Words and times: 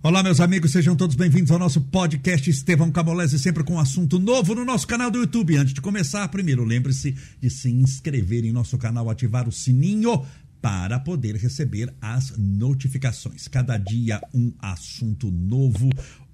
Olá, 0.00 0.22
meus 0.22 0.38
amigos, 0.38 0.70
sejam 0.70 0.94
todos 0.94 1.16
bem-vindos 1.16 1.50
ao 1.50 1.58
nosso 1.58 1.80
podcast 1.80 2.48
Estevão 2.48 2.88
Camolese, 2.88 3.36
sempre 3.36 3.64
com 3.64 3.74
um 3.74 3.80
assunto 3.80 4.20
novo 4.20 4.54
no 4.54 4.64
nosso 4.64 4.86
canal 4.86 5.10
do 5.10 5.18
YouTube. 5.18 5.56
Antes 5.56 5.74
de 5.74 5.80
começar, 5.80 6.28
primeiro 6.28 6.62
lembre-se 6.62 7.16
de 7.40 7.50
se 7.50 7.68
inscrever 7.68 8.44
em 8.44 8.52
nosso 8.52 8.78
canal, 8.78 9.10
ativar 9.10 9.48
o 9.48 9.52
sininho 9.52 10.24
para 10.60 10.98
poder 10.98 11.36
receber 11.36 11.92
as 12.00 12.36
notificações. 12.36 13.48
Cada 13.48 13.76
dia 13.76 14.20
um 14.34 14.52
assunto 14.58 15.30
novo. 15.30 15.90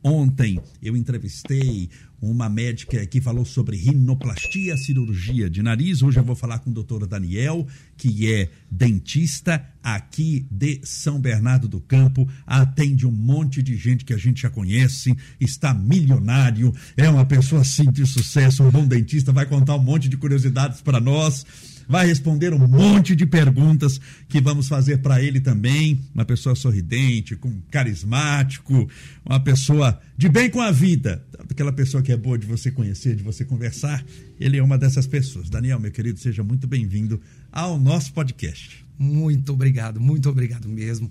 Ontem 0.07 0.61
eu 0.83 0.95
entrevistei 0.95 1.89
uma 2.21 2.47
médica 2.49 3.07
que 3.07 3.23
falou 3.23 3.45
sobre 3.45 3.77
rinoplastia, 3.77 4.77
cirurgia 4.77 5.49
de 5.49 5.63
nariz. 5.63 6.03
Hoje 6.03 6.19
eu 6.19 6.25
vou 6.25 6.37
falar 6.37 6.59
com 6.59 6.69
o 6.69 6.75
doutor 6.75 7.07
Daniel, 7.07 7.67
que 7.97 8.31
é 8.31 8.51
dentista 8.71 9.65
aqui 9.83 10.47
de 10.51 10.81
São 10.85 11.19
Bernardo 11.19 11.69
do 11.69 11.81
Campo. 11.81 12.29
Atende 12.47 13.07
um 13.07 13.11
monte 13.11 13.63
de 13.63 13.77
gente 13.77 14.05
que 14.05 14.13
a 14.13 14.19
gente 14.19 14.43
já 14.43 14.51
conhece, 14.51 15.17
está 15.41 15.73
milionário, 15.73 16.73
é 16.99 17.09
uma 17.09 17.25
pessoa 17.25 17.63
assim 17.63 17.91
de 17.91 18.07
sucesso, 18.07 18.63
um 18.63 18.71
bom 18.71 18.87
dentista, 18.87 19.33
vai 19.33 19.47
contar 19.47 19.77
um 19.77 19.83
monte 19.83 20.09
de 20.09 20.19
curiosidades 20.19 20.83
para 20.83 21.01
nós 21.01 21.47
vai 21.89 22.07
responder 22.07 22.53
um 22.53 22.67
monte 22.67 23.15
de 23.15 23.27
perguntas 23.27 24.01
que 24.29 24.41
vamos 24.41 24.69
fazer 24.69 24.99
para 24.99 25.23
ele 25.23 25.41
também. 25.41 26.01
Uma 26.15 26.25
pessoa 26.25 26.55
sorridente, 26.55 27.37
com 27.37 27.61
carismático, 27.71 28.89
uma 29.25 29.41
pessoa 29.41 30.01
de 30.17 30.29
bem 30.29 30.51
com 30.51 30.61
a 30.61 30.71
vida, 30.71 31.25
aquela 31.39 31.73
pessoa 31.73 32.03
que 32.03 32.13
é 32.13 32.17
boa 32.17 32.39
de 32.39 32.47
você 32.47 32.71
conhecer, 32.71 33.17
de 33.17 33.23
você 33.23 33.45
conversar. 33.45 34.05
Ele 34.39 34.57
é 34.57 34.63
uma 34.63 34.79
dessas 34.79 35.07
pessoas. 35.07 35.49
Daniel, 35.49 35.81
meu 35.81 35.91
querido, 35.91 36.19
seja 36.19 36.43
muito 36.43 36.67
bem-vindo 36.67 37.21
ao 37.53 37.79
nosso 37.79 38.13
podcast. 38.13 38.85
Muito 38.99 39.53
obrigado, 39.53 40.01
muito 40.01 40.29
obrigado 40.29 40.69
mesmo. 40.69 41.11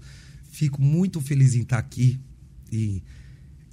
Fico 0.52 0.82
muito 0.82 1.20
feliz 1.20 1.56
em 1.56 1.62
estar 1.62 1.80
aqui 1.80 2.20
e 2.72 3.02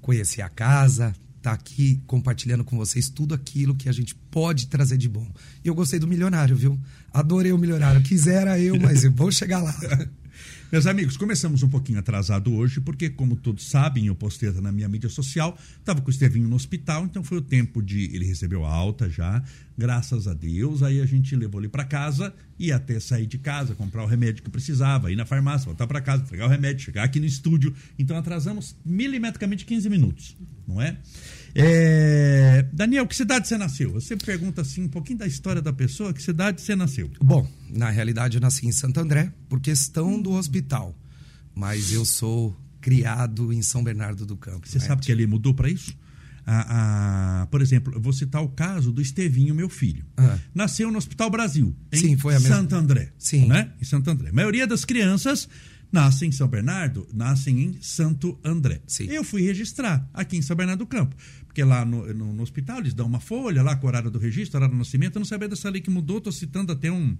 conhecer 0.01 0.43
a 0.43 0.49
casa, 0.49 1.15
estar 1.41 1.51
tá 1.51 1.53
aqui 1.53 2.01
compartilhando 2.07 2.63
com 2.63 2.77
vocês 2.77 3.09
tudo 3.09 3.35
aquilo 3.35 3.75
que 3.75 3.89
a 3.89 3.93
gente 3.93 4.15
pode 4.31 4.67
trazer 4.67 4.99
de 4.99 5.09
bom. 5.09 5.27
E 5.65 5.69
eu 5.69 5.75
gostei 5.75 5.99
do 5.99 6.07
milionário, 6.07 6.55
viu? 6.55 6.79
Adorei 7.13 7.51
o 7.53 7.59
milionário. 7.59 8.03
Quisera 8.03 8.59
eu, 8.61 8.79
mas 8.79 9.05
eu 9.05 9.11
vou 9.11 9.33
chegar 9.33 9.63
lá. 9.63 9.75
Meus 10.71 10.87
amigos, 10.87 11.17
começamos 11.17 11.65
um 11.65 11.69
pouquinho 11.69 11.99
atrasado 11.99 12.55
hoje, 12.55 12.81
porque, 12.81 13.11
como 13.11 13.35
todos 13.35 13.69
sabem, 13.69 14.07
eu 14.07 14.15
postei 14.15 14.53
na 14.53 14.71
minha 14.71 14.89
mídia 14.89 15.09
social, 15.09 15.59
estava 15.79 16.01
com 16.01 16.07
o 16.07 16.11
Estevinho 16.11 16.49
no 16.49 16.55
hospital, 16.55 17.05
então 17.07 17.25
foi 17.25 17.39
o 17.39 17.43
tempo 17.43 17.83
de. 17.83 18.05
Ele 18.15 18.25
recebeu 18.25 18.65
alta 18.65 19.11
já, 19.11 19.43
graças 19.77 20.29
a 20.29 20.33
Deus. 20.33 20.85
Aí 20.85 21.01
a 21.01 21.07
gente 21.07 21.35
levou 21.35 21.61
ele 21.61 21.69
para 21.69 21.85
casa 21.85 22.33
e 22.57 22.71
até 22.71 23.01
sair 23.01 23.27
de 23.27 23.37
casa, 23.37 23.75
comprar 23.75 24.05
o 24.05 24.07
remédio 24.07 24.45
que 24.45 24.51
precisava, 24.51 25.11
ir 25.11 25.17
na 25.17 25.27
farmácia, 25.27 25.67
voltar 25.67 25.89
para 25.89 26.01
casa, 26.01 26.23
pegar 26.23 26.47
o 26.47 26.49
remédio, 26.49 26.85
chegar 26.85 27.03
aqui 27.03 27.19
no 27.19 27.27
estúdio. 27.27 27.75
Então 27.99 28.17
atrasamos 28.17 28.77
milimetricamente 28.85 29.65
15 29.65 29.91
minutos, 29.91 30.37
não 30.69 30.81
é? 30.81 30.97
É... 31.55 32.67
Daniel, 32.73 33.07
que 33.07 33.17
cidade 33.17 33.49
você 33.49 33.59
nasceu? 33.59 33.93
Você 33.93 34.17
pergunta 34.17 34.63
assim 34.63 34.85
um 34.85 34.89
pouquinho 34.89 35.19
da 35.19 35.27
história 35.27 35.61
da 35.61 35.73
pessoa, 35.73 36.13
que 36.13 36.23
cidade 36.23 36.61
você 36.61 36.77
nasceu? 36.77 37.11
Bom, 37.21 37.47
na 37.69 37.91
realidade 37.91 38.37
eu 38.37 38.41
nasci 38.41 38.67
em 38.67 38.73
Santo 38.73 39.01
André 39.01 39.33
por 39.49 39.61
questão 39.61 40.21
do 40.21 40.33
hospital, 40.33 40.97
mas 41.55 41.93
eu 41.93 42.05
sou 42.05 42.57
criado 42.81 43.53
em 43.53 43.63
São 43.63 43.85
Bernardo 43.85 44.25
do 44.25 44.37
Campo. 44.37 44.69
Você 44.69 44.79
né? 44.79 44.87
sabe 44.87 45.03
que 45.03 45.13
ele 45.13 45.27
mudou 45.27 45.55
para 45.55 45.69
isso? 45.69 45.95
A, 46.47 47.43
a, 47.43 47.47
por 47.47 47.61
exemplo, 47.61 47.93
eu 47.95 48.01
vou 48.01 48.13
citar 48.13 48.43
o 48.43 48.49
caso 48.49 48.93
do 48.93 49.01
Estevinho, 49.01 49.55
meu 49.55 49.69
filho. 49.69 50.05
Ah. 50.17 50.39
Nasceu 50.55 50.91
no 50.91 50.99
Hospital 50.99 51.31
Brasil, 51.31 51.77
em 51.93 51.99
Sim, 51.99 52.17
foi 52.17 52.35
a 52.35 52.41
Santo 52.41 52.75
André. 52.75 53.13
Sim. 53.19 53.47
Né? 53.47 53.71
Em 53.81 53.85
Santo 53.85 54.11
André. 54.11 54.31
A 54.31 54.33
maioria 54.33 54.67
das 54.67 54.85
crianças 54.85 55.49
nascem 55.93 56.29
em 56.29 56.33
São 56.33 56.49
Bernardo, 56.49 57.07
nascem 57.13 57.61
em 57.63 57.79
Santo 57.81 58.39
André. 58.45 58.81
Sim. 58.87 59.05
Eu 59.05 59.25
fui 59.25 59.43
registrar 59.43 60.09
aqui 60.15 60.37
em 60.37 60.43
São 60.43 60.57
Bernardo 60.57 60.81
do 60.81 60.87
Campo. 60.87 61.15
Porque 61.51 61.65
lá 61.65 61.85
no, 61.85 62.15
no, 62.15 62.33
no 62.33 62.43
hospital 62.45 62.79
eles 62.79 62.95
dão 62.95 63.07
uma 63.07 63.19
folha 63.19 63.61
lá 63.61 63.75
com 63.75 63.85
o 63.85 63.89
horário 63.89 64.09
do 64.09 64.21
registro, 64.21 64.57
horário 64.57 64.73
do 64.73 64.79
nascimento. 64.79 65.17
Eu 65.17 65.19
não 65.19 65.27
sabia 65.27 65.49
dessa 65.49 65.69
lei 65.69 65.81
que 65.81 65.91
mudou, 65.91 66.19
estou 66.19 66.33
citando 66.33 66.71
até 66.71 66.93
um. 66.93 67.19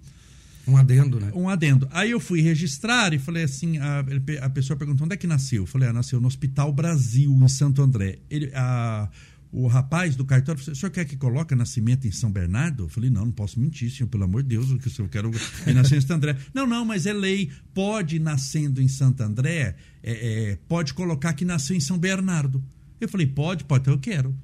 Um 0.69 0.77
adendo, 0.77 1.19
né? 1.19 1.33
Um 1.35 1.49
adendo. 1.49 1.89
Aí 1.91 2.13
eu 2.13 2.21
fui 2.21 2.41
registrar 2.41 3.13
e 3.13 3.19
falei 3.19 3.43
assim: 3.43 3.79
a, 3.79 4.05
a 4.43 4.49
pessoa 4.49 4.77
perguntou 4.77 5.05
onde 5.05 5.15
é 5.15 5.17
que 5.17 5.27
nasceu. 5.27 5.65
Eu 5.65 5.67
falei: 5.67 5.89
ah, 5.89 5.93
nasceu 5.93 6.21
no 6.21 6.29
Hospital 6.29 6.73
Brasil, 6.73 7.33
em 7.33 7.49
Santo 7.49 7.83
André. 7.83 8.21
Ele, 8.31 8.53
a, 8.55 9.09
o 9.51 9.67
rapaz 9.67 10.15
do 10.15 10.25
cartório 10.25 10.63
falou: 10.63 10.75
o 10.75 10.77
senhor 10.77 10.93
quer 10.93 11.05
que 11.07 11.17
coloque 11.17 11.53
nascimento 11.57 12.07
em 12.07 12.13
São 12.13 12.31
Bernardo? 12.31 12.85
Eu 12.85 12.89
falei: 12.89 13.11
não, 13.11 13.25
não 13.25 13.33
posso 13.33 13.59
mentir, 13.59 13.91
senhor, 13.91 14.09
pelo 14.09 14.23
amor 14.23 14.45
de 14.45 14.51
Deus, 14.51 14.73
que 14.81 15.01
eu 15.01 15.09
quero 15.09 15.33
ir 15.67 15.75
nascer 15.75 15.97
em 15.97 16.01
Santo 16.01 16.13
André. 16.13 16.37
não, 16.55 16.69
não, 16.69 16.85
mas 16.85 17.05
é 17.05 17.13
lei, 17.13 17.51
pode 17.75 18.21
nascendo 18.21 18.81
em 18.81 18.87
Santo 18.87 19.25
André, 19.25 19.75
é, 20.05 20.13
é, 20.13 20.59
pode 20.69 20.95
colocar 20.95 21.33
que 21.33 21.45
nasceu 21.45 21.75
em 21.75 21.81
São 21.81 21.99
Bernardo. 21.99 22.63
Eu 23.01 23.09
falei: 23.09 23.27
pode, 23.27 23.65
pode, 23.65 23.83
então 23.83 23.95
eu 23.95 23.99
quero. 24.01 24.37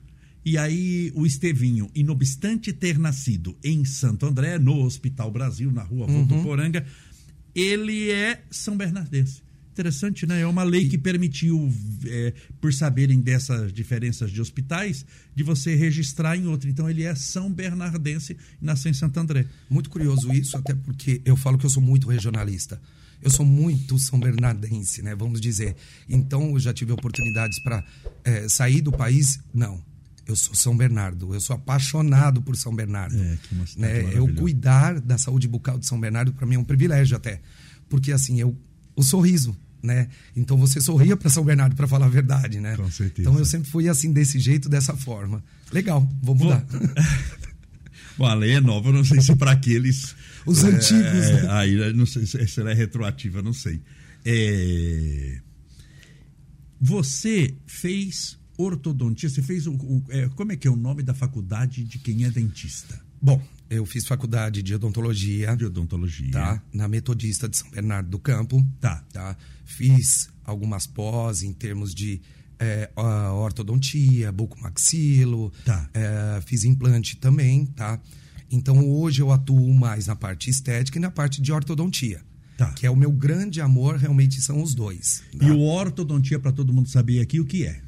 E 0.45 0.57
aí 0.57 1.11
o 1.15 1.27
Estevinho, 1.27 1.91
inobstante 1.93 2.73
ter 2.73 2.99
nascido 2.99 3.57
em 3.65 3.85
Santo 3.85 4.27
André, 4.27 4.59
no 4.59 4.81
Hospital 4.85 5.31
Brasil, 5.31 5.73
na 5.73 5.83
rua 5.83 6.07
uhum. 6.07 6.25
Votuporanga, 6.25 6.87
ele 7.53 8.11
é 8.11 8.45
São 8.49 8.77
Bernardense. 8.77 9.43
Interessante, 9.73 10.25
né? 10.25 10.41
É 10.41 10.47
uma 10.47 10.63
lei 10.63 10.89
que 10.89 10.97
permitiu, 10.97 11.71
é, 12.07 12.33
por 12.61 12.73
saberem 12.73 13.21
dessas 13.21 13.73
diferenças 13.73 14.31
de 14.31 14.41
hospitais, 14.41 15.05
de 15.35 15.43
você 15.43 15.75
registrar 15.75 16.35
em 16.37 16.47
outro. 16.47 16.71
Então 16.71 16.89
ele 16.89 17.03
é 17.03 17.15
São 17.15 17.53
Bernardense 17.53 18.39
e 18.63 18.65
nasceu 18.65 18.91
em 18.91 18.95
Santo 18.95 19.19
André. 19.19 19.45
Muito 19.69 19.91
curioso 19.91 20.33
isso, 20.33 20.57
até 20.57 20.75
porque 20.75 21.21
eu 21.25 21.37
falo 21.37 21.59
que 21.59 21.67
eu 21.67 21.71
sou 21.71 21.83
muito 21.83 22.09
regionalista. 22.09 22.81
Eu 23.23 23.31
sou 23.31 23.45
muito 23.45 23.99
São 23.99 24.21
Bernardense, 24.21 25.03
né? 25.03 25.15
Vamos 25.15 25.41
dizer. 25.41 25.75
Então 26.09 26.51
eu 26.51 26.61
já 26.61 26.73
tive 26.73 26.93
oportunidades 26.93 27.59
para 27.59 27.85
é, 28.25 28.49
sair 28.49 28.81
do 28.81 28.93
país. 28.93 29.41
Não 29.53 29.83
eu 30.27 30.35
sou 30.35 30.55
São 30.55 30.77
Bernardo, 30.77 31.33
eu 31.33 31.41
sou 31.41 31.55
apaixonado 31.55 32.43
por 32.43 32.57
São 32.57 32.75
Bernardo. 32.75 33.17
É, 33.17 33.39
que 33.43 33.79
né? 33.79 34.11
Eu 34.13 34.27
cuidar 34.35 35.01
da 35.01 35.17
saúde 35.17 35.47
bucal 35.47 35.79
de 35.79 35.87
São 35.87 36.01
Bernardo 36.01 36.33
para 36.33 36.47
mim 36.47 36.57
é 36.57 36.59
um 36.59 36.65
privilégio 36.65 37.17
até, 37.17 37.41
porque 37.89 38.13
assim 38.13 38.41
eu 38.41 38.57
o 38.97 39.03
sorriso, 39.03 39.57
né? 39.83 40.09
Então 40.35 40.57
você 40.57 40.81
sorria 40.81 41.17
para 41.17 41.31
São 41.31 41.45
Bernardo 41.45 41.77
para 41.77 41.87
falar 41.87 42.07
a 42.07 42.09
verdade, 42.09 42.59
né? 42.59 42.77
Com 42.77 42.91
certeza. 42.91 43.29
Então 43.29 43.39
eu 43.39 43.45
sempre 43.45 43.71
fui 43.71 43.89
assim 43.89 44.13
desse 44.13 44.41
jeito, 44.41 44.69
dessa 44.69 44.97
forma. 44.97 45.45
Legal, 45.71 46.09
vou 46.21 46.35
mudar. 46.35 46.65
Bom, 48.19 48.27
a 48.27 48.35
lei 48.35 48.55
é 48.55 48.61
nova, 48.61 48.89
eu 48.89 48.93
não 48.93 49.05
sei 49.05 49.21
se 49.21 49.37
para 49.37 49.53
aqueles 49.53 50.17
os 50.47 50.65
é, 50.65 50.69
antigos. 50.69 51.43
Né? 51.43 51.47
Aí 51.51 51.93
não 51.93 52.07
sei 52.07 52.25
se 52.27 52.61
ela 52.61 52.71
é 52.71 52.75
retroativa, 52.75 53.43
não 53.43 53.53
sei. 53.53 53.83
É... 54.25 55.41
Você 56.81 57.55
fez 57.67 58.39
ortodontia, 58.59 59.29
você 59.29 59.43
fez 59.43 59.67
o, 59.67 59.73
o 59.73 60.05
é, 60.09 60.29
como 60.31 60.53
é 60.53 60.57
que 60.57 60.67
é 60.67 60.71
o 60.71 60.77
nome 60.77 61.03
da 61.03 61.13
faculdade 61.13 61.85
de 61.85 61.99
quem 61.99 62.25
é 62.25 62.31
dentista? 62.31 62.99
Bom, 63.21 63.43
eu 63.69 63.85
fiz 63.85 64.07
faculdade 64.07 64.63
de 64.63 64.75
odontologia. 64.75 65.57
De 65.57 65.65
odontologia. 65.65 66.31
Tá? 66.31 66.63
Na 66.73 66.87
Metodista 66.87 67.49
de 67.49 67.57
São 67.57 67.71
Bernardo 67.71 68.11
do 68.11 68.19
Campo. 68.19 68.65
Tá. 68.81 69.05
tá? 69.13 69.37
Fiz 69.65 70.29
algumas 70.45 70.87
pós 70.87 71.43
em 71.43 71.53
termos 71.53 71.95
de 71.95 72.21
é, 72.59 72.91
ortodontia, 73.33 74.31
bucomaxilo. 74.31 75.53
Tá. 75.65 75.89
É, 75.93 76.41
fiz 76.43 76.65
implante 76.65 77.17
também, 77.17 77.67
tá? 77.67 78.01
Então 78.51 78.89
hoje 78.89 79.21
eu 79.21 79.31
atuo 79.33 79.75
mais 79.75 80.07
na 80.07 80.17
parte 80.17 80.51
estética 80.51 80.99
e 80.99 81.01
na 81.01 81.11
parte 81.11 81.41
de 81.41 81.53
ortodontia. 81.53 82.21
Tá. 82.57 82.73
Que 82.73 82.87
é 82.87 82.91
o 82.91 82.97
meu 82.97 83.13
grande 83.13 83.61
amor, 83.61 83.97
realmente 83.97 84.41
são 84.41 84.63
os 84.63 84.75
dois. 84.75 85.23
Tá? 85.39 85.47
E 85.47 85.51
o 85.51 85.61
ortodontia, 85.61 86.39
para 86.39 86.53
todo 86.53 86.73
mundo 86.73 86.89
saber 86.89 87.21
aqui, 87.21 87.39
o 87.39 87.45
que 87.45 87.67
é? 87.67 87.83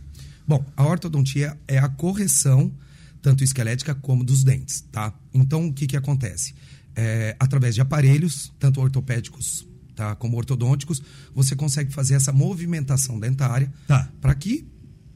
Bom, 0.47 0.65
a 0.77 0.87
ortodontia 0.87 1.59
é 1.67 1.79
a 1.79 1.89
correção 1.89 2.73
tanto 3.21 3.43
esquelética 3.43 3.95
como 3.95 4.25
dos 4.25 4.45
dentes, 4.45 4.81
tá? 4.93 5.13
Então, 5.35 5.67
o 5.67 5.73
que, 5.73 5.87
que 5.87 5.97
acontece? 5.97 6.55
É, 6.95 7.37
através 7.39 7.75
de 7.75 7.81
aparelhos, 7.81 8.53
tanto 8.59 8.81
ortopédicos 8.81 9.67
tá, 9.95 10.15
como 10.15 10.37
ortodônticos, 10.37 11.03
você 11.35 11.55
consegue 11.57 11.93
fazer 11.93 12.15
essa 12.15 12.33
movimentação 12.33 13.19
dentária 13.19 13.73
tá. 13.87 14.09
para 14.21 14.35
que 14.35 14.67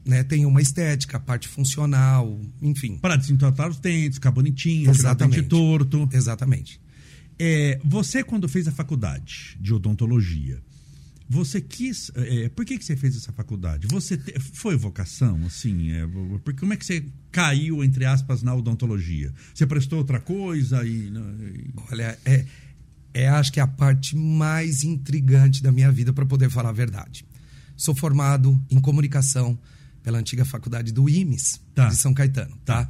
né, 0.05 0.23
tenha 0.23 0.47
uma 0.47 0.61
estética, 0.61 1.19
parte 1.19 1.47
funcional, 1.47 2.39
enfim. 2.61 2.97
Para 2.97 3.15
desentortar 3.15 3.69
os 3.69 3.79
dentes, 3.79 4.15
ficar 4.15 4.31
bonitinho, 4.31 4.89
Exatamente. 4.89 5.15
tirar 5.15 5.25
o 5.25 5.29
dente 5.41 5.49
torto. 5.49 6.09
Exatamente. 6.11 6.81
É, 7.39 7.79
você, 7.83 8.23
quando 8.23 8.47
fez 8.47 8.67
a 8.67 8.71
faculdade 8.71 9.57
de 9.59 9.73
odontologia, 9.73 10.61
você 11.27 11.61
quis. 11.61 12.11
É, 12.15 12.49
por 12.49 12.65
que, 12.65 12.77
que 12.77 12.85
você 12.85 12.95
fez 12.95 13.15
essa 13.15 13.31
faculdade? 13.31 13.87
Você 13.87 14.17
te, 14.17 14.37
foi 14.39 14.75
vocação, 14.75 15.39
assim? 15.45 15.91
É, 15.91 16.05
porque 16.43 16.59
como 16.59 16.73
é 16.73 16.77
que 16.77 16.85
você 16.85 17.05
caiu, 17.31 17.83
entre 17.83 18.05
aspas, 18.05 18.43
na 18.43 18.53
odontologia? 18.53 19.33
Você 19.53 19.65
prestou 19.65 19.99
outra 19.99 20.19
coisa 20.19 20.85
e. 20.85 21.07
e... 21.07 21.73
Olha, 21.91 22.17
é, 22.25 22.45
é 23.13 23.29
acho 23.29 23.51
que 23.51 23.59
é 23.59 23.63
a 23.63 23.67
parte 23.67 24.15
mais 24.15 24.83
intrigante 24.83 25.63
da 25.63 25.71
minha 25.71 25.91
vida, 25.91 26.13
para 26.13 26.25
poder 26.25 26.49
falar 26.49 26.69
a 26.69 26.73
verdade. 26.73 27.25
Sou 27.75 27.95
formado 27.95 28.61
em 28.69 28.79
comunicação 28.79 29.57
pela 30.03 30.19
antiga 30.19 30.45
faculdade 30.45 30.91
do 30.91 31.09
IMES, 31.09 31.59
tá. 31.73 31.87
de 31.87 31.95
São 31.95 32.13
Caetano, 32.13 32.55
tá? 32.65 32.89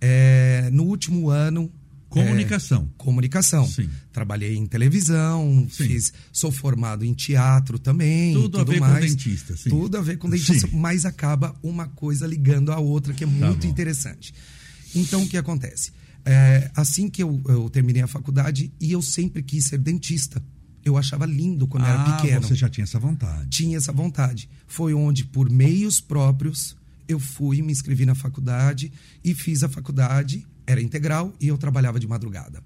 É, 0.00 0.68
no 0.72 0.84
último 0.84 1.30
ano, 1.30 1.70
Comunicação. 2.10 2.90
É, 2.90 3.02
comunicação. 3.02 3.66
Sim. 3.68 3.88
Trabalhei 4.12 4.56
em 4.56 4.66
televisão, 4.66 5.68
Sim. 5.70 5.84
fiz, 5.86 6.12
sou 6.32 6.50
formado 6.50 7.04
em 7.04 7.14
teatro 7.14 7.78
também. 7.78 8.34
Tudo 8.34 8.58
a 8.58 8.64
ver 8.64 8.80
com 8.80 8.86
mais. 8.86 9.04
dentista, 9.04 9.56
sim. 9.56 9.70
Tudo 9.70 9.96
a 9.96 10.02
ver 10.02 10.18
com 10.18 10.28
dentista, 10.28 10.66
Sim. 10.66 10.76
mas 10.76 11.04
acaba 11.06 11.54
uma 11.62 11.86
coisa 11.86 12.26
ligando 12.26 12.72
a 12.72 12.80
outra 12.80 13.14
que 13.14 13.22
é 13.22 13.26
muito 13.28 13.64
bom. 13.64 13.68
interessante. 13.68 14.34
Então, 14.92 15.22
o 15.22 15.28
que 15.28 15.36
acontece? 15.36 15.92
É, 16.24 16.68
assim 16.74 17.08
que 17.08 17.22
eu, 17.22 17.40
eu 17.46 17.70
terminei 17.70 18.02
a 18.02 18.08
faculdade, 18.08 18.72
e 18.80 18.90
eu 18.90 19.00
sempre 19.00 19.40
quis 19.40 19.66
ser 19.66 19.78
dentista. 19.78 20.42
Eu 20.84 20.96
achava 20.96 21.26
lindo 21.26 21.66
quando 21.66 21.84
eu 21.84 21.90
era 21.90 22.02
ah, 22.02 22.16
pequeno 22.16 22.42
você 22.42 22.54
já 22.54 22.68
tinha 22.68 22.84
essa 22.84 22.98
vontade. 22.98 23.48
tinha 23.50 23.76
essa 23.76 23.92
vontade. 23.92 24.48
Foi 24.66 24.94
onde, 24.94 25.24
por 25.24 25.50
meios 25.50 26.00
próprios, 26.00 26.76
eu 27.06 27.18
fui, 27.18 27.60
me 27.60 27.72
inscrevi 27.72 28.06
na 28.06 28.14
faculdade 28.14 28.92
e 29.22 29.34
fiz 29.34 29.62
a 29.62 29.68
faculdade, 29.68 30.46
era 30.66 30.80
integral 30.80 31.34
e 31.40 31.48
eu 31.48 31.58
trabalhava 31.58 31.98
de 32.00 32.06
madrugada. 32.06 32.62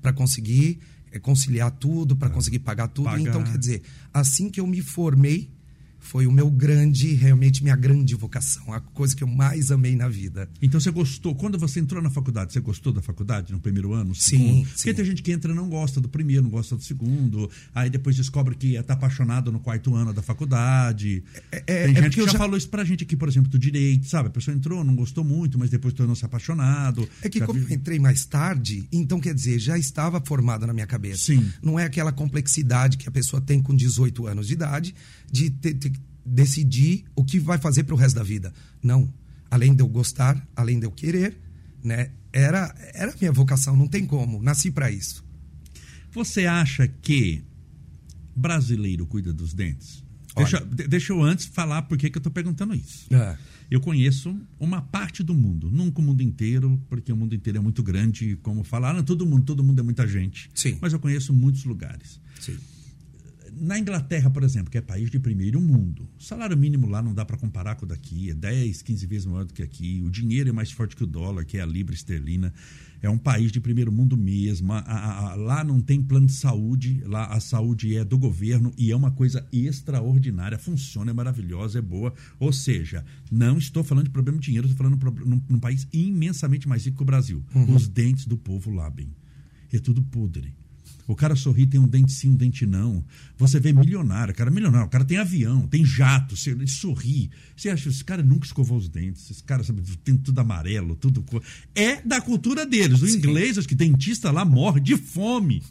Para 0.00 0.12
conseguir 0.12 0.78
eh, 1.12 1.18
conciliar 1.18 1.70
tudo, 1.72 2.16
para 2.16 2.30
conseguir 2.30 2.60
pagar 2.60 2.88
tudo. 2.88 3.06
Pagar. 3.06 3.20
Então, 3.20 3.42
quer 3.42 3.58
dizer, 3.58 3.82
assim 4.14 4.48
que 4.48 4.60
eu 4.60 4.66
me 4.66 4.80
formei, 4.80 5.50
foi 6.00 6.26
o 6.26 6.32
meu 6.32 6.50
grande, 6.50 7.14
realmente 7.14 7.62
minha 7.62 7.76
grande 7.76 8.14
vocação, 8.14 8.72
a 8.72 8.80
coisa 8.80 9.14
que 9.14 9.22
eu 9.22 9.28
mais 9.28 9.70
amei 9.70 9.94
na 9.94 10.08
vida. 10.08 10.48
Então 10.60 10.80
você 10.80 10.90
gostou, 10.90 11.34
quando 11.34 11.58
você 11.58 11.78
entrou 11.78 12.02
na 12.02 12.10
faculdade, 12.10 12.52
você 12.52 12.60
gostou 12.60 12.92
da 12.92 13.00
faculdade 13.02 13.52
no 13.52 13.60
primeiro 13.60 13.92
ano? 13.92 14.00
no 14.10 14.14
Sim, 14.14 14.64
sim. 14.64 14.66
Porque 14.76 14.94
tem 14.94 15.04
gente 15.04 15.22
que 15.22 15.30
entra 15.30 15.52
e 15.52 15.54
não 15.54 15.68
gosta 15.68 16.00
do 16.00 16.08
primeiro, 16.08 16.42
não 16.42 16.50
gosta 16.50 16.74
do 16.76 16.82
segundo, 16.82 17.48
aí 17.74 17.88
depois 17.90 18.16
descobre 18.16 18.54
que 18.56 18.74
está 18.74 18.94
apaixonado 18.94 19.52
no 19.52 19.60
quarto 19.60 19.94
ano 19.94 20.12
da 20.12 20.22
faculdade. 20.22 21.22
É- 21.52 21.58
é- 21.58 21.60
tem 21.62 21.74
é 21.74 21.86
gente 21.86 21.94
porque 22.02 22.20
que 22.20 22.26
já, 22.26 22.32
já- 22.32 22.38
falou 22.38 22.56
isso 22.56 22.68
pra 22.68 22.82
gente 22.84 23.04
aqui, 23.04 23.14
por 23.16 23.28
exemplo, 23.28 23.50
do 23.50 23.58
direito, 23.58 24.08
sabe? 24.08 24.28
A 24.28 24.32
pessoa 24.32 24.56
entrou, 24.56 24.82
não 24.82 24.94
gostou 24.96 25.22
muito, 25.22 25.58
mas 25.58 25.70
depois 25.70 25.92
tornou-se 25.94 26.24
apaixonado. 26.24 27.08
É 27.22 27.28
que 27.28 27.40
como 27.40 27.58
vi- 27.60 27.66
eu 27.72 27.76
entrei 27.76 27.98
mais 27.98 28.24
tarde, 28.24 28.86
então 28.90 29.20
quer 29.20 29.34
dizer, 29.34 29.58
já 29.58 29.76
estava 29.78 30.20
formado 30.24 30.66
na 30.66 30.72
minha 30.72 30.86
cabeça. 30.86 31.26
Sim. 31.26 31.52
Não 31.62 31.78
é 31.78 31.84
aquela 31.84 32.10
complexidade 32.12 32.96
que 32.96 33.08
a 33.08 33.12
pessoa 33.12 33.40
tem 33.40 33.60
com 33.62 33.74
18 33.74 34.26
anos 34.26 34.46
de 34.48 34.54
idade 34.54 34.94
de 35.30 35.50
ter- 35.50 35.74
ter- 35.74 35.92
decidir 36.24 37.04
o 37.14 37.24
que 37.24 37.38
vai 37.38 37.58
fazer 37.58 37.84
para 37.84 37.94
o 37.94 37.98
resto 37.98 38.16
da 38.16 38.22
vida. 38.22 38.52
Não. 38.82 39.12
Além 39.50 39.74
de 39.74 39.82
eu 39.82 39.88
gostar, 39.88 40.46
além 40.54 40.78
de 40.78 40.86
eu 40.86 40.90
querer, 40.90 41.36
né? 41.82 42.10
Era 42.32 42.72
era 42.94 43.12
a 43.12 43.16
minha 43.18 43.32
vocação, 43.32 43.74
não 43.76 43.88
tem 43.88 44.06
como. 44.06 44.40
Nasci 44.42 44.70
para 44.70 44.90
isso. 44.90 45.24
Você 46.12 46.46
acha 46.46 46.86
que 46.86 47.42
brasileiro 48.36 49.06
cuida 49.06 49.32
dos 49.32 49.52
dentes? 49.54 50.04
Deixa, 50.36 50.60
de- 50.60 50.86
deixa 50.86 51.12
eu 51.12 51.22
antes 51.22 51.46
falar 51.46 51.82
por 51.82 51.98
que 51.98 52.06
eu 52.06 52.16
estou 52.18 52.30
perguntando 52.32 52.74
isso. 52.74 53.12
É. 53.12 53.36
Eu 53.68 53.80
conheço 53.80 54.36
uma 54.58 54.80
parte 54.80 55.22
do 55.22 55.34
mundo, 55.34 55.68
nunca 55.70 56.00
o 56.00 56.04
mundo 56.04 56.22
inteiro, 56.22 56.80
porque 56.88 57.12
o 57.12 57.16
mundo 57.16 57.34
inteiro 57.34 57.58
é 57.58 57.60
muito 57.60 57.82
grande, 57.82 58.36
como 58.42 58.62
falaram, 58.64 59.02
todo 59.02 59.26
mundo, 59.26 59.44
todo 59.44 59.62
mundo 59.62 59.78
é 59.80 59.82
muita 59.82 60.06
gente. 60.06 60.48
Sim. 60.54 60.78
Mas 60.80 60.92
eu 60.92 60.98
conheço 61.00 61.32
muitos 61.32 61.64
lugares. 61.64 62.20
Sim. 62.40 62.56
Na 63.58 63.78
Inglaterra, 63.78 64.30
por 64.30 64.42
exemplo, 64.42 64.70
que 64.70 64.78
é 64.78 64.80
país 64.80 65.10
de 65.10 65.18
primeiro 65.18 65.60
mundo, 65.60 66.08
o 66.18 66.22
salário 66.22 66.56
mínimo 66.56 66.88
lá 66.88 67.02
não 67.02 67.12
dá 67.14 67.24
para 67.24 67.36
comparar 67.36 67.74
com 67.76 67.84
o 67.84 67.88
daqui, 67.88 68.30
é 68.30 68.34
10, 68.34 68.82
15 68.82 69.06
vezes 69.06 69.26
maior 69.26 69.44
do 69.44 69.52
que 69.54 69.62
aqui. 69.62 70.00
O 70.04 70.10
dinheiro 70.10 70.48
é 70.48 70.52
mais 70.52 70.70
forte 70.70 70.94
que 70.96 71.04
o 71.04 71.06
dólar, 71.06 71.44
que 71.44 71.58
é 71.58 71.60
a 71.62 71.66
libra 71.66 71.94
esterlina. 71.94 72.52
É 73.02 73.08
um 73.08 73.16
país 73.16 73.50
de 73.50 73.60
primeiro 73.60 73.90
mundo 73.90 74.16
mesmo. 74.16 74.72
A- 74.74 74.78
a- 74.80 75.30
a- 75.30 75.34
lá 75.34 75.64
não 75.64 75.80
tem 75.80 76.02
plano 76.02 76.26
de 76.26 76.32
saúde, 76.34 77.02
lá 77.06 77.26
a 77.26 77.40
saúde 77.40 77.96
é 77.96 78.04
do 78.04 78.18
governo 78.18 78.72
e 78.76 78.90
é 78.90 78.96
uma 78.96 79.10
coisa 79.10 79.46
extraordinária, 79.52 80.58
funciona, 80.58 81.10
é 81.10 81.14
maravilhosa, 81.14 81.78
é 81.78 81.82
boa. 81.82 82.12
Ou 82.38 82.52
seja, 82.52 83.04
não 83.30 83.56
estou 83.58 83.82
falando 83.82 84.04
de 84.04 84.10
problema 84.10 84.38
de 84.38 84.44
dinheiro, 84.46 84.66
estou 84.66 84.76
falando 84.84 84.98
pro- 84.98 85.26
num, 85.26 85.40
num 85.48 85.58
país 85.58 85.86
imensamente 85.92 86.68
mais 86.68 86.84
rico 86.84 86.98
que 86.98 87.02
o 87.02 87.06
Brasil. 87.06 87.42
Os 87.74 87.88
dentes 87.88 88.26
do 88.26 88.36
povo 88.36 88.70
lá, 88.70 88.88
bem. 88.90 89.08
É 89.72 89.78
tudo 89.78 90.02
podre. 90.02 90.54
O 91.10 91.16
cara 91.16 91.34
sorri, 91.34 91.66
tem 91.66 91.80
um 91.80 91.88
dente 91.88 92.12
sim, 92.12 92.30
um 92.30 92.36
dente 92.36 92.64
não. 92.64 93.04
Você 93.36 93.58
vê 93.58 93.72
milionário, 93.72 94.32
cara 94.34 94.48
é 94.48 94.52
milionário, 94.54 94.86
o 94.86 94.90
cara 94.90 95.04
tem 95.04 95.18
avião, 95.18 95.66
tem 95.66 95.84
jato, 95.84 96.36
você- 96.36 96.50
ele 96.50 96.66
sorri. 96.68 97.30
Você 97.56 97.68
acha, 97.68 97.88
esse 97.88 98.04
cara 98.04 98.22
nunca 98.22 98.46
escovou 98.46 98.78
os 98.78 98.88
dentes, 98.88 99.28
esse 99.30 99.42
cara 99.42 99.64
sabe, 99.64 99.82
tem 100.04 100.16
tudo 100.16 100.38
amarelo, 100.40 100.94
tudo. 100.94 101.24
É 101.74 102.00
da 102.02 102.20
cultura 102.20 102.64
deles. 102.64 103.02
O 103.02 103.08
inglês, 103.08 103.58
acho 103.58 103.66
que 103.66 103.74
dentista 103.74 104.30
lá 104.30 104.44
morre 104.44 104.80
de 104.80 104.96
fome. 104.96 105.62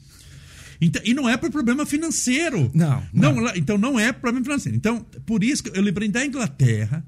Então, 0.81 1.01
e 1.05 1.13
não 1.13 1.27
é 1.27 1.35
por 1.37 1.49
problema 1.51 1.85
financeiro. 1.85 2.69
Não, 3.13 3.33
não. 3.33 3.39
lá- 3.41 3.57
então 3.57 3.77
não 3.77 3.99
é 3.99 4.11
problema 4.11 4.43
financeiro. 4.45 4.77
Então, 4.77 5.05
por 5.25 5.43
isso 5.43 5.63
que 5.63 5.77
eu 5.77 5.81
lembrei 5.81 6.07
da 6.09 6.25
Inglaterra, 6.25 7.05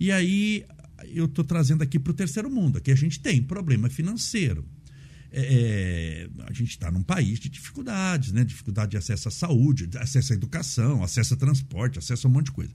e 0.00 0.10
aí 0.10 0.64
eu 1.12 1.24
estou 1.26 1.44
trazendo 1.44 1.82
aqui 1.82 1.98
para 1.98 2.10
o 2.10 2.14
terceiro 2.14 2.50
mundo. 2.50 2.78
Aqui 2.78 2.90
a 2.90 2.94
gente 2.96 3.20
tem 3.20 3.42
problema 3.42 3.88
financeiro. 3.90 4.64
É, 5.36 6.28
a 6.46 6.52
gente 6.52 6.70
está 6.70 6.90
num 6.92 7.02
país 7.02 7.40
de 7.40 7.48
dificuldades, 7.48 8.30
né? 8.30 8.44
Dificuldade 8.44 8.92
de 8.92 8.96
acesso 8.96 9.26
à 9.28 9.30
saúde, 9.32 9.86
de 9.88 9.98
acesso 9.98 10.32
à 10.32 10.36
educação, 10.36 11.02
acesso 11.02 11.34
a 11.34 11.36
transporte, 11.36 11.98
acesso 11.98 12.26
a 12.26 12.30
um 12.30 12.32
monte 12.32 12.46
de 12.46 12.52
coisa. 12.52 12.70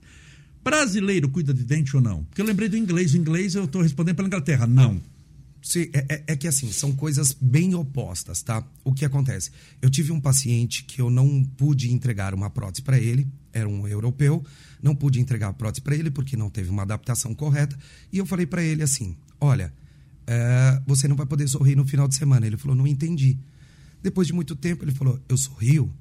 Brasileiro 0.62 1.28
cuida 1.30 1.54
de 1.54 1.64
dente 1.64 1.96
ou 1.96 2.02
não? 2.02 2.24
Porque 2.24 2.42
eu 2.42 2.44
lembrei 2.44 2.68
do 2.68 2.76
inglês. 2.76 3.14
O 3.14 3.16
inglês 3.16 3.54
eu 3.54 3.64
estou 3.64 3.80
respondendo 3.80 4.16
pela 4.16 4.28
Inglaterra. 4.28 4.66
Não. 4.66 5.00
Sim, 5.62 5.88
é, 5.92 6.04
é- 6.08 6.24
é 6.28 6.36
que 6.36 6.48
assim, 6.48 6.70
são 6.72 6.92
coisas 6.92 7.36
bem 7.38 7.74
opostas, 7.74 8.42
tá? 8.42 8.66
O 8.84 8.92
que 8.92 9.04
acontece? 9.04 9.50
Eu 9.80 9.90
tive 9.90 10.10
um 10.12 10.20
paciente 10.20 10.84
que 10.84 11.00
eu 11.00 11.10
não 11.10 11.44
pude 11.44 11.92
entregar 11.92 12.34
uma 12.34 12.48
prótese 12.50 12.82
para 12.82 12.98
ele, 12.98 13.26
era 13.52 13.68
um 13.68 13.86
europeu, 13.86 14.44
não 14.82 14.94
pude 14.94 15.20
entregar 15.20 15.48
a 15.48 15.52
prótese 15.52 15.82
para 15.82 15.94
ele 15.94 16.10
porque 16.10 16.36
não 16.36 16.48
teve 16.48 16.70
uma 16.70 16.82
adaptação 16.82 17.34
correta, 17.34 17.78
e 18.10 18.16
eu 18.18 18.24
falei 18.24 18.46
para 18.46 18.62
ele 18.62 18.82
assim: 18.82 19.14
olha, 19.38 19.72
é, 20.26 20.80
você 20.86 21.08
não 21.08 21.16
vai 21.16 21.26
poder 21.26 21.48
sorrir 21.48 21.76
no 21.76 21.86
final 21.86 22.06
de 22.06 22.14
semana. 22.14 22.46
Ele 22.46 22.56
falou: 22.56 22.76
não 22.76 22.86
entendi. 22.86 23.38
Depois 24.02 24.26
de 24.26 24.32
muito 24.32 24.54
tempo, 24.56 24.84
ele 24.84 24.92
falou: 24.92 25.20
eu 25.28 25.36
sorrio 25.36 25.92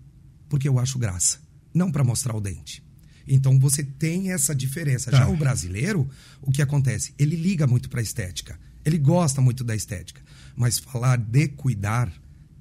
porque 0.47 0.67
eu 0.67 0.79
acho 0.79 0.97
graça, 0.97 1.39
não 1.73 1.91
para 1.91 2.03
mostrar 2.03 2.35
o 2.35 2.41
dente. 2.41 2.83
Então 3.27 3.59
você 3.59 3.83
tem 3.83 4.31
essa 4.31 4.55
diferença. 4.55 5.11
Já 5.11 5.25
Tá. 5.25 5.29
o 5.29 5.37
brasileiro, 5.37 6.09
o 6.41 6.51
que 6.51 6.61
acontece? 6.61 7.13
Ele 7.17 7.35
liga 7.35 7.67
muito 7.67 7.87
para 7.89 7.99
a 7.99 8.03
estética. 8.03 8.59
Ele 8.83 8.97
gosta 8.97 9.39
muito 9.39 9.63
da 9.63 9.75
estética. 9.75 10.21
Mas 10.55 10.79
falar 10.79 11.17
de 11.17 11.47
cuidar, 11.49 12.11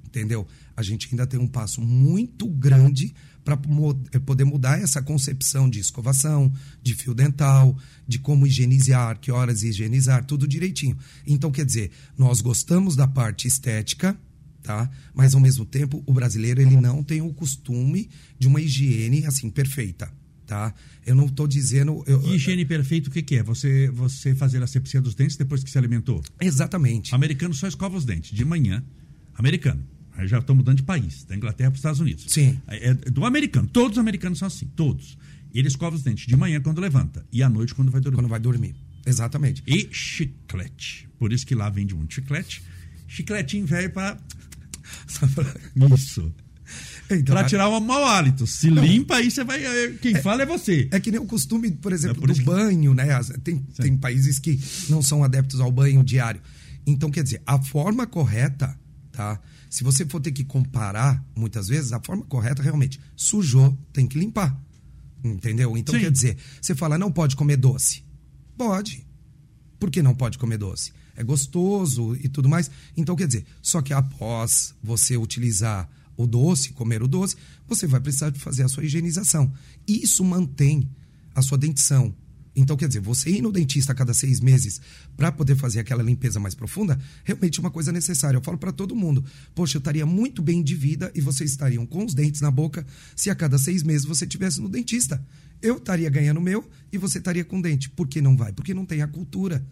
entendeu? 0.05 0.47
A 0.77 0.83
gente 0.83 1.09
ainda 1.11 1.27
tem 1.27 1.41
um 1.41 1.49
passo 1.49 1.81
muito 1.81 2.47
grande 2.47 3.15
para 3.57 4.21
poder 4.21 4.45
mudar 4.45 4.81
essa 4.81 5.01
concepção 5.01 5.69
de 5.71 5.79
escovação, 5.81 6.53
de 6.83 6.95
fio 6.95 7.15
dental, 7.15 7.77
de 8.07 8.19
como 8.19 8.47
higienizar, 8.47 9.19
que 9.21 9.31
horas 9.31 9.63
higienizar, 9.63 10.25
tudo 10.25 10.47
direitinho. 10.47 10.97
Então, 11.27 11.51
quer 11.51 11.65
dizer, 11.65 11.91
nós 12.17 12.41
gostamos 12.41 12.95
da 12.97 13.07
parte 13.07 13.47
estética, 13.49 14.19
tá? 14.63 14.91
Mas 15.15 15.35
ao 15.35 15.41
mesmo 15.41 15.65
tempo, 15.65 16.03
o 16.07 16.13
brasileiro 16.13 16.61
ele 16.61 16.77
não 16.81 17.03
tem 17.03 17.21
o 17.23 17.33
costume 17.33 18.09
de 18.39 18.47
uma 18.47 18.61
higiene 18.61 19.25
assim 19.25 19.49
perfeita, 19.49 20.13
tá? 20.47 20.75
Eu 21.07 21.15
não 21.15 21.27
estou 21.27 21.47
dizendo 21.47 22.03
eu- 22.07 22.23
higiene 22.35 22.65
perfeita, 22.65 23.09
o 23.09 23.13
que, 23.13 23.23
que 23.23 23.37
é? 23.37 23.43
Você, 23.43 23.89
você 23.91 24.35
fazer 24.35 24.63
a 24.63 24.67
sepsia 24.67 25.01
dos 25.01 25.15
dentes 25.15 25.37
depois 25.37 25.65
que 25.65 25.71
se 25.71 25.79
alimentou? 25.79 26.23
exatamente. 26.41 27.15
Americano 27.15 27.55
só 27.55 27.67
escova 27.67 27.97
os 27.97 28.05
dentes 28.05 28.37
de 28.37 28.45
manhã. 28.45 28.85
Americano. 29.35 29.83
Aí 30.19 30.27
já 30.27 30.41
estou 30.41 30.57
mudando 30.57 30.79
de 30.79 30.83
país, 30.83 31.23
da 31.23 31.37
Inglaterra 31.37 31.71
para 31.71 31.77
os 31.77 31.79
Estados 31.79 32.01
Unidos. 32.01 32.25
Sim. 32.27 32.61
É 32.67 32.93
do 32.93 33.25
americano. 33.25 33.69
Todos 33.73 33.93
os 33.97 34.01
americanos 34.01 34.41
são 34.41 34.49
assim, 34.49 34.67
todos. 34.75 35.17
Ele 35.55 35.69
escova 35.69 35.95
os 35.95 36.03
dentes 36.03 36.27
de 36.27 36.37
manhã 36.37 36.61
quando 36.61 36.81
levanta 36.81 37.25
e 37.33 37.41
à 37.41 37.49
noite 37.49 37.73
quando 37.73 37.93
vai 37.93 38.01
dormir. 38.01 38.17
Quando 38.17 38.29
vai 38.29 38.41
dormir. 38.41 38.75
Exatamente. 39.07 39.63
E 39.65 39.89
chiclete. 39.93 41.09
Por 41.21 41.33
isso 41.33 41.47
que 41.47 41.55
lá 41.55 41.71
vende 41.71 41.95
muito 41.95 42.15
chiclete. 42.15 42.65
Chicletinho 43.07 43.65
velho 43.65 43.91
para. 43.91 44.19
Isso. 45.95 46.35
Então, 47.09 47.37
Para 47.37 47.47
tirar 47.47 47.69
o 47.69 47.81
mau 47.81 48.05
hálito. 48.05 48.47
Se 48.47 48.69
limpa, 48.69 49.17
aí 49.17 49.31
você 49.31 49.45
vai. 49.45 49.63
Quem 50.03 50.17
fala 50.17 50.43
é 50.43 50.47
você. 50.47 50.89
É 50.91 50.99
que 50.99 51.13
nem 51.13 51.21
o 51.21 51.27
costume, 51.27 51.71
por 51.71 51.93
exemplo, 51.93 52.25
É 52.25 52.27
por 52.27 52.35
do 52.35 52.45
banho, 52.45 52.93
né? 52.93 53.07
Tem, 53.45 53.57
tem 53.57 53.97
países 53.97 54.39
que 54.39 54.61
não 54.91 55.01
são 55.01 55.23
adeptos 55.23 55.61
ao 55.61 55.71
banho 55.71 56.03
diário. 56.03 56.41
Então, 56.85 57.09
quer 57.09 57.23
dizer, 57.23 57.41
a 57.47 57.59
forma 57.63 58.07
correta, 58.07 58.77
tá? 59.13 59.41
Se 59.69 59.85
você 59.85 60.07
for 60.07 60.21
ter 60.21 60.33
que 60.33 60.45
comparar, 60.45 61.25
muitas 61.37 61.69
vezes, 61.69 61.93
a 61.93 62.01
forma 62.01 62.25
correta 62.25 62.63
realmente, 62.63 63.01
sujou, 63.17 63.77
tem 63.93 64.07
que 64.07 64.19
limpar. 64.19 64.59
Entendeu? 65.23 65.77
Então, 65.77 65.95
Sim. 65.95 66.03
quer 66.03 66.11
dizer, 66.11 66.37
você 66.61 66.75
fala, 66.75 66.97
não 66.97 67.11
pode 67.11 67.37
comer 67.37 67.57
doce. 67.57 68.03
Pode. 68.57 69.07
Por 69.79 69.91
que 69.91 70.03
não 70.03 70.15
pode 70.15 70.39
comer 70.39 70.59
doce? 70.59 70.93
É 71.17 71.23
gostoso 71.23 72.17
e 72.17 72.29
tudo 72.29 72.49
mais. 72.49 72.71
Então, 72.97 73.17
quer 73.17 73.27
dizer, 73.27 73.45
só 73.61 73.83
que 73.83 73.93
após 73.93 74.75
você 74.83 75.17
utilizar 75.17 75.89
o 76.17 76.27
doce, 76.27 76.73
comer 76.73 77.03
o 77.03 77.09
doce, 77.09 77.37
você 77.67 77.87
vai 77.87 78.01
precisar 78.01 78.31
de 78.31 78.41
fazer 78.41 78.65
a 78.65 78.69
sua 78.69 78.85
higienização. 78.85 79.53
Isso 79.87 80.25
mantém 80.25 80.89
a 81.35 81.43
sua 81.43 81.59
dentição. 81.59 82.15
Então, 82.61 82.77
quer 82.77 82.89
dizer, 82.89 83.01
você 83.01 83.31
ir 83.31 83.43
no 83.43 83.53
dentista 83.53 83.93
a 83.93 83.95
cada 83.95 84.13
seis 84.13 84.41
meses 84.41 84.81
para 85.17 85.31
poder 85.31 85.57
fazer 85.57 85.81
aquela 85.81 86.03
limpeza 86.03 86.41
mais 86.41 86.55
profunda, 86.55 86.99
realmente 87.25 87.59
é 87.59 87.63
uma 87.63 87.71
coisa 87.71 87.93
necessária. 87.93 88.37
Eu 88.37 88.43
falo 88.43 88.59
para 88.59 88.73
todo 88.73 88.97
mundo: 88.97 89.25
poxa, 89.55 89.77
eu 89.77 89.81
estaria 89.81 90.05
muito 90.05 90.43
bem 90.43 90.63
de 90.63 90.75
vida 90.75 91.11
e 91.15 91.21
vocês 91.21 91.51
estariam 91.51 91.87
com 91.87 92.05
os 92.05 92.15
dentes 92.15 92.41
na 92.41 92.51
boca 92.51 92.85
se 93.15 93.31
a 93.31 93.35
cada 93.35 93.59
seis 93.59 93.83
meses 93.83 94.05
você 94.05 94.25
estivesse 94.25 94.61
no 94.61 94.69
dentista. 94.69 95.25
Eu 95.63 95.77
estaria 95.77 96.09
ganhando 96.11 96.39
o 96.39 96.43
meu 96.43 96.69
e 96.93 96.99
você 96.99 97.19
estaria 97.19 97.45
com 97.45 97.61
dente. 97.61 97.91
Por 97.91 98.07
que 98.07 98.21
não 98.21 98.37
vai? 98.37 98.53
Porque 98.53 98.75
não 98.75 98.85
tem 98.85 99.03
a 99.03 99.09
cultura. 99.09 99.65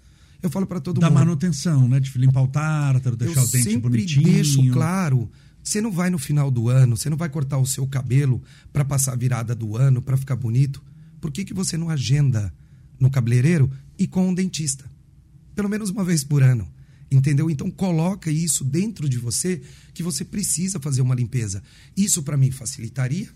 Eu 0.43 0.50
falo 0.50 0.66
para 0.66 0.81
todo 0.81 1.00
da 1.00 1.09
mundo. 1.09 1.19
Da 1.19 1.25
manutenção, 1.25 1.88
né? 1.88 1.99
De 1.99 2.16
limpar 2.19 2.43
o 2.43 2.49
tártaro, 2.49 3.16
deixar 3.16 3.40
eu 3.40 3.47
o 3.47 3.50
dente 3.50 3.64
sempre 3.64 3.90
bonitinho. 3.90 4.25
deixo 4.25 4.71
claro. 4.71 5.31
Você 5.62 5.81
não 5.81 5.90
vai 5.90 6.11
no 6.11 6.19
final 6.19 6.50
do 6.50 6.69
ano, 6.69 6.97
você 6.97 7.11
não 7.11 7.16
vai 7.16 7.28
cortar 7.28 7.59
o 7.59 7.66
seu 7.66 7.85
cabelo 7.88 8.40
para 8.73 8.85
passar 8.85 9.14
a 9.14 9.16
virada 9.16 9.55
do 9.55 9.76
ano, 9.76 10.00
para 10.00 10.16
ficar 10.16 10.37
bonito. 10.37 10.81
Por 11.21 11.33
que, 11.33 11.45
que 11.45 11.52
você 11.52 11.76
não 11.76 11.90
agenda 11.90 12.52
no 12.98 13.10
cabeleireiro 13.10 13.70
e 13.98 14.06
com 14.06 14.28
um 14.28 14.34
dentista? 14.34 14.84
Pelo 15.54 15.68
menos 15.68 15.90
uma 15.90 16.04
vez 16.04 16.22
por 16.24 16.42
ano. 16.42 16.68
Entendeu? 17.10 17.48
Então 17.48 17.70
coloca 17.70 18.30
isso 18.30 18.64
dentro 18.64 19.08
de 19.08 19.18
você 19.18 19.62
que 19.94 20.02
você 20.02 20.24
precisa 20.24 20.80
fazer 20.80 21.02
uma 21.02 21.14
limpeza. 21.14 21.62
Isso 21.96 22.22
para 22.22 22.36
mim 22.36 22.50
facilitaria 22.50 23.28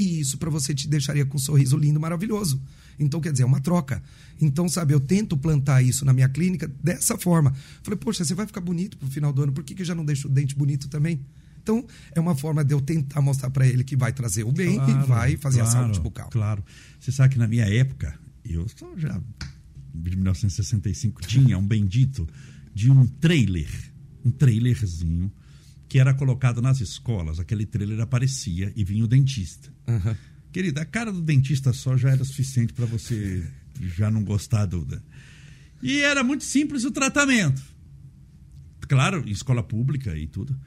e 0.00 0.20
isso 0.20 0.38
para 0.38 0.50
você 0.50 0.74
te 0.74 0.88
deixaria 0.88 1.26
com 1.26 1.36
um 1.36 1.40
sorriso 1.40 1.76
lindo, 1.76 2.00
maravilhoso. 2.00 2.60
Então, 2.98 3.20
quer 3.20 3.32
dizer, 3.32 3.44
é 3.44 3.46
uma 3.46 3.60
troca. 3.60 4.02
Então, 4.40 4.68
sabe, 4.68 4.94
eu 4.94 5.00
tento 5.00 5.36
plantar 5.36 5.82
isso 5.82 6.04
na 6.04 6.12
minha 6.12 6.28
clínica 6.28 6.68
dessa 6.82 7.16
forma. 7.18 7.54
Falei, 7.82 7.98
poxa, 7.98 8.24
você 8.24 8.34
vai 8.34 8.46
ficar 8.46 8.60
bonito 8.60 8.96
pro 8.96 9.08
final 9.08 9.32
do 9.32 9.42
ano, 9.42 9.52
por 9.52 9.64
que, 9.64 9.74
que 9.74 9.82
eu 9.82 9.86
já 9.86 9.94
não 9.94 10.04
deixo 10.04 10.28
o 10.28 10.30
dente 10.30 10.54
bonito 10.54 10.88
também? 10.88 11.20
Então, 11.62 11.86
é 12.14 12.20
uma 12.20 12.34
forma 12.34 12.64
de 12.64 12.72
eu 12.72 12.80
tentar 12.80 13.20
mostrar 13.20 13.50
para 13.50 13.66
ele 13.66 13.84
que 13.84 13.96
vai 13.96 14.12
trazer 14.12 14.44
o 14.44 14.52
bem 14.52 14.76
claro, 14.76 14.90
e 14.90 15.06
vai 15.06 15.36
fazer 15.36 15.60
claro, 15.60 15.76
a 15.76 15.80
saúde 15.82 16.00
bucal. 16.00 16.30
Claro. 16.30 16.64
Você 16.98 17.12
sabe 17.12 17.34
que 17.34 17.38
na 17.38 17.46
minha 17.46 17.66
época, 17.66 18.18
eu 18.44 18.66
só 18.68 18.96
já 18.96 19.20
de 19.94 20.16
1965 20.16 21.22
tinha 21.22 21.58
um 21.58 21.66
bendito 21.66 22.28
de 22.74 22.90
um 22.90 23.06
trailer, 23.06 23.68
um 24.24 24.30
trailerzinho 24.30 25.32
que 25.88 25.98
era 25.98 26.14
colocado 26.14 26.62
nas 26.62 26.80
escolas. 26.80 27.40
Aquele 27.40 27.66
trailer 27.66 28.00
aparecia 28.00 28.72
e 28.76 28.84
vinha 28.84 29.04
o 29.04 29.08
dentista. 29.08 29.72
Uhum. 29.88 30.14
Querida, 30.52 30.82
a 30.82 30.84
cara 30.84 31.12
do 31.12 31.20
dentista 31.20 31.72
só 31.72 31.96
já 31.96 32.10
era 32.10 32.24
suficiente 32.24 32.72
para 32.72 32.86
você 32.86 33.44
já 33.80 34.10
não 34.10 34.22
gostar 34.22 34.66
do. 34.66 34.86
E 35.82 35.98
era 36.00 36.22
muito 36.22 36.44
simples 36.44 36.84
o 36.84 36.90
tratamento. 36.90 37.62
Claro, 38.82 39.26
em 39.26 39.30
escola 39.30 39.62
pública 39.62 40.16
e 40.16 40.26
tudo. 40.26 40.58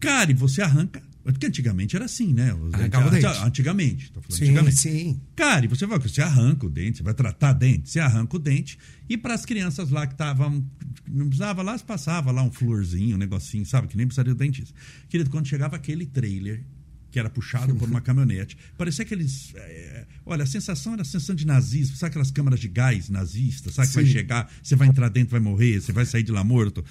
Cara, 0.00 0.30
e 0.30 0.34
você 0.34 0.62
arranca. 0.62 1.02
Porque 1.24 1.46
antigamente 1.46 1.94
era 1.94 2.06
assim, 2.06 2.32
né? 2.32 2.56
Arrancava 2.72 3.10
dentes, 3.10 3.28
o 3.28 3.32
dente. 3.32 3.46
Antigamente. 3.46 4.12
Tô 4.12 4.22
falando 4.22 4.38
Sim, 4.38 4.44
antigamente. 4.46 4.76
sim. 4.76 5.20
Cara, 5.36 5.64
e 5.66 5.68
você 5.68 5.84
vai, 5.84 5.98
você 5.98 6.22
arranca 6.22 6.66
o 6.66 6.70
dente, 6.70 6.98
você 6.98 7.02
vai 7.02 7.12
tratar 7.12 7.52
dente, 7.52 7.90
você 7.90 8.00
arranca 8.00 8.36
o 8.36 8.38
dente. 8.38 8.78
E 9.08 9.16
para 9.16 9.34
as 9.34 9.44
crianças 9.44 9.90
lá 9.90 10.06
que 10.06 10.14
estavam. 10.14 10.64
Não 11.06 11.26
precisava 11.26 11.62
lá, 11.62 11.78
passava 11.80 12.30
lá 12.30 12.42
um 12.42 12.50
florzinho, 12.50 13.16
um 13.16 13.18
negocinho, 13.18 13.66
sabe? 13.66 13.88
Que 13.88 13.96
nem 13.96 14.06
precisaria 14.06 14.34
do 14.34 14.38
dentista. 14.38 14.74
Querido, 15.08 15.28
quando 15.28 15.46
chegava 15.46 15.76
aquele 15.76 16.06
trailer 16.06 16.64
que 17.10 17.18
era 17.18 17.30
puxado 17.30 17.74
por 17.74 17.88
uma 17.88 18.00
caminhonete. 18.00 18.56
Parecia 18.76 19.04
aqueles. 19.04 19.52
É, 19.54 20.06
olha, 20.26 20.44
a 20.44 20.46
sensação 20.46 20.92
era 20.92 21.02
a 21.02 21.04
sensação 21.04 21.34
de 21.34 21.46
nazismo. 21.46 21.96
Sabe 21.96 22.10
aquelas 22.10 22.30
câmaras 22.30 22.60
de 22.60 22.68
gás 22.68 23.08
nazistas? 23.08 23.74
Sabe 23.74 23.88
que 23.88 23.94
vai 23.94 24.04
Sim. 24.04 24.12
chegar, 24.12 24.50
você 24.62 24.76
vai 24.76 24.88
entrar 24.88 25.08
dentro, 25.08 25.30
vai 25.30 25.40
morrer, 25.40 25.80
você 25.80 25.92
vai 25.92 26.04
sair 26.04 26.22
de 26.22 26.32
lá 26.32 26.44
morto. 26.44 26.84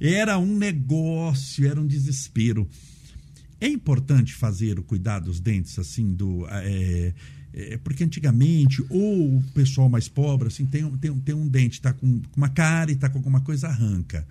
Era 0.00 0.38
um 0.38 0.56
negócio, 0.56 1.66
era 1.66 1.80
um 1.80 1.86
desespero. 1.86 2.68
É 3.60 3.68
importante 3.68 4.34
fazer 4.34 4.78
o 4.78 4.82
cuidado 4.82 5.26
dos 5.26 5.40
dentes, 5.40 5.78
assim, 5.78 6.12
do. 6.12 6.46
É, 6.48 7.14
é, 7.52 7.76
porque 7.78 8.02
antigamente, 8.04 8.84
ou 8.90 9.36
o 9.38 9.42
pessoal 9.54 9.88
mais 9.88 10.08
pobre, 10.08 10.48
assim, 10.48 10.66
tem, 10.66 10.84
um- 10.84 10.96
tem, 10.98 11.14
tem 11.20 11.34
um 11.34 11.46
dente, 11.48 11.80
tá 11.80 11.92
com 11.92 12.20
uma 12.36 12.48
cara 12.48 12.90
e 12.90 12.96
tá 12.96 13.08
com 13.08 13.18
alguma 13.18 13.40
coisa, 13.40 13.68
arranca. 13.68 14.26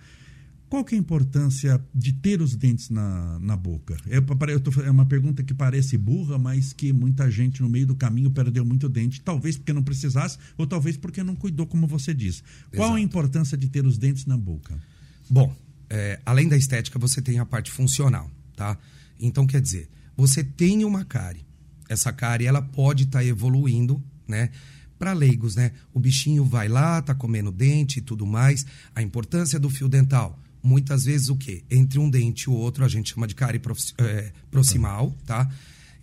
Qual 0.68 0.84
que 0.84 0.94
é 0.94 0.98
a 0.98 1.00
importância 1.00 1.80
de 1.94 2.12
ter 2.12 2.42
os 2.42 2.56
dentes 2.56 2.90
na, 2.90 3.38
na 3.38 3.56
boca? 3.56 3.96
É, 4.08 4.20
tô 4.58 4.82
é 4.82 4.90
uma 4.90 5.06
pergunta 5.06 5.42
que 5.42 5.54
parece 5.54 5.96
burra, 5.96 6.36
mas 6.36 6.72
que 6.72 6.92
muita 6.92 7.30
gente 7.30 7.62
no 7.62 7.68
meio 7.68 7.86
do 7.86 7.94
caminho 7.94 8.30
perdeu 8.30 8.64
muito 8.64 8.88
dente. 8.88 9.20
Talvez 9.20 9.56
porque 9.56 9.72
não 9.72 9.82
precisasse, 9.82 10.36
ou 10.58 10.66
talvez 10.66 10.96
porque 10.96 11.22
não 11.22 11.36
cuidou, 11.36 11.66
como 11.66 11.86
você 11.86 12.12
diz. 12.12 12.42
Qual 12.74 12.88
a 12.90 12.98
Exato. 12.98 13.04
importância 13.04 13.56
de 13.56 13.68
ter 13.68 13.86
os 13.86 13.96
dentes 13.98 14.26
na 14.26 14.36
boca? 14.36 14.76
Bom, 15.28 15.54
é, 15.88 16.20
além 16.24 16.48
da 16.48 16.56
estética, 16.56 16.98
você 16.98 17.22
tem 17.22 17.38
a 17.38 17.44
parte 17.44 17.70
funcional, 17.70 18.30
tá? 18.56 18.76
Então, 19.18 19.46
quer 19.46 19.60
dizer, 19.60 19.88
você 20.16 20.42
tem 20.42 20.84
uma 20.84 21.04
cárie. 21.04 21.44
Essa 21.88 22.12
cárie, 22.12 22.46
ela 22.46 22.62
pode 22.62 23.04
estar 23.04 23.24
evoluindo, 23.24 24.02
né? 24.26 24.50
Para 24.98 25.12
leigos, 25.12 25.54
né? 25.54 25.72
O 25.92 26.00
bichinho 26.00 26.44
vai 26.44 26.68
lá, 26.68 27.02
tá 27.02 27.14
comendo 27.14 27.52
dente 27.52 27.98
e 27.98 28.02
tudo 28.02 28.26
mais. 28.26 28.64
A 28.94 29.02
importância 29.02 29.58
do 29.58 29.68
fio 29.68 29.88
dental. 29.88 30.38
Muitas 30.62 31.04
vezes 31.04 31.28
o 31.28 31.36
quê? 31.36 31.62
Entre 31.70 31.98
um 31.98 32.08
dente 32.08 32.44
e 32.44 32.50
o 32.50 32.54
outro, 32.54 32.84
a 32.84 32.88
gente 32.88 33.12
chama 33.12 33.26
de 33.26 33.34
cárie 33.34 33.60
é, 33.98 34.32
proximal, 34.50 35.14
tá? 35.26 35.50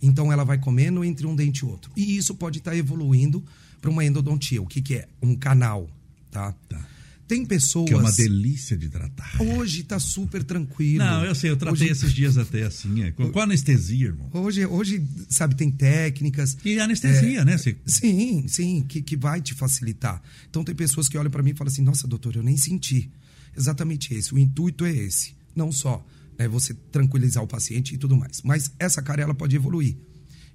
Então, 0.00 0.32
ela 0.32 0.44
vai 0.44 0.58
comendo 0.58 1.04
entre 1.04 1.26
um 1.26 1.34
dente 1.34 1.64
e 1.64 1.68
outro. 1.68 1.90
E 1.96 2.16
isso 2.16 2.34
pode 2.34 2.58
estar 2.58 2.76
evoluindo 2.76 3.44
para 3.80 3.90
uma 3.90 4.04
endodontia. 4.04 4.62
O 4.62 4.66
que, 4.66 4.80
que 4.80 4.94
é? 4.94 5.08
Um 5.20 5.34
canal, 5.34 5.90
tá? 6.30 6.54
Tá. 6.68 6.91
Tem 7.34 7.46
pessoas... 7.46 7.88
Que 7.88 7.94
é 7.94 7.96
uma 7.96 8.12
delícia 8.12 8.76
de 8.76 8.88
tratar. 8.88 9.40
Hoje 9.40 9.82
tá 9.84 9.98
super 9.98 10.42
tranquilo. 10.44 11.04
Não, 11.04 11.24
eu 11.24 11.34
sei, 11.34 11.50
eu 11.50 11.56
tratei 11.56 11.82
hoje, 11.84 11.92
esses 11.92 12.12
dias 12.12 12.36
até 12.36 12.62
assim, 12.64 13.02
é, 13.02 13.10
com, 13.10 13.30
com 13.30 13.40
anestesia, 13.40 14.06
irmão. 14.08 14.28
Hoje, 14.34 14.66
hoje, 14.66 15.02
sabe, 15.28 15.54
tem 15.54 15.70
técnicas. 15.70 16.56
E 16.64 16.78
anestesia, 16.78 17.44
né? 17.44 17.56
Você- 17.56 17.76
Sim, 17.86 18.46
sim, 18.48 18.84
que, 18.86 19.00
que 19.00 19.16
vai 19.16 19.40
te 19.40 19.54
facilitar. 19.54 20.22
Então 20.50 20.62
tem 20.62 20.74
pessoas 20.74 21.08
que 21.08 21.16
olham 21.16 21.30
para 21.30 21.42
mim 21.42 21.50
e 21.50 21.54
falam 21.54 21.70
assim: 21.72 21.82
nossa, 21.82 22.06
doutor, 22.06 22.36
eu 22.36 22.42
nem 22.42 22.56
senti. 22.56 23.10
Exatamente 23.56 24.14
esse. 24.14 24.34
O 24.34 24.38
intuito 24.38 24.84
é 24.84 24.92
esse. 24.94 25.34
Não 25.54 25.70
só 25.72 26.06
é 26.38 26.48
você 26.48 26.74
tranquilizar 26.90 27.42
o 27.42 27.46
paciente 27.46 27.94
e 27.94 27.98
tudo 27.98 28.16
mais. 28.16 28.40
Mas 28.42 28.72
essa 28.78 29.00
cara 29.02 29.22
ela 29.22 29.34
pode 29.34 29.54
evoluir. 29.56 29.96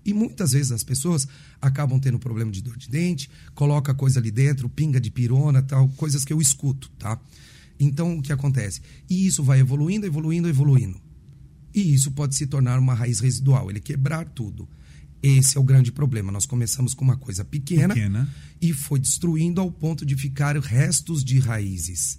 E 0.08 0.14
muitas 0.14 0.54
vezes 0.54 0.72
as 0.72 0.86
pessoas 0.86 1.28
acabam 1.62 2.00
tendo 2.00 2.18
problema 2.18 2.50
de 2.50 2.62
dor 2.62 2.78
de 2.78 2.90
dente, 2.90 3.30
coloca 3.54 3.94
coisa 3.94 4.22
ali 4.22 4.32
dentro, 4.32 4.70
pinga 4.70 5.02
de 5.02 5.12
pirona, 5.12 5.62
tal, 5.62 5.90
coisas 5.90 6.24
que 6.24 6.32
eu 6.32 6.40
escuto, 6.40 6.90
tá? 6.98 7.20
Então 7.78 8.18
o 8.18 8.22
que 8.22 8.32
acontece? 8.32 8.82
E 9.10 9.28
isso 9.28 9.44
vai 9.44 9.60
evoluindo, 9.60 10.06
evoluindo, 10.06 10.48
evoluindo. 10.48 10.98
E 11.76 11.94
isso 11.94 12.10
pode 12.12 12.36
se 12.36 12.48
tornar 12.48 12.80
uma 12.80 12.94
raiz 12.94 13.20
residual, 13.20 13.70
ele 13.70 13.82
quebrar 13.82 14.26
tudo. 14.30 14.66
Esse 15.22 15.58
é 15.58 15.60
o 15.60 15.64
grande 15.64 15.92
problema. 15.92 16.32
Nós 16.32 16.46
começamos 16.46 16.94
com 16.94 17.04
uma 17.04 17.18
coisa 17.18 17.44
pequena, 17.44 17.94
Pequena. 17.94 18.34
e 18.62 18.72
foi 18.72 19.00
destruindo 19.00 19.60
ao 19.60 19.70
ponto 19.70 20.06
de 20.06 20.16
ficar 20.16 20.58
restos 20.58 21.22
de 21.22 21.38
raízes. 21.38 22.18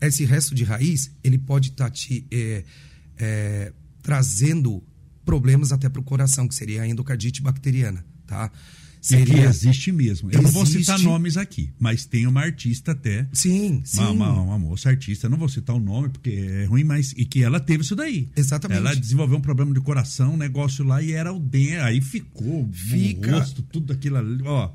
Esse 0.00 0.24
resto 0.24 0.54
de 0.54 0.64
raiz, 0.64 1.10
ele 1.22 1.36
pode 1.36 1.68
estar 1.68 1.90
te 1.90 2.26
eh, 2.30 2.64
eh, 3.18 3.72
trazendo 4.02 4.82
problemas 5.26 5.72
até 5.72 5.88
para 5.90 6.00
o 6.00 6.04
coração, 6.04 6.48
que 6.48 6.54
seria 6.54 6.80
a 6.82 6.88
endocardite 6.88 7.42
bacteriana, 7.42 8.02
tá? 8.26 8.50
E 9.08 9.24
que 9.24 9.34
existe 9.38 9.92
mesmo. 9.92 10.30
Eu 10.32 10.42
não 10.42 10.50
vou 10.50 10.66
citar 10.66 10.98
nomes 10.98 11.36
aqui, 11.36 11.70
mas 11.78 12.04
tem 12.06 12.26
uma 12.26 12.40
artista 12.40 12.90
até. 12.90 13.28
Sim, 13.32 13.80
sim. 13.84 14.00
Uma, 14.00 14.10
uma, 14.32 14.42
uma 14.42 14.58
moça 14.58 14.88
artista, 14.88 15.28
não 15.28 15.38
vou 15.38 15.48
citar 15.48 15.76
o 15.76 15.78
nome 15.78 16.08
porque 16.08 16.30
é 16.30 16.64
ruim, 16.64 16.82
mas 16.82 17.12
e 17.16 17.24
que 17.24 17.40
ela 17.44 17.60
teve 17.60 17.84
isso 17.84 17.94
daí. 17.94 18.28
Exatamente. 18.34 18.78
Ela 18.78 18.96
desenvolveu 18.96 19.36
um 19.38 19.40
problema 19.40 19.72
de 19.72 19.80
coração, 19.80 20.34
um 20.34 20.36
negócio 20.36 20.84
lá 20.84 21.00
e 21.02 21.12
era 21.12 21.32
o 21.32 21.38
dente, 21.38 21.76
aí 21.76 22.00
ficou 22.00 22.68
Fica- 22.72 23.30
o 23.36 23.38
rosto, 23.38 23.62
tudo 23.62 23.92
aquilo 23.92 24.16
ali, 24.16 24.42
ó. 24.44 24.70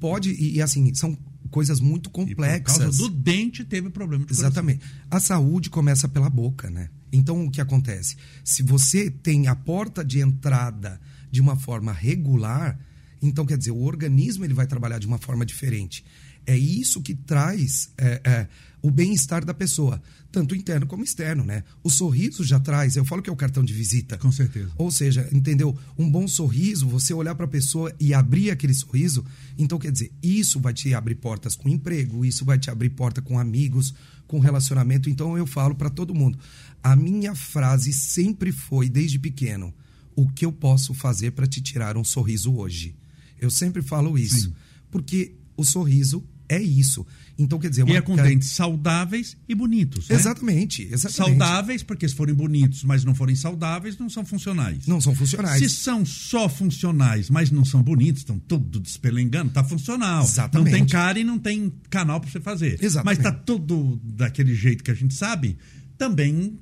Pode, 0.00 0.30
e, 0.30 0.56
e 0.56 0.62
assim, 0.62 0.94
são 0.94 1.16
coisas 1.50 1.78
muito 1.80 2.08
E 2.08 2.12
por 2.12 2.26
complexas. 2.26 2.78
causa 2.78 2.98
do 2.98 3.08
dente 3.10 3.64
teve 3.64 3.90
problema 3.90 4.24
de 4.24 4.32
Exatamente. 4.32 4.80
A 5.10 5.20
saúde 5.20 5.68
começa 5.68 6.08
pela 6.08 6.30
boca, 6.30 6.70
né? 6.70 6.88
Então, 7.12 7.46
o 7.46 7.50
que 7.50 7.60
acontece? 7.60 8.16
Se 8.44 8.62
você 8.62 9.10
tem 9.10 9.46
a 9.48 9.56
porta 9.56 10.04
de 10.04 10.20
entrada 10.20 11.00
de 11.30 11.40
uma 11.40 11.56
forma 11.56 11.92
regular, 11.92 12.78
então, 13.20 13.44
quer 13.44 13.58
dizer, 13.58 13.72
o 13.72 13.82
organismo 13.82 14.44
ele 14.44 14.54
vai 14.54 14.66
trabalhar 14.66 14.98
de 14.98 15.06
uma 15.06 15.18
forma 15.18 15.44
diferente. 15.44 16.04
É 16.48 16.56
isso 16.56 17.02
que 17.02 17.14
traz 17.14 17.90
é, 17.98 18.22
é, 18.24 18.48
o 18.80 18.90
bem-estar 18.90 19.44
da 19.44 19.52
pessoa, 19.52 20.00
tanto 20.32 20.54
interno 20.54 20.86
como 20.86 21.04
externo, 21.04 21.44
né? 21.44 21.62
O 21.84 21.90
sorriso 21.90 22.42
já 22.42 22.58
traz, 22.58 22.96
eu 22.96 23.04
falo 23.04 23.20
que 23.20 23.28
é 23.28 23.32
o 23.32 23.36
cartão 23.36 23.62
de 23.62 23.74
visita. 23.74 24.16
Com 24.16 24.32
certeza. 24.32 24.72
Ou 24.78 24.90
seja, 24.90 25.28
entendeu? 25.30 25.78
Um 25.98 26.10
bom 26.10 26.26
sorriso, 26.26 26.88
você 26.88 27.12
olhar 27.12 27.34
para 27.34 27.44
a 27.44 27.48
pessoa 27.48 27.94
e 28.00 28.14
abrir 28.14 28.50
aquele 28.50 28.72
sorriso, 28.72 29.22
então 29.58 29.78
quer 29.78 29.92
dizer, 29.92 30.10
isso 30.22 30.58
vai 30.58 30.72
te 30.72 30.94
abrir 30.94 31.16
portas 31.16 31.54
com 31.54 31.68
emprego, 31.68 32.24
isso 32.24 32.46
vai 32.46 32.58
te 32.58 32.70
abrir 32.70 32.88
porta 32.88 33.20
com 33.20 33.38
amigos, 33.38 33.92
com 34.26 34.38
relacionamento. 34.38 35.10
Então 35.10 35.36
eu 35.36 35.46
falo 35.46 35.74
para 35.74 35.90
todo 35.90 36.14
mundo, 36.14 36.38
a 36.82 36.96
minha 36.96 37.34
frase 37.34 37.92
sempre 37.92 38.52
foi 38.52 38.88
desde 38.88 39.18
pequeno, 39.18 39.74
o 40.16 40.26
que 40.26 40.46
eu 40.46 40.52
posso 40.52 40.94
fazer 40.94 41.32
para 41.32 41.46
te 41.46 41.60
tirar 41.60 41.98
um 41.98 42.04
sorriso 42.04 42.54
hoje? 42.54 42.96
Eu 43.38 43.50
sempre 43.50 43.82
falo 43.82 44.16
isso, 44.16 44.46
Sim. 44.46 44.54
porque 44.90 45.34
o 45.58 45.62
sorriso 45.62 46.24
é 46.48 46.60
isso. 46.60 47.06
Então 47.38 47.58
quer 47.58 47.70
dizer, 47.70 47.82
E 47.82 47.84
uma 47.84 47.96
é 47.96 48.00
com 48.00 48.16
dentes 48.16 48.50
saudáveis 48.50 49.36
e 49.48 49.54
bonitos. 49.54 50.08
né? 50.08 50.16
Exatamente, 50.16 50.82
exatamente. 50.90 51.38
Saudáveis, 51.38 51.82
porque 51.82 52.08
se 52.08 52.14
forem 52.14 52.34
bonitos, 52.34 52.82
mas 52.82 53.04
não 53.04 53.14
forem 53.14 53.36
saudáveis, 53.36 53.96
não 53.98 54.08
são 54.08 54.24
funcionais. 54.24 54.86
Não 54.86 55.00
são 55.00 55.14
funcionais. 55.14 55.58
Se 55.58 55.68
são 55.68 56.04
só 56.04 56.48
funcionais, 56.48 57.30
mas 57.30 57.50
não 57.50 57.64
são 57.64 57.82
bonitos, 57.82 58.22
estão 58.22 58.38
tudo 58.38 58.80
despelengando, 58.80 59.50
tá 59.52 59.62
funcional. 59.62 60.24
Exatamente. 60.24 60.70
Não 60.70 60.78
tem 60.78 60.86
cara 60.86 61.18
e 61.18 61.24
não 61.24 61.38
tem 61.38 61.72
canal 61.90 62.20
para 62.20 62.30
você 62.30 62.40
fazer. 62.40 62.78
Exatamente. 62.82 63.22
Mas 63.22 63.32
tá 63.32 63.32
tudo 63.32 64.00
daquele 64.02 64.54
jeito 64.54 64.82
que 64.82 64.90
a 64.90 64.94
gente 64.94 65.14
sabe, 65.14 65.56
também 65.96 66.58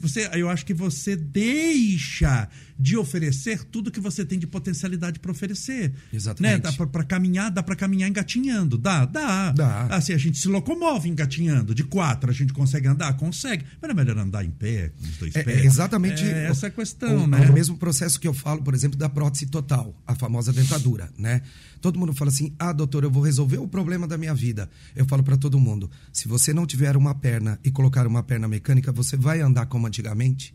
você, 0.00 0.28
eu 0.34 0.48
acho 0.48 0.64
que 0.64 0.74
você 0.74 1.16
deixa 1.16 2.48
de 2.78 2.96
oferecer 2.96 3.64
tudo 3.64 3.90
que 3.90 3.98
você 3.98 4.24
tem 4.24 4.38
de 4.38 4.46
potencialidade 4.46 5.18
para 5.18 5.32
oferecer. 5.32 5.92
Exatamente. 6.12 6.52
Né? 6.52 6.58
Dá 6.58 6.72
para 6.86 7.02
caminhar, 7.04 7.50
dá 7.50 7.62
para 7.62 7.74
caminhar 7.74 8.08
engatinhando, 8.08 8.78
dá, 8.78 9.04
dá. 9.04 9.50
Dá. 9.50 9.86
Assim, 9.86 10.12
a 10.12 10.18
gente 10.18 10.38
se 10.38 10.46
locomove 10.46 11.08
engatinhando. 11.08 11.74
De 11.74 11.82
quatro, 11.82 12.30
a 12.30 12.32
gente 12.32 12.52
consegue 12.52 12.86
andar, 12.86 13.12
consegue. 13.16 13.64
Mas 13.82 13.90
é 13.90 13.94
melhor 13.94 14.16
andar 14.18 14.44
em 14.44 14.50
pé, 14.50 14.90
com 14.96 15.04
os 15.04 15.16
dois 15.16 15.34
É, 15.34 15.42
pés. 15.42 15.58
é 15.58 15.64
exatamente 15.64 16.22
É 16.22 16.44
essa 16.46 16.66
é 16.66 16.68
a 16.68 16.70
questão, 16.70 17.24
o, 17.24 17.26
né? 17.26 17.48
o 17.50 17.52
mesmo 17.52 17.76
processo 17.76 18.20
que 18.20 18.28
eu 18.28 18.34
falo, 18.34 18.62
por 18.62 18.74
exemplo, 18.74 18.96
da 18.96 19.08
prótese 19.08 19.46
total, 19.46 20.00
a 20.06 20.14
famosa 20.14 20.52
dentadura, 20.52 21.10
né? 21.18 21.42
Todo 21.80 21.98
mundo 21.98 22.12
fala 22.14 22.30
assim: 22.30 22.54
"Ah, 22.58 22.72
doutor, 22.72 23.02
eu 23.04 23.10
vou 23.10 23.22
resolver 23.22 23.58
o 23.58 23.66
problema 23.66 24.06
da 24.06 24.16
minha 24.16 24.34
vida". 24.34 24.68
Eu 24.94 25.04
falo 25.06 25.22
para 25.24 25.36
todo 25.36 25.58
mundo: 25.58 25.90
se 26.12 26.28
você 26.28 26.52
não 26.52 26.66
tiver 26.66 26.96
uma 26.96 27.14
perna 27.14 27.58
e 27.64 27.70
colocar 27.70 28.06
uma 28.06 28.22
perna 28.22 28.46
mecânica, 28.48 28.92
você 28.92 29.16
vai 29.16 29.40
andar 29.40 29.66
como 29.66 29.86
antigamente? 29.86 30.54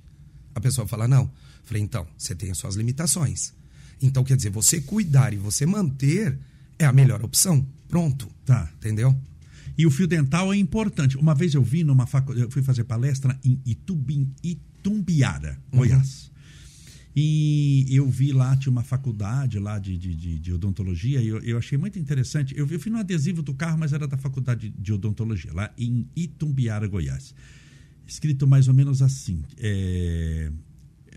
A 0.56 0.62
pessoa 0.62 0.88
fala: 0.88 1.06
"Não". 1.08 1.30
Falei: 1.64 1.82
"Então, 1.84 2.06
você 2.18 2.34
tem 2.36 2.52
as 2.52 2.58
suas 2.58 2.76
limitações". 2.76 3.54
Então, 4.02 4.24
quer 4.24 4.36
dizer, 4.36 4.50
você 4.50 4.82
cuidar 4.82 5.34
e 5.34 5.38
você 5.38 5.66
manter 5.66 6.38
é 6.78 6.86
a 6.86 6.92
melhor 6.92 7.24
opção. 7.24 7.66
Pronto. 7.88 8.28
Tá. 8.46 8.70
Entendeu? 8.78 9.16
E 9.78 9.86
o 9.86 9.92
fio 9.92 10.08
dental 10.08 10.54
é 10.54 10.58
importante. 10.58 11.18
Uma 11.18 11.34
vez 11.34 11.54
eu 11.54 11.64
vi 11.64 11.84
numa 11.84 12.06
faculdade, 12.06 12.46
eu 12.46 12.52
fui 12.52 12.62
fazer 12.62 12.84
palestra 12.84 13.40
em 13.44 13.60
Itubim, 13.66 14.32
Itumbiara, 14.44 15.58
Uhum. 15.72 15.80
Goiás. 15.80 16.32
E 17.16 17.86
eu 17.92 18.10
vi 18.10 18.32
lá, 18.32 18.56
tinha 18.58 18.72
uma 18.72 18.84
faculdade 18.84 19.60
lá 19.60 19.78
de, 19.78 19.98
de, 19.98 20.40
de, 20.40 20.52
odontologia, 20.54 21.22
e 21.22 21.28
eu, 21.28 21.40
eu 21.42 21.58
achei 21.60 21.78
muito 21.78 22.00
interessante. 22.00 22.56
Eu, 22.58 22.66
vi- 22.66 22.74
eu 22.76 22.80
fui 22.80 22.92
no 22.92 22.98
adesivo 22.98 23.44
do 23.44 23.54
carro, 23.54 23.78
mas 23.78 23.94
era 23.94 24.08
da 24.08 24.18
faculdade 24.18 24.70
de 24.78 24.92
odontologia, 24.94 25.54
lá 25.54 25.72
em 25.78 26.08
Itumbiara, 26.16 26.88
Goiás. 26.88 27.36
Escrito 28.08 28.48
mais 28.48 28.68
ou 28.68 28.74
menos 28.74 29.02
assim. 29.04 29.44
é, 29.60 30.52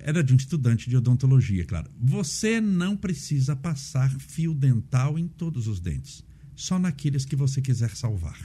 Era 0.02 0.22
de 0.22 0.32
um 0.32 0.36
estudante 0.36 0.88
de 0.88 0.96
odontologia, 0.96 1.64
claro. 1.64 1.90
Você 2.00 2.60
não 2.60 2.96
precisa 2.96 3.54
passar 3.56 4.10
fio 4.20 4.54
dental 4.54 5.18
em 5.18 5.26
todos 5.26 5.66
os 5.66 5.80
dentes, 5.80 6.22
só 6.54 6.78
naqueles 6.78 7.24
que 7.24 7.34
você 7.36 7.60
quiser 7.60 7.90
salvar. 7.96 8.38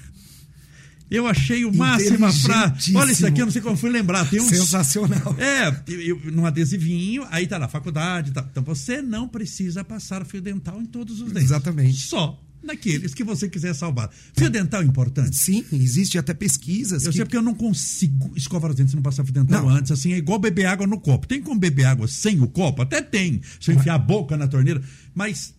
Eu 1.10 1.28
achei 1.28 1.66
o 1.66 1.76
máximo 1.76 2.26
a 2.26 2.32
frase. 2.32 2.64
Inteligentíssimo. 2.64 3.00
Olha 3.00 3.12
isso 3.12 3.28
aqui, 3.28 3.42
eu 3.42 3.46
não 3.46 3.52
sei 3.52 3.62
como 3.62 3.76
fui 3.76 3.90
lembrar. 3.90 4.30
Tem 4.30 4.40
Sensacional. 4.48 5.36
é, 5.38 5.84
eu, 5.88 6.00
eu- 6.02 6.32
num 6.32 6.46
adesivinho, 6.46 7.28
aí 7.30 7.46
tá 7.46 7.58
lá, 7.58 7.68
faculdade. 7.68 8.32
Tá. 8.32 8.48
Então 8.50 8.64
você 8.64 9.02
não 9.02 9.28
precisa 9.28 9.84
passar 9.84 10.26
fio 10.26 10.42
dental 10.42 10.82
em 10.82 10.86
todos 10.86 11.20
os 11.20 11.28
dentes. 11.34 11.44
Exatamente. 11.50 11.98
Só 12.08 12.42
naqueles 12.64 13.14
que 13.14 13.24
você 13.24 13.50
quiser 13.50 13.74
salvar. 13.74 14.10
Fio 14.36 14.50
dental 14.50 14.82
é 14.82 14.86
importante. 14.86 15.36
Sim, 15.36 15.64
existe 15.72 16.18
até 16.18 16.34
pesquisas 16.34 17.04
Eu 17.04 17.12
que 17.12 17.18
sei 17.18 17.26
porque 17.26 17.38
eu 17.38 17.42
não 17.42 17.54
consigo 17.56 18.32
escovar 18.36 18.70
os 18.72 18.76
dentes 18.78 18.92
se 18.92 18.96
não 18.96 19.04
passar 19.04 19.24
fio 19.24 19.34
dental 19.34 19.64
Não. 19.64 19.70
antes. 19.70 19.92
Assim, 19.92 20.14
é 20.14 20.18
igual 20.18 20.40
beber 20.40 20.66
água 20.66 20.86
no 20.88 21.00
copo. 21.00 21.28
Tem 21.28 21.42
como 21.42 21.60
beber 21.60 21.86
água 21.86 22.08
sem 22.08 22.40
o 22.42 22.48
copo? 22.48 22.82
Até 22.82 23.02
tem. 23.02 23.42
Se 23.60 23.72
eu 23.72 23.76
enfiar 23.76 23.96
a 23.96 24.00
boca 24.00 24.36
na 24.38 24.48
torneira. 24.48 24.82
Mas, 25.14 25.54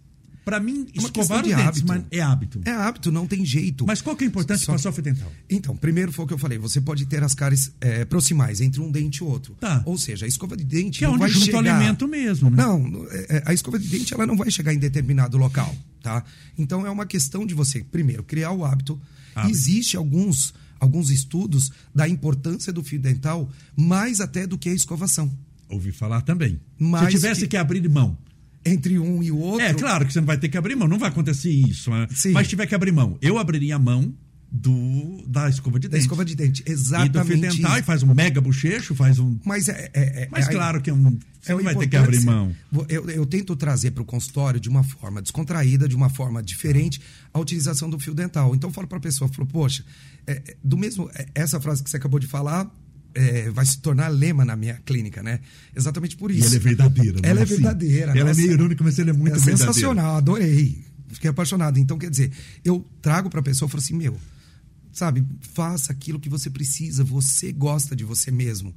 pra 0.44 0.58
mim, 0.58 0.86
É 0.94 0.98
escovar 0.98 1.38
os 1.42 1.48
de 1.48 1.54
dentes 1.54 1.66
hábito. 1.82 1.86
mas 1.88 2.02
é 2.10 2.20
hábito. 2.20 2.60
É 2.64 2.70
hábito, 2.70 3.12
não 3.12 3.26
tem 3.26 3.44
jeito. 3.44 3.84
Mas 3.86 4.00
qual 4.00 4.16
que 4.16 4.24
é 4.24 4.26
importante 4.26 4.64
Só- 4.64 4.72
passar 4.72 4.90
o 4.90 4.92
fio 4.92 5.02
dental? 5.02 5.30
Então, 5.48 5.76
primeiro 5.76 6.10
foi 6.12 6.24
o 6.24 6.28
que 6.28 6.34
eu 6.34 6.38
falei, 6.38 6.58
você 6.58 6.80
pode 6.80 7.06
ter 7.06 7.22
as 7.22 7.34
cáries 7.34 7.72
é, 7.80 8.04
proximais 8.04 8.60
entre 8.60 8.80
um 8.80 8.90
dente 8.90 9.18
e 9.18 9.24
outro. 9.24 9.54
Tá. 9.60 9.82
Ou 9.84 9.96
seja, 9.98 10.24
a 10.24 10.28
escova 10.28 10.56
de 10.56 10.64
dente 10.64 10.98
Que 11.00 11.04
é 11.04 11.08
não 11.08 11.14
onde 11.14 11.20
vai 11.20 11.30
junta 11.30 11.42
o 11.42 11.44
chegar... 11.58 11.76
alimento 11.76 12.08
mesmo, 12.08 12.50
né? 12.50 12.56
Não, 12.56 13.06
é, 13.10 13.36
é, 13.36 13.42
a 13.46 13.52
escova 13.54 13.78
de 13.78 13.86
dente 13.88 14.14
ela 14.14 14.26
não 14.26 14.36
vai 14.36 14.50
chegar 14.50 14.72
em 14.74 14.78
determinado 14.78 15.36
local, 15.36 15.74
tá? 16.02 16.24
Então 16.58 16.86
é 16.86 16.90
uma 16.90 17.06
questão 17.06 17.46
de 17.46 17.54
você, 17.54 17.82
primeiro, 17.84 18.22
criar 18.22 18.50
o 18.52 18.64
hábito. 18.64 19.00
Hábito. 19.34 19.50
Existe 19.50 19.96
alguns, 19.96 20.52
alguns 20.78 21.10
estudos 21.10 21.70
da 21.94 22.08
importância 22.08 22.72
do 22.72 22.82
fio 22.82 23.00
dental 23.00 23.50
mais 23.76 24.20
até 24.20 24.46
do 24.46 24.58
que 24.58 24.68
a 24.68 24.74
escovação. 24.74 25.32
Ouvi 25.68 25.92
falar 25.92 26.20
também. 26.20 26.60
Mas 26.78 27.04
Se 27.06 27.10
tivesse 27.12 27.40
que... 27.42 27.48
que- 27.48 27.56
abrir 27.56 27.88
mão. 27.88 28.16
Entre 28.64 28.98
um 28.98 29.22
e 29.22 29.30
o 29.32 29.38
outro... 29.38 29.64
É, 29.66 29.74
claro 29.74 30.06
que 30.06 30.12
você 30.12 30.20
não 30.20 30.26
vai 30.26 30.36
ter 30.38 30.48
que 30.48 30.56
abrir 30.56 30.76
mão, 30.76 30.86
não 30.86 30.98
vai 30.98 31.08
acontecer 31.08 31.50
isso. 31.50 31.90
né? 31.90 32.06
Mas 32.32 32.46
se 32.46 32.50
tiver 32.50 32.66
que 32.66 32.74
abrir 32.74 32.92
mão, 32.92 33.18
eu 33.20 33.38
abriria 33.38 33.74
a 33.76 33.78
mão 33.78 34.14
do, 34.54 35.24
da 35.26 35.48
escova 35.48 35.80
de 35.80 35.88
Da 35.88 35.92
dente. 35.92 36.02
escova 36.02 36.24
de 36.26 36.34
dente, 36.34 36.60
E 36.60 36.64
do 36.64 36.66
fio 36.66 36.72
exatamente 36.74 37.56
dental 37.56 37.78
e 37.78 37.82
faz 37.82 38.02
um 38.02 38.12
mega 38.14 38.38
bochecho, 38.38 38.94
faz 38.94 39.18
um. 39.18 39.38
Mas 39.46 39.66
é, 39.68 39.90
é- 39.94 40.22
é- 40.24 40.28
Mas 40.30 40.46
é- 40.46 40.52
claro 40.52 40.82
que 40.82 40.90
é 40.90 40.92
um, 40.92 41.18
você 41.40 41.52
É 41.52 41.54
vai 41.54 41.74
ter 41.74 41.86
que 41.86 41.96
abrir 41.96 42.18
ser- 42.18 42.26
mão. 42.26 42.54
Eu, 42.86 43.08
eu 43.08 43.24
tento 43.24 43.56
trazer 43.56 43.92
para 43.92 44.02
o 44.02 44.04
consultório 44.04 44.60
de 44.60 44.68
uma 44.68 44.82
forma 44.84 45.22
descontraída, 45.22 45.88
de 45.88 45.96
uma 45.96 46.10
forma 46.10 46.42
diferente, 46.42 47.00
a 47.32 47.40
utilização 47.40 47.88
do 47.88 47.98
fio 47.98 48.12
dental. 48.14 48.54
Então 48.54 48.68
eu 48.68 48.74
falo 48.74 48.86
para 48.86 48.98
a 48.98 49.00
pessoa, 49.00 49.26
falo, 49.26 49.48
poxa, 49.48 49.82
é, 50.26 50.32
é, 50.32 50.56
do 50.62 50.76
mesmo 50.76 51.10
é, 51.14 51.26
essa 51.34 51.58
frase 51.58 51.82
que 51.82 51.88
você 51.88 51.96
acabou 51.96 52.20
de 52.20 52.26
falar 52.26 52.70
é, 53.14 53.48
vai 53.50 53.64
se 53.64 53.78
tornar 53.78 54.08
lema 54.08 54.44
na 54.44 54.54
minha 54.54 54.74
clínica, 54.84 55.22
né? 55.22 55.40
Exatamente 55.74 56.14
por 56.14 56.30
E 56.30 56.38
isso. 56.38 56.48
ela 56.48 56.56
é 56.56 56.58
verdadeira. 56.58 57.18
Ela 57.22 57.40
é 57.40 57.42
assim? 57.42 57.54
verdadeira. 57.54 58.12
Ela 58.12 58.24
nossa. 58.28 58.40
é 58.40 58.42
meio 58.42 58.52
irônica, 58.52 58.84
mas 58.84 58.98
ela 58.98 59.10
é 59.10 59.12
muito 59.14 59.28
é 59.34 59.38
verdadeira. 59.38 59.58
sensacional, 59.58 60.16
adorei. 60.16 60.84
Fiquei 61.08 61.28
apaixonado. 61.30 61.78
Então, 61.78 61.98
quer 61.98 62.08
dizer, 62.10 62.30
eu 62.64 62.86
trago 63.02 63.28
para 63.30 63.40
a 63.40 63.42
pessoa 63.42 63.66
e 63.66 63.70
falo 63.70 63.82
assim, 63.82 63.94
meu, 63.94 64.16
sabe, 64.92 65.24
faça 65.40 65.92
aquilo 65.92 66.20
que 66.20 66.28
você 66.28 66.50
precisa, 66.50 67.02
você 67.02 67.52
gosta 67.52 67.96
de 67.96 68.04
você 68.04 68.30
mesmo. 68.30 68.74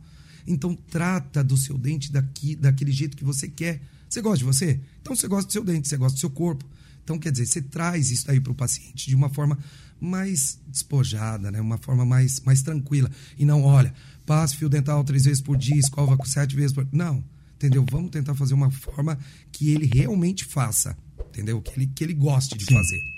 Então, 0.48 0.76
trata 0.76 1.44
do 1.44 1.58
seu 1.58 1.78
dente 1.78 2.12
daqui, 2.12 2.56
daquele 2.56 2.92
jeito 2.92 3.18
que 3.18 3.24
você 3.24 3.48
quer. 3.48 3.82
Você 4.08 4.22
gosta 4.22 4.38
de 4.38 4.44
você? 4.44 4.80
Então, 5.02 5.16
você 5.16 5.28
gosta 5.28 5.48
do 5.48 5.54
seu 5.54 5.64
dente, 5.64 5.88
você 5.88 5.98
gosta 5.98 6.16
do 6.16 6.20
seu 6.20 6.30
corpo. 6.30 6.66
Então, 7.04 7.20
quer 7.20 7.32
dizer, 7.32 7.46
você 7.46 7.62
traz 7.62 8.12
isso 8.12 8.30
aí 8.30 8.40
para 8.40 8.52
o 8.52 8.56
paciente 8.56 9.10
de 9.10 9.16
uma 9.16 9.30
forma 9.30 9.58
mais 10.00 10.60
despojada, 10.68 11.52
né? 11.52 11.60
uma 11.62 11.78
forma 11.78 12.06
mais, 12.06 12.40
mais 12.42 12.62
tranquila. 12.62 13.10
E 13.38 13.46
não, 13.46 13.64
olha, 13.64 13.94
passe 14.26 14.56
fio 14.56 14.70
dental 14.70 15.04
três 15.04 15.26
vezes 15.26 15.42
por 15.42 15.58
dia, 15.58 15.78
escova 15.78 16.18
sete 16.26 16.56
vezes 16.56 16.74
por 16.74 16.88
Não, 16.92 17.24
entendeu? 17.56 17.86
Vamos 17.90 18.12
tentar 18.12 18.36
fazer 18.36 18.54
uma 18.54 18.72
forma 18.72 19.18
que 19.52 19.72
ele 19.72 19.90
realmente 19.92 20.46
faça, 20.46 20.98
entendeu? 21.30 21.62
Que 21.62 21.72
ele, 21.80 21.88
que 21.88 22.04
ele 22.04 22.14
goste 22.14 22.58
de 22.58 22.66
Sim. 22.66 22.74
fazer. 22.74 23.15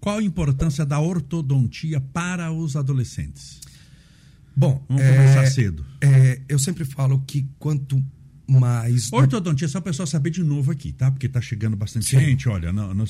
Qual 0.00 0.18
a 0.18 0.22
importância 0.22 0.86
da 0.86 1.00
ortodontia 1.00 2.00
para 2.00 2.52
os 2.52 2.76
adolescentes? 2.76 3.60
Bom, 4.56 4.84
Vamos 4.88 5.02
é, 5.02 5.12
começar 5.16 5.46
cedo. 5.46 5.84
é, 6.00 6.40
eu 6.48 6.58
sempre 6.58 6.84
falo 6.84 7.22
que 7.26 7.46
quanto 7.58 8.02
mais. 8.48 9.12
Ortodontia, 9.12 9.68
só 9.68 9.78
o 9.78 9.82
pessoal 9.82 10.06
saber 10.06 10.30
de 10.30 10.42
novo 10.42 10.70
aqui, 10.72 10.92
tá? 10.92 11.10
Porque 11.10 11.28
tá 11.28 11.40
chegando 11.40 11.76
bastante 11.76 12.06
Sim. 12.06 12.20
gente, 12.20 12.48
olha. 12.48 12.72
Não, 12.72 12.92
não- 12.94 13.04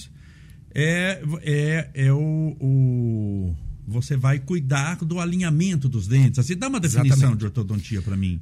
é, 0.74 1.22
é, 1.42 1.90
é 1.94 2.12
o, 2.12 2.56
o- 2.60 3.54
Você 3.86 4.16
vai 4.16 4.38
cuidar 4.38 4.96
do 4.96 5.18
alinhamento 5.18 5.88
dos 5.88 6.06
dentes. 6.06 6.38
Assim, 6.38 6.54
dá 6.56 6.68
uma 6.68 6.78
definição 6.80 7.16
Exatamente. 7.16 7.38
de 7.38 7.44
ortodontia 7.46 8.02
para 8.02 8.16
mim. 8.16 8.40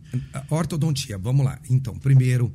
Ortodontia, 0.50 1.16
vamos 1.18 1.44
lá. 1.44 1.60
Então, 1.70 1.96
primeiro, 1.98 2.52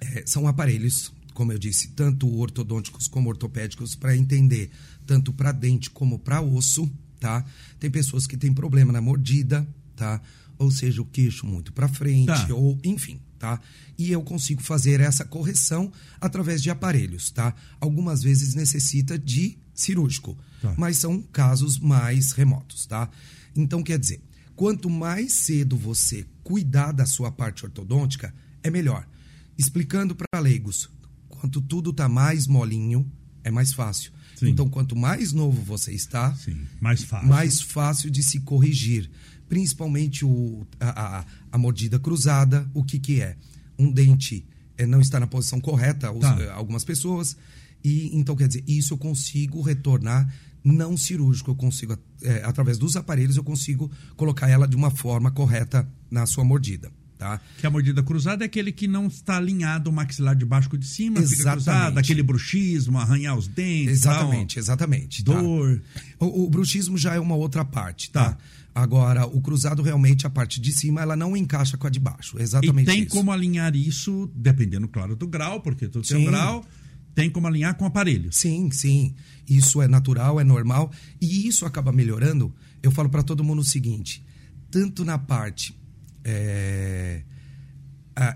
é, 0.00 0.22
são 0.26 0.46
aparelhos, 0.46 1.12
como 1.32 1.50
eu 1.52 1.58
disse, 1.58 1.88
tanto 1.92 2.28
ortodônticos 2.38 3.08
como 3.08 3.30
ortopédicos, 3.30 3.94
para 3.94 4.14
entender 4.14 4.70
tanto 5.10 5.32
para 5.32 5.50
dente 5.50 5.90
como 5.90 6.20
para 6.20 6.40
osso, 6.40 6.88
tá? 7.18 7.44
Tem 7.80 7.90
pessoas 7.90 8.28
que 8.28 8.36
têm 8.36 8.52
problema 8.54 8.92
na 8.92 9.00
mordida, 9.00 9.66
tá? 9.96 10.22
Ou 10.56 10.70
seja, 10.70 11.02
o 11.02 11.04
queixo 11.04 11.44
muito 11.48 11.72
para 11.72 11.88
frente, 11.88 12.26
Tá. 12.28 12.54
ou 12.54 12.78
enfim, 12.84 13.18
tá? 13.36 13.60
E 13.98 14.12
eu 14.12 14.22
consigo 14.22 14.62
fazer 14.62 15.00
essa 15.00 15.24
correção 15.24 15.90
através 16.20 16.62
de 16.62 16.70
aparelhos, 16.70 17.28
tá? 17.32 17.52
Algumas 17.80 18.22
vezes 18.22 18.54
necessita 18.54 19.18
de 19.18 19.58
cirúrgico, 19.74 20.38
Tá. 20.62 20.74
mas 20.78 20.98
são 20.98 21.20
casos 21.20 21.76
mais 21.76 22.30
remotos, 22.30 22.86
tá? 22.86 23.10
Então, 23.56 23.82
quer 23.82 23.98
dizer, 23.98 24.22
quanto 24.54 24.88
mais 24.88 25.32
cedo 25.32 25.76
você 25.76 26.24
cuidar 26.44 26.92
da 26.92 27.04
sua 27.04 27.32
parte 27.32 27.64
ortodôntica, 27.64 28.32
é 28.62 28.70
melhor. 28.70 29.08
Explicando 29.58 30.14
para 30.14 30.38
leigos, 30.40 30.88
quanto 31.28 31.60
tudo 31.60 31.92
tá 31.92 32.08
mais 32.08 32.46
molinho, 32.46 33.10
é 33.42 33.50
mais 33.50 33.72
fácil. 33.72 34.12
Sim. 34.40 34.48
Então, 34.50 34.68
quanto 34.68 34.96
mais 34.96 35.32
novo 35.32 35.60
você 35.62 35.92
está, 35.92 36.34
Sim, 36.34 36.56
mais 36.80 37.02
fácil. 37.04 37.28
mais 37.28 37.60
fácil 37.60 38.10
de 38.10 38.22
se 38.22 38.40
corrigir. 38.40 39.10
Principalmente 39.48 40.24
o, 40.24 40.66
a, 40.78 41.18
a- 41.20 41.24
a 41.52 41.58
mordida 41.58 41.98
cruzada, 41.98 42.68
o 42.74 42.82
que, 42.84 42.98
que 42.98 43.20
é? 43.20 43.36
Um 43.78 43.90
dente 43.90 44.44
eh, 44.78 44.86
não 44.86 45.00
está 45.00 45.18
na 45.20 45.26
posição 45.26 45.60
correta, 45.60 46.10
os- 46.12 46.20
Tá. 46.20 46.36
eh, 46.40 46.50
algumas 46.50 46.84
pessoas. 46.84 47.36
E 47.82 48.10
então, 48.16 48.36
quer 48.36 48.46
dizer, 48.48 48.64
isso 48.66 48.94
eu 48.94 48.98
consigo 48.98 49.60
retornar 49.62 50.32
não 50.62 50.96
cirúrgico, 50.96 51.50
eu 51.50 51.54
consigo, 51.56 51.98
eh, 52.22 52.42
através 52.44 52.76
dos 52.78 52.94
aparelhos, 52.94 53.36
eu 53.36 53.42
consigo 53.42 53.90
colocar 54.16 54.48
ela 54.48 54.68
de 54.68 54.76
uma 54.76 54.90
forma 54.90 55.30
correta 55.30 55.88
na 56.10 56.26
sua 56.26 56.44
mordida. 56.44 56.92
Tá? 57.20 57.38
Que 57.58 57.66
a 57.66 57.70
mordida 57.70 58.02
cruzada 58.02 58.44
é 58.44 58.46
aquele 58.46 58.72
que 58.72 58.88
não 58.88 59.06
está 59.06 59.36
alinhado 59.36 59.90
o 59.90 59.92
maxilar 59.92 60.34
de 60.34 60.46
baixo 60.46 60.70
com 60.70 60.76
o 60.76 60.78
de 60.78 60.86
cima, 60.86 61.18
Exatamente. 61.20 61.52
cruzado, 61.52 61.98
aquele 61.98 62.22
bruxismo, 62.22 62.98
arranhar 62.98 63.36
os 63.36 63.46
dentes, 63.46 63.92
Exatamente, 63.92 64.58
exatamente. 64.58 65.22
tal, 65.22 65.34
tá? 65.34 65.42
dor. 65.42 65.82
O, 66.18 66.44
o 66.46 66.48
bruxismo 66.48 66.96
já 66.96 67.14
é 67.14 67.20
uma 67.20 67.34
outra 67.34 67.62
parte, 67.62 68.10
tá? 68.10 68.30
Tá. 68.30 68.38
Agora, 68.74 69.26
o 69.26 69.38
cruzado 69.42 69.82
realmente, 69.82 70.26
a 70.26 70.30
parte 70.30 70.58
de 70.58 70.72
cima, 70.72 71.02
ela 71.02 71.14
não 71.14 71.36
encaixa 71.36 71.76
com 71.76 71.86
a 71.86 71.90
de 71.90 72.00
baixo. 72.00 72.38
E 72.38 72.42
Exatamente 72.42 72.86
tem 72.86 73.02
isso. 73.02 73.10
como 73.10 73.30
alinhar 73.30 73.76
isso, 73.76 74.30
dependendo, 74.34 74.88
claro, 74.88 75.14
do 75.14 75.26
grau, 75.26 75.60
porque 75.60 75.88
tudo 75.88 76.08
tem 76.08 76.16
um 76.16 76.24
grau, 76.24 76.64
tem 77.14 77.28
como 77.28 77.46
alinhar 77.46 77.74
com 77.76 77.84
aparelhos. 77.84 78.36
Sim, 78.36 78.70
sim. 78.70 79.14
Isso 79.46 79.82
é 79.82 79.88
natural, 79.88 80.40
é 80.40 80.44
normal. 80.44 80.90
E 81.20 81.46
isso 81.46 81.66
acaba 81.66 81.92
melhorando. 81.92 82.50
Eu 82.82 82.90
falo 82.90 83.10
para 83.10 83.22
todo 83.22 83.44
mundo 83.44 83.58
o 83.58 83.64
seguinte: 83.64 84.24
tanto 84.70 85.04
na 85.04 85.18
parte 85.18 85.78
É, 86.24 87.22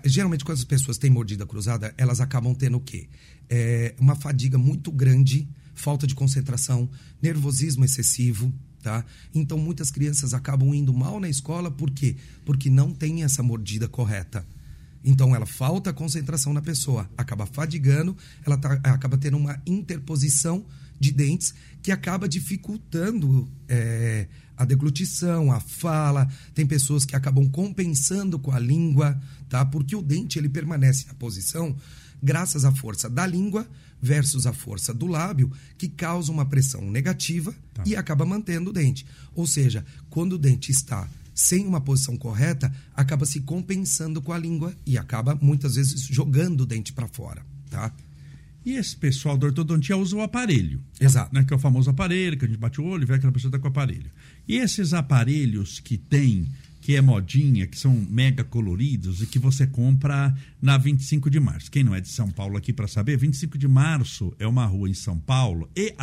geralmente, 0.03 0.43
quando 0.43 0.57
as 0.57 0.63
pessoas 0.63 0.97
têm 0.97 1.09
mordida 1.09 1.45
cruzada, 1.45 1.93
elas 1.97 2.19
acabam 2.19 2.53
tendo 2.53 2.77
o 2.77 2.81
quê? 2.81 3.07
É, 3.49 3.93
uma 3.99 4.15
fadiga 4.15 4.57
muito 4.57 4.91
grande, 4.91 5.47
falta 5.73 6.07
de 6.07 6.15
concentração, 6.15 6.89
nervosismo 7.21 7.85
excessivo, 7.85 8.51
tá? 8.81 9.05
Então, 9.33 9.57
muitas 9.57 9.91
crianças 9.91 10.33
acabam 10.33 10.73
indo 10.73 10.93
mal 10.93 11.19
na 11.19 11.29
escola, 11.29 11.69
por 11.69 11.91
quê? 11.91 12.15
Porque 12.45 12.69
não 12.69 12.91
tem 12.91 13.23
essa 13.23 13.43
mordida 13.43 13.87
correta. 13.87 14.45
Então, 15.03 15.35
ela 15.35 15.45
falta 15.45 15.93
concentração 15.93 16.51
na 16.51 16.61
pessoa, 16.61 17.07
acaba 17.15 17.45
fadigando, 17.45 18.17
ela 18.43 18.57
tá, 18.57 18.73
acaba 18.83 19.17
tendo 19.17 19.37
uma 19.37 19.61
interposição 19.67 20.65
de 20.99 21.11
dentes 21.11 21.53
que 21.83 21.91
acaba 21.91 22.27
dificultando 22.27 23.47
é, 23.67 24.27
a 24.57 24.65
deglutição, 24.65 25.51
a 25.51 25.59
fala. 25.59 26.27
Tem 26.53 26.65
pessoas 26.65 27.05
que 27.05 27.15
acabam 27.15 27.47
compensando 27.49 28.39
com 28.39 28.51
a 28.51 28.59
língua, 28.59 29.19
tá? 29.49 29.65
Porque 29.65 29.95
o 29.95 30.01
dente 30.01 30.39
ele 30.39 30.49
permanece 30.49 31.05
na 31.07 31.13
posição 31.13 31.75
graças 32.21 32.65
à 32.65 32.71
força 32.71 33.09
da 33.09 33.25
língua 33.27 33.67
versus 34.01 34.45
a 34.45 34.53
força 34.53 34.93
do 34.93 35.07
lábio, 35.07 35.51
que 35.77 35.87
causa 35.87 36.31
uma 36.31 36.45
pressão 36.45 36.81
negativa 36.89 37.53
tá. 37.73 37.83
e 37.85 37.95
acaba 37.95 38.25
mantendo 38.25 38.69
o 38.69 38.73
dente. 38.73 39.05
Ou 39.33 39.47
seja, 39.47 39.85
quando 40.09 40.33
o 40.33 40.37
dente 40.37 40.71
está 40.71 41.07
sem 41.33 41.65
uma 41.65 41.81
posição 41.81 42.15
correta, 42.15 42.73
acaba 42.95 43.25
se 43.25 43.41
compensando 43.41 44.21
com 44.21 44.31
a 44.31 44.37
língua 44.37 44.73
e 44.85 44.97
acaba 44.97 45.37
muitas 45.41 45.75
vezes 45.75 46.01
jogando 46.01 46.61
o 46.61 46.65
dente 46.65 46.93
para 46.93 47.07
fora, 47.07 47.45
tá? 47.69 47.91
E 48.65 48.73
esse 48.73 48.97
pessoal 48.97 49.37
da 49.37 49.45
ortodontia 49.45 49.95
usa 49.95 50.15
o 50.15 50.21
aparelho. 50.21 50.81
Exato. 50.99 51.33
Né, 51.33 51.43
que 51.43 51.53
é 51.53 51.55
o 51.55 51.59
famoso 51.59 51.89
aparelho, 51.89 52.37
que 52.37 52.45
a 52.45 52.47
gente 52.47 52.57
bate 52.57 52.81
o 52.81 52.85
olho 52.85 53.03
e 53.03 53.05
vê 53.05 53.13
que 53.13 53.17
aquela 53.19 53.31
pessoa 53.31 53.49
está 53.49 53.59
com 53.59 53.67
o 53.67 53.69
aparelho. 53.69 54.09
E 54.47 54.57
esses 54.57 54.91
aparelhos 54.91 55.79
que 55.79 55.97
tem, 55.97 56.47
que 56.81 56.95
é 56.95 57.01
modinha, 57.01 57.67
que 57.67 57.77
são 57.77 57.93
mega 58.09 58.43
coloridos 58.43 59.21
e 59.21 59.27
que 59.27 59.37
você 59.37 59.67
compra 59.67 60.35
na 60.59 60.77
25 60.77 61.29
de 61.29 61.39
março. 61.39 61.69
Quem 61.69 61.83
não 61.83 61.93
é 61.93 62.01
de 62.01 62.07
São 62.07 62.29
Paulo 62.31 62.57
aqui 62.57 62.73
para 62.73 62.87
saber, 62.87 63.17
25 63.17 63.57
de 63.57 63.67
março 63.67 64.33
é 64.39 64.47
uma 64.47 64.65
rua 64.65 64.89
em 64.89 64.93
São 64.95 65.17
Paulo 65.19 65.69
e 65.75 65.93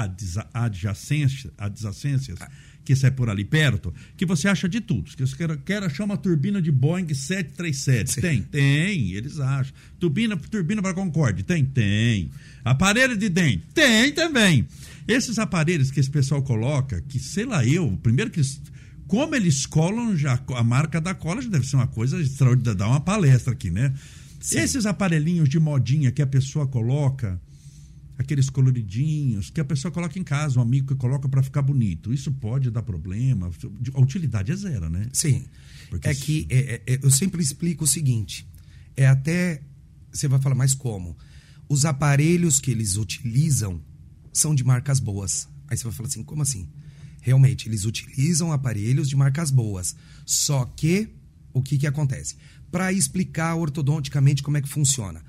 adjacências, 0.53 1.53
adjacências 1.59 2.39
que 2.85 2.97
sai 2.97 3.11
por 3.11 3.31
ali 3.31 3.45
perto, 3.45 3.93
que 4.17 4.27
você 4.27 4.49
acha 4.49 4.69
de 4.69 4.81
tudo. 4.81 5.11
Que 5.15 5.27
você 5.27 5.37
quer, 5.37 5.57
quer 5.59 5.83
achar 5.83 6.05
uma 6.05 6.17
turbina 6.17 6.61
de 6.61 6.71
Boeing 6.71 7.13
737. 7.13 8.13
Sim. 8.13 8.21
Tem? 8.21 8.43
Tem, 8.43 9.13
eles 9.13 9.39
acham. 9.39 9.73
Turbina, 9.99 10.37
turbina 10.37 10.83
para 10.83 10.95
Concorde? 10.95 11.43
Tem? 11.43 11.65
Tem. 11.65 12.31
Aparelho 12.65 13.17
de 13.17 13.29
dente? 13.29 13.63
Tem 13.75 14.13
também. 14.13 14.67
Esses 15.07 15.39
aparelhos 15.39 15.91
que 15.91 16.01
esse 16.01 16.11
pessoal 16.11 16.43
coloca, 16.43 17.01
que 17.09 17.19
sei 17.19 17.45
lá 17.45 17.65
eu, 17.65 17.99
primeiro 18.03 18.31
que 18.31 18.41
como 19.07 19.35
eles 19.35 19.67
colam 19.67 20.17
já 20.17 20.41
a 20.55 20.65
marca 20.65 21.01
da 21.01 21.15
cola 21.15 21.43
já 21.43 21.49
deve 21.49 21.67
ser 21.67 21.77
uma 21.77 21.87
coisa 21.87 22.21
extraordinária, 22.21 22.79
dar 22.79 22.89
uma 22.89 23.01
palestra 23.01 23.53
aqui, 23.53 23.71
né? 23.71 23.93
Sim. 24.41 24.59
Esses 24.59 24.87
aparelhinhos 24.87 25.49
de 25.49 25.61
modinha 25.61 26.11
que 26.11 26.23
a 26.23 26.27
pessoa 26.27 26.67
coloca, 26.67 27.41
aqueles 28.19 28.51
coloridinhos 28.51 29.51
que 29.51 29.61
a 29.61 29.65
pessoa 29.65 29.91
coloca 29.91 30.19
em 30.19 30.25
casa, 30.25 30.59
um 30.59 30.63
amigo 30.63 30.89
que 30.89 30.95
coloca 30.95 31.29
para 31.29 31.43
ficar 31.43 31.63
bonito. 31.63 32.13
Isso 32.13 32.31
pode 32.33 32.71
dar 32.71 32.83
problema. 32.83 33.51
A 33.95 34.01
utilidade 34.01 34.53
é 34.53 34.57
zero, 34.57 34.89
né? 34.89 35.09
Sim. 35.13 35.45
Porque 35.91 36.09
é 36.09 36.13
isso... 36.13 36.25
que 36.25 36.47
é, 36.51 36.83
é, 36.87 36.99
eu 37.03 37.11
sempre 37.11 37.43
explico 37.43 37.85
o 37.85 37.87
seguinte: 37.87 38.47
é 38.97 39.07
até. 39.07 39.63
Você 40.13 40.29
vai 40.29 40.41
falar, 40.41 40.55
mas 40.55 40.75
como? 40.75 41.17
Os 41.69 41.85
aparelhos 41.85 42.61
que 42.61 42.71
eles 42.71 42.97
utilizam 42.97 43.81
são 44.33 44.55
de 44.55 44.63
marcas 44.63 45.01
boas. 45.01 45.49
Aí 45.69 45.77
você 45.77 45.85
vai 45.85 45.93
falar 45.93 46.09
assim: 46.09 46.23
como 46.23 46.43
assim? 46.43 46.69
Realmente, 47.21 47.69
eles 47.69 47.85
utilizam 47.85 48.53
aparelhos 48.53 49.09
de 49.09 49.17
marcas 49.17 49.51
boas. 49.51 49.95
Só 50.27 50.65
que, 50.65 51.09
o 51.53 51.63
que, 51.63 51.79
que 51.79 51.87
acontece? 51.87 52.37
Para 52.71 52.93
explicar 52.93 53.55
ortodonticamente 53.55 54.43
como 54.43 54.57
é 54.57 54.63
que 54.63 54.69
funciona. 54.69 55.23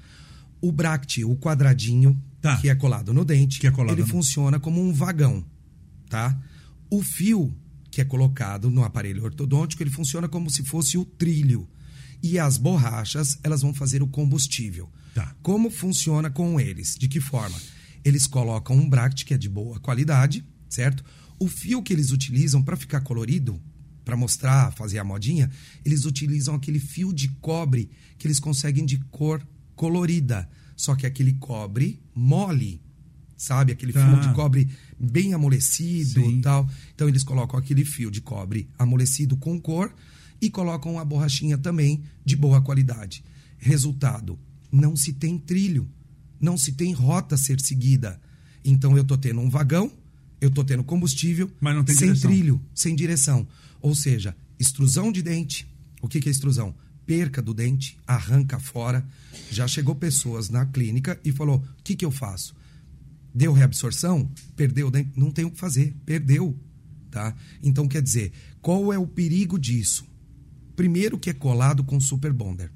O 0.60 0.72
bract, 0.72 1.24
o 1.24 1.36
quadradinho, 1.36 2.19
tá. 2.44 2.58
que 2.58 2.70
é 2.70 2.76
colado 2.76 3.14
no 3.14 3.24
dente, 3.24 3.60
que 3.60 3.66
é 3.66 3.72
colado 3.72 3.96
ele 3.96 4.02
no... 4.02 4.08
funciona 4.08 4.60
como 4.60 4.82
um 4.82 4.94
vagão, 4.94 5.44
tá? 6.10 6.38
O 6.90 7.02
fio 7.02 7.56
que 7.90 8.02
é 8.02 8.06
colocado 8.06 8.70
no 8.70 8.84
aparelho 8.84 9.24
ortodôntico, 9.24 9.82
ele 9.82 9.90
funciona 9.90 10.28
como 10.28 10.50
se 10.50 10.64
fosse 10.64 10.98
o 10.98 11.06
trilho. 11.06 11.70
E 12.22 12.40
as 12.40 12.58
borrachas, 12.58 13.38
elas 13.44 13.62
vão 13.62 13.74
fazer 13.74 14.02
o 14.02 14.08
combustível. 14.08 14.90
Tá. 15.14 15.36
Como 15.44 15.70
funciona 15.70 16.30
com 16.30 16.60
eles? 16.60 16.96
De 16.98 17.08
que 17.08 17.20
forma? 17.20 17.56
Eles 18.04 18.26
colocam 18.26 18.76
um 18.76 18.90
bract 18.90 19.26
que 19.26 19.34
é 19.34 19.38
de 19.38 19.48
boa 19.48 19.80
qualidade, 19.80 20.44
certo? 20.68 21.04
O 21.40 21.48
fio 21.48 21.84
que 21.84 21.94
eles 21.94 22.12
utilizam 22.12 22.64
para 22.64 22.76
ficar 22.76 23.02
colorido, 23.02 23.62
para 24.04 24.18
mostrar, 24.18 24.74
fazer 24.74 24.98
a 24.98 25.04
modinha, 25.04 25.52
eles 25.86 26.06
utilizam 26.06 26.56
aquele 26.56 26.80
fio 26.80 27.14
de 27.14 27.28
cobre 27.42 27.92
que 28.18 28.26
eles 28.26 28.40
conseguem 28.40 28.86
de 28.86 28.98
cor 29.12 29.46
colorida. 29.76 30.50
Só 30.84 30.98
que 30.98 31.06
aquele 31.06 31.32
cobre 31.36 31.98
mole, 32.13 32.82
sabe? 33.38 33.72
Aquele 33.72 33.93
tá. 33.93 34.06
fio 34.06 34.19
de 34.19 34.36
cobre 34.36 34.67
bem 35.00 35.34
amolecido 35.34 36.19
e 36.30 36.41
tal. 36.41 36.69
Então 36.93 37.08
eles 37.08 37.24
colocam 37.24 37.58
aquele 37.58 37.86
fio 37.86 38.12
de 38.12 38.19
cobre 38.19 38.67
amolecido 38.78 39.38
com 39.38 39.58
cor 39.62 39.96
e 40.41 40.50
colocam 40.50 41.00
a 41.00 41.06
borrachinha 41.06 41.58
também 41.58 42.04
de 42.26 42.36
boa 42.36 42.62
qualidade. 42.62 43.24
Resultado: 43.60 44.38
não 44.69 44.93
se 44.93 45.13
tem 45.13 45.38
trilho, 45.38 45.89
não 46.38 46.58
se 46.58 46.74
tem 46.74 46.91
rota 46.91 47.36
a 47.36 47.38
ser 47.38 47.62
seguida. 47.62 48.19
Então 48.62 48.98
eu 48.98 49.06
tô 49.06 49.17
tendo 49.17 49.39
um 49.39 49.50
vagão, 49.50 49.89
eu 50.41 50.52
tô 50.52 50.65
tendo 50.65 50.84
combustível, 50.84 51.50
sem 51.93 52.08
direção. 52.08 52.30
trilho, 52.30 52.62
sem 52.76 52.93
direção. 52.93 53.48
Ou 53.80 53.96
seja, 53.96 54.36
extrusão 54.60 55.13
de 55.13 55.22
dente. 55.22 55.65
O 56.02 56.10
que, 56.10 56.19
que 56.19 56.28
é 56.28 56.32
extrusão? 56.34 56.76
Perca 57.06 57.42
do 57.42 57.54
dente, 57.54 57.98
arranca 58.06 58.60
fora. 58.60 59.06
Já 59.52 59.68
chegou 59.68 59.96
pessoas 59.96 60.50
na 60.50 60.66
clínica 60.66 61.20
e 61.24 61.32
falou: 61.32 61.58
o 61.58 61.84
que, 61.84 61.96
que 61.96 62.06
eu 62.06 62.12
faço? 62.12 62.56
Deu 63.34 63.52
reabsorção? 63.54 64.30
Perdeu 64.56 64.88
o 64.88 64.92
dente? 64.92 65.12
Não 65.16 65.32
tem 65.32 65.46
o 65.46 65.52
que 65.52 65.60
fazer, 65.60 65.96
perdeu. 66.06 66.58
Tá? 67.10 67.36
Então, 67.62 67.88
quer 67.88 68.02
dizer, 68.02 68.32
qual 68.62 68.92
é 68.92 68.98
o 68.98 69.06
perigo 69.06 69.60
disso? 69.60 70.06
Primeiro 70.76 71.20
que 71.20 71.30
é 71.30 71.34
colado 71.34 71.84
com 71.84 72.00
super 72.00 72.34
bonder. 72.34 72.72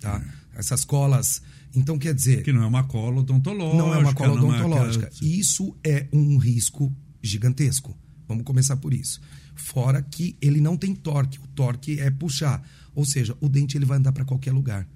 Tá? 0.00 0.22
Essas 0.54 0.84
colas. 0.84 1.42
Então, 1.74 1.98
quer 1.98 2.14
dizer. 2.14 2.42
Que 2.42 2.52
não 2.52 2.62
é 2.62 2.66
uma 2.66 2.84
cola 2.84 3.20
odontológica. 3.20 3.76
Não 3.76 3.94
é 3.94 3.98
uma 3.98 4.14
cola 4.14 4.32
odontológica. 4.32 5.10
É... 5.22 5.24
Isso 5.24 5.76
é 5.84 6.08
um 6.12 6.38
risco 6.38 6.90
gigantesco. 7.22 7.96
Vamos 8.26 8.44
começar 8.44 8.76
por 8.76 8.94
isso. 8.94 9.20
Fora 9.54 10.02
que 10.02 10.36
ele 10.40 10.60
não 10.60 10.76
tem 10.76 10.94
torque. 10.94 11.38
O 11.38 11.46
torque 11.48 12.00
é 12.00 12.10
puxar. 12.10 12.66
Ou 12.96 13.04
seja, 13.04 13.36
o 13.40 13.48
dente 13.48 13.76
ele 13.76 13.84
vai 13.84 13.98
andar 13.98 14.10
para 14.10 14.24
qualquer 14.24 14.52
lugar. 14.52 14.88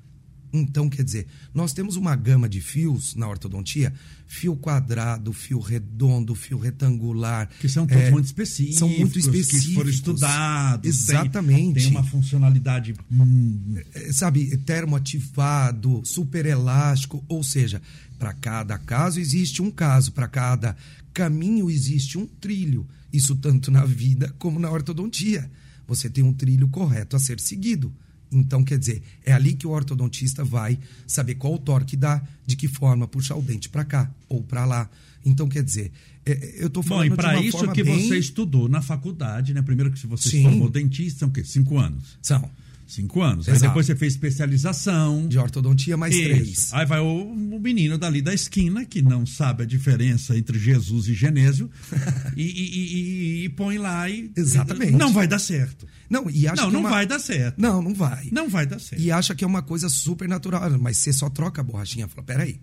Então, 0.53 0.89
quer 0.89 1.05
dizer, 1.05 1.27
nós 1.55 1.73
temos 1.73 1.95
uma 1.95 2.17
gama 2.17 2.49
de 2.49 2.61
fios 2.61 3.15
na 3.15 3.29
ortodontia, 3.29 3.93
fio 4.27 4.57
quadrado, 4.57 5.33
fio 5.33 5.61
redondo, 5.61 6.35
fio 6.35 6.59
retangular. 6.59 7.49
Que 7.61 7.69
são 7.69 7.87
todos 7.87 8.03
é, 8.03 8.11
muito 8.11 8.25
específicos. 8.25 8.79
São 8.79 8.89
muito 8.89 9.19
específicos. 9.19 9.67
Que 9.67 9.75
foram 9.75 9.91
estudados. 9.91 10.89
Exatamente. 10.89 11.75
Tem, 11.75 11.83
tem 11.85 11.91
uma 11.93 12.03
funcionalidade... 12.03 12.95
Hum, 13.13 13.77
é, 13.95 14.13
sabe, 14.13 14.57
termoativado, 14.59 16.03
super 16.05 16.47
elástico. 16.47 17.25
Ou 17.29 17.45
seja, 17.45 17.81
para 18.19 18.33
cada 18.33 18.77
caso 18.77 19.21
existe 19.21 19.63
um 19.63 19.71
caso, 19.71 20.11
para 20.11 20.27
cada 20.27 20.77
caminho 21.15 21.71
existe 21.71 22.19
um 22.19 22.27
trilho. 22.27 22.89
Isso 23.13 23.37
tanto 23.37 23.71
na 23.71 23.85
vida 23.85 24.35
como 24.39 24.59
na 24.59 24.71
ortodontia 24.71 25.49
você 25.91 26.09
tem 26.09 26.23
um 26.23 26.33
trilho 26.33 26.69
correto 26.69 27.17
a 27.17 27.19
ser 27.19 27.41
seguido. 27.41 27.93
Então, 28.31 28.63
quer 28.63 28.79
dizer, 28.79 29.03
é 29.27 29.33
ali 29.33 29.55
que 29.55 29.67
o 29.67 29.71
ortodontista 29.71 30.45
vai 30.45 30.79
saber 31.05 31.35
qual 31.35 31.55
o 31.55 31.59
torque 31.59 31.97
dá, 31.97 32.23
de 32.47 32.55
que 32.55 32.69
forma 32.69 33.09
puxar 33.09 33.35
o 33.35 33.43
dente 33.43 33.69
para 33.69 33.85
cá 33.85 34.09
ou 34.29 34.41
para 34.41 34.65
lá. 34.65 34.89
Então, 35.27 35.49
quer 35.49 35.65
dizer, 35.65 35.91
é, 36.25 36.63
eu 36.63 36.69
estou 36.69 36.81
falando 36.81 37.09
Bom, 37.09 37.15
e 37.15 37.17
para 37.17 37.43
isso 37.43 37.67
que 37.73 37.83
bem... 37.83 38.07
você 38.07 38.17
estudou 38.19 38.69
na 38.69 38.81
faculdade, 38.81 39.53
né? 39.53 39.63
Primeiro 39.63 39.91
que 39.91 40.07
você 40.07 40.29
Sim. 40.29 40.37
se 40.37 40.43
formou 40.45 40.71
dentista, 40.71 41.19
são 41.19 41.29
o 41.29 41.33
quê? 41.33 41.43
Cinco 41.43 41.77
anos? 41.77 42.17
São. 42.23 42.49
Cinco 42.91 43.23
anos. 43.23 43.47
Exato. 43.47 43.65
Aí 43.65 43.69
depois 43.69 43.87
você 43.87 43.95
fez 43.95 44.15
especialização. 44.15 45.29
De 45.29 45.39
ortodontia 45.39 45.97
mais 45.97 46.13
Isso. 46.13 46.25
três. 46.25 46.75
Aí 46.75 46.85
vai 46.85 46.99
o, 46.99 47.23
o, 47.23 47.61
menino 47.61 47.97
dali 47.97 48.21
da 48.21 48.35
esquina, 48.35 48.85
que 48.85 49.01
não 49.01 49.25
sabe 49.25 49.63
a 49.63 49.67
diferença 49.67 50.37
entre 50.37 50.59
Jesus 50.59 51.07
e 51.07 51.15
Genésio, 51.15 51.71
e, 52.37 52.43
e, 52.43 52.79
e, 52.79 53.45
e, 53.45 53.49
põe 53.51 53.79
lá 53.79 54.11
e. 54.11 54.33
Exatamente. 54.37 54.91
Não 54.93 55.13
vai 55.13 55.29
dar 55.29 55.39
certo. 55.39 55.87
Não, 56.09 56.29
e 56.29 56.49
acha 56.49 56.63
não, 56.63 56.69
que 56.69 56.73
não 56.75 56.81
é 56.81 56.83
uma... 56.83 56.91
vai 56.91 57.07
dar 57.07 57.21
certo. 57.21 57.61
Não, 57.61 57.81
não 57.81 57.95
vai. 57.95 58.29
Não 58.33 58.49
vai 58.49 58.67
dar 58.67 58.81
certo. 58.81 59.01
E 59.01 59.13
acha 59.13 59.37
que 59.37 59.45
é 59.45 59.47
uma 59.47 59.63
coisa 59.63 59.89
super 59.89 60.29
natural. 60.29 60.69
Mas 60.81 60.97
você 60.97 61.13
só 61.13 61.31
troca 61.31 61.61
a 61.61 61.65
borrachinha. 61.65 62.09
Fala, 62.09 62.27
peraí. 62.27 62.61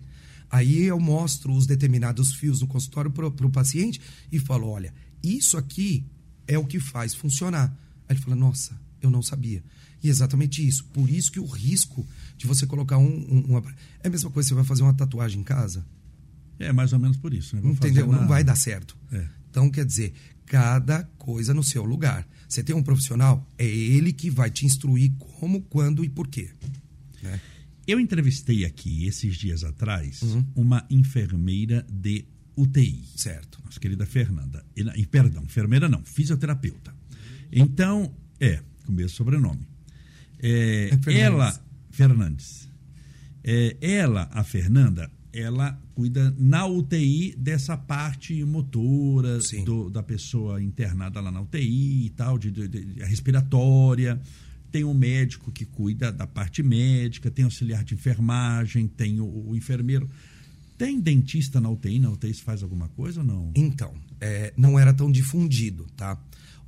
Aí 0.50 0.84
eu 0.84 1.00
mostro 1.00 1.54
os 1.54 1.66
determinados 1.66 2.34
fios 2.34 2.60
no 2.60 2.66
consultório 2.66 3.10
para 3.10 3.26
o 3.26 3.50
paciente 3.50 3.98
e 4.30 4.38
falo: 4.38 4.68
olha, 4.68 4.92
isso 5.22 5.56
aqui 5.56 6.04
é 6.46 6.58
o 6.58 6.66
que 6.66 6.78
faz 6.78 7.14
funcionar. 7.14 7.74
Aí 8.06 8.14
ele 8.14 8.20
fala: 8.20 8.36
nossa, 8.36 8.78
eu 9.00 9.10
não 9.10 9.22
sabia. 9.22 9.62
E 10.02 10.08
é 10.08 10.10
exatamente 10.10 10.66
isso. 10.66 10.84
Por 10.86 11.08
isso 11.08 11.32
que 11.32 11.40
o 11.40 11.46
risco 11.46 12.06
de 12.36 12.46
você 12.46 12.66
colocar 12.66 12.98
um, 12.98 13.04
um 13.06 13.40
uma... 13.48 13.62
É 14.02 14.08
a 14.08 14.10
mesma 14.10 14.30
coisa 14.30 14.46
que 14.46 14.50
você 14.50 14.54
vai 14.54 14.64
fazer 14.64 14.82
uma 14.82 14.94
tatuagem 14.94 15.40
em 15.40 15.44
casa. 15.44 15.84
É 16.58 16.72
mais 16.72 16.92
ou 16.92 16.98
menos 16.98 17.16
por 17.16 17.32
isso. 17.32 17.56
Né? 17.56 17.62
Entendeu? 17.64 18.06
Na... 18.06 18.20
Não 18.20 18.28
vai 18.28 18.42
dar 18.44 18.56
certo. 18.56 18.96
É. 19.12 19.26
Então, 19.50 19.70
quer 19.70 19.84
dizer, 19.84 20.12
cada 20.46 21.04
coisa 21.18 21.52
no 21.54 21.62
seu 21.62 21.84
lugar. 21.84 22.26
Você 22.48 22.62
tem 22.62 22.74
um 22.74 22.82
profissional, 22.82 23.46
é 23.58 23.66
ele 23.66 24.12
que 24.12 24.30
vai 24.30 24.50
te 24.50 24.64
instruir 24.64 25.12
como, 25.18 25.62
quando 25.62 26.04
e 26.04 26.08
por 26.08 26.28
quê. 26.28 26.50
Né? 27.22 27.40
Eu 27.86 27.98
entrevistei 27.98 28.64
aqui, 28.64 29.06
esses 29.06 29.36
dias 29.36 29.64
atrás, 29.64 30.22
uhum. 30.22 30.44
uma 30.54 30.86
enfermeira 30.90 31.86
de 31.90 32.24
UTI. 32.56 33.04
Certo. 33.16 33.60
Nossa 33.64 33.78
querida 33.78 34.04
Fernanda. 34.04 34.64
E, 34.76 35.06
perdão, 35.06 35.44
enfermeira 35.44 35.88
não, 35.88 36.04
fisioterapeuta. 36.04 36.94
Então, 37.50 38.14
é, 38.40 38.62
com 38.84 38.92
o 38.92 38.94
mesmo 38.94 39.16
sobrenome. 39.16 39.66
É, 40.42 40.90
é 41.06 41.18
ela, 41.18 41.58
Fernandes. 41.90 42.68
É, 43.44 43.76
ela, 43.80 44.28
a 44.32 44.44
Fernanda, 44.44 45.10
ela 45.32 45.80
cuida 45.94 46.34
na 46.38 46.66
UTI 46.66 47.34
dessa 47.36 47.76
parte 47.76 48.44
motora 48.44 49.38
do, 49.64 49.90
da 49.90 50.02
pessoa 50.02 50.62
internada 50.62 51.20
lá 51.20 51.30
na 51.30 51.40
UTI 51.40 52.06
e 52.06 52.10
tal, 52.10 52.38
de, 52.38 52.50
de, 52.50 52.68
de, 52.68 53.02
respiratória. 53.04 54.20
Tem 54.70 54.84
um 54.84 54.94
médico 54.94 55.50
que 55.50 55.64
cuida 55.64 56.12
da 56.12 56.26
parte 56.26 56.62
médica, 56.62 57.30
tem 57.30 57.44
auxiliar 57.44 57.84
de 57.84 57.94
enfermagem, 57.94 58.86
tem 58.86 59.20
o, 59.20 59.48
o 59.48 59.56
enfermeiro. 59.56 60.08
Tem 60.76 61.00
dentista 61.00 61.60
na 61.60 61.68
UTI? 61.68 61.98
Na 61.98 62.10
UTI 62.10 62.34
se 62.34 62.42
faz 62.42 62.62
alguma 62.62 62.88
coisa 62.90 63.20
ou 63.20 63.26
não? 63.26 63.52
Então, 63.56 63.92
é, 64.20 64.52
não 64.56 64.78
era 64.78 64.94
tão 64.94 65.10
difundido, 65.10 65.86
tá? 65.96 66.16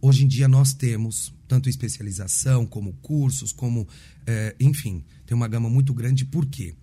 Hoje 0.03 0.25
em 0.25 0.29
dia 0.29 0.49
nós 0.49 0.73
temos 0.73 1.35
tanto 1.47 1.69
especialização, 1.69 2.65
como 2.65 2.93
cursos, 3.03 3.53
como. 3.53 3.87
É, 4.27 4.55
enfim, 4.59 5.05
tem 5.27 5.37
uma 5.37 5.49
gama 5.49 5.69
muito 5.69 5.93
grande. 5.93 6.25
Por 6.25 6.47
quê? 6.47 6.75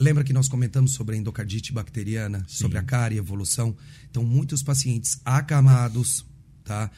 Lembra 0.00 0.24
que 0.24 0.32
nós 0.32 0.48
comentamos 0.48 0.92
sobre 0.92 1.16
a 1.16 1.18
endocardite 1.18 1.72
bacteriana, 1.72 2.44
Sim. 2.48 2.58
sobre 2.58 2.78
a 2.78 2.82
cárie, 2.82 3.18
evolução? 3.18 3.76
Então, 4.10 4.24
muitos 4.24 4.62
pacientes 4.62 5.20
acamados, 5.24 6.24
tá? 6.64 6.90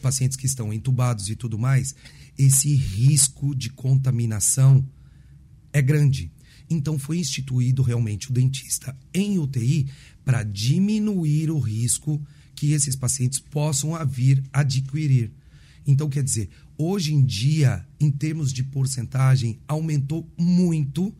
pacientes 0.00 0.36
que 0.36 0.46
estão 0.46 0.72
entubados 0.72 1.30
e 1.30 1.36
tudo 1.36 1.58
mais, 1.58 1.94
esse 2.38 2.74
risco 2.74 3.54
de 3.54 3.70
contaminação 3.70 4.86
é 5.72 5.80
grande. 5.80 6.30
Então, 6.68 6.98
foi 6.98 7.18
instituído 7.18 7.82
realmente 7.82 8.30
o 8.30 8.32
dentista 8.32 8.96
em 9.12 9.38
UTI 9.38 9.88
para 10.24 10.42
diminuir 10.42 11.50
o 11.50 11.58
risco 11.58 12.22
que 12.54 12.72
esses 12.72 12.96
pacientes 12.96 13.38
possam 13.38 13.92
vir 14.06 14.42
adquirir. 14.52 15.30
Então, 15.86 16.08
quer 16.08 16.22
dizer, 16.22 16.48
hoje 16.78 17.12
em 17.12 17.24
dia, 17.24 17.86
em 18.00 18.10
termos 18.10 18.52
de 18.52 18.62
porcentagem, 18.62 19.58
aumentou 19.68 20.28
muito 20.38 21.14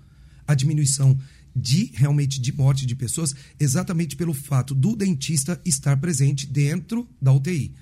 a 0.46 0.54
diminuição 0.54 1.18
de 1.54 1.92
realmente 1.94 2.40
de 2.40 2.52
morte 2.52 2.84
de 2.84 2.96
pessoas, 2.96 3.34
exatamente 3.60 4.16
pelo 4.16 4.34
fato 4.34 4.74
do 4.74 4.96
dentista 4.96 5.60
estar 5.64 5.96
presente 5.98 6.46
dentro 6.46 7.08
da 7.20 7.32
UTI. 7.32 7.72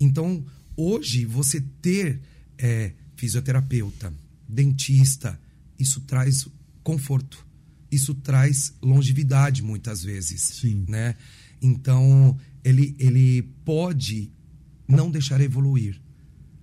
Então, 0.00 0.44
hoje, 0.76 1.24
você 1.24 1.60
ter 1.82 2.20
é, 2.56 2.92
fisioterapeuta, 3.16 4.12
dentista, 4.48 5.38
isso 5.78 6.00
traz 6.00 6.48
conforto, 6.82 7.46
isso 7.90 8.14
traz 8.14 8.72
longevidade 8.80 9.62
muitas 9.62 10.02
vezes, 10.02 10.40
Sim. 10.40 10.84
né? 10.88 11.14
Então, 11.60 12.38
ele, 12.64 12.94
ele 12.98 13.42
pode 13.64 14.30
não 14.86 15.10
deixar 15.10 15.40
evoluir. 15.40 16.00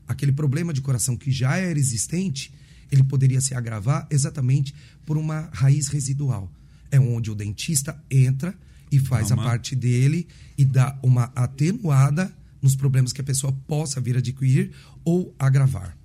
Aquele 0.07 0.31
problema 0.31 0.73
de 0.73 0.81
coração 0.81 1.17
que 1.17 1.31
já 1.31 1.57
era 1.57 1.77
existente, 1.77 2.53
ele 2.91 3.03
poderia 3.03 3.41
se 3.41 3.53
agravar 3.53 4.07
exatamente 4.09 4.73
por 5.05 5.17
uma 5.17 5.49
raiz 5.53 5.87
residual. 5.87 6.51
É 6.91 6.99
onde 6.99 7.31
o 7.31 7.35
dentista 7.35 7.99
entra 8.09 8.55
e 8.91 8.99
faz 8.99 9.31
a 9.31 9.35
parte 9.35 9.75
dele 9.75 10.27
e 10.57 10.63
dá 10.63 10.97
uma 11.03 11.25
atenuada 11.35 12.31
nos 12.61 12.75
problemas 12.75 13.11
que 13.11 13.21
a 13.21 13.23
pessoa 13.23 13.51
possa 13.67 13.99
vir 13.99 14.15
a 14.15 14.19
adquirir 14.19 14.71
ou 15.03 15.35
agravar. 15.37 15.97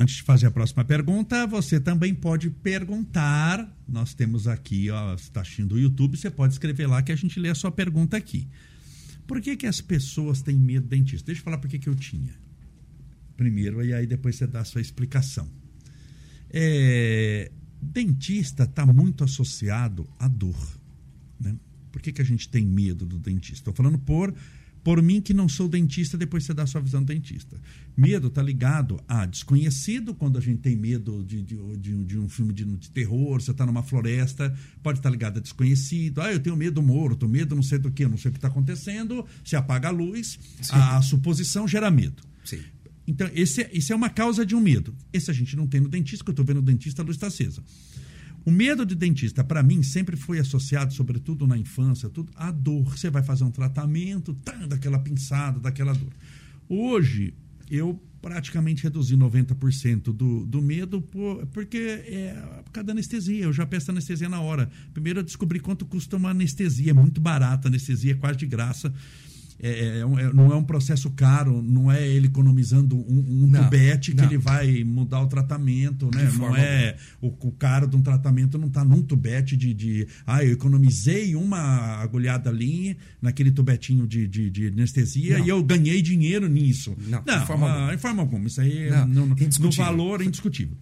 Antes 0.00 0.14
de 0.14 0.22
fazer 0.22 0.46
a 0.46 0.50
próxima 0.50 0.82
pergunta, 0.82 1.46
você 1.46 1.78
também 1.78 2.14
pode 2.14 2.48
perguntar. 2.48 3.70
Nós 3.86 4.14
temos 4.14 4.48
aqui, 4.48 4.88
ó, 4.88 5.14
está 5.14 5.42
assistindo 5.42 5.74
o 5.74 5.78
YouTube, 5.78 6.16
você 6.16 6.30
pode 6.30 6.54
escrever 6.54 6.86
lá 6.86 7.02
que 7.02 7.12
a 7.12 7.16
gente 7.16 7.38
lê 7.38 7.50
a 7.50 7.54
sua 7.54 7.70
pergunta 7.70 8.16
aqui. 8.16 8.48
Por 9.26 9.42
que, 9.42 9.54
que 9.58 9.66
as 9.66 9.82
pessoas 9.82 10.40
têm 10.40 10.56
medo 10.56 10.84
do 10.84 10.88
dentista? 10.88 11.26
Deixa 11.26 11.42
eu 11.42 11.44
falar 11.44 11.58
por 11.58 11.68
que, 11.68 11.78
que 11.78 11.86
eu 11.86 11.94
tinha. 11.94 12.34
Primeiro, 13.36 13.84
e 13.84 13.92
aí 13.92 14.06
depois 14.06 14.36
você 14.36 14.46
dá 14.46 14.60
a 14.60 14.64
sua 14.64 14.80
explicação. 14.80 15.46
É, 16.48 17.52
dentista 17.82 18.62
está 18.62 18.86
muito 18.86 19.22
associado 19.22 20.08
à 20.18 20.26
dor. 20.28 20.80
Né? 21.38 21.54
Por 21.92 22.00
que, 22.00 22.10
que 22.10 22.22
a 22.22 22.24
gente 22.24 22.48
tem 22.48 22.64
medo 22.64 23.04
do 23.04 23.18
dentista? 23.18 23.60
Estou 23.60 23.74
falando 23.74 23.98
por 23.98 24.34
por 24.82 25.02
mim 25.02 25.20
que 25.20 25.34
não 25.34 25.48
sou 25.48 25.68
dentista, 25.68 26.16
depois 26.16 26.44
você 26.44 26.54
dá 26.54 26.62
a 26.62 26.66
sua 26.66 26.80
visão 26.80 27.02
dentista. 27.02 27.56
Medo 27.96 28.28
está 28.28 28.42
ligado 28.42 29.00
a 29.06 29.26
desconhecido, 29.26 30.14
quando 30.14 30.38
a 30.38 30.40
gente 30.40 30.60
tem 30.60 30.76
medo 30.76 31.22
de, 31.22 31.42
de, 31.42 31.56
de, 31.76 32.04
de 32.04 32.18
um 32.18 32.28
filme 32.28 32.52
de, 32.52 32.64
de, 32.64 32.90
terror, 32.90 33.40
você 33.40 33.50
está 33.50 33.66
numa 33.66 33.82
floresta, 33.82 34.56
pode 34.82 34.98
estar 34.98 35.08
tá 35.08 35.12
ligado 35.12 35.38
a 35.38 35.40
desconhecido. 35.40 36.20
Ah, 36.20 36.32
eu 36.32 36.40
tenho 36.40 36.56
medo 36.56 36.82
morto, 36.82 37.28
medo 37.28 37.54
não 37.54 37.62
sei 37.62 37.78
do 37.78 37.90
que, 37.90 38.06
não 38.06 38.16
sei 38.16 38.30
o 38.30 38.32
que 38.32 38.38
está 38.38 38.48
acontecendo, 38.48 39.26
se 39.44 39.54
apaga 39.56 39.88
a 39.88 39.90
luz, 39.90 40.38
Sim. 40.60 40.72
a 40.72 41.02
suposição 41.02 41.68
gera 41.68 41.90
medo. 41.90 42.22
Sim. 42.44 42.60
Então, 43.06 43.28
esse, 43.34 43.62
é, 43.62 43.70
esse 43.72 43.92
é 43.92 43.96
uma 43.96 44.08
causa 44.08 44.46
de 44.46 44.54
um 44.54 44.60
medo. 44.60 44.94
Esse 45.12 45.30
a 45.30 45.34
gente 45.34 45.56
não 45.56 45.66
tem 45.66 45.80
no 45.80 45.88
dentista, 45.88 46.24
que 46.24 46.30
eu 46.30 46.32
estou 46.32 46.44
vendo 46.44 46.58
o 46.58 46.62
dentista, 46.62 47.02
a 47.02 47.04
luz 47.04 47.16
está 47.16 47.26
acesa. 47.26 47.62
O 48.44 48.50
medo 48.50 48.86
de 48.86 48.94
dentista, 48.94 49.44
para 49.44 49.62
mim, 49.62 49.82
sempre 49.82 50.16
foi 50.16 50.38
associado, 50.38 50.92
sobretudo 50.94 51.46
na 51.46 51.58
infância, 51.58 52.08
tudo, 52.08 52.32
à 52.34 52.50
dor. 52.50 52.96
Você 52.96 53.10
vai 53.10 53.22
fazer 53.22 53.44
um 53.44 53.50
tratamento, 53.50 54.34
tá, 54.34 54.66
daquela 54.66 54.98
pinçada, 54.98 55.60
daquela 55.60 55.92
dor. 55.92 56.12
Hoje, 56.68 57.34
eu 57.70 58.00
praticamente 58.20 58.82
reduzi 58.82 59.16
90% 59.16 60.12
do, 60.12 60.44
do 60.44 60.60
medo 60.60 61.00
por, 61.00 61.46
porque 61.46 62.02
é 62.06 62.34
por 62.64 62.72
causa 62.72 62.86
da 62.86 62.92
anestesia. 62.92 63.44
Eu 63.44 63.52
já 63.52 63.66
peço 63.66 63.90
anestesia 63.90 64.28
na 64.28 64.40
hora. 64.40 64.70
Primeiro 64.92 65.20
eu 65.20 65.24
descobri 65.24 65.58
quanto 65.58 65.86
custa 65.86 66.16
uma 66.16 66.30
anestesia. 66.30 66.90
É 66.90 66.94
muito 66.94 67.20
barata 67.20 67.68
anestesia, 67.68 68.12
é 68.12 68.14
quase 68.14 68.38
de 68.38 68.46
graça. 68.46 68.92
É, 69.62 69.68
é, 69.68 69.86
é, 69.98 70.00
é, 70.00 70.32
não 70.32 70.50
é 70.52 70.56
um 70.56 70.64
processo 70.64 71.10
caro, 71.10 71.62
não 71.62 71.92
é 71.92 72.06
ele 72.06 72.28
economizando 72.28 72.96
um, 72.96 73.44
um 73.44 73.46
não, 73.46 73.64
tubete 73.64 74.12
que 74.12 74.16
não. 74.16 74.24
ele 74.24 74.38
vai 74.38 74.82
mudar 74.84 75.20
o 75.20 75.26
tratamento, 75.26 76.10
né? 76.14 76.30
não 76.38 76.56
é 76.56 76.96
o, 77.20 77.28
o 77.28 77.52
cara 77.52 77.86
de 77.86 77.94
um 77.94 78.02
tratamento 78.02 78.56
não 78.56 78.68
está 78.68 78.84
num 78.84 79.02
tubete 79.02 79.56
de, 79.56 79.74
de 79.74 80.06
ah, 80.26 80.42
eu 80.42 80.52
economizei 80.52 81.34
uma 81.36 81.58
agulhada 82.00 82.48
ali 82.48 82.96
naquele 83.20 83.50
tubetinho 83.50 84.06
de, 84.06 84.26
de, 84.26 84.48
de 84.48 84.68
anestesia 84.68 85.38
não. 85.38 85.44
e 85.44 85.48
eu 85.50 85.62
ganhei 85.62 86.00
dinheiro 86.00 86.48
nisso. 86.48 86.96
Não, 87.06 87.22
não 87.26 87.40
de 87.40 87.46
forma, 87.46 87.66
ah, 87.66 87.80
alguma. 87.80 87.98
forma 87.98 88.22
alguma. 88.22 88.46
Isso 88.46 88.60
aí 88.60 88.90
não, 88.90 89.26
no, 89.26 89.70
valor 89.72 90.22
é 90.22 90.24
indiscutível. 90.24 90.76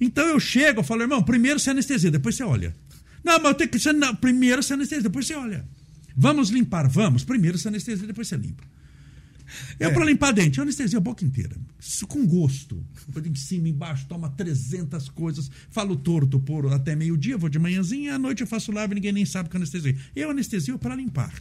Então 0.00 0.24
eu 0.28 0.38
chego, 0.38 0.80
eu 0.80 0.84
falo, 0.84 1.02
irmão, 1.02 1.22
primeiro 1.22 1.58
você 1.58 1.70
anestesia, 1.70 2.10
depois 2.10 2.36
você 2.36 2.44
olha. 2.44 2.74
Não, 3.24 3.38
mas 3.38 3.46
eu 3.46 3.54
tenho 3.54 3.70
que. 3.70 3.78
Você, 3.78 3.90
primeiro 4.20 4.62
você 4.62 4.74
anestesia, 4.74 5.02
depois 5.02 5.26
você 5.26 5.34
olha. 5.34 5.64
Vamos 6.20 6.50
limpar, 6.50 6.88
vamos. 6.88 7.22
Primeiro 7.22 7.56
você 7.56 7.68
anestesia, 7.68 8.04
depois 8.04 8.26
você 8.26 8.36
limpa. 8.36 8.64
Eu, 9.78 9.90
é. 9.90 9.92
para 9.92 10.04
limpar 10.04 10.32
dente, 10.32 10.58
eu 10.58 10.62
anestesia 10.62 10.98
a 10.98 11.00
boca 11.00 11.24
inteira. 11.24 11.56
Com 12.08 12.26
gosto. 12.26 12.84
Eu 13.14 13.24
em 13.24 13.34
cima, 13.36 13.68
embaixo, 13.68 14.04
toma 14.08 14.28
300 14.28 15.08
coisas. 15.10 15.48
Falo 15.70 15.94
torto 15.94 16.40
por 16.40 16.72
até 16.72 16.96
meio-dia, 16.96 17.38
vou 17.38 17.48
de 17.48 17.58
manhãzinha, 17.60 18.16
à 18.16 18.18
noite 18.18 18.40
eu 18.40 18.48
faço 18.48 18.72
lave, 18.72 18.96
ninguém 18.96 19.12
nem 19.12 19.24
sabe 19.24 19.48
que 19.48 19.54
eu 19.54 19.58
anestesia. 19.60 19.96
Eu 20.14 20.30
anestesio 20.30 20.76
para 20.76 20.96
limpar. 20.96 21.32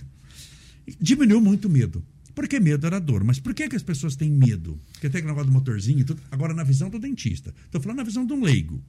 Diminuiu 1.01 1.41
muito 1.41 1.67
o 1.67 1.71
medo. 1.71 2.05
Porque 2.35 2.59
medo 2.59 2.85
era 2.85 2.99
dor. 2.99 3.23
Mas 3.23 3.39
por 3.39 3.55
que, 3.55 3.67
que 3.67 3.75
as 3.75 3.81
pessoas 3.81 4.15
têm 4.15 4.29
medo? 4.29 4.79
Porque 4.93 5.09
tem 5.09 5.17
aquele 5.19 5.31
negócio 5.31 5.47
do 5.47 5.53
motorzinho 5.53 6.01
e 6.01 6.03
tudo. 6.03 6.21
Agora, 6.29 6.53
na 6.53 6.63
visão 6.63 6.87
do 6.87 6.99
dentista. 6.99 7.51
Estou 7.65 7.81
falando 7.81 7.97
na 7.97 8.03
visão 8.03 8.27
de 8.27 8.31
um 8.31 8.43
leigo. 8.43 8.79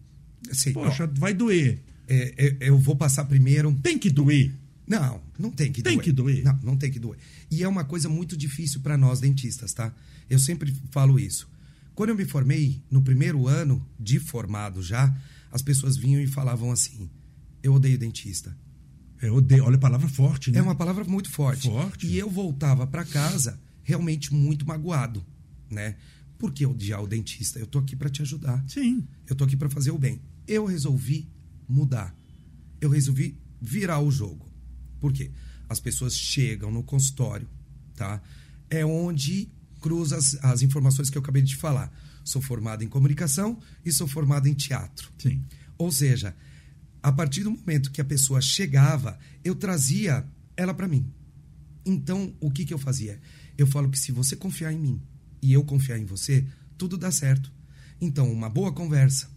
Sim, 0.52 0.74
Poxa, 0.74 1.04
ó, 1.04 1.18
vai 1.18 1.32
doer. 1.32 1.80
É, 2.06 2.34
é, 2.60 2.68
eu 2.68 2.78
vou 2.78 2.94
passar 2.94 3.24
primeiro. 3.24 3.74
Tem 3.82 3.98
que 3.98 4.10
doer. 4.10 4.52
Não, 4.88 5.20
não 5.38 5.50
tem 5.50 5.70
que 5.70 5.82
tem 5.82 5.94
doer. 5.94 6.04
Tem 6.04 6.04
que 6.04 6.12
doer? 6.12 6.44
Não, 6.44 6.58
não 6.62 6.76
tem 6.76 6.90
que 6.90 6.98
doer. 6.98 7.18
E 7.50 7.62
é 7.62 7.68
uma 7.68 7.84
coisa 7.84 8.08
muito 8.08 8.36
difícil 8.36 8.80
para 8.80 8.96
nós 8.96 9.20
dentistas, 9.20 9.72
tá? 9.72 9.92
Eu 10.28 10.38
sempre 10.38 10.74
falo 10.90 11.18
isso. 11.18 11.48
Quando 11.94 12.10
eu 12.10 12.16
me 12.16 12.24
formei, 12.24 12.80
no 12.90 13.02
primeiro 13.02 13.46
ano 13.46 13.84
de 13.98 14.18
formado 14.18 14.82
já, 14.82 15.14
as 15.50 15.62
pessoas 15.62 15.96
vinham 15.96 16.20
e 16.20 16.26
falavam 16.26 16.70
assim: 16.70 17.10
eu 17.62 17.74
odeio 17.74 17.98
dentista. 17.98 18.56
Eu 19.20 19.34
odeio, 19.34 19.64
olha 19.64 19.76
a 19.76 19.80
palavra 19.80 20.08
forte, 20.08 20.50
né? 20.50 20.60
É 20.60 20.62
uma 20.62 20.76
palavra 20.76 21.04
muito 21.04 21.28
forte. 21.28 21.68
Forte. 21.68 22.06
E 22.06 22.16
eu 22.16 22.30
voltava 22.30 22.86
para 22.86 23.04
casa 23.04 23.58
realmente 23.82 24.32
muito 24.32 24.66
magoado, 24.66 25.24
né? 25.68 25.96
Por 26.38 26.52
que 26.52 26.64
odiar 26.64 27.02
o 27.02 27.06
dentista? 27.06 27.58
Eu 27.58 27.66
tô 27.66 27.80
aqui 27.80 27.96
para 27.96 28.08
te 28.08 28.22
ajudar. 28.22 28.64
Sim. 28.68 29.04
Eu 29.26 29.34
tô 29.34 29.42
aqui 29.42 29.56
para 29.56 29.68
fazer 29.68 29.90
o 29.90 29.98
bem. 29.98 30.20
Eu 30.46 30.64
resolvi 30.66 31.28
mudar. 31.68 32.16
Eu 32.80 32.90
resolvi 32.90 33.36
virar 33.60 33.98
o 33.98 34.10
jogo. 34.10 34.47
Por 35.00 35.12
quê? 35.12 35.30
As 35.68 35.80
pessoas 35.80 36.16
chegam 36.16 36.70
no 36.70 36.82
consultório, 36.82 37.48
tá? 37.94 38.20
É 38.70 38.84
onde 38.84 39.48
cruza 39.80 40.16
as, 40.16 40.34
as 40.42 40.62
informações 40.62 41.10
que 41.10 41.16
eu 41.16 41.22
acabei 41.22 41.42
de 41.42 41.56
falar. 41.56 41.92
Sou 42.24 42.42
formado 42.42 42.82
em 42.84 42.88
comunicação 42.88 43.58
e 43.84 43.92
sou 43.92 44.06
formado 44.06 44.48
em 44.48 44.54
teatro. 44.54 45.10
Sim. 45.18 45.42
Ou 45.76 45.90
seja, 45.90 46.34
a 47.02 47.12
partir 47.12 47.44
do 47.44 47.50
momento 47.50 47.90
que 47.90 48.00
a 48.00 48.04
pessoa 48.04 48.40
chegava, 48.40 49.18
eu 49.44 49.54
trazia 49.54 50.26
ela 50.56 50.74
para 50.74 50.88
mim. 50.88 51.10
Então, 51.86 52.34
o 52.40 52.50
que, 52.50 52.64
que 52.64 52.74
eu 52.74 52.78
fazia? 52.78 53.20
Eu 53.56 53.66
falo 53.66 53.88
que 53.88 53.98
se 53.98 54.12
você 54.12 54.36
confiar 54.36 54.72
em 54.72 54.78
mim 54.78 55.00
e 55.40 55.52
eu 55.52 55.64
confiar 55.64 55.98
em 55.98 56.04
você, 56.04 56.44
tudo 56.76 56.98
dá 56.98 57.10
certo. 57.10 57.52
Então, 58.00 58.30
uma 58.30 58.48
boa 58.48 58.72
conversa, 58.72 59.30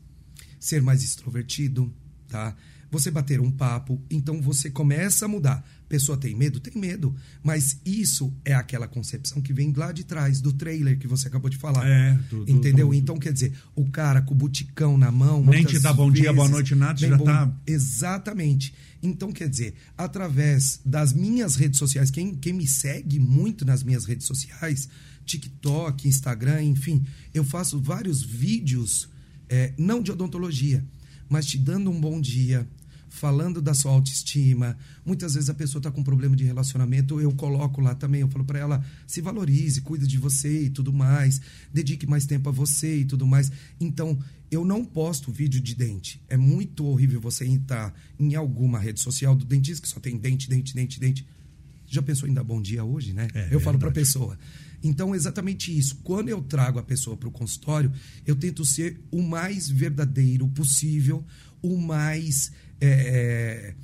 ser 0.59 0.81
mais 0.81 1.03
extrovertido, 1.03 1.93
tá? 2.27 2.55
Você 2.91 3.09
bater 3.09 3.39
um 3.39 3.49
papo, 3.49 4.01
então 4.11 4.41
você 4.41 4.69
começa 4.69 5.23
a 5.23 5.27
mudar. 5.27 5.65
Pessoa 5.87 6.17
tem 6.17 6.35
medo? 6.35 6.59
Tem 6.59 6.79
medo. 6.79 7.15
Mas 7.41 7.79
isso 7.85 8.33
é 8.43 8.53
aquela 8.53 8.85
concepção 8.87 9.41
que 9.41 9.53
vem 9.53 9.71
lá 9.71 9.93
de 9.93 10.03
trás, 10.03 10.41
do 10.41 10.51
trailer 10.51 10.99
que 10.99 11.07
você 11.07 11.29
acabou 11.29 11.49
de 11.49 11.55
falar. 11.55 11.87
É, 11.87 12.19
tudo. 12.29 12.51
Entendeu? 12.51 12.87
Tudo. 12.87 12.95
Então, 12.97 13.17
quer 13.17 13.31
dizer, 13.31 13.53
o 13.75 13.89
cara 13.89 14.21
com 14.21 14.33
o 14.33 14.37
buticão 14.37 14.97
na 14.97 15.09
mão. 15.09 15.43
Nem 15.45 15.63
te 15.63 15.79
dá 15.79 15.93
bom 15.93 16.11
dia, 16.11 16.33
boa 16.33 16.49
noite, 16.49 16.75
nada, 16.75 16.99
já 16.99 17.17
bom... 17.17 17.23
tá. 17.23 17.49
Exatamente. 17.65 18.73
Então, 19.01 19.31
quer 19.31 19.47
dizer, 19.47 19.73
através 19.97 20.81
das 20.85 21.13
minhas 21.13 21.55
redes 21.55 21.79
sociais, 21.79 22.11
quem, 22.11 22.35
quem 22.35 22.53
me 22.53 22.67
segue 22.67 23.19
muito 23.19 23.65
nas 23.65 23.83
minhas 23.83 24.05
redes 24.05 24.27
sociais, 24.27 24.89
TikTok, 25.25 26.07
Instagram, 26.07 26.63
enfim, 26.63 27.05
eu 27.33 27.43
faço 27.43 27.79
vários 27.79 28.21
vídeos, 28.21 29.09
é, 29.49 29.73
não 29.77 30.01
de 30.01 30.11
odontologia, 30.11 30.85
mas 31.29 31.45
te 31.45 31.57
dando 31.57 31.89
um 31.89 31.99
bom 31.99 32.19
dia, 32.19 32.67
falando 33.11 33.61
da 33.61 33.73
sua 33.73 33.91
autoestima. 33.91 34.77
Muitas 35.05 35.33
vezes 35.33 35.49
a 35.49 35.53
pessoa 35.53 35.79
está 35.79 35.91
com 35.91 36.01
problema 36.01 36.33
de 36.35 36.45
relacionamento, 36.45 37.19
eu 37.19 37.31
coloco 37.33 37.81
lá 37.81 37.93
também, 37.93 38.21
eu 38.21 38.29
falo 38.29 38.45
para 38.45 38.57
ela, 38.57 38.83
se 39.05 39.19
valorize, 39.19 39.81
cuide 39.81 40.07
de 40.07 40.17
você 40.17 40.63
e 40.63 40.69
tudo 40.69 40.93
mais, 40.93 41.41
dedique 41.73 42.07
mais 42.07 42.25
tempo 42.25 42.47
a 42.47 42.51
você 42.51 42.99
e 42.99 43.05
tudo 43.05 43.27
mais. 43.27 43.51
Então, 43.79 44.17
eu 44.49 44.63
não 44.63 44.83
posto 44.83 45.29
vídeo 45.29 45.59
de 45.59 45.75
dente. 45.75 46.21
É 46.29 46.37
muito 46.37 46.85
horrível 46.85 47.19
você 47.19 47.45
entrar 47.45 47.93
em 48.17 48.33
alguma 48.33 48.79
rede 48.79 49.01
social 49.01 49.35
do 49.35 49.43
dentista 49.43 49.81
que 49.81 49.89
só 49.89 49.99
tem 49.99 50.17
dente, 50.17 50.49
dente, 50.49 50.73
dente, 50.73 50.99
dente. 50.99 51.27
Já 51.87 52.01
pensou 52.01 52.29
em 52.29 52.33
dar 52.33 52.45
bom 52.45 52.61
dia 52.61 52.83
hoje, 52.83 53.11
né? 53.11 53.27
É, 53.33 53.49
eu 53.51 53.59
falo 53.59 53.77
para 53.77 53.89
a 53.89 53.93
pessoa. 53.93 54.39
Então, 54.81 55.13
exatamente 55.13 55.77
isso. 55.77 55.97
Quando 55.97 56.29
eu 56.29 56.41
trago 56.41 56.79
a 56.79 56.83
pessoa 56.83 57.17
para 57.17 57.27
o 57.27 57.31
consultório, 57.31 57.91
eu 58.25 58.37
tento 58.37 58.63
ser 58.63 59.01
o 59.11 59.21
mais 59.21 59.69
verdadeiro 59.69 60.47
possível, 60.47 61.25
o 61.61 61.77
mais 61.77 62.51
é, 62.81 63.75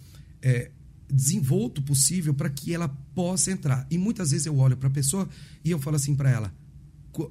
é, 0.42 0.50
é, 0.50 0.72
desenvolto 1.10 1.82
possível 1.82 2.34
para 2.34 2.50
que 2.50 2.74
ela 2.74 2.90
possa 3.14 3.52
entrar. 3.52 3.86
E 3.90 3.98
muitas 3.98 4.32
vezes 4.32 4.46
eu 4.46 4.58
olho 4.58 4.76
para 4.76 4.88
a 4.88 4.92
pessoa 4.92 5.30
e 5.64 5.72
eu 5.72 5.80
falo 5.80 5.96
assim 5.96 6.16
para 6.16 6.30
ela, 6.30 6.54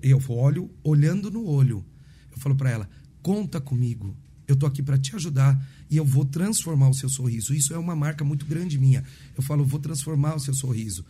eu 0.02 0.22
olho 0.29 0.70
olhando 0.83 1.31
no 1.31 1.44
olho, 1.44 1.85
eu 2.33 2.38
falo 2.38 2.55
para 2.55 2.70
ela, 2.70 2.88
conta 3.22 3.61
comigo, 3.61 4.16
eu 4.46 4.55
estou 4.55 4.68
aqui 4.68 4.83
para 4.83 4.96
te 4.96 5.14
ajudar 5.16 5.61
e 5.90 5.96
eu 5.96 6.05
vou 6.05 6.24
transformar 6.24 6.88
o 6.88 6.94
seu 6.94 7.09
sorriso. 7.09 7.52
Isso 7.52 7.74
é 7.74 7.79
uma 7.79 7.96
marca 7.96 8.24
muito 8.24 8.46
grande 8.46 8.79
minha. 8.79 9.05
Eu 9.37 9.42
falo, 9.42 9.64
vou 9.64 9.81
transformar 9.81 10.37
o 10.37 10.40
seu 10.40 10.55
sorriso. 10.55 11.05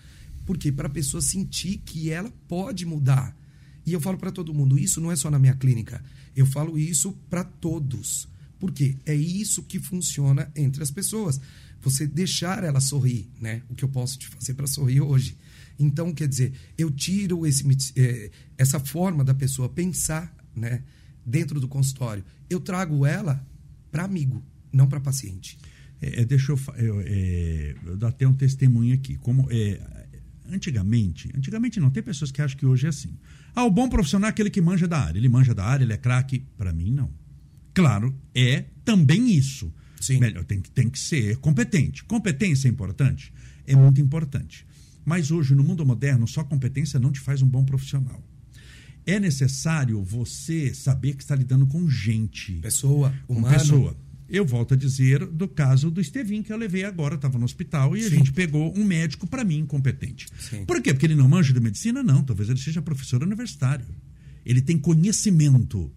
Por 0.45 0.57
quê? 0.57 0.73
Para 0.73 0.87
a 0.87 0.91
pessoa 0.91 1.21
sentir 1.21 1.79
que 1.85 2.11
ela 2.11 2.33
pode 2.49 2.87
mudar. 2.87 3.37
E 3.85 3.93
eu 3.93 4.01
falo 4.01 4.17
para 4.19 4.33
todo 4.33 4.55
mundo, 4.55 4.79
isso 4.79 5.01
não 5.01 5.13
é 5.13 5.17
só 5.17 5.31
na 5.31 5.39
minha 5.39 5.55
clínica. 5.55 6.03
Eu 6.35 6.47
falo 6.47 6.79
isso 6.79 7.13
para 7.29 7.45
todos. 7.45 8.29
Porque 8.59 8.97
é 9.05 9.15
isso 9.15 9.63
que 9.63 9.79
funciona 9.79 10.51
entre 10.57 10.83
as 10.83 10.91
pessoas. 10.91 11.41
Você 11.83 12.07
deixar 12.07 12.65
ela 12.65 12.81
sorrir, 12.81 13.29
né? 13.41 13.63
O 13.69 13.75
que 13.75 13.85
eu 13.85 13.89
posso 13.89 14.19
te 14.19 14.27
fazer 14.29 14.55
para 14.55 14.67
sorrir 14.67 15.01
hoje. 15.01 15.37
Então, 15.79 16.13
quer 16.13 16.27
dizer, 16.27 16.53
eu 16.77 16.91
tiro 16.91 17.47
esse, 17.47 17.65
eh, 17.97 18.31
essa 18.57 18.81
forma 18.81 19.23
da 19.23 19.35
pessoa 19.35 19.69
pensar, 19.69 20.35
né? 20.55 20.83
Dentro 21.25 21.61
do 21.61 21.69
consultório. 21.69 22.25
Eu 22.49 22.61
trago 22.61 23.05
ela 23.05 23.47
para 23.91 24.05
amigo, 24.05 24.43
não 24.73 24.87
para 24.87 25.01
paciente. 25.01 25.59
É, 26.01 26.25
deixa 26.25 26.53
eu, 26.53 26.61
eu, 26.77 27.01
é, 27.01 27.75
eu 27.85 27.97
dar 27.97 28.09
até 28.09 28.27
um 28.27 28.35
testemunho 28.35 28.95
aqui. 28.95 29.17
Como 29.17 29.49
é, 29.51 29.81
antigamente, 30.51 31.31
antigamente 31.37 31.81
não, 31.81 31.91
tem 31.91 32.03
pessoas 32.03 32.31
que 32.31 32.41
acham 32.41 32.59
que 32.59 32.67
hoje 32.67 32.87
é 32.87 32.89
assim. 32.91 33.17
Ah, 33.55 33.65
o 33.65 33.71
bom 33.71 33.89
profissional 33.89 34.29
é 34.29 34.31
aquele 34.31 34.51
que 34.51 34.61
manja 34.61 34.87
da 34.87 34.99
área. 34.99 35.19
Ele 35.19 35.29
manja 35.29 35.55
da 35.55 35.65
área, 35.65 35.85
ele 35.85 35.93
é 35.93 35.97
craque. 35.97 36.45
Para 36.57 36.73
mim, 36.73 36.91
não. 36.91 37.11
Claro, 37.77 38.19
é 38.35 38.65
também 38.87 39.31
isso. 39.31 39.71
Sim. 40.01 40.19
Melhor, 40.19 40.45
tem, 40.45 40.63
tem 40.63 40.89
que 40.89 40.99
ser 40.99 41.37
competente. 41.37 42.03
Competência 42.05 42.69
é 42.69 42.71
importante? 42.71 43.31
É 43.67 43.77
muito 43.77 44.01
importante. 44.01 44.67
Mas 45.05 45.31
hoje, 45.31 45.55
no 45.55 45.63
mundo 45.63 45.85
moderno, 45.85 46.27
só 46.27 46.43
competência 46.43 46.99
não 46.99 47.13
te 47.13 47.21
faz 47.21 47.43
um 47.43 47.47
bom 47.47 47.63
profissional. 47.67 48.27
É 49.05 49.21
necessário 49.21 50.03
você 50.03 50.73
saber 50.73 51.17
que 51.17 51.23
está 51.23 51.37
lidando 51.37 51.67
com 51.67 51.87
gente. 51.87 52.55
Pessoa, 52.55 53.13
humano. 53.29 53.47
Com 53.47 53.53
pessoa. 53.53 53.97
Eu 54.27 54.47
volto 54.47 54.73
a 54.73 54.77
dizer 54.77 55.27
do 55.27 55.47
caso 55.47 55.91
do 55.91 56.01
Estevin, 56.01 56.43
que 56.43 56.51
eu 56.51 56.57
levei 56.57 56.83
agora, 56.83 57.17
estava 57.17 57.39
no 57.39 57.45
hospital, 57.45 57.95
e 57.95 58.01
Sim. 58.01 58.07
a 58.07 58.11
gente 58.11 58.33
pegou 58.33 58.75
um 58.75 58.85
médico, 58.85 59.27
para 59.27 59.45
mim, 59.45 59.59
incompetente. 59.59 60.29
Sim. 60.39 60.65
Por 60.65 60.81
quê? 60.81 60.95
Porque 60.95 61.05
ele 61.05 61.15
não 61.15 61.29
manja 61.29 61.53
de 61.53 61.61
medicina? 61.61 62.03
Não, 62.03 62.23
talvez 62.25 62.49
ele 62.49 62.59
seja 62.59 62.81
professor 62.81 63.23
universitário. 63.23 63.87
Ele 64.47 64.63
tem 64.63 64.79
conhecimento, 64.79 65.93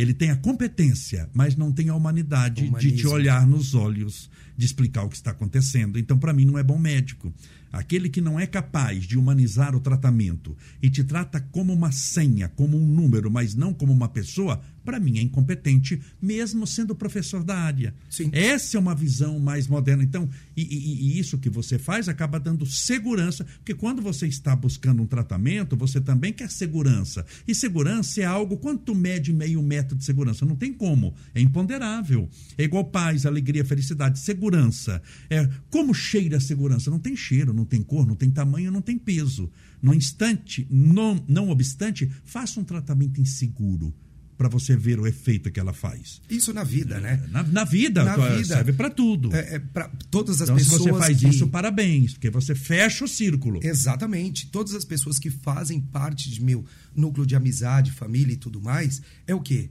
ele 0.00 0.14
tem 0.14 0.30
a 0.30 0.36
competência, 0.36 1.28
mas 1.34 1.56
não 1.56 1.72
tem 1.72 1.88
a 1.88 1.94
humanidade 1.96 2.62
Humanismo. 2.62 2.92
de 2.92 2.96
te 2.98 3.06
olhar 3.08 3.44
nos 3.44 3.74
olhos, 3.74 4.30
de 4.56 4.64
explicar 4.64 5.02
o 5.02 5.08
que 5.08 5.16
está 5.16 5.32
acontecendo. 5.32 5.98
Então, 5.98 6.16
para 6.16 6.32
mim, 6.32 6.44
não 6.44 6.56
é 6.56 6.62
bom 6.62 6.78
médico. 6.78 7.34
Aquele 7.72 8.08
que 8.08 8.20
não 8.20 8.38
é 8.38 8.46
capaz 8.46 9.02
de 9.02 9.18
humanizar 9.18 9.74
o 9.74 9.80
tratamento 9.80 10.56
e 10.80 10.88
te 10.88 11.02
trata 11.02 11.40
como 11.50 11.72
uma 11.72 11.90
senha, 11.90 12.48
como 12.48 12.78
um 12.78 12.86
número, 12.86 13.28
mas 13.28 13.56
não 13.56 13.74
como 13.74 13.92
uma 13.92 14.08
pessoa, 14.08 14.60
para 14.88 14.98
mim 14.98 15.18
é 15.18 15.20
incompetente, 15.20 16.00
mesmo 16.18 16.66
sendo 16.66 16.94
professor 16.94 17.44
da 17.44 17.54
área. 17.54 17.94
Sim. 18.08 18.30
Essa 18.32 18.78
é 18.78 18.80
uma 18.80 18.94
visão 18.94 19.38
mais 19.38 19.66
moderna. 19.66 20.02
Então, 20.02 20.26
e, 20.56 20.62
e, 20.62 21.10
e, 21.10 21.18
isso 21.18 21.36
que 21.36 21.50
você 21.50 21.78
faz 21.78 22.08
acaba 22.08 22.40
dando 22.40 22.64
segurança, 22.64 23.44
porque 23.58 23.74
quando 23.74 24.00
você 24.00 24.26
está 24.26 24.56
buscando 24.56 25.02
um 25.02 25.06
tratamento, 25.06 25.76
você 25.76 26.00
também 26.00 26.32
quer 26.32 26.50
segurança. 26.50 27.26
E 27.46 27.54
segurança 27.54 28.22
é 28.22 28.24
algo, 28.24 28.56
quanto 28.56 28.94
mede 28.94 29.30
meio 29.30 29.62
metro 29.62 29.94
de 29.94 30.06
segurança? 30.06 30.46
Não 30.46 30.56
tem 30.56 30.72
como. 30.72 31.14
É 31.34 31.40
imponderável. 31.42 32.26
É 32.56 32.64
igual 32.64 32.86
paz, 32.86 33.26
alegria, 33.26 33.66
felicidade. 33.66 34.18
Segurança. 34.18 35.02
É, 35.28 35.46
como 35.68 35.92
cheira 35.92 36.38
a 36.38 36.40
segurança? 36.40 36.90
Não 36.90 36.98
tem 36.98 37.14
cheiro, 37.14 37.52
não 37.52 37.66
tem 37.66 37.82
cor, 37.82 38.06
não 38.06 38.16
tem 38.16 38.30
tamanho, 38.30 38.72
não 38.72 38.80
tem 38.80 38.96
peso. 38.96 39.50
No 39.82 39.92
instante, 39.92 40.66
não, 40.70 41.22
não 41.28 41.50
obstante, 41.50 42.10
faça 42.24 42.58
um 42.58 42.64
tratamento 42.64 43.20
inseguro 43.20 43.92
para 44.38 44.48
você 44.48 44.76
ver 44.76 45.00
o 45.00 45.06
efeito 45.06 45.50
que 45.50 45.58
ela 45.58 45.72
faz. 45.72 46.22
Isso 46.30 46.52
na 46.52 46.62
vida, 46.62 47.00
né? 47.00 47.26
Na, 47.28 47.42
na 47.42 47.64
vida, 47.64 48.04
na 48.04 48.16
vida 48.16 48.54
serve 48.54 48.72
para 48.72 48.88
tudo. 48.88 49.34
É, 49.34 49.56
é 49.56 49.58
para 49.58 49.88
todas 50.12 50.40
as 50.40 50.48
então, 50.48 50.56
pessoas. 50.56 50.82
Se 50.82 50.88
você 50.88 50.98
faz 50.98 51.18
que... 51.18 51.28
isso, 51.28 51.48
parabéns, 51.48 52.12
porque 52.12 52.30
você 52.30 52.54
fecha 52.54 53.04
o 53.04 53.08
círculo. 53.08 53.58
Exatamente. 53.60 54.46
Todas 54.46 54.74
as 54.74 54.84
pessoas 54.84 55.18
que 55.18 55.28
fazem 55.28 55.80
parte 55.80 56.30
de 56.30 56.40
meu 56.40 56.64
núcleo 56.94 57.26
de 57.26 57.34
amizade, 57.34 57.90
família 57.90 58.32
e 58.32 58.36
tudo 58.36 58.60
mais, 58.60 59.02
é 59.26 59.34
o 59.34 59.40
quê? 59.40 59.70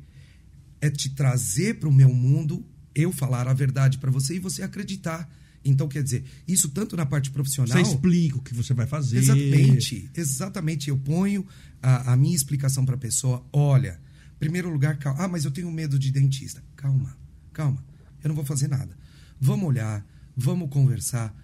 É 0.82 0.90
te 0.90 1.12
trazer 1.12 1.76
para 1.80 1.88
o 1.88 1.94
meu 1.94 2.14
mundo, 2.14 2.66
eu 2.94 3.14
falar 3.14 3.48
a 3.48 3.54
verdade 3.54 3.98
para 3.98 4.12
você 4.12 4.36
e 4.36 4.40
você 4.40 4.64
acreditar. 4.64 5.34
Então, 5.64 5.88
quer 5.88 6.04
dizer, 6.04 6.26
isso 6.46 6.68
tanto 6.68 6.98
na 6.98 7.06
parte 7.06 7.32
profissional. 7.32 7.78
Você 7.78 7.94
explica 7.94 8.38
o 8.38 8.42
que 8.42 8.54
você 8.54 8.74
vai 8.74 8.86
fazer. 8.86 9.20
Exatamente, 9.20 10.10
exatamente. 10.14 10.90
Eu 10.90 10.98
ponho 10.98 11.46
a, 11.82 12.12
a 12.12 12.18
minha 12.18 12.36
explicação 12.36 12.86
para 12.86 12.96
a 12.96 12.98
pessoa: 12.98 13.46
olha, 13.54 13.98
Primeiro 14.40 14.70
lugar, 14.70 14.98
calma. 14.98 15.24
Ah, 15.24 15.28
mas 15.28 15.46
eu 15.46 15.52
tenho 15.52 15.72
medo 15.72 15.98
de 15.98 16.12
dentista. 16.12 16.64
Calma, 16.76 17.18
calma. 17.52 17.84
Eu 18.24 18.30
não 18.30 18.36
vou 18.36 18.46
fazer 18.46 18.68
nada. 18.68 18.98
Vamos 19.40 19.68
olhar, 19.68 20.06
vamos 20.36 20.70
conversar. 20.70 21.36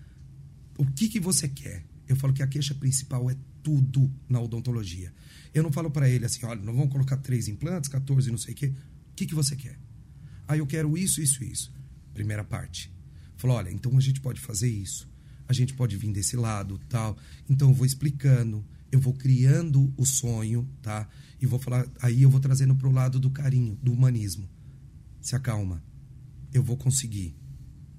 O 0.77 0.85
que, 0.85 1.07
que 1.07 1.19
você 1.19 1.47
quer? 1.47 1.85
Eu 2.07 2.15
falo 2.15 2.33
que 2.33 2.43
a 2.43 2.47
queixa 2.47 2.75
principal 2.75 3.29
é 3.29 3.35
tudo 3.61 4.11
na 4.27 4.39
odontologia. 4.39 5.13
Eu 5.53 5.63
não 5.63 5.71
falo 5.71 5.89
para 5.89 6.09
ele 6.09 6.25
assim, 6.25 6.45
olha, 6.45 6.61
não 6.61 6.73
vamos 6.73 6.91
colocar 6.91 7.17
três 7.17 7.47
implantes, 7.47 7.89
14, 7.89 8.29
não 8.29 8.37
sei 8.37 8.53
o 8.53 8.57
quê. 8.57 8.73
O 9.11 9.15
que, 9.15 9.25
que 9.25 9.35
você 9.35 9.55
quer? 9.55 9.79
Ah, 10.47 10.57
eu 10.57 10.67
quero 10.67 10.97
isso, 10.97 11.21
isso, 11.21 11.43
isso. 11.43 11.71
Primeira 12.13 12.43
parte. 12.43 12.91
Falou, 13.37 13.57
olha, 13.57 13.71
então 13.71 13.97
a 13.97 14.01
gente 14.01 14.19
pode 14.19 14.39
fazer 14.39 14.69
isso. 14.69 15.09
A 15.47 15.53
gente 15.53 15.73
pode 15.73 15.95
vir 15.97 16.11
desse 16.11 16.35
lado, 16.35 16.79
tal. 16.89 17.17
Então 17.49 17.69
eu 17.69 17.73
vou 17.73 17.85
explicando, 17.85 18.65
eu 18.91 18.99
vou 18.99 19.13
criando 19.13 19.93
o 19.97 20.05
sonho, 20.05 20.67
tá? 20.81 21.07
E 21.43 21.45
vou 21.45 21.59
falar, 21.59 21.85
aí 22.01 22.21
eu 22.21 22.29
vou 22.29 22.39
trazendo 22.39 22.73
para 22.73 22.87
o 22.87 22.91
lado 22.93 23.19
do 23.19 23.29
carinho, 23.29 23.77
do 23.83 23.91
humanismo. 23.91 24.49
Se 25.19 25.35
acalma. 25.35 25.83
Eu 26.53 26.63
vou 26.63 26.77
conseguir. 26.77 27.35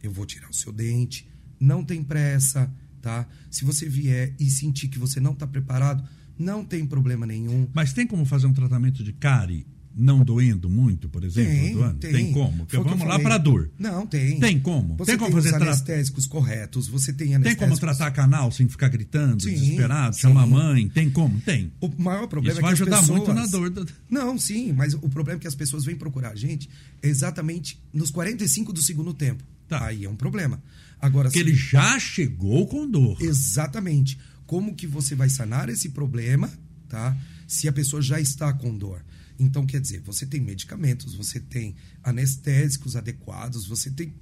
Eu 0.03 0.11
vou 0.11 0.25
tirar 0.25 0.49
o 0.49 0.55
seu 0.55 0.73
dente. 0.73 1.29
Não 1.61 1.85
tem 1.85 2.03
pressa, 2.03 2.75
tá? 3.03 3.29
Se 3.51 3.63
você 3.63 3.87
vier 3.87 4.35
e 4.41 4.49
sentir 4.49 4.89
que 4.89 4.99
você 4.99 5.21
não 5.21 5.33
está 5.33 5.47
preparado, 5.47 6.09
não 6.39 6.65
tem 6.65 6.87
problema 6.87 7.27
nenhum. 7.27 7.69
Mas 7.75 7.93
tem 7.93 8.07
como 8.07 8.25
fazer 8.25 8.47
um 8.47 8.55
tratamento 8.55 9.05
de 9.05 9.13
cárie 9.13 9.67
não 9.97 10.25
doendo 10.25 10.69
muito, 10.69 11.09
por 11.09 11.23
exemplo? 11.25 11.91
Tem, 11.95 12.13
tem. 12.13 12.13
tem 12.13 12.33
como? 12.33 12.67
Porque 12.67 12.77
vamos 12.77 13.07
lá 13.07 13.19
para 13.19 13.39
dor. 13.39 13.71
Não, 13.79 14.07
tem. 14.07 14.41
Tem 14.41 14.59
como? 14.59 14.97
Você 14.97 15.13
tem 15.13 15.19
como 15.19 15.33
tem 15.33 15.43
fazer 15.43 15.57
os 15.57 15.63
anestésicos 15.63 16.25
tra... 16.25 16.33
corretos, 16.33 16.89
você 16.89 17.13
tem 17.13 17.35
anestésicos... 17.35 17.61
Tem 17.61 17.69
como 17.69 17.81
tratar 17.81 18.11
canal 18.11 18.51
sem 18.51 18.69
ficar 18.69 18.89
gritando, 18.89 19.43
sim, 19.43 19.55
desesperado, 19.55 20.15
sim. 20.15 20.23
chamar 20.23 20.47
mãe? 20.47 20.89
Tem 20.89 21.09
como? 21.11 21.41
Tem. 21.41 21.73
O 21.81 21.89
maior 21.97 22.27
problema 22.27 22.53
Isso 22.53 22.61
é 22.61 22.63
vai 22.63 22.75
que 22.75 22.83
ajudar 22.83 23.01
pessoas... 23.01 23.19
muito 23.19 23.33
na 23.33 23.47
dor. 23.47 23.71
Do... 23.71 23.87
Não, 24.11 24.39
sim, 24.39 24.73
mas 24.73 24.95
o 24.95 25.09
problema 25.09 25.39
é 25.39 25.41
que 25.41 25.49
as 25.49 25.55
pessoas 25.55 25.85
vêm 25.85 25.97
procurar 25.97 26.31
a 26.31 26.37
gente 26.37 26.69
exatamente 27.03 27.81
nos 27.93 28.11
45 28.11 28.73
do 28.73 28.83
segundo 28.83 29.15
tempo. 29.15 29.45
Tá. 29.69 29.87
Aí 29.87 30.05
é 30.05 30.11
um 30.11 30.17
problema. 30.17 30.63
Agora, 31.01 31.29
Porque 31.29 31.39
se- 31.39 31.45
ele 31.45 31.55
já 31.55 31.99
chegou 31.99 32.67
com 32.67 32.89
dor. 32.89 33.17
Exatamente. 33.21 34.19
Como 34.47 34.75
que 34.75 34.87
você 34.87 35.15
vai 35.15 35.29
sanar 35.29 35.69
esse 35.69 35.89
problema, 35.91 36.51
tá? 36.89 37.17
Se 37.47 37.69
a 37.69 37.73
pessoa 37.73 38.03
já 38.03 38.21
está 38.21 38.53
com 38.53 38.77
dor. 38.77 39.05
Então, 39.39 39.67
quer 39.67 39.81
dizer, 39.81 40.01
você 40.01 40.25
tem 40.27 40.41
medicamentos, 40.41 41.15
você 41.15 41.41
tem 41.41 41.75
anestésicos 42.03 42.97
adequados, 42.97 43.67
você 43.67 43.91
tem 43.91 44.15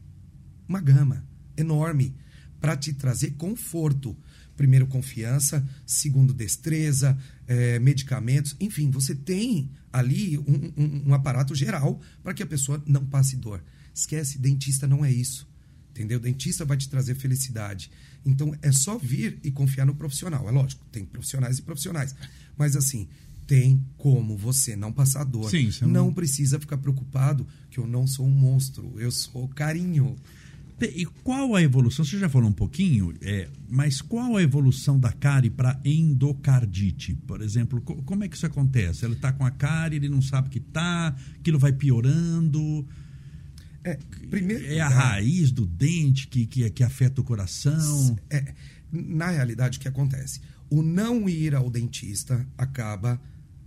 uma 0.69 0.81
gama 0.81 1.25
enorme 1.57 2.15
para 2.61 2.77
te 2.77 2.93
trazer 2.93 3.33
conforto. 3.33 4.17
Primeiro, 4.57 4.87
confiança. 4.87 5.67
Segundo, 5.87 6.33
destreza, 6.33 7.19
eh, 7.47 7.79
medicamentos. 7.79 8.57
Enfim, 8.61 8.91
você 8.91 9.15
tem 9.15 9.71
ali 9.93 10.39
um, 10.39 10.73
um- 10.77 11.03
um 11.09 11.15
aparato 11.15 11.55
geral 11.55 12.01
para 12.23 12.33
que 12.33 12.43
a 12.43 12.47
pessoa 12.47 12.83
não 12.87 13.05
passe 13.05 13.37
dor. 13.37 13.63
Esquece, 13.95 14.39
dentista 14.39 14.87
não 14.87 15.05
é 15.05 15.13
isso. 15.13 15.47
Entendeu? 15.91 16.19
Dentista 16.19 16.65
vai 16.65 16.77
te 16.77 16.89
trazer 16.89 17.15
felicidade. 17.17 17.91
Então 18.25 18.55
é 18.63 18.73
só 18.73 18.97
vir 18.97 19.39
e 19.45 19.51
confiar 19.51 19.85
no 19.85 19.95
profissional. 19.95 20.49
É 20.49 20.53
lógico, 20.53 20.87
tem 20.91 21.05
profissionais 21.05 21.59
e 21.59 21.63
profissionais. 21.63 22.15
Mas 22.57 22.77
assim, 22.77 23.09
tem 23.47 23.85
como 23.97 24.37
você 24.37 24.75
não 24.77 24.93
passar 24.93 25.25
dor. 25.25 25.51
Sim, 25.51 25.71
não... 25.83 25.89
não- 26.07 26.15
precisa 26.15 26.59
ficar 26.61 26.79
preocupado 26.79 27.47
que 27.71 27.79
eu 27.79 27.87
não 27.87 28.07
sou 28.07 28.27
um 28.27 28.31
monstro, 28.31 28.95
eu 28.99 29.11
sou 29.11 29.49
carinho. 29.49 30.17
E 30.81 31.05
qual 31.23 31.55
a 31.55 31.63
evolução? 31.63 32.05
Você 32.05 32.19
já 32.19 32.29
falou 32.29 32.49
um 32.49 32.53
pouquinho, 32.53 33.15
é, 33.21 33.49
mas 33.69 34.01
qual 34.03 34.37
a 34.37 34.43
evolução 34.43 34.99
da 34.99 35.13
cárie 35.13 35.49
para 35.51 35.81
endocardite? 35.85 37.15
Por 37.15 37.41
exemplo, 37.41 37.81
co- 37.81 38.03
como 38.03 38.25
é 38.25 38.29
que 38.29 38.35
isso 38.37 38.47
acontece? 38.47 39.05
Ele 39.05 39.15
está 39.15 39.33
com 39.33 39.45
a 39.47 39.51
cárie, 39.51 39.97
ele 39.97 40.09
não 40.09 40.21
sabe 40.21 40.49
que 40.49 40.59
está, 40.59 41.15
aquilo 41.39 41.59
vai 41.59 41.73
piorando. 41.73 42.87
É, 43.85 43.97
primeiro 44.31 44.65
É 44.67 44.81
a 44.81 44.89
raiz 44.89 45.51
do 45.53 45.67
dente 45.67 46.27
que, 46.27 46.47
que, 46.47 46.69
que 46.71 46.83
afeta 46.83 47.21
o 47.21 47.25
coração. 47.25 48.17
É, 48.31 48.53
na 48.91 49.31
realidade, 49.31 49.79
o 49.79 49.81
que 49.81 49.89
acontece? 49.89 50.41
O 50.69 50.83
não 50.83 51.29
ir 51.29 51.55
ao 51.55 51.71
dentista 51.71 52.45
acaba 52.59 53.21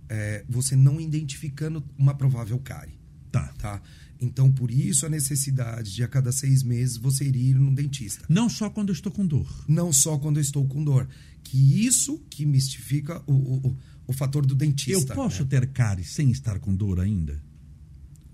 é, 0.08 0.44
você 0.48 0.74
não 0.76 1.00
identificando 1.00 1.84
uma 1.98 2.14
provável 2.14 2.58
cárie. 2.58 2.98
Tá. 3.32 3.48
Tá? 3.58 3.82
Então, 4.20 4.50
por 4.50 4.70
isso 4.70 5.04
a 5.04 5.08
necessidade 5.10 5.94
de 5.94 6.02
a 6.02 6.08
cada 6.08 6.32
seis 6.32 6.62
meses 6.62 6.96
você 6.96 7.24
ir 7.28 7.54
no 7.54 7.74
dentista. 7.74 8.24
Não 8.28 8.48
só 8.48 8.70
quando 8.70 8.88
eu 8.88 8.94
estou 8.94 9.12
com 9.12 9.26
dor. 9.26 9.46
Não 9.68 9.92
só 9.92 10.16
quando 10.18 10.38
eu 10.38 10.40
estou 10.42 10.66
com 10.66 10.82
dor. 10.82 11.06
Que 11.44 11.84
isso 11.84 12.18
que 12.30 12.46
mistifica 12.46 13.22
o, 13.26 13.32
o, 13.32 13.66
o- 13.68 13.76
o 14.08 14.12
fator 14.12 14.46
do 14.46 14.54
Eu 14.54 14.58
dentista. 14.58 15.14
posso 15.14 15.42
né? 15.42 15.48
ter 15.50 15.66
cárie 15.68 16.04
sem 16.04 16.30
estar 16.30 16.58
com 16.60 16.74
dor 16.74 16.98
ainda? 17.00 17.42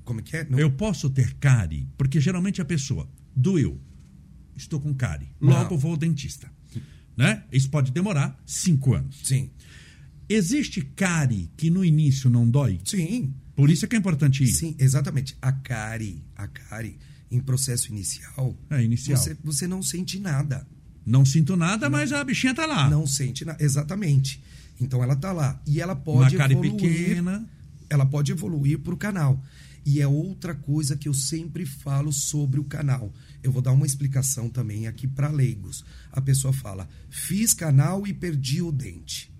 Como 0.04 0.20
é 0.20 0.22
que 0.22 0.36
é? 0.36 0.44
Não- 0.48 0.58
Eu 0.58 0.70
posso 0.70 1.08
ter 1.10 1.34
cárie, 1.34 1.88
porque 1.96 2.20
geralmente 2.20 2.60
a 2.60 2.64
pessoa 2.64 3.08
doeu, 3.34 3.80
estou 4.54 4.78
com 4.80 4.92
cárie, 4.94 5.28
logo 5.40 5.70
Não. 5.70 5.78
vou 5.78 5.92
ao 5.92 5.96
dentista. 5.96 6.50
Né? 7.16 7.42
Isso 7.52 7.68
pode 7.68 7.90
demorar 7.92 8.40
cinco 8.46 8.94
anos. 8.94 9.20
Sim. 9.24 9.50
Existe 10.32 10.80
cárie 10.82 11.50
que 11.56 11.70
no 11.70 11.84
início 11.84 12.28
não 12.30 12.48
dói? 12.48 12.80
Sim. 12.84 13.34
Por 13.54 13.70
isso 13.70 13.84
é 13.84 13.88
que 13.88 13.94
é 13.96 13.98
importante 13.98 14.42
ir. 14.44 14.48
Sim, 14.48 14.74
exatamente. 14.78 15.36
A 15.42 15.52
cárie, 15.52 16.22
a 16.36 16.46
cárie 16.48 16.98
em 17.30 17.40
processo 17.40 17.90
inicial, 17.90 18.56
É, 18.70 18.82
inicial. 18.82 19.16
Você, 19.18 19.36
você 19.42 19.66
não 19.66 19.82
sente 19.82 20.18
nada. 20.18 20.66
Não 21.04 21.24
sinto 21.24 21.56
nada, 21.56 21.90
mas 21.90 22.12
a 22.12 22.22
bichinha 22.22 22.54
tá 22.54 22.64
lá. 22.66 22.88
Não 22.88 23.06
sente 23.06 23.44
nada. 23.44 23.62
Exatamente. 23.62 24.42
Então 24.80 25.02
ela 25.02 25.16
tá 25.16 25.32
lá. 25.32 25.60
E 25.66 25.80
ela 25.80 25.94
Uma 25.94 26.00
pode 26.02 26.36
cárie 26.36 26.56
evoluir. 26.56 26.76
pequena. 26.80 27.46
Ela 27.90 28.06
pode 28.06 28.32
evoluir 28.32 28.78
para 28.78 28.94
o 28.94 28.96
canal. 28.96 29.42
E 29.84 30.00
é 30.00 30.06
outra 30.06 30.54
coisa 30.54 30.96
que 30.96 31.08
eu 31.08 31.14
sempre 31.14 31.66
falo 31.66 32.12
sobre 32.12 32.60
o 32.60 32.64
canal. 32.64 33.12
Eu 33.42 33.50
vou 33.50 33.60
dar 33.60 33.72
uma 33.72 33.84
explicação 33.86 34.48
também 34.48 34.86
aqui 34.86 35.08
para 35.08 35.28
leigos. 35.28 35.84
A 36.12 36.20
pessoa 36.20 36.52
fala: 36.52 36.88
fiz 37.10 37.52
canal 37.52 38.06
e 38.06 38.14
perdi 38.14 38.62
o 38.62 38.70
dente. 38.70 39.31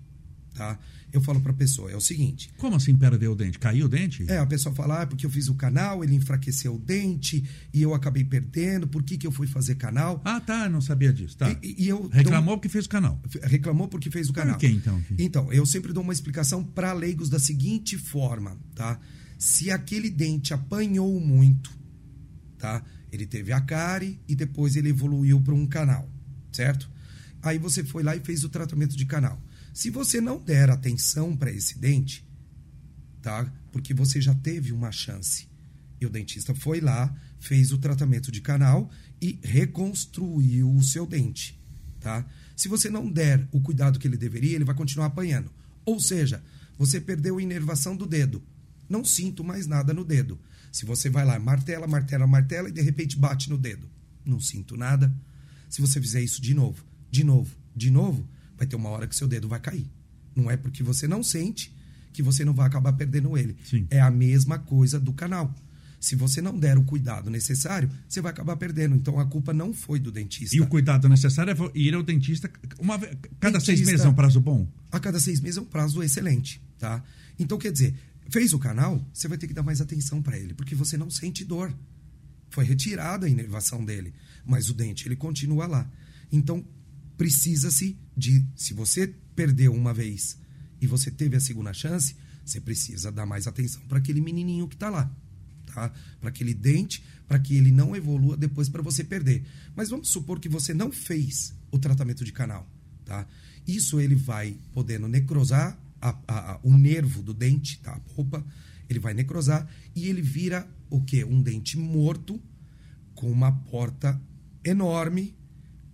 Tá? 0.53 0.77
Eu 1.11 1.19
falo 1.19 1.41
para 1.41 1.51
a 1.51 1.55
pessoa: 1.55 1.89
é 1.91 1.95
o 1.95 1.99
seguinte. 2.01 2.51
Como 2.59 2.75
assim 2.75 2.95
perdeu 2.95 3.31
o 3.31 3.35
dente? 3.35 3.57
Caiu 3.57 3.87
o 3.87 3.89
dente? 3.89 4.23
É, 4.29 4.37
a 4.37 4.45
pessoa 4.45 4.73
fala, 4.75 5.01
ah, 5.01 5.07
porque 5.07 5.25
eu 5.25 5.29
fiz 5.29 5.47
o 5.47 5.55
canal, 5.55 6.03
ele 6.03 6.13
enfraqueceu 6.13 6.75
o 6.75 6.79
dente 6.79 7.43
e 7.73 7.81
eu 7.81 7.91
acabei 7.93 8.23
perdendo, 8.23 8.87
por 8.87 9.01
que, 9.01 9.17
que 9.17 9.25
eu 9.25 9.31
fui 9.31 9.47
fazer 9.47 9.75
canal? 9.75 10.21
Ah, 10.23 10.39
tá, 10.39 10.69
não 10.69 10.79
sabia 10.79 11.11
disso. 11.11 11.35
Tá. 11.37 11.49
E- 11.63 11.83
e 11.85 11.87
eu 11.87 12.01
dou- 12.01 12.09
Reclamou 12.09 12.57
porque 12.57 12.69
fez 12.69 12.85
o 12.85 12.89
canal. 12.89 13.19
reclamou 13.41 13.87
porque 13.87 14.11
fez 14.11 14.29
o 14.29 14.33
canal. 14.33 14.57
quê, 14.59 14.67
então, 14.67 15.01
filho? 15.01 15.19
Então, 15.21 15.51
eu 15.51 15.65
sempre 15.65 15.91
dou 15.91 16.03
uma 16.03 16.13
explicação 16.13 16.63
para 16.63 16.93
leigos 16.93 17.29
da 17.29 17.39
seguinte 17.39 17.97
forma, 17.97 18.55
tá? 18.75 18.99
Se 19.39 19.71
aquele 19.71 20.09
dente 20.11 20.53
apanhou 20.53 21.19
muito, 21.19 21.71
tá? 22.59 22.83
Ele 23.11 23.25
teve 23.25 23.51
a 23.51 23.59
cárie 23.61 24.19
e 24.27 24.35
depois 24.35 24.75
ele 24.75 24.89
evoluiu 24.89 25.41
para 25.41 25.53
um 25.53 25.65
canal, 25.65 26.07
certo? 26.51 26.89
Aí 27.41 27.57
você 27.57 27.83
foi 27.83 28.03
lá 28.03 28.15
e 28.15 28.19
fez 28.21 28.43
o 28.43 28.49
tratamento 28.49 28.95
de 28.95 29.05
canal. 29.05 29.41
Se 29.73 29.89
você 29.89 30.21
não 30.21 30.39
der 30.39 30.69
atenção 30.69 31.35
para 31.35 31.51
esse 31.51 31.79
dente, 31.79 32.23
tá? 33.23 33.51
Porque 33.71 33.93
você 33.93 34.21
já 34.21 34.35
teve 34.35 34.71
uma 34.71 34.91
chance. 34.91 35.47
E 35.99 36.05
o 36.05 36.09
dentista 36.09 36.53
foi 36.53 36.79
lá, 36.79 37.13
fez 37.39 37.71
o 37.71 37.77
tratamento 37.79 38.31
de 38.31 38.39
canal 38.39 38.91
e 39.19 39.39
reconstruiu 39.41 40.71
o 40.71 40.83
seu 40.83 41.07
dente, 41.07 41.59
tá? 41.99 42.25
Se 42.55 42.67
você 42.67 42.89
não 42.89 43.09
der 43.09 43.47
o 43.51 43.59
cuidado 43.59 43.97
que 43.97 44.07
ele 44.07 44.17
deveria, 44.17 44.55
ele 44.55 44.63
vai 44.63 44.75
continuar 44.75 45.07
apanhando. 45.07 45.51
Ou 45.83 45.99
seja, 45.99 46.43
você 46.77 47.01
perdeu 47.01 47.37
a 47.37 47.41
inervação 47.41 47.95
do 47.95 48.05
dedo. 48.05 48.43
Não 48.87 49.03
sinto 49.03 49.43
mais 49.43 49.65
nada 49.65 49.93
no 49.93 50.03
dedo. 50.03 50.39
Se 50.71 50.85
você 50.85 51.09
vai 51.09 51.25
lá, 51.25 51.39
martela, 51.39 51.87
martela, 51.87 52.27
martela 52.27 52.69
e 52.69 52.71
de 52.71 52.81
repente 52.81 53.17
bate 53.17 53.49
no 53.49 53.57
dedo. 53.57 53.89
Não 54.23 54.39
sinto 54.39 54.77
nada. 54.77 55.13
Se 55.69 55.81
você 55.81 55.99
fizer 55.99 56.21
isso 56.21 56.41
de 56.41 56.53
novo, 56.53 56.85
de 57.09 57.23
novo, 57.23 57.55
de 57.75 57.89
novo, 57.89 58.27
vai 58.57 58.67
ter 58.67 58.75
uma 58.75 58.89
hora 58.89 59.07
que 59.07 59.15
seu 59.15 59.27
dedo 59.27 59.47
vai 59.47 59.59
cair. 59.59 59.89
Não 60.35 60.49
é 60.49 60.57
porque 60.57 60.83
você 60.83 61.07
não 61.07 61.23
sente 61.23 61.73
que 62.11 62.21
você 62.21 62.45
não 62.45 62.53
vai 62.53 62.67
acabar 62.67 62.93
perdendo 62.93 63.37
ele. 63.37 63.55
Sim. 63.63 63.87
É 63.89 63.99
a 63.99 64.11
mesma 64.11 64.59
coisa 64.59 64.99
do 64.99 65.13
canal. 65.13 65.53
Se 65.99 66.15
você 66.15 66.41
não 66.41 66.59
der 66.59 66.77
o 66.77 66.83
cuidado 66.83 67.29
necessário, 67.29 67.89
você 68.07 68.19
vai 68.19 68.31
acabar 68.31 68.57
perdendo. 68.57 68.93
Então 68.95 69.19
a 69.19 69.25
culpa 69.25 69.53
não 69.53 69.73
foi 69.73 69.99
do 69.99 70.11
dentista. 70.11 70.55
E 70.55 70.59
o 70.59 70.67
cuidado 70.67 71.07
necessário 71.07 71.51
é 71.53 71.79
ir 71.79 71.93
ao 71.95 72.03
dentista 72.03 72.51
uma 72.77 72.99
cada 73.39 73.59
seis 73.59 73.79
Dentista. 73.79 73.91
meses 73.91 74.05
é 74.05 74.09
um 74.09 74.13
prazo 74.13 74.41
bom? 74.41 74.67
A 74.91 74.99
cada 74.99 75.19
seis 75.19 75.39
meses 75.39 75.57
é 75.57 75.61
um 75.61 75.65
prazo 75.65 76.03
excelente, 76.03 76.61
tá? 76.77 77.01
Então, 77.39 77.57
quer 77.57 77.71
dizer, 77.71 77.95
fez 78.29 78.53
o 78.53 78.59
canal, 78.59 79.03
você 79.13 79.27
vai 79.27 79.37
ter 79.37 79.47
que 79.47 79.53
dar 79.53 79.63
mais 79.63 79.79
atenção 79.79 80.21
para 80.21 80.37
ele, 80.37 80.53
porque 80.53 80.75
você 80.75 80.97
não 80.97 81.09
sente 81.09 81.45
dor. 81.45 81.73
Foi 82.49 82.65
retirada 82.65 83.25
a 83.25 83.29
inervação 83.29 83.83
dele, 83.83 84.13
mas 84.45 84.69
o 84.69 84.73
dente, 84.73 85.07
ele 85.07 85.15
continua 85.15 85.65
lá. 85.65 85.89
Então, 86.31 86.63
precisa-se 87.17 87.97
de, 88.15 88.45
se 88.55 88.73
você 88.73 89.07
perdeu 89.35 89.73
uma 89.73 89.93
vez 89.93 90.37
e 90.81 90.87
você 90.87 91.09
teve 91.09 91.35
a 91.35 91.39
segunda 91.39 91.73
chance, 91.73 92.15
você 92.45 92.59
precisa 92.59 93.11
dar 93.11 93.25
mais 93.25 93.47
atenção 93.47 93.81
para 93.87 93.97
aquele 93.97 94.21
menininho 94.21 94.67
que 94.67 94.75
está 94.75 94.89
lá, 94.89 95.09
tá? 95.65 95.91
Para 96.19 96.29
aquele 96.29 96.53
dente, 96.53 97.03
para 97.27 97.39
que 97.39 97.55
ele 97.55 97.71
não 97.71 97.95
evolua 97.95 98.35
depois 98.35 98.69
para 98.69 98.81
você 98.81 99.03
perder. 99.03 99.43
Mas 99.75 99.89
vamos 99.89 100.09
supor 100.09 100.39
que 100.39 100.49
você 100.49 100.73
não 100.73 100.91
fez 100.91 101.53
o 101.71 101.79
tratamento 101.79 102.23
de 102.25 102.31
canal, 102.31 102.69
tá? 103.05 103.25
Isso 103.65 103.99
ele 103.99 104.15
vai 104.15 104.57
podendo 104.73 105.07
necrosar 105.07 105.79
a- 106.01 106.17
a- 106.27 106.51
a- 106.53 106.59
o 106.63 106.77
nervo 106.77 107.23
do 107.23 107.33
dente, 107.33 107.79
tá? 107.79 107.93
A 107.93 107.99
polpa, 107.99 108.45
ele 108.89 108.99
vai 108.99 109.13
necrosar 109.13 109.67
e 109.95 110.07
ele 110.07 110.21
vira 110.21 110.67
o 110.89 111.01
quê? 111.01 111.23
Um 111.23 111.41
dente 111.41 111.77
morto 111.77 112.39
com 113.15 113.31
uma 113.31 113.51
porta 113.51 114.21
enorme 114.65 115.33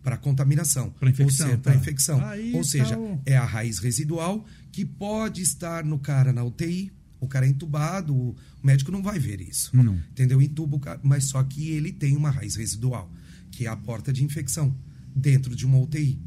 para 0.04 0.18
contaminação. 0.18 0.89
Pra 0.91 1.10
infecção, 1.10 1.45
Ou 1.47 1.52
seja, 1.52 1.58
tá. 1.62 1.76
infecção. 1.76 2.26
Aí 2.26 2.54
Ou 2.54 2.62
tá 2.62 2.68
seja, 2.68 2.97
o- 2.97 3.22
é 3.26 3.36
a 3.38 3.45
raiz 3.45 3.80
residual 3.80 4.45
que 4.72 4.86
pode 4.86 5.41
estar 5.41 5.84
no 5.84 6.00
cara 6.00 6.32
na 6.34 6.43
UTI. 6.43 6.91
O 7.20 7.28
cara 7.28 7.45
é 7.45 7.50
entubado, 7.50 8.16
o 8.16 8.36
médico 8.64 8.91
não 8.91 9.04
vai 9.04 9.20
ver 9.20 9.41
isso. 9.41 9.76
Não. 9.76 9.95
Entendeu? 10.12 10.41
Entuba 10.41 10.78
o 10.78 10.80
cara, 10.80 11.00
mas 11.04 11.26
só 11.26 11.43
que 11.43 11.70
ele 11.72 11.91
tem 11.91 12.16
uma 12.16 12.30
raiz 12.30 12.56
residual, 12.56 13.12
que 13.52 13.66
é 13.66 13.70
a 13.70 13.76
porta 13.76 14.14
de 14.14 14.24
infecção 14.24 14.74
dentro 15.14 15.54
de 15.56 15.66
uma 15.66 15.78
UTI. 15.78 16.18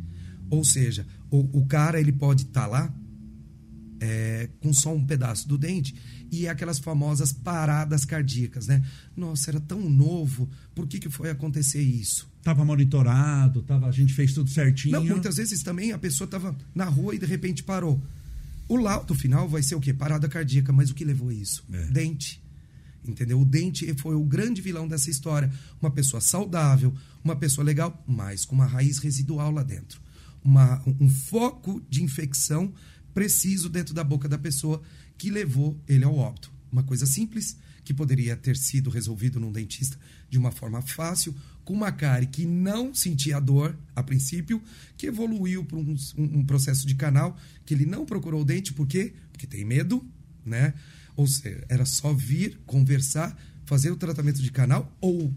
Ou 0.51 0.63
seja, 0.65 1.07
o, 1.31 1.61
o 1.61 1.67
cara 1.67 1.99
ele 1.99 2.13
pode 2.13 2.43
estar 2.43 2.67
lá 2.67 2.93
é, 4.01 4.49
com 4.61 4.73
só 4.73 4.93
um 4.95 5.05
pedaço 5.05 5.49
do 5.49 5.57
dente 5.57 5.95
e 6.31 6.47
é 6.47 6.51
aquelas 6.51 6.79
famosas 6.79 7.33
paradas 7.33 8.05
cardíacas, 8.05 8.67
né? 8.67 8.83
Nossa, 9.17 9.51
era 9.51 9.61
tão 9.61 9.89
novo, 9.89 10.49
por 10.75 10.87
que, 10.87 10.99
que 10.99 11.09
foi 11.09 11.31
acontecer 11.31 11.81
isso? 11.81 12.31
Tava 12.43 12.65
monitorado, 12.65 13.63
tava, 13.63 13.87
a 13.87 13.93
gente 13.93 14.13
fez 14.13 14.33
tudo 14.33 14.51
certinho. 14.51 14.93
Não, 14.93 15.05
muitas 15.05 15.37
vezes 15.37 15.63
também 15.63 15.93
a 15.93 15.99
pessoa 15.99 16.27
estava 16.27 16.57
na 16.75 16.85
rua 16.85 17.15
e 17.15 17.19
de 17.19 17.27
repente 17.27 17.63
parou. 17.63 18.03
O 18.69 18.77
laudo 18.77 19.15
final 19.15 19.49
vai 19.49 19.63
ser 19.63 19.75
o 19.75 19.81
quê? 19.81 19.93
Parada 19.93 20.29
cardíaca, 20.29 20.73
mas 20.73 20.91
o 20.91 20.95
que 20.95 21.05
levou 21.05 21.29
a 21.29 21.35
isso? 21.35 21.65
É. 21.73 21.87
Dente. 21.87 22.43
Entendeu? 23.07 23.41
O 23.41 23.45
dente 23.45 23.93
foi 23.95 24.15
o 24.15 24.25
grande 24.25 24.61
vilão 24.61 24.89
dessa 24.89 25.11
história. 25.11 25.53
Uma 25.81 25.91
pessoa 25.91 26.21
saudável, 26.21 26.95
uma 27.23 27.37
pessoa 27.37 27.65
legal, 27.65 28.03
mas 28.07 28.45
com 28.45 28.55
uma 28.55 28.67
raiz 28.67 28.99
residual 28.99 29.51
lá 29.51 29.63
dentro. 29.63 30.01
Uma, 30.45 30.83
um 30.87 31.09
foco 31.09 31.83
de 31.89 32.03
infecção 32.03 32.73
preciso 33.15 33.69
dentro 33.69 33.95
da 33.95 34.03
boca 34.03 34.29
da 34.29 34.39
pessoa 34.39 34.83
que 35.19 35.31
levou 35.31 35.79
ele 35.87 36.05
ao 36.05 36.17
óbito. 36.17 36.51
Uma 36.71 36.83
coisa 36.83 37.07
simples 37.07 37.57
que 37.85 37.93
poderia 37.93 38.37
ter 38.37 38.57
sido 38.57 38.91
resolvido 38.91 39.39
num 39.39 39.53
dentista 39.53 39.99
de 40.31 40.39
uma 40.39 40.51
forma 40.51 40.81
fácil, 40.81 41.35
com 41.65 41.73
uma 41.73 41.93
cárie 41.93 42.27
que 42.27 42.45
não 42.45 42.95
sentia 42.95 43.41
dor 43.41 43.77
a 43.95 44.03
princípio, 44.03 44.63
que 44.97 45.07
evoluiu 45.07 45.65
para 45.65 45.79
um, 45.79 45.97
um, 46.19 46.45
processo 46.45 46.87
de 46.87 46.95
canal 46.95 47.37
que 47.65 47.75
ele 47.75 47.87
não 47.87 48.05
procurou 48.05 48.43
o 48.43 48.45
dente, 48.45 48.73
por 48.73 48.87
quê? 48.87 49.13
Porque 49.31 49.47
tem 49.47 49.65
medo, 49.65 50.05
né? 50.45 50.75
Ou 51.17 51.27
seja, 51.27 51.65
era 51.69 51.85
só 51.85 52.13
vir, 52.13 52.59
conversar, 52.67 53.37
fazer 53.65 53.91
o 53.91 53.97
tratamento 53.97 54.43
de 54.43 54.51
canal 54.51 54.97
ou 55.01 55.33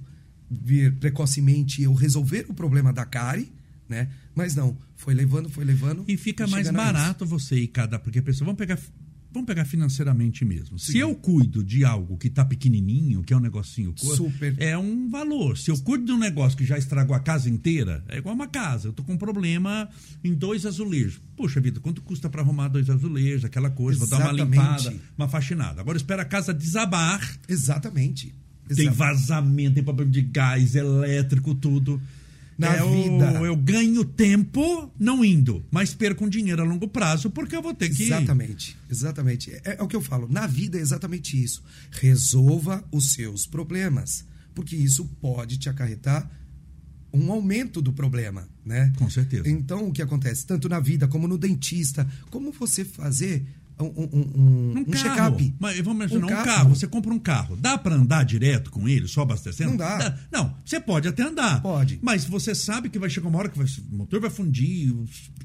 vir 0.49 0.93
precocemente 0.95 1.84
eu 1.84 1.93
resolver 1.93 2.45
o 2.49 2.53
problema 2.53 2.91
da 2.91 3.05
cárie, 3.05 3.51
né? 3.88 4.09
Mas 4.34 4.55
não, 4.55 4.78
foi 4.95 5.13
levando, 5.13 5.49
foi 5.49 5.63
levando. 5.63 6.03
E 6.07 6.17
fica 6.17 6.47
mais 6.47 6.69
barato 6.71 7.26
você 7.26 7.55
ir 7.55 7.67
cada. 7.67 7.99
Porque 7.99 8.19
a 8.19 8.23
pessoa. 8.23 8.45
Vamos 8.45 8.57
pegar 8.57 8.80
Vamos 9.36 9.47
pegar 9.47 9.65
financeiramente 9.65 10.45
mesmo. 10.45 10.79
Sim. 10.79 10.93
Se 10.93 10.97
eu 10.97 11.13
cuido 11.13 11.61
de 11.61 11.83
algo 11.83 12.17
que 12.17 12.27
está 12.27 12.45
pequenininho, 12.45 13.21
que 13.21 13.33
é 13.33 13.38
um 13.38 13.41
negocinho 13.41 13.93
Super. 13.97 14.55
é 14.57 14.77
um 14.77 15.09
valor. 15.09 15.57
Se 15.57 15.69
eu 15.69 15.77
cuido 15.79 16.05
de 16.05 16.11
um 16.13 16.17
negócio 16.17 16.57
que 16.57 16.63
já 16.63 16.77
estragou 16.77 17.13
a 17.13 17.19
casa 17.19 17.49
inteira, 17.49 18.01
é 18.07 18.17
igual 18.17 18.33
uma 18.33 18.47
casa. 18.47 18.88
Eu 18.88 18.93
tô 18.93 19.03
com 19.03 19.11
um 19.11 19.17
problema 19.17 19.89
em 20.23 20.33
dois 20.33 20.65
azulejos. 20.65 21.21
Poxa 21.36 21.59
vida, 21.59 21.81
quanto 21.81 22.01
custa 22.01 22.29
para 22.29 22.41
arrumar 22.41 22.69
dois 22.69 22.89
azulejos, 22.89 23.43
aquela 23.43 23.69
coisa, 23.69 24.05
Exatamente. 24.05 24.38
vou 24.38 24.38
dar 24.38 24.43
uma 24.45 24.69
limpada, 24.71 24.95
uma 25.17 25.27
faxinada. 25.27 25.81
Agora 25.81 25.97
espera 25.97 26.21
a 26.21 26.25
casa 26.25 26.53
desabar. 26.53 27.19
Exatamente. 27.49 28.33
Exatamente. 28.69 28.75
Tem 28.75 28.89
vazamento, 28.89 29.75
tem 29.75 29.83
problema 29.83 30.11
de 30.11 30.21
gás, 30.21 30.75
elétrico, 30.75 31.53
tudo 31.53 32.01
na 32.57 32.73
é 32.73 32.83
vida. 32.83 33.41
O, 33.41 33.45
eu 33.45 33.55
ganho 33.55 34.05
tempo 34.05 34.91
não 34.97 35.23
indo, 35.23 35.65
mas 35.69 35.93
perco 35.93 36.25
um 36.25 36.29
dinheiro 36.29 36.61
a 36.61 36.65
longo 36.65 36.87
prazo 36.87 37.29
porque 37.29 37.55
eu 37.55 37.61
vou 37.61 37.73
ter 37.73 37.89
que. 37.89 38.03
Exatamente, 38.03 38.77
exatamente. 38.89 39.51
É, 39.51 39.77
é 39.77 39.83
o 39.83 39.87
que 39.87 39.95
eu 39.95 40.01
falo. 40.01 40.27
Na 40.29 40.47
vida 40.47 40.77
é 40.77 40.81
exatamente 40.81 41.41
isso. 41.41 41.63
Resolva 41.91 42.83
os 42.91 43.11
seus 43.11 43.45
problemas, 43.45 44.25
porque 44.53 44.75
isso 44.75 45.05
pode 45.21 45.57
te 45.57 45.69
acarretar 45.69 46.29
um 47.13 47.31
aumento 47.31 47.81
do 47.81 47.93
problema, 47.93 48.47
né? 48.65 48.91
Com 48.97 49.09
certeza. 49.09 49.49
Então, 49.49 49.87
o 49.87 49.91
que 49.91 50.01
acontece? 50.01 50.45
Tanto 50.45 50.67
na 50.67 50.79
vida 50.79 51.07
como 51.07 51.27
no 51.27 51.37
dentista, 51.37 52.07
como 52.29 52.51
você 52.51 52.83
fazer 52.83 53.45
um, 53.80 53.86
um, 53.86 54.32
um, 54.36 54.86
um 54.88 54.93
check-up. 54.93 55.55
Mas 55.59 55.78
vamos 55.80 55.95
imaginar 55.95 56.26
um, 56.26 56.30
carro. 56.30 56.41
um 56.41 56.45
carro. 56.45 56.69
Você 56.69 56.88
compra 56.88 57.13
um 57.13 57.19
carro. 57.19 57.55
Dá 57.57 57.78
para 57.78 57.95
andar 57.95 58.23
direto 58.23 58.71
com 58.71 58.88
ele, 58.88 59.07
só 59.07 59.21
abastecendo? 59.21 59.71
Não 59.71 59.78
dá. 59.78 59.97
dá. 59.97 60.19
Não, 60.32 60.55
você 60.63 60.80
pode 60.80 61.07
até 61.07 61.23
andar. 61.23 61.61
Pode. 61.61 61.99
Mas 62.01 62.26
você 62.26 62.55
sabe 62.55 62.89
que 62.89 62.97
vai 62.97 63.09
chegar 63.09 63.28
uma 63.28 63.38
hora 63.38 63.49
que 63.49 63.57
vai, 63.57 63.67
o 63.67 63.95
motor 63.95 64.21
vai 64.21 64.30
fundir, 64.30 64.93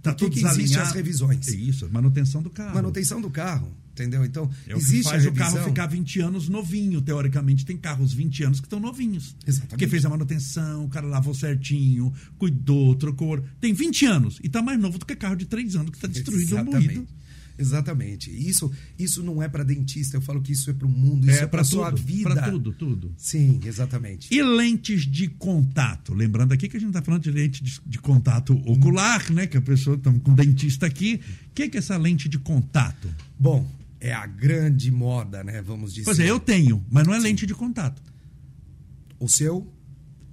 tá 0.03 0.15
tudo 0.15 0.31
que 0.31 0.43
desalinhado. 0.43 0.89
as 0.89 0.93
revisões. 0.93 1.49
É 1.49 1.57
isso, 1.57 1.89
manutenção 1.91 2.43
do 2.43 2.51
carro. 2.51 2.75
Manutenção 2.75 3.21
do 3.21 3.31
carro. 3.31 3.73
Entendeu? 3.93 4.25
Então, 4.25 4.51
é 4.67 4.73
existe 4.73 5.09
o 5.09 5.11
faz 5.11 5.27
o 5.27 5.33
carro 5.33 5.63
ficar 5.65 5.87
20 5.87 6.21
anos 6.21 6.49
novinho, 6.49 7.03
teoricamente. 7.03 7.67
Tem 7.67 7.77
carros 7.77 8.15
20 8.15 8.45
anos 8.45 8.61
que 8.61 8.67
estão 8.67 8.81
novinhos. 8.81 9.37
Exatamente. 9.47 9.71
Porque 9.71 9.89
fez 9.89 10.05
a 10.05 10.09
manutenção, 10.09 10.85
o 10.85 10.89
cara 10.89 11.07
lavou 11.07 11.35
certinho, 11.35 12.13
cuidou, 12.39 12.95
trocou. 12.95 13.43
Tem 13.61 13.75
20 13.75 14.07
anos 14.07 14.39
e 14.43 14.47
está 14.47 14.63
mais 14.63 14.79
novo 14.79 14.99
do 14.99 15.05
que 15.05 15.15
carro 15.15 15.37
de 15.37 15.45
3 15.45 15.77
anos 15.77 15.91
que 15.91 15.97
está 15.97 16.09
destruído 16.09 16.57
ou 16.57 16.65
moído. 16.65 17.07
Exatamente. 17.61 18.31
Isso, 18.31 18.73
isso 18.99 19.23
não 19.23 19.43
é 19.43 19.49
para 19.49 19.63
dentista, 19.63 20.17
eu 20.17 20.23
falo 20.23 20.41
que 20.41 20.53
isso 20.53 20.71
é 20.71 20.73
para 20.73 20.87
o 20.87 20.91
mundo, 20.91 21.29
isso 21.29 21.41
é, 21.41 21.43
é 21.43 21.47
para 21.47 21.63
sua 21.63 21.91
vida. 21.91 22.31
Para 22.31 22.51
tudo, 22.51 22.73
tudo. 22.73 23.15
Sim, 23.19 23.61
exatamente. 23.65 24.35
E 24.35 24.43
lentes 24.43 25.03
de 25.03 25.29
contato? 25.29 26.15
Lembrando 26.15 26.53
aqui 26.53 26.69
que 26.69 26.77
a 26.79 26.81
gente 26.81 26.89
está 26.89 27.03
falando 27.03 27.23
de 27.23 27.31
lente 27.31 27.63
de, 27.63 27.79
de, 27.85 27.99
contato 27.99 28.55
ocular, 28.65 29.31
né? 29.31 29.47
Que 29.47 29.59
a 29.59 29.63
pessoa 29.63 29.97
está 29.97 30.11
com 30.11 30.35
dentista 30.35 30.87
aqui. 30.87 31.21
O 31.51 31.55
que 31.55 31.65
é, 31.65 31.69
que 31.69 31.77
é 31.77 31.81
essa 31.81 31.99
lente 31.99 32.31
de 32.31 32.39
contato? 32.39 33.09
Bom, 33.39 33.71
é 34.01 34.13
a 34.13 34.27
grande 34.27 34.91
moda, 34.91 35.45
né? 35.45 35.61
Vamos 35.61 35.93
dizer. 35.93 36.07
Pois 36.07 36.19
é, 36.19 36.31
eu 36.31 36.41
tenho, 36.41 36.83
mas 36.91 37.07
não 37.07 37.13
é 37.13 37.19
Sim. 37.19 37.25
lente 37.25 37.47
de 37.47 37.55
contato. 37.55 38.03
O 39.19 39.29
seu 39.29 39.71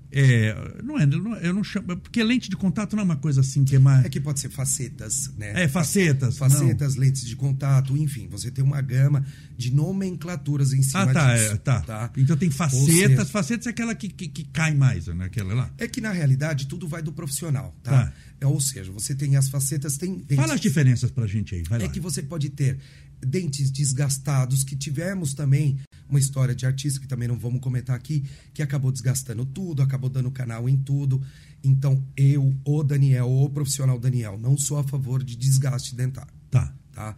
é, 0.10 0.55
não 0.84 0.97
é, 0.97 1.03
eu 1.41 1.53
não 1.53 1.64
chamo. 1.64 1.97
Porque 1.97 2.24
lente 2.24 2.49
de 2.49 2.55
contato 2.55 2.95
não 2.95 3.01
é 3.01 3.05
uma 3.05 3.16
coisa 3.18 3.41
assim 3.41 3.66
que 3.66 3.76
é 3.76 3.80
mais. 3.80 4.05
É 4.05 4.10
que 4.10 4.20
pode 4.20 4.39
ser 4.39 4.49
facetas, 4.49 5.32
né? 5.38 5.64
É, 5.64 5.68
facetas. 5.68 6.38
Facetas, 6.38 6.95
não. 6.95 7.01
lentes 7.01 7.26
de 7.26 7.36
contato, 7.36 7.95
enfim, 7.97 8.28
você 8.30 8.49
tem 8.49 8.64
uma 8.64 8.82
gama 8.82 9.26
de 9.58 9.74
nomenclaturas 9.74 10.72
em 10.72 10.82
cima 10.82 11.03
ah, 11.03 11.14
tá, 11.14 11.36
disso. 11.36 11.51
É, 11.51 11.58
tá. 11.58 11.82
tá. 11.82 12.12
Então 12.16 12.38
tem 12.38 12.49
facetas. 12.49 12.86
Seja, 12.86 13.26
facetas 13.26 13.68
é 13.68 13.70
aquela 13.70 13.93
que, 13.93 14.08
que, 14.08 14.28
que, 14.30 14.43
cai 14.45 14.74
mais, 14.74 15.08
né? 15.08 15.26
Aquela 15.26 15.53
lá. 15.53 15.72
É 15.78 15.88
que 15.88 15.99
na 15.99 16.12
realidade 16.12 16.68
tudo 16.68 16.88
vai 16.88 17.01
do 17.01 17.12
profissional, 17.12 17.76
tá? 17.84 17.91
tá. 17.91 18.14
É, 18.39 18.45
ou 18.45 18.62
seja, 18.62 18.91
você 18.91 19.16
tem 19.16 19.36
as 19.36 19.49
facetas, 19.49 19.97
tem. 19.97 20.16
Dentes. 20.16 20.38
Fala 20.38 20.53
as 20.53 20.62
diferenças 20.62 21.12
pra 21.12 21.26
gente 21.28 21.55
aí, 21.55 21.64
vai 21.64 21.82
É 21.82 21.86
lá. 21.86 21.89
que 21.89 21.99
você 21.99 22.22
pode 22.22 22.49
ter 22.49 22.78
dentes 23.22 23.72
desgastados, 23.72 24.63
que 24.63 24.76
tivemos 24.76 25.34
também 25.34 25.78
uma 26.09 26.20
história 26.20 26.55
de 26.55 26.65
artista 26.65 26.99
que 26.99 27.07
também 27.07 27.28
não 27.28 27.38
vamos 27.38 27.59
comentar 27.59 27.95
aqui, 27.95 28.24
que 28.53 28.61
acabou 28.61 28.91
desgastando 28.91 29.45
tudo, 29.45 29.82
acabou 29.82 30.09
dando 30.09 30.32
canal 30.32 30.68
em 30.70 30.78
tudo. 30.78 31.22
Então, 31.63 32.03
eu, 32.15 32.55
o 32.63 32.84
Daniel, 32.84 33.30
o 33.30 33.49
profissional 33.49 33.99
Daniel, 33.99 34.38
não 34.38 34.57
sou 34.57 34.78
a 34.78 34.84
favor 34.84 35.24
de 35.24 35.36
desgaste 35.36 35.95
dentário. 35.95 36.34
Tá. 36.49 36.74
Tá? 36.93 37.15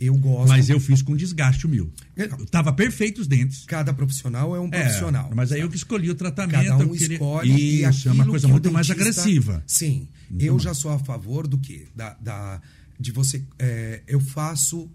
Eu 0.00 0.14
gosto. 0.16 0.48
Mas 0.48 0.70
eu 0.70 0.78
fiz 0.78 1.02
com 1.02 1.16
desgaste 1.16 1.66
o 1.66 1.68
meu. 1.68 1.90
Não. 2.16 2.46
Tava 2.46 2.72
perfeito 2.72 3.20
os 3.20 3.26
dentes. 3.26 3.64
Cada 3.66 3.92
profissional 3.92 4.54
é 4.54 4.60
um 4.60 4.68
é, 4.68 4.82
profissional. 4.82 5.28
É, 5.32 5.34
mas 5.34 5.50
aí 5.50 5.60
eu 5.60 5.68
que 5.68 5.76
escolhi 5.76 6.08
o 6.08 6.14
tratamento. 6.14 6.68
Cada 6.68 6.86
um 6.86 6.92
queria... 6.92 7.14
escolhe. 7.14 7.82
Isso, 7.82 8.08
é 8.08 8.12
uma 8.12 8.26
coisa 8.26 8.46
muito 8.46 8.70
mais 8.70 8.88
agressiva. 8.88 9.62
Sim. 9.66 10.06
Muito 10.30 10.44
eu 10.44 10.52
mais. 10.52 10.62
já 10.62 10.74
sou 10.74 10.92
a 10.92 10.98
favor 11.00 11.48
do 11.48 11.58
quê? 11.58 11.88
Da, 11.96 12.16
da, 12.20 12.60
de 12.98 13.10
você. 13.10 13.42
É, 13.58 14.02
eu 14.06 14.20
faço 14.20 14.88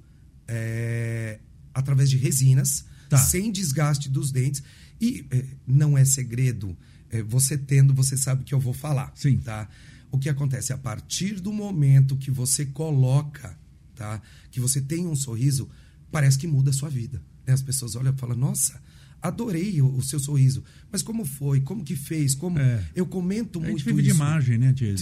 é, 0.47 1.39
através 1.73 2.09
de 2.09 2.17
resinas 2.17 2.85
tá. 3.09 3.17
sem 3.17 3.51
desgaste 3.51 4.09
dos 4.09 4.31
dentes. 4.31 4.63
E 4.99 5.25
é, 5.31 5.45
não 5.65 5.97
é 5.97 6.05
segredo, 6.05 6.77
é, 7.09 7.21
você 7.21 7.57
tendo, 7.57 7.93
você 7.93 8.17
sabe 8.17 8.43
que 8.43 8.53
eu 8.53 8.59
vou 8.59 8.73
falar. 8.73 9.11
Sim. 9.15 9.37
Tá? 9.37 9.67
O 10.11 10.17
que 10.17 10.29
acontece? 10.29 10.73
A 10.73 10.77
partir 10.77 11.39
do 11.39 11.51
momento 11.51 12.17
que 12.17 12.31
você 12.31 12.65
coloca, 12.65 13.57
tá? 13.95 14.21
que 14.51 14.59
você 14.59 14.81
tem 14.81 15.07
um 15.07 15.15
sorriso, 15.15 15.69
parece 16.11 16.37
que 16.37 16.47
muda 16.47 16.69
a 16.69 16.73
sua 16.73 16.89
vida. 16.89 17.21
Né? 17.45 17.53
As 17.53 17.61
pessoas 17.61 17.95
olham 17.95 18.13
e 18.13 18.17
falam, 18.17 18.37
nossa, 18.37 18.81
adorei 19.23 19.81
o, 19.81 19.87
o, 19.95 20.03
seu 20.03 20.19
sorriso. 20.19 20.61
Mas 20.91 21.01
como 21.01 21.23
foi? 21.23 21.61
Como 21.61 21.83
que 21.83 21.95
fez? 21.95 22.35
Como 22.35 22.59
é. 22.59 22.83
Eu 22.93 23.05
comento 23.05 23.59
muito 23.59 23.79
isso. 23.79 23.89
A 23.89 23.91
gente 23.91 23.95
vive 23.95 24.07
isso. 24.07 24.17
de 24.17 24.21
imagem, 24.21 24.57
né, 24.57 24.73
Tia? 24.73 24.93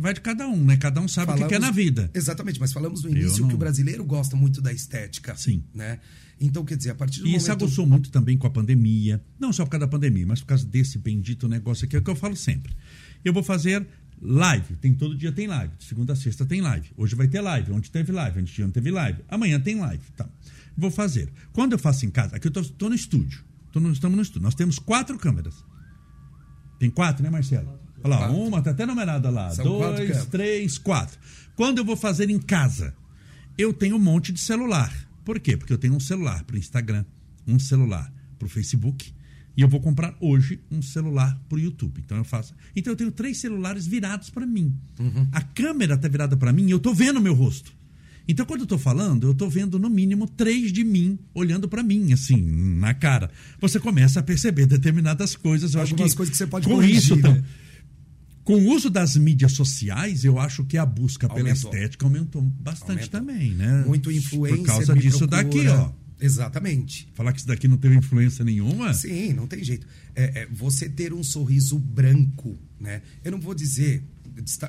Vai 0.00 0.12
de 0.12 0.20
cada 0.20 0.48
um, 0.48 0.64
né? 0.64 0.76
Cada 0.76 1.00
um 1.00 1.06
sabe 1.06 1.26
falamos, 1.26 1.46
o 1.46 1.48
que 1.48 1.54
quer 1.54 1.60
na 1.60 1.70
vida. 1.70 2.10
Exatamente, 2.12 2.58
mas 2.58 2.72
falamos 2.72 3.04
no 3.04 3.10
início 3.10 3.42
não... 3.42 3.48
que 3.48 3.54
o 3.54 3.58
brasileiro 3.58 4.04
gosta 4.04 4.36
muito 4.36 4.60
da 4.60 4.72
estética. 4.72 5.36
Sim. 5.36 5.62
Né? 5.72 6.00
Então, 6.40 6.64
quer 6.64 6.76
dizer, 6.76 6.90
a 6.90 6.94
partir 6.94 7.20
do 7.20 7.26
e 7.26 7.30
momento... 7.30 7.40
isso 7.40 7.52
aguçou 7.52 7.86
muito 7.86 8.10
também 8.10 8.36
com 8.36 8.48
a 8.48 8.50
pandemia. 8.50 9.22
Não 9.38 9.52
só 9.52 9.64
por 9.64 9.70
causa 9.70 9.86
da 9.86 9.90
pandemia, 9.90 10.26
mas 10.26 10.40
por 10.40 10.48
causa 10.48 10.66
desse 10.66 10.98
bendito 10.98 11.48
negócio 11.48 11.84
aqui, 11.84 11.94
é 11.94 12.00
o 12.00 12.02
que 12.02 12.10
eu 12.10 12.16
falo 12.16 12.36
sempre. 12.36 12.74
Eu 13.24 13.32
vou 13.32 13.42
fazer 13.42 13.86
live. 14.20 14.74
Tem 14.76 14.92
todo 14.92 15.16
dia 15.16 15.30
tem 15.30 15.46
live. 15.46 15.72
De 15.78 15.84
segunda 15.84 16.14
a 16.14 16.16
sexta 16.16 16.44
tem 16.44 16.60
live. 16.60 16.90
Hoje 16.96 17.14
vai 17.14 17.28
ter 17.28 17.40
live. 17.40 17.70
Ontem 17.70 17.90
teve 17.90 18.10
live. 18.10 18.40
Ontem 18.40 18.62
não 18.62 18.70
teve 18.70 18.90
live. 18.90 19.20
Amanhã 19.28 19.60
tem 19.60 19.78
live. 19.78 20.02
Tá. 20.16 20.28
Vou 20.76 20.90
fazer. 20.90 21.28
Quando 21.52 21.72
eu 21.72 21.78
faço 21.78 22.06
em 22.06 22.10
casa, 22.10 22.36
aqui 22.36 22.48
eu 22.48 22.62
estou 22.62 22.88
no 22.88 22.94
estúdio. 22.94 23.47
Tô 23.72 23.80
no, 23.80 23.92
estamos 23.92 24.16
no 24.16 24.22
estúdio. 24.22 24.42
Nós 24.42 24.54
temos 24.54 24.78
quatro 24.78 25.18
câmeras. 25.18 25.64
Tem 26.78 26.90
quatro, 26.90 27.22
né, 27.22 27.30
Marcelo? 27.30 27.78
Olha 28.02 28.14
lá, 28.14 28.18
quatro. 28.18 28.36
uma, 28.36 28.62
tá 28.62 28.70
até 28.70 28.86
numerada 28.86 29.30
lá. 29.30 29.50
São 29.50 29.64
Dois, 29.64 30.26
três, 30.26 30.78
quatro. 30.78 31.18
Quando 31.56 31.78
eu 31.78 31.84
vou 31.84 31.96
fazer 31.96 32.30
em 32.30 32.38
casa, 32.38 32.94
eu 33.56 33.72
tenho 33.72 33.96
um 33.96 34.00
monte 34.00 34.32
de 34.32 34.40
celular. 34.40 34.92
Por 35.24 35.40
quê? 35.40 35.56
Porque 35.56 35.72
eu 35.72 35.78
tenho 35.78 35.94
um 35.94 36.00
celular 36.00 36.44
para 36.44 36.56
o 36.56 36.58
Instagram, 36.58 37.04
um 37.46 37.58
celular 37.58 38.12
para 38.38 38.46
o 38.46 38.48
Facebook 38.48 39.12
e 39.58 39.60
eu 39.60 39.68
vou 39.68 39.80
comprar 39.80 40.16
hoje 40.20 40.60
um 40.70 40.80
celular 40.80 41.36
para 41.48 41.56
o 41.56 41.60
YouTube. 41.60 42.00
Então 42.00 42.16
eu 42.16 42.22
faço. 42.22 42.54
Então 42.76 42.92
eu 42.92 42.96
tenho 42.96 43.10
três 43.10 43.38
celulares 43.38 43.88
virados 43.88 44.30
para 44.30 44.46
mim. 44.46 44.72
Uhum. 45.00 45.26
A 45.32 45.42
câmera 45.42 45.94
está 45.94 46.06
virada 46.06 46.36
para 46.36 46.52
mim 46.52 46.68
e 46.68 46.70
eu 46.70 46.76
estou 46.76 46.94
vendo 46.94 47.16
o 47.16 47.20
meu 47.20 47.34
rosto. 47.34 47.72
Então, 48.28 48.44
quando 48.44 48.60
eu 48.60 48.64
estou 48.64 48.78
falando, 48.78 49.26
eu 49.26 49.32
estou 49.32 49.48
vendo 49.48 49.78
no 49.78 49.88
mínimo 49.88 50.28
três 50.28 50.70
de 50.70 50.84
mim 50.84 51.18
olhando 51.34 51.66
para 51.66 51.82
mim, 51.82 52.12
assim, 52.12 52.36
na 52.36 52.92
cara. 52.92 53.30
Você 53.58 53.80
começa 53.80 54.20
a 54.20 54.22
perceber 54.22 54.66
determinadas 54.66 55.34
coisas. 55.34 55.72
Eu 55.72 55.80
Algumas 55.80 56.00
acho 56.02 56.10
que, 56.10 56.16
coisas 56.16 56.30
que 56.32 56.36
você 56.36 56.46
pode 56.46 56.68
com 56.68 56.74
corrigir, 56.74 56.98
isso, 56.98 57.16
né? 57.16 57.42
com 58.44 58.54
o 58.54 58.74
uso 58.74 58.88
das 58.88 59.16
mídias 59.16 59.52
sociais, 59.52 60.24
eu 60.24 60.38
acho 60.38 60.64
que 60.64 60.78
a 60.78 60.86
busca 60.86 61.26
aumentou. 61.26 61.44
pela 61.44 61.54
estética 61.54 62.06
aumentou 62.06 62.42
bastante 62.42 62.90
aumentou. 62.90 63.20
também, 63.20 63.50
né? 63.52 63.84
Muito 63.86 64.10
influência. 64.10 64.58
Por 64.58 64.66
causa 64.66 64.94
disso 64.94 65.28
procura. 65.28 65.44
daqui, 65.44 65.68
ó. 65.68 65.90
Exatamente. 66.20 67.08
Falar 67.14 67.32
que 67.32 67.38
isso 67.38 67.48
daqui 67.48 67.68
não 67.68 67.76
teve 67.76 67.96
influência 67.96 68.44
nenhuma? 68.44 68.92
Sim, 68.92 69.32
não 69.32 69.46
tem 69.46 69.62
jeito. 69.62 69.86
É, 70.14 70.42
é, 70.42 70.48
você 70.50 70.88
ter 70.88 71.12
um 71.12 71.22
sorriso 71.22 71.78
branco, 71.78 72.58
né? 72.80 73.02
Eu 73.24 73.32
não 73.32 73.40
vou 73.40 73.54
dizer 73.54 74.02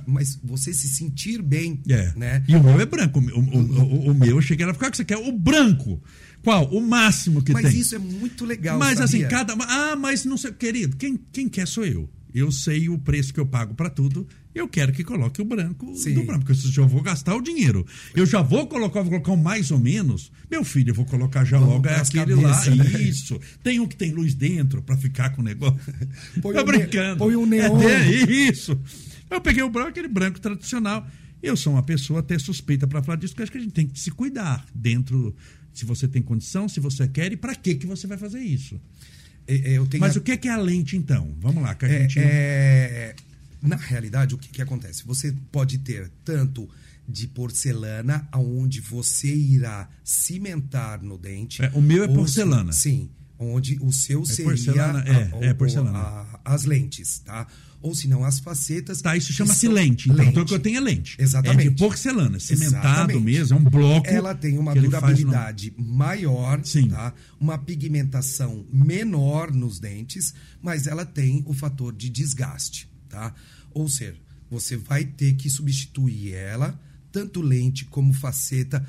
mas 0.07 0.39
você 0.43 0.73
se 0.73 0.87
sentir 0.87 1.41
bem, 1.41 1.79
é. 1.87 2.11
né? 2.15 2.43
E 2.47 2.55
o 2.55 2.63
meu 2.63 2.79
é 2.79 2.85
branco. 2.85 3.19
O, 3.19 3.39
o, 3.39 3.59
o, 3.59 4.11
o 4.11 4.15
meu, 4.15 4.37
eu 4.37 4.41
cheguei 4.41 4.65
lá, 4.65 4.73
qual 4.73 4.89
que 4.89 4.97
você 4.97 5.05
quer? 5.05 5.17
O 5.17 5.31
branco. 5.31 6.01
Qual? 6.43 6.65
O 6.73 6.81
máximo 6.81 7.41
que 7.41 7.51
mas 7.51 7.63
tem. 7.63 7.71
Mas 7.71 7.79
isso 7.79 7.95
é 7.95 7.99
muito 7.99 8.45
legal, 8.45 8.79
Mas 8.79 8.99
assim, 8.99 9.21
sabia? 9.21 9.37
assim, 9.37 9.55
cada... 9.55 9.63
Ah, 9.65 9.95
mas 9.95 10.25
não 10.25 10.37
sei... 10.37 10.51
Querido, 10.53 10.95
quem, 10.97 11.19
quem 11.31 11.47
quer 11.49 11.67
sou 11.67 11.85
eu. 11.85 12.09
Eu 12.33 12.51
sei 12.51 12.89
o 12.89 12.97
preço 12.97 13.33
que 13.33 13.39
eu 13.39 13.45
pago 13.45 13.73
para 13.73 13.89
tudo 13.89 14.27
eu 14.53 14.67
quero 14.67 14.91
que 14.91 15.03
coloque 15.03 15.41
o 15.41 15.45
branco 15.45 15.95
Sim. 15.95 16.13
do 16.15 16.23
branco, 16.23 16.45
porque 16.45 16.59
se 16.59 16.75
eu 16.77 16.87
vou 16.87 17.01
gastar 17.01 17.35
o 17.35 17.41
dinheiro, 17.41 17.85
eu 18.15 18.25
já 18.25 18.41
vou 18.41 18.67
colocar, 18.67 19.01
vou 19.01 19.11
colocar 19.11 19.31
um 19.31 19.37
mais 19.37 19.69
ou 19.71 19.79
menos, 19.79 20.31
meu 20.49 20.63
filho, 20.63 20.89
eu 20.89 20.95
vou 20.95 21.05
colocar 21.05 21.45
já 21.45 21.57
Vamos 21.59 21.75
logo 21.75 21.87
é 21.87 21.95
aquele 21.95 22.35
cabeças, 22.35 22.77
lá, 22.77 22.83
né? 22.83 23.01
isso. 23.03 23.39
Tem 23.63 23.79
um 23.79 23.87
que 23.87 23.95
tem 23.95 24.11
luz 24.11 24.33
dentro 24.33 24.81
pra 24.81 24.97
ficar 24.97 25.29
com 25.31 25.41
o 25.41 25.45
negócio. 25.45 25.79
Põe 26.41 26.53
Tô 26.55 26.61
um 26.61 26.65
brincando. 26.65 27.17
põe 27.17 27.35
um 27.35 27.45
neon. 27.45 27.79
É, 27.81 28.09
é, 28.11 28.31
isso. 28.49 28.79
Eu 29.29 29.39
peguei 29.39 29.61
o 29.63 29.69
branco, 29.69 29.89
aquele 29.89 30.07
branco 30.07 30.39
tradicional. 30.39 31.05
Eu 31.41 31.55
sou 31.55 31.73
uma 31.73 31.83
pessoa 31.83 32.19
até 32.19 32.37
suspeita 32.37 32.85
pra 32.87 33.01
falar 33.03 33.15
disso, 33.17 33.33
porque 33.33 33.43
acho 33.43 33.51
que 33.51 33.57
a 33.59 33.61
gente 33.61 33.71
tem 33.73 33.87
que 33.87 33.97
se 33.99 34.11
cuidar 34.11 34.65
dentro, 34.75 35.33
se 35.71 35.85
você 35.85 36.05
tem 36.07 36.21
condição, 36.21 36.67
se 36.67 36.79
você 36.81 37.07
quer 37.07 37.31
e 37.31 37.37
pra 37.37 37.55
que 37.55 37.75
que 37.75 37.85
você 37.85 38.07
vai 38.07 38.17
fazer 38.17 38.39
isso. 38.41 38.81
É, 39.47 39.75
é, 39.75 39.79
Mas 39.99 40.17
a- 40.17 40.19
o 40.19 40.21
que 40.23 40.35
que 40.35 40.47
é 40.47 40.51
a 40.51 40.57
lente 40.57 40.97
então? 40.97 41.33
Vamos 41.39 41.63
lá, 41.63 41.75
que 41.75 41.85
a 41.85 41.87
É, 41.89 42.01
gente 42.01 42.19
é, 42.19 43.15
na 43.61 43.75
realidade, 43.75 44.35
o 44.35 44.37
que, 44.37 44.49
que 44.49 44.61
acontece? 44.61 45.03
Você 45.05 45.33
pode 45.51 45.77
ter 45.79 46.09
tanto 46.23 46.69
de 47.07 47.27
porcelana, 47.27 48.27
aonde 48.31 48.79
você 48.81 49.33
irá 49.33 49.89
cimentar 50.03 51.01
no 51.01 51.17
dente. 51.17 51.63
É, 51.63 51.71
o 51.73 51.81
meu 51.81 52.03
é 52.03 52.07
porcelana. 52.07 52.71
se- 52.71 52.81
Sim, 52.81 53.09
onde 53.37 53.77
o 53.81 53.91
seu 53.91 54.25
seria 54.25 54.45
porcelana, 54.51 54.99
é, 55.07 55.11
a- 55.11 55.45
é 55.47 55.51
o- 55.51 55.55
porcelana. 55.55 55.97
a- 55.97 56.39
as 56.45 56.65
lentes, 56.65 57.19
tá? 57.19 57.47
Ou 57.81 57.95
se 57.95 58.09
não, 58.09 58.25
as 58.25 58.39
facetas. 58.39 59.01
Tá, 59.01 59.15
isso 59.15 59.31
chama-se 59.31 59.65
lente. 59.69 60.09
Então, 60.09 60.17
lente. 60.17 60.31
então 60.31 60.43
o 60.43 60.45
que 60.45 60.53
eu 60.53 60.59
tenho 60.59 60.77
é 60.77 60.81
lente. 60.81 61.15
Exatamente. 61.17 61.67
É 61.67 61.69
de 61.71 61.77
porcelana, 61.77 62.37
cimentado 62.37 62.85
Exatamente. 63.13 63.19
mesmo, 63.23 63.57
é 63.57 63.61
um 63.61 63.63
bloco. 63.63 64.07
Ela 64.07 64.35
tem 64.35 64.57
uma 64.59 64.73
faz 64.73 64.83
no- 64.83 64.89
durabilidade 64.91 65.73
maior, 65.77 66.59
Sim. 66.65 66.89
tá? 66.89 67.13
uma 67.39 67.57
pigmentação 67.57 68.65
menor 68.71 69.53
nos 69.53 69.79
dentes, 69.79 70.33
mas 70.61 70.87
ela 70.87 71.05
tem 71.05 71.41
o 71.47 71.53
fator 71.53 71.93
de 71.95 72.09
desgaste. 72.09 72.88
Tá? 73.09 73.33
Ou 73.73 73.89
seja, 73.89 74.15
você 74.49 74.77
vai 74.77 75.03
ter 75.03 75.33
que 75.33 75.49
substituir 75.49 76.33
ela, 76.33 76.79
tanto 77.11 77.41
lente 77.41 77.85
como 77.85 78.13
faceta. 78.13 78.85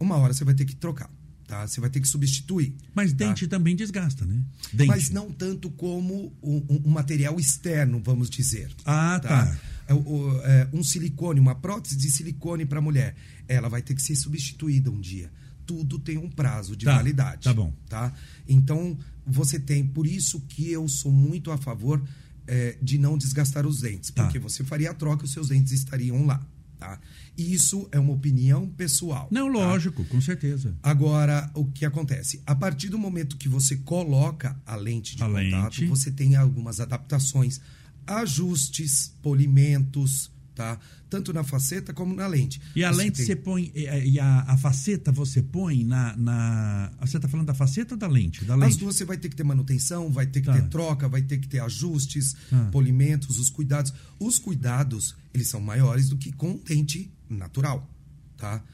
Uma 0.00 0.16
hora 0.16 0.32
você 0.32 0.44
vai 0.44 0.54
ter 0.54 0.64
que 0.64 0.74
trocar. 0.76 1.10
Tá? 1.46 1.64
Você 1.66 1.80
vai 1.80 1.88
ter 1.88 2.00
que 2.00 2.08
substituir. 2.08 2.74
Mas 2.94 3.12
tá? 3.12 3.18
dente 3.18 3.46
também 3.46 3.76
desgasta, 3.76 4.24
né? 4.24 4.42
Dente. 4.72 4.88
Mas 4.88 5.10
não 5.10 5.30
tanto 5.30 5.70
como 5.70 6.32
um, 6.42 6.80
um- 6.84 6.90
material 6.90 7.38
externo, 7.38 8.00
vamos 8.02 8.28
dizer. 8.28 8.70
Ah, 8.84 9.20
tá. 9.20 9.56
É, 9.86 9.94
o- 9.94 9.98
o- 9.98 10.40
é, 10.42 10.68
um 10.72 10.82
silicone, 10.82 11.38
uma 11.38 11.54
prótese 11.54 11.96
de 11.96 12.10
silicone 12.10 12.66
para 12.66 12.80
mulher, 12.80 13.14
ela 13.46 13.68
vai 13.68 13.80
ter 13.80 13.94
que 13.94 14.02
ser 14.02 14.16
substituída 14.16 14.90
um 14.90 15.00
dia. 15.00 15.30
Tudo 15.64 15.98
tem 16.00 16.18
um 16.18 16.28
prazo 16.28 16.74
de 16.76 16.84
Tá, 16.84 16.96
validade. 16.96 17.44
tá 17.44 17.54
bom. 17.54 17.72
Tá? 17.88 18.12
Então, 18.48 18.98
você 19.24 19.58
tem. 19.60 19.86
Por 19.86 20.04
isso 20.06 20.40
que 20.48 20.68
eu 20.70 20.88
sou 20.88 21.12
muito 21.12 21.52
a 21.52 21.56
favor 21.56 22.02
é, 22.46 22.76
de 22.80 22.98
não 22.98 23.16
desgastar 23.18 23.66
os 23.66 23.80
dentes. 23.80 24.10
Tá. 24.10 24.24
Porque 24.24 24.38
você 24.38 24.64
faria 24.64 24.90
a 24.90 24.94
troca 24.94 25.24
e 25.24 25.26
os 25.26 25.32
seus 25.32 25.48
dentes 25.48 25.72
estariam 25.72 26.24
lá. 26.26 26.44
Tá? 26.78 27.00
E 27.38 27.54
isso 27.54 27.88
é 27.90 27.98
uma 27.98 28.12
opinião 28.12 28.68
pessoal. 28.68 29.28
Não, 29.30 29.46
tá? 29.46 29.58
lógico, 29.58 30.04
com 30.04 30.20
certeza. 30.20 30.76
Agora, 30.82 31.50
o 31.54 31.64
que 31.64 31.84
acontece? 31.84 32.42
A 32.46 32.54
partir 32.54 32.88
do 32.88 32.98
momento 32.98 33.36
que 33.36 33.48
você 33.48 33.76
coloca 33.76 34.56
a 34.66 34.76
lente 34.76 35.16
de 35.16 35.22
A 35.22 35.26
contato, 35.26 35.80
lente. 35.80 35.86
você 35.86 36.10
tem 36.10 36.36
algumas 36.36 36.78
adaptações, 36.78 37.60
ajustes, 38.06 39.12
polimentos, 39.22 40.30
tá? 40.56 40.76
Tanto 41.08 41.32
na 41.32 41.44
faceta 41.44 41.92
como 41.92 42.12
na 42.14 42.26
lente. 42.26 42.60
E 42.74 42.82
a 42.82 42.90
Você 42.92 42.98
lente 42.98 43.16
tem- 43.18 43.26
você 43.26 43.36
põe. 43.36 43.70
E 43.74 43.84
e 44.14 44.18
a, 44.18 44.40
a 44.48 44.56
faceta 44.56 45.12
você 45.12 45.40
põe 45.42 45.84
na, 45.84 46.16
na. 46.16 46.90
Você 47.02 47.20
tá 47.20 47.28
falando 47.28 47.46
da 47.46 47.54
faceta 47.54 47.94
ou 47.94 47.98
da 47.98 48.08
lente? 48.08 48.44
Da 48.44 48.54
As 48.54 48.60
lente. 48.60 48.78
duas 48.78 48.96
você 48.96 49.04
vai 49.04 49.16
ter 49.18 49.28
que 49.28 49.36
ter 49.36 49.44
manutenção, 49.44 50.10
vai 50.10 50.26
ter 50.26 50.40
que 50.40 50.46
Tá. 50.46 50.54
ter 50.54 50.68
troca, 50.68 51.08
vai 51.08 51.22
ter 51.22 51.38
que 51.38 51.46
ter 51.46 51.60
ajustes, 51.60 52.34
Tá. 52.50 52.64
polimentos, 52.72 53.38
os 53.38 53.48
cuidados. 53.50 53.92
Os 54.18 54.38
cuidados, 54.38 55.14
eles 55.32 55.46
são 55.46 55.60
maiores 55.60 56.08
do 56.08 56.16
que 56.16 56.32
com 56.32 56.58
dente 56.66 57.12
natural, 57.30 57.88
tá? 58.36 58.64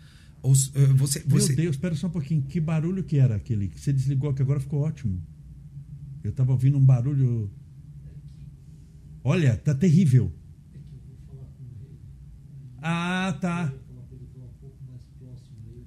Os, 0.42 0.70
eh, 0.74 0.86
você, 0.86 1.20
Meu 1.26 1.38
você, 1.40 1.54
Deus, 1.54 1.76
espera 1.76 1.94
só 1.94 2.06
um 2.06 2.10
pouquinho. 2.10 2.42
Que 2.42 2.58
barulho 2.60 3.04
que 3.04 3.16
era 3.18 3.36
aquele? 3.36 3.68
Que 3.68 3.78
você 3.80 3.92
desligou 3.92 4.32
que 4.32 4.40
agora 4.42 4.58
ficou 4.60 4.80
ótimo. 4.80 5.20
Eu 6.24 6.32
tava 6.32 6.52
ouvindo 6.52 6.78
um 6.78 6.84
barulho. 6.84 7.50
Olha, 9.24 9.56
tá 9.56 9.74
terrível. 9.74 10.32
Ah, 12.82 13.36
tá. 13.40 13.72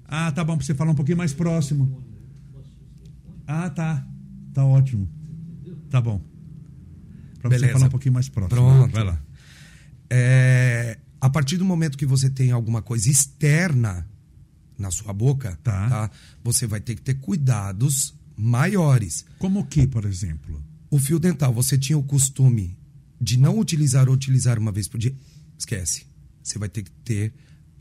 Ah, 0.08 0.32
tá 0.32 0.44
bom 0.44 0.56
pra 0.56 0.64
você 0.64 0.74
falar 0.74 0.92
um 0.92 0.94
pouquinho 0.94 1.18
mais 1.18 1.32
próximo. 1.34 2.02
Ah, 3.46 3.68
tá. 3.70 4.06
Tá 4.54 4.64
ótimo. 4.64 5.08
Tá 5.90 6.00
bom. 6.00 6.20
Pra 7.40 7.50
você 7.50 7.68
falar 7.68 7.86
um 7.86 7.90
pouquinho 7.90 8.14
mais 8.14 8.28
próximo. 8.28 8.56
Pronto. 8.60 8.92
Vai 8.92 9.04
lá. 9.04 9.20
É, 10.10 10.98
a 11.20 11.28
partir 11.28 11.56
do 11.56 11.64
momento 11.64 11.98
que 11.98 12.06
você 12.06 12.30
tem 12.30 12.50
alguma 12.50 12.80
coisa 12.82 13.10
externa 13.10 14.08
na 14.78 14.90
sua 14.90 15.12
boca, 15.12 15.58
Tá. 15.62 16.10
você 16.42 16.66
vai 16.66 16.80
ter 16.80 16.94
que 16.94 17.02
ter 17.02 17.14
cuidados 17.14 18.14
maiores. 18.36 19.24
Como 19.38 19.60
o 19.60 19.64
que, 19.66 19.86
por 19.86 20.04
exemplo? 20.04 20.62
O 20.90 20.98
fio 20.98 21.18
dental, 21.18 21.52
você 21.52 21.76
tinha 21.76 21.98
o 21.98 22.02
costume 22.02 22.78
de 23.20 23.38
não 23.38 23.58
utilizar 23.58 24.08
ou 24.08 24.14
utilizar 24.14 24.58
uma 24.58 24.70
vez 24.70 24.86
por 24.88 24.98
dia? 24.98 25.14
Esquece. 25.58 26.06
Você 26.46 26.60
vai 26.60 26.68
ter 26.68 26.84
que 26.84 26.90
ter 27.04 27.32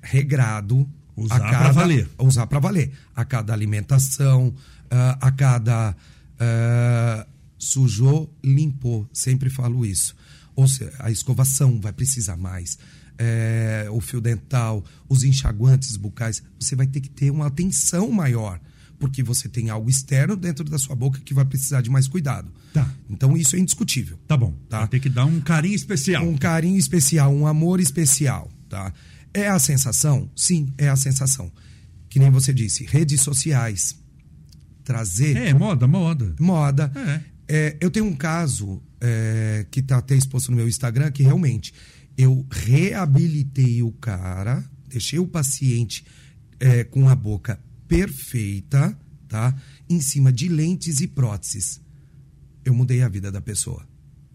regrado. 0.01 0.89
Usar 1.15 1.35
a 1.35 1.39
pra 1.39 1.51
cada, 1.51 1.71
valer. 1.71 2.09
Usar 2.17 2.47
para 2.47 2.59
valer. 2.59 2.91
A 3.15 3.23
cada 3.23 3.53
alimentação, 3.53 4.53
ah, 4.89 5.17
a 5.21 5.31
cada. 5.31 5.95
ah, 6.39 7.27
sujou, 7.59 8.33
limpou. 8.43 9.07
Sempre 9.13 9.49
falo 9.51 9.85
isso. 9.85 10.15
Ou 10.55 10.67
seja, 10.67 10.91
a 10.99 11.11
escovação 11.11 11.79
vai 11.79 11.93
precisar 11.93 12.37
mais. 12.37 12.77
É, 13.17 13.87
o 13.91 14.01
fio 14.01 14.19
dental, 14.19 14.83
os 15.07 15.23
enxaguantes 15.23 15.95
bucais, 15.95 16.41
você 16.59 16.75
vai 16.75 16.87
ter 16.87 17.01
que 17.01 17.09
ter 17.09 17.31
uma 17.31 17.47
atenção 17.47 18.11
maior, 18.11 18.59
porque 18.99 19.23
você 19.23 19.47
tem 19.47 19.69
algo 19.69 19.89
externo 19.89 20.35
dentro 20.35 20.65
da 20.65 20.77
sua 20.77 20.95
boca 20.95 21.21
que 21.23 21.33
vai 21.33 21.45
precisar 21.45 21.81
de 21.81 21.89
mais 21.89 22.09
cuidado. 22.09 22.51
Tá. 22.73 22.89
Então 23.09 23.37
isso 23.37 23.55
é 23.55 23.59
indiscutível. 23.59 24.17
Tá 24.27 24.35
bom. 24.35 24.53
Tá. 24.67 24.79
Vai 24.79 24.87
ter 24.89 24.99
que 24.99 25.09
dar 25.09 25.25
um 25.25 25.39
carinho 25.39 25.75
especial. 25.75 26.25
Um 26.27 26.37
carinho 26.37 26.77
especial, 26.77 27.33
um 27.33 27.47
amor 27.47 27.79
especial, 27.79 28.49
tá? 28.75 28.93
É 29.33 29.47
a 29.47 29.57
sensação? 29.59 30.29
Sim, 30.35 30.67
é 30.77 30.89
a 30.89 30.95
sensação. 30.97 31.51
Que 32.09 32.19
nem 32.19 32.29
você 32.29 32.53
disse, 32.53 32.85
redes 32.85 33.21
sociais, 33.21 33.95
trazer 34.83 35.35
É, 35.37 35.53
moda, 35.53 35.87
moda. 35.87 36.35
moda. 36.39 36.91
É. 36.95 37.21
É, 37.47 37.77
eu 37.79 37.89
tenho 37.91 38.05
um 38.05 38.15
caso 38.15 38.81
é, 38.99 39.65
que 39.69 39.79
está 39.79 39.97
até 39.97 40.15
exposto 40.15 40.49
no 40.51 40.57
meu 40.57 40.67
Instagram 40.67 41.11
que 41.11 41.21
realmente 41.23 41.73
eu 42.17 42.45
reabilitei 42.49 43.83
o 43.83 43.91
cara, 43.91 44.63
deixei 44.87 45.19
o 45.19 45.27
paciente 45.27 46.03
é, 46.59 46.83
com 46.83 47.07
a 47.07 47.15
boca 47.15 47.59
perfeita, 47.87 48.97
tá? 49.27 49.53
Em 49.89 50.01
cima 50.01 50.31
de 50.33 50.47
lentes 50.47 51.01
e 51.01 51.07
próteses. 51.07 51.81
Eu 52.63 52.73
mudei 52.73 53.01
a 53.03 53.09
vida 53.09 53.31
da 53.31 53.41
pessoa. 53.41 53.85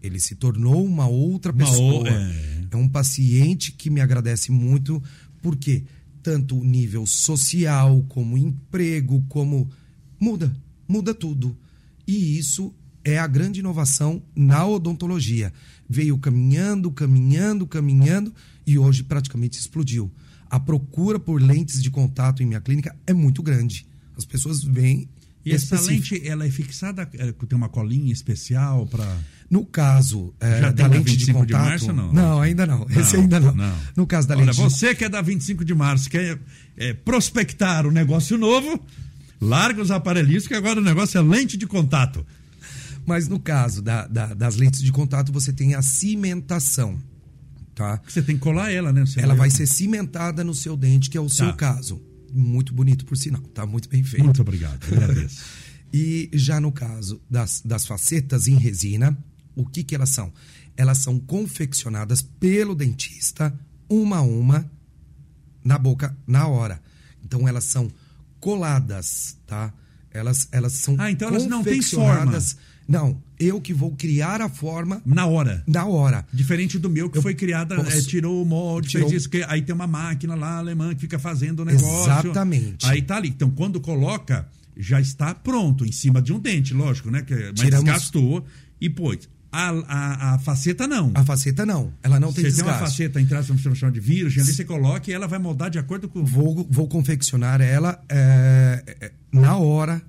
Ele 0.01 0.19
se 0.19 0.35
tornou 0.35 0.85
uma 0.85 1.07
outra 1.07 1.51
Uma 1.51 1.65
pessoa. 1.65 2.03
o- 2.03 2.07
é. 2.07 2.60
É 2.71 2.77
um 2.77 2.87
paciente 2.87 3.71
que 3.71 3.89
me 3.89 4.01
agradece 4.01 4.51
muito, 4.51 5.01
porque 5.41 5.83
tanto 6.23 6.57
o 6.57 6.63
nível 6.63 7.05
social, 7.05 8.03
como 8.07 8.37
emprego, 8.37 9.23
como. 9.27 9.69
Muda, 10.19 10.55
muda 10.87 11.13
tudo. 11.13 11.57
E 12.07 12.37
isso 12.37 12.73
é 13.03 13.17
a 13.17 13.27
grande 13.27 13.59
inovação 13.59 14.21
na 14.35 14.65
odontologia. 14.65 15.51
Veio 15.89 16.17
caminhando, 16.17 16.91
caminhando, 16.91 17.65
caminhando 17.65 18.33
e 18.65 18.77
hoje 18.77 19.03
praticamente 19.03 19.59
explodiu. 19.59 20.11
A 20.49 20.59
procura 20.59 21.19
por 21.19 21.41
lentes 21.41 21.81
de 21.81 21.89
contato 21.89 22.43
em 22.43 22.45
minha 22.45 22.61
clínica 22.61 22.95
é 23.07 23.13
muito 23.13 23.41
grande. 23.41 23.87
As 24.17 24.25
pessoas 24.25 24.63
vêm. 24.63 25.09
E 25.43 25.51
essa 25.51 25.75
específico. 25.75 26.15
lente, 26.15 26.27
ela 26.27 26.45
é 26.45 26.51
fixada, 26.51 27.09
é, 27.13 27.31
tem 27.31 27.57
uma 27.57 27.69
colinha 27.69 28.13
especial 28.13 28.85
para. 28.85 29.19
No 29.51 29.65
caso 29.65 30.33
é, 30.39 30.71
da 30.71 30.87
lente 30.87 31.11
de 31.11 31.25
25 31.25 31.45
de 31.45 31.51
contato. 31.53 31.69
março, 31.69 31.91
não? 31.93 32.13
não, 32.13 32.39
ainda 32.41 32.65
não. 32.65 32.87
Esse 32.89 33.17
ainda 33.17 33.37
não. 33.37 33.53
No 33.97 34.07
caso 34.07 34.25
da 34.27 34.35
Olha, 34.35 34.45
lente 34.45 34.55
de 34.55 34.61
você 34.63 34.95
que 34.95 35.03
é 35.03 35.09
da 35.09 35.21
25 35.21 35.65
de 35.65 35.75
março, 35.75 36.09
quer 36.09 36.39
é, 36.77 36.93
prospectar 36.93 37.85
um 37.85 37.91
negócio 37.91 38.37
novo, 38.37 38.79
larga 39.41 39.81
os 39.81 39.91
aparelhos, 39.91 40.47
que 40.47 40.53
agora 40.53 40.79
o 40.79 40.83
negócio 40.83 41.17
é 41.17 41.21
lente 41.21 41.57
de 41.57 41.67
contato. 41.67 42.25
Mas 43.05 43.27
no 43.27 43.39
caso 43.41 43.81
da- 43.81 44.07
da- 44.07 44.33
das 44.33 44.55
lentes 44.55 44.81
de 44.81 44.91
contato, 44.91 45.33
você 45.33 45.51
tem 45.51 45.75
a 45.75 45.81
cimentação. 45.81 46.97
Tá? 47.75 47.99
Você 48.07 48.21
tem 48.21 48.35
que 48.35 48.41
colar 48.41 48.71
ela, 48.71 48.93
né? 48.93 49.03
Ela 49.17 49.33
vai 49.35 49.49
ser 49.49 49.65
cimentada 49.67 50.43
no 50.45 50.53
seu 50.53 50.77
dente, 50.77 51.09
que 51.09 51.17
é 51.17 51.21
o 51.21 51.27
seu 51.29 51.47
Tá. 51.47 51.53
caso. 51.53 52.01
Muito 52.33 52.73
bonito, 52.73 53.05
por 53.05 53.17
sinal. 53.17 53.41
Tá 53.41 53.65
muito 53.65 53.89
bem 53.89 54.01
feito. 54.03 54.23
Muito 54.23 54.41
obrigado, 54.41 54.79
agradeço. 54.89 55.41
E 55.93 56.29
já 56.31 56.57
no 56.61 56.71
caso 56.71 57.21
das, 57.29 57.61
das 57.65 57.85
facetas 57.85 58.47
em 58.47 58.55
resina, 58.55 59.17
o 59.55 59.65
que, 59.65 59.83
que 59.83 59.93
elas 59.95 60.09
são? 60.09 60.31
Elas 60.77 60.97
são 60.99 61.19
confeccionadas 61.19 62.21
pelo 62.21 62.73
dentista, 62.75 63.53
uma 63.89 64.17
a 64.17 64.21
uma, 64.21 64.69
na 65.63 65.77
boca, 65.77 66.15
na 66.25 66.47
hora. 66.47 66.81
Então 67.23 67.47
elas 67.47 67.63
são 67.65 67.91
coladas, 68.39 69.37
tá? 69.45 69.73
Elas, 70.11 70.47
elas 70.51 70.73
são 70.73 70.95
Ah, 70.99 71.09
então 71.11 71.29
elas 71.29 71.45
não 71.45 71.63
têm 71.63 71.75
confeccionadas- 71.77 72.57
Não, 72.87 73.21
eu 73.39 73.61
que 73.61 73.73
vou 73.73 73.91
criar 73.95 74.41
a 74.41 74.49
forma 74.49 75.01
Na 75.05 75.25
hora. 75.25 75.63
na 75.65 75.85
hora. 75.85 76.25
Diferente 76.33 76.77
do 76.77 76.89
meu, 76.89 77.09
que 77.09 77.17
Eu 77.17 77.21
foi 77.21 77.33
criada, 77.33 77.75
posso- 77.77 77.97
é, 77.97 78.01
tirou 78.01 78.41
o 78.41 78.45
molde, 78.45 78.89
Tirou- 78.89 79.07
fez 79.07 79.21
isso, 79.21 79.29
que 79.29 79.43
aí 79.43 79.61
tem 79.61 79.73
uma 79.73 79.87
máquina 79.87 80.35
lá 80.35 80.57
alemã 80.57 80.93
que 80.93 80.99
fica 80.99 81.17
fazendo 81.17 81.61
o 81.61 81.65
negócio. 81.65 82.11
Exatamente. 82.11 82.85
Aí 82.87 83.01
tá 83.01 83.15
ali. 83.17 83.29
Então, 83.29 83.49
quando 83.51 83.79
coloca, 83.79 84.49
já 84.75 84.99
está 84.99 85.33
pronto, 85.33 85.85
em 85.85 85.91
cima 85.93 86.21
de 86.21 86.33
um 86.33 86.39
dente, 86.39 86.73
lógico, 86.73 87.09
né? 87.09 87.21
Que, 87.21 87.33
mas 87.33 87.53
Tiramos- 87.61 87.85
desgastou 87.85 88.45
e 88.81 88.89
pôs. 88.89 89.29
A, 89.51 89.69
a, 89.69 90.33
a 90.35 90.39
faceta 90.39 90.87
não. 90.87 91.11
A 91.13 91.23
faceta 91.25 91.65
não, 91.65 91.93
ela 92.01 92.19
não 92.19 92.31
tem 92.31 92.45
você 92.45 92.51
tem 92.55 92.63
uma 92.63 92.71
desgaste. 92.71 92.97
faceta, 92.97 93.19
entre 93.21 93.35
aspas, 93.35 93.61
vamos 93.61 93.77
chamar 93.77 93.91
de 93.91 93.99
virgem, 93.99 94.41
ali 94.41 94.53
você 94.53 94.63
coloca 94.63 95.11
e 95.11 95.13
ela 95.13 95.27
vai 95.27 95.39
moldar 95.39 95.69
de 95.69 95.77
acordo 95.77 96.07
com. 96.07 96.23
Vou, 96.23 96.65
vou 96.69 96.87
confeccionar 96.87 97.59
ela 97.59 98.01
é, 98.07 98.83
é, 99.01 99.11
na 99.31 99.57
hora. 99.57 100.01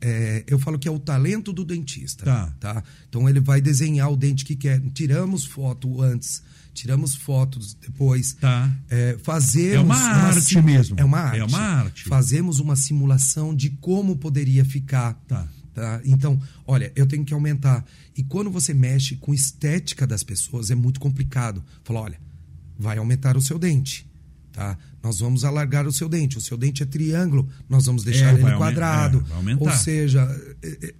é, 0.00 0.42
eu 0.48 0.58
falo 0.58 0.78
que 0.78 0.88
é 0.88 0.90
o 0.90 0.98
talento 0.98 1.52
do 1.52 1.64
dentista. 1.64 2.24
Tá. 2.58 2.82
Então 3.08 3.28
ele 3.28 3.40
vai 3.40 3.60
desenhar 3.60 4.10
o 4.10 4.16
dente 4.16 4.44
que 4.44 4.56
quer. 4.56 4.80
Tiramos 4.92 5.44
foto 5.44 6.02
antes, 6.02 6.42
tiramos 6.74 7.14
fotos 7.14 7.74
depois. 7.74 8.32
Tá. 8.34 8.68
É, 8.90 9.16
fazemos 9.22 9.74
É 9.74 9.78
uma 9.80 9.96
arte 9.96 10.40
sim- 10.40 10.60
mesmo. 10.62 10.96
É 10.98 11.04
uma 11.04 11.18
arte. 11.20 11.38
É 11.40 11.44
uma 11.44 11.58
arte. 11.60 12.04
Fazemos 12.04 12.58
uma 12.58 12.74
simulação 12.74 13.54
de 13.54 13.70
como 13.70 14.16
poderia 14.16 14.64
ficar. 14.64 15.14
Tá. 15.28 15.46
Tá? 15.78 16.00
Então, 16.04 16.40
olha, 16.66 16.92
eu 16.96 17.06
tenho 17.06 17.24
que 17.24 17.32
aumentar. 17.32 17.84
E 18.16 18.24
quando 18.24 18.50
você 18.50 18.74
mexe 18.74 19.14
com 19.14 19.32
estética 19.32 20.08
das 20.08 20.24
pessoas, 20.24 20.72
é 20.72 20.74
muito 20.74 20.98
complicado. 20.98 21.62
Fala, 21.84 22.00
olha, 22.00 22.20
vai 22.76 22.98
aumentar 22.98 23.36
o 23.36 23.40
seu 23.40 23.60
dente. 23.60 24.04
Tá? 24.50 24.76
Nós 25.00 25.20
vamos 25.20 25.44
alargar 25.44 25.86
o 25.86 25.92
seu 25.92 26.08
dente. 26.08 26.36
O 26.36 26.40
seu 26.40 26.56
dente 26.56 26.82
é 26.82 26.86
triângulo, 26.86 27.48
nós 27.68 27.86
vamos 27.86 28.02
deixar 28.02 28.34
É, 28.36 28.40
ele 28.40 28.56
quadrado. 28.56 29.24
é. 29.40 29.56
Ou 29.60 29.70
seja, 29.70 30.22
é, 30.60 30.68
é, 30.88 30.94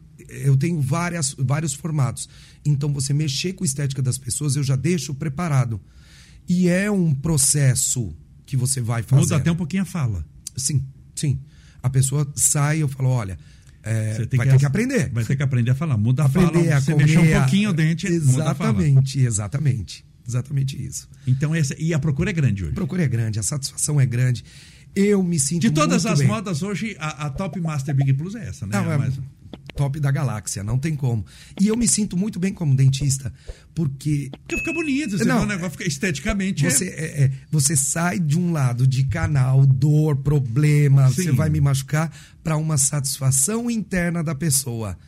eu 0.48 0.56
tenho 0.56 0.80
várias, 0.80 1.34
vários 1.36 1.74
formatos. 1.74 2.28
Então, 2.64 2.92
você 2.92 3.12
mexer 3.12 3.54
com 3.54 3.64
a 3.64 3.66
estética 3.66 4.00
das 4.00 4.16
pessoas, 4.16 4.54
eu 4.54 4.62
já 4.62 4.76
deixo 4.76 5.12
preparado. 5.12 5.80
E 6.48 6.68
é 6.68 6.88
um 6.88 7.12
processo 7.12 8.14
que 8.46 8.56
você 8.56 8.80
vai 8.80 9.02
fazer. 9.02 9.22
Muda 9.22 9.36
até 9.38 9.50
um 9.50 9.56
pouquinho 9.56 9.82
a 9.82 9.86
fala. 9.86 10.24
Sim, 10.56 10.84
sim. 11.16 11.40
A 11.82 11.90
pessoa 11.90 12.30
sai 12.36 12.78
e 12.78 12.80
eu 12.82 12.88
falo, 12.88 13.08
olha, 13.08 13.36
é, 13.82 14.14
Você 14.14 14.26
tem 14.26 14.36
vai 14.38 14.48
ter 14.48 14.58
que 14.58 14.66
aprender. 14.66 15.10
Vai 15.10 15.24
ter 15.24 15.36
que 15.36 15.42
aprender 15.42 15.70
a 15.70 15.74
falar. 15.74 15.96
Muda 15.96 16.22
a 16.22 16.26
aprender 16.26 16.52
fala. 16.64 16.74
a 16.76 16.80
Você 16.80 16.92
comer. 16.92 17.04
mexer 17.06 17.18
um 17.18 17.36
a- 17.36 17.40
pouquinho 17.40 17.70
o 17.70 17.72
dente, 17.72 18.06
a. 18.06 18.10
Exatamente, 18.10 19.20
exatamente. 19.20 20.04
Exatamente 20.26 20.84
isso. 20.84 21.08
Então, 21.26 21.54
essa, 21.54 21.74
e 21.78 21.94
a 21.94 21.98
procura 21.98 22.28
é 22.30 22.32
grande 22.34 22.62
hoje. 22.62 22.72
A 22.72 22.74
procura 22.74 23.02
é 23.02 23.08
grande, 23.08 23.38
a 23.38 23.42
satisfação 23.42 23.98
é 24.00 24.04
grande. 24.04 24.44
Eu 24.94 25.22
me 25.22 25.38
sinto 25.38 25.62
De 25.62 25.70
todas 25.70 26.04
as 26.04 26.18
bem. 26.18 26.28
modas, 26.28 26.62
hoje, 26.62 26.96
a, 26.98 27.26
a 27.26 27.30
Top 27.30 27.58
Master 27.60 27.94
Big 27.94 28.12
Plus 28.14 28.34
é 28.34 28.46
essa, 28.48 28.66
né? 28.66 28.72
Não, 28.76 28.92
é 28.92 29.10
top 29.76 30.00
da 30.00 30.10
galáxia, 30.10 30.62
não 30.64 30.78
tem 30.78 30.96
como. 30.96 31.24
E 31.60 31.68
eu 31.68 31.76
me 31.76 31.86
sinto 31.86 32.16
muito 32.16 32.38
bem 32.38 32.52
como 32.52 32.74
dentista, 32.74 33.32
porque 33.74 34.28
Porque 34.32 34.58
fica 34.58 34.72
bonito, 34.72 35.16
você 35.16 35.24
Não, 35.24 35.42
o 35.42 35.46
negócio, 35.46 35.70
fica 35.72 35.86
esteticamente. 35.86 36.66
é- 36.66 36.70
Você, 36.70 36.86
é- 36.88 37.22
é, 37.24 37.32
você 37.50 37.76
sai 37.76 38.18
de 38.18 38.36
um 38.38 38.50
lado 38.52 38.86
de 38.86 39.04
canal, 39.04 39.64
dor, 39.64 40.16
problema, 40.16 41.08
Sim. 41.10 41.14
você 41.24 41.32
vai 41.32 41.48
me 41.48 41.60
machucar, 41.60 42.12
para 42.42 42.56
uma 42.56 42.76
satisfação 42.76 43.70
interna 43.70 44.22
da 44.24 44.34
pessoa. 44.34 44.98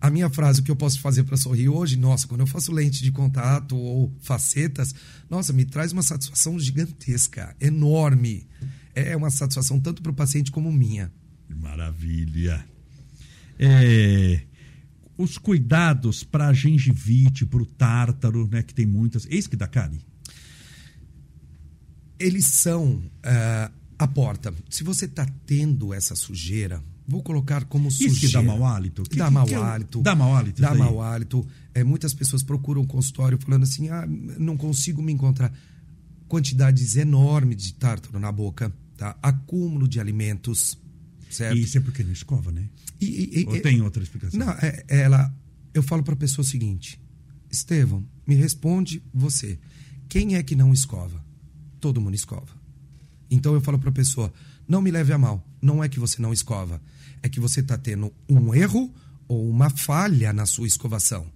A 0.00 0.08
minha 0.08 0.30
frase, 0.30 0.60
o 0.60 0.64
que 0.64 0.70
eu 0.70 0.76
posso 0.76 0.98
fazer 0.98 1.24
para 1.24 1.36
sorrir 1.36 1.68
hoje, 1.68 1.94
nossa, 1.98 2.26
quando 2.26 2.40
eu 2.40 2.46
faço 2.46 2.72
lente 2.72 3.02
de 3.02 3.12
contato 3.12 3.76
ou 3.76 4.10
facetas, 4.22 4.94
nossa, 5.28 5.52
me 5.52 5.66
traz 5.66 5.92
uma 5.92 6.02
satisfação 6.02 6.58
gigantesca, 6.58 7.54
enorme. 7.60 8.46
É 8.94 9.14
uma 9.14 9.28
satisfação 9.30 9.78
tanto 9.78 10.00
para 10.00 10.10
o 10.10 10.14
paciente 10.14 10.50
como 10.50 10.72
minha. 10.72 11.12
Maravilha. 11.50 12.64
É, 13.62 14.40
os 15.18 15.36
cuidados 15.36 16.24
para 16.24 16.48
a 16.48 16.52
gengivite, 16.54 17.44
para 17.44 17.62
o 17.62 17.66
tártaro, 17.66 18.48
né? 18.50 18.62
Que 18.62 18.72
tem 18.72 18.86
muitas. 18.86 19.26
Eis 19.28 19.46
que 19.46 19.54
dá 19.56 19.66
cárie. 19.66 20.00
eles 22.18 22.44
são 22.46 23.02
ah, 23.22 23.70
a 23.98 24.06
porta. 24.08 24.52
Se 24.68 24.82
você 24.84 25.06
está 25.06 25.26
tendo 25.46 25.92
essa 25.94 26.14
sujeira, 26.14 26.82
vou 27.06 27.22
colocar 27.22 27.64
como 27.64 27.90
sujeira. 27.90 28.12
Isso 28.12 28.20
que 28.26 28.32
dá 28.32 28.42
mau 28.42 28.64
hálito? 28.66 29.02
Que- 29.04 29.16
dá 29.16 29.26
que- 29.26 29.30
mau 29.32 29.46
que 29.46 29.54
é 29.54 29.58
o- 29.58 29.62
hálito. 29.62 30.02
dá 30.02 30.14
mau 30.14 30.34
hálito 30.36 30.60
Dá 30.60 30.74
mau 30.74 31.02
hálito. 31.02 31.46
É, 31.74 31.82
muitas 31.84 32.12
pessoas 32.14 32.42
procuram 32.42 32.84
consultório 32.86 33.38
falando 33.38 33.62
assim, 33.62 33.88
ah, 33.88 34.06
não 34.06 34.56
consigo 34.56 35.02
me 35.02 35.12
encontrar. 35.12 35.52
Quantidades 36.28 36.96
enormes 36.96 37.56
de 37.56 37.74
tártaro 37.74 38.18
na 38.20 38.30
boca, 38.30 38.72
tá? 38.96 39.16
Acúmulo 39.22 39.88
de 39.88 39.98
alimentos, 39.98 40.78
certo? 41.30 41.56
E 41.56 41.62
isso 41.62 41.76
é 41.78 41.80
porque 41.80 42.02
não 42.04 42.12
escova, 42.12 42.52
né? 42.52 42.68
E- 43.00 43.06
e- 43.06 43.40
e- 43.42 43.46
Ou 43.46 43.60
tem 43.60 43.80
outra 43.82 44.02
explicação? 44.02 44.38
não, 44.38 44.50
é- 44.50 44.84
ela. 44.88 45.32
Eu 45.72 45.82
falo 45.82 46.02
para 46.02 46.14
a 46.14 46.16
pessoa 46.16 46.44
o 46.44 46.48
seguinte: 46.48 47.00
Estevão, 47.50 48.04
me 48.26 48.34
responde 48.34 49.02
você. 49.12 49.58
Quem 50.08 50.34
é 50.34 50.42
que 50.42 50.54
não 50.56 50.72
escova? 50.72 51.24
Todo 51.80 52.00
mundo 52.00 52.14
escova. 52.14 52.58
Então 53.30 53.54
eu 53.54 53.60
falo 53.60 53.78
para 53.78 53.90
a 53.90 53.92
pessoa: 53.92 54.32
não 54.68 54.82
me 54.82 54.90
leve 54.90 55.12
a 55.12 55.18
mal. 55.18 55.44
Não 55.62 55.82
é 55.82 55.88
que 55.88 55.98
você 56.00 56.20
não 56.20 56.32
escova. 56.32 56.80
É 57.22 57.28
que 57.28 57.38
você 57.40 57.60
está 57.60 57.76
tendo 57.78 58.12
um 58.28 58.54
erro 58.54 58.92
ou 59.28 59.48
uma 59.48 59.70
falha 59.70 60.32
na 60.32 60.46
sua 60.46 60.66
escovação. 60.66 61.26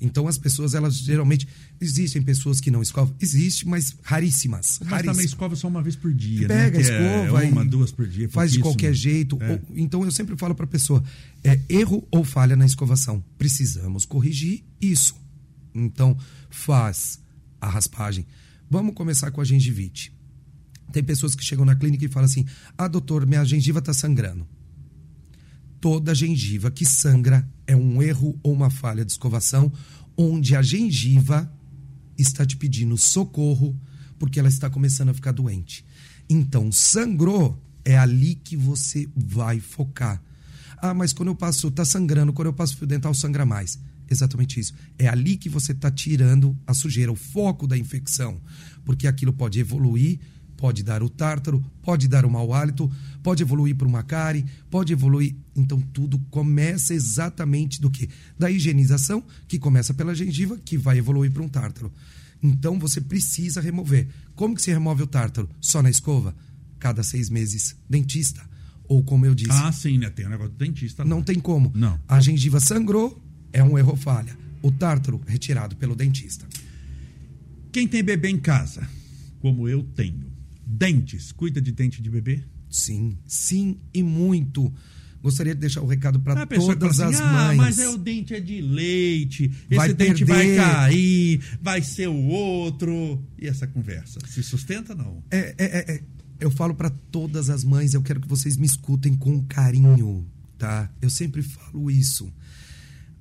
Então 0.00 0.28
as 0.28 0.36
pessoas, 0.36 0.74
elas 0.74 0.96
geralmente. 0.96 1.48
Existem 1.80 2.20
pessoas 2.22 2.60
que 2.60 2.70
não 2.70 2.82
escovam? 2.82 3.14
Existe, 3.20 3.66
mas 3.66 3.96
raríssimas. 4.02 4.78
Mas 4.80 4.88
também 4.88 4.96
raríssimas. 5.06 5.24
escova 5.26 5.56
só 5.56 5.68
uma 5.68 5.82
vez 5.82 5.96
por 5.96 6.12
dia, 6.12 6.46
Pega, 6.48 6.62
né? 6.64 6.70
Que 6.70 6.76
é 6.76 6.80
escova 7.26 7.44
uma, 7.44 7.64
duas 7.64 7.90
por 7.92 8.06
dia. 8.06 8.28
faz 8.28 8.52
de 8.52 8.58
qualquer 8.60 8.92
jeito. 8.94 9.38
É. 9.40 9.52
Ou- 9.52 9.60
então 9.76 10.04
eu 10.04 10.10
sempre 10.10 10.36
falo 10.36 10.54
para 10.54 10.64
a 10.64 10.68
pessoa: 10.68 11.02
é 11.44 11.58
erro 11.68 12.06
ou 12.10 12.24
falha 12.24 12.56
na 12.56 12.66
escovação. 12.66 13.22
Precisamos 13.38 14.04
corrigir 14.04 14.64
isso. 14.80 15.14
Então 15.74 16.16
faz 16.50 17.18
a 17.60 17.68
raspagem. 17.68 18.26
Vamos 18.70 18.94
começar 18.94 19.30
com 19.30 19.40
a 19.40 19.44
gengivite. 19.44 20.12
Tem 20.92 21.02
pessoas 21.02 21.34
que 21.34 21.44
chegam 21.44 21.64
na 21.64 21.74
clínica 21.74 22.04
e 22.04 22.08
falam 22.08 22.26
assim: 22.26 22.44
Ah, 22.76 22.88
doutor, 22.88 23.26
minha 23.26 23.44
gengiva 23.44 23.78
está 23.80 23.92
sangrando. 23.92 24.46
Toda 25.86 26.16
gengiva 26.16 26.68
que 26.68 26.84
sangra 26.84 27.48
é 27.64 27.76
um 27.76 28.02
erro 28.02 28.36
ou 28.42 28.52
uma 28.52 28.70
falha 28.70 29.04
de 29.04 29.12
escovação, 29.12 29.72
onde 30.16 30.56
a 30.56 30.60
gengiva 30.60 31.48
está 32.18 32.44
te 32.44 32.56
pedindo 32.56 32.98
socorro 32.98 33.80
porque 34.18 34.40
ela 34.40 34.48
está 34.48 34.68
começando 34.68 35.10
a 35.10 35.14
ficar 35.14 35.30
doente. 35.30 35.84
Então, 36.28 36.72
sangrou, 36.72 37.56
é 37.84 37.96
ali 37.96 38.34
que 38.34 38.56
você 38.56 39.08
vai 39.14 39.60
focar. 39.60 40.20
Ah, 40.78 40.92
mas 40.92 41.12
quando 41.12 41.28
eu 41.28 41.36
passo, 41.36 41.70
tá 41.70 41.84
sangrando, 41.84 42.32
quando 42.32 42.48
eu 42.48 42.52
passo 42.52 42.76
fio 42.76 42.84
dental, 42.88 43.14
sangra 43.14 43.46
mais. 43.46 43.78
Exatamente 44.10 44.58
isso. 44.58 44.74
É 44.98 45.06
ali 45.06 45.36
que 45.36 45.48
você 45.48 45.70
está 45.70 45.88
tirando 45.88 46.58
a 46.66 46.74
sujeira, 46.74 47.12
o 47.12 47.16
foco 47.16 47.64
da 47.64 47.78
infecção. 47.78 48.40
Porque 48.84 49.06
aquilo 49.06 49.32
pode 49.32 49.60
evoluir, 49.60 50.18
pode 50.56 50.82
dar 50.82 51.02
o 51.02 51.08
tártaro, 51.08 51.62
pode 51.82 52.08
dar 52.08 52.24
o 52.24 52.30
mau 52.30 52.52
hálito, 52.54 52.90
pode 53.22 53.42
evoluir 53.42 53.76
para 53.76 53.86
uma 53.86 54.02
cárie, 54.02 54.44
pode 54.70 54.92
evoluir. 54.92 55.34
Então 55.54 55.80
tudo 55.80 56.18
começa 56.30 56.94
exatamente 56.94 57.80
do 57.80 57.90
que? 57.90 58.08
Da 58.38 58.50
higienização, 58.50 59.22
que 59.46 59.58
começa 59.58 59.92
pela 59.94 60.14
gengiva, 60.14 60.58
que 60.64 60.76
vai 60.78 60.98
evoluir 60.98 61.30
para 61.30 61.42
um 61.42 61.48
tártaro. 61.48 61.92
Então 62.42 62.78
você 62.78 63.00
precisa 63.00 63.60
remover. 63.60 64.08
Como 64.34 64.54
que 64.54 64.62
se 64.62 64.70
remove 64.70 65.02
o 65.02 65.06
tártaro? 65.06 65.48
Só 65.60 65.82
na 65.82 65.90
escova? 65.90 66.34
Cada 66.78 67.02
seis 67.02 67.28
meses, 67.30 67.74
dentista. 67.88 68.42
Ou 68.88 69.02
como 69.02 69.26
eu 69.26 69.34
disse, 69.34 69.50
Ah, 69.50 69.72
sim, 69.72 69.98
né? 69.98 70.10
Tem 70.10 70.26
o 70.26 70.28
negócio 70.28 70.52
do 70.52 70.58
dentista. 70.58 71.02
lá. 71.02 71.08
não 71.08 71.22
tem 71.22 71.40
como. 71.40 71.72
Não. 71.74 71.98
A 72.06 72.20
gengiva 72.20 72.60
sangrou, 72.60 73.20
é 73.52 73.62
um 73.62 73.76
erro 73.76 73.96
falha. 73.96 74.36
O 74.62 74.70
tártaro 74.70 75.20
retirado 75.26 75.74
pelo 75.76 75.96
dentista. 75.96 76.46
Quem 77.72 77.86
tem 77.88 78.02
bebê 78.02 78.28
em 78.28 78.38
casa, 78.38 78.88
como 79.40 79.68
eu 79.68 79.82
tenho, 79.82 80.25
dentes, 80.66 81.30
cuida 81.30 81.60
de 81.60 81.70
dente 81.70 82.02
de 82.02 82.10
bebê? 82.10 82.42
Sim, 82.68 83.16
sim 83.24 83.78
e 83.94 84.02
muito. 84.02 84.72
Gostaria 85.22 85.54
de 85.54 85.60
deixar 85.60 85.80
o 85.80 85.86
recado 85.86 86.20
para 86.20 86.46
todas 86.46 86.98
fala 86.98 87.08
as 87.08 87.14
assim, 87.16 87.22
ah, 87.22 87.32
mães. 87.46 87.56
mas 87.56 87.78
é 87.78 87.88
o 87.88 87.96
dente 87.96 88.34
é 88.34 88.40
de 88.40 88.60
leite, 88.60 89.50
esse 89.70 89.76
Vai 89.76 89.92
dente 89.94 90.24
vai 90.24 90.38
perder." 90.38 90.56
cair, 90.56 91.40
vai 91.60 91.82
ser 91.82 92.08
o 92.08 92.26
outro. 92.26 93.22
E 93.38 93.46
essa 93.46 93.66
conversa? 93.66 94.20
Se 94.26 94.42
sustenta 94.42 94.94
não? 94.94 95.22
É, 95.30 95.54
é, 95.58 95.64
é, 95.64 95.94
é. 95.94 96.02
Eu 96.38 96.50
falo 96.50 96.74
para 96.74 96.90
todas 96.90 97.48
as 97.48 97.64
mães, 97.64 97.94
eu 97.94 98.02
quero 98.02 98.20
que 98.20 98.28
vocês 98.28 98.56
me 98.56 98.66
escutem 98.66 99.14
com 99.14 99.42
carinho, 99.44 100.26
tá? 100.58 100.90
Eu 101.00 101.08
sempre 101.08 101.42
falo 101.42 101.90
isso. 101.90 102.32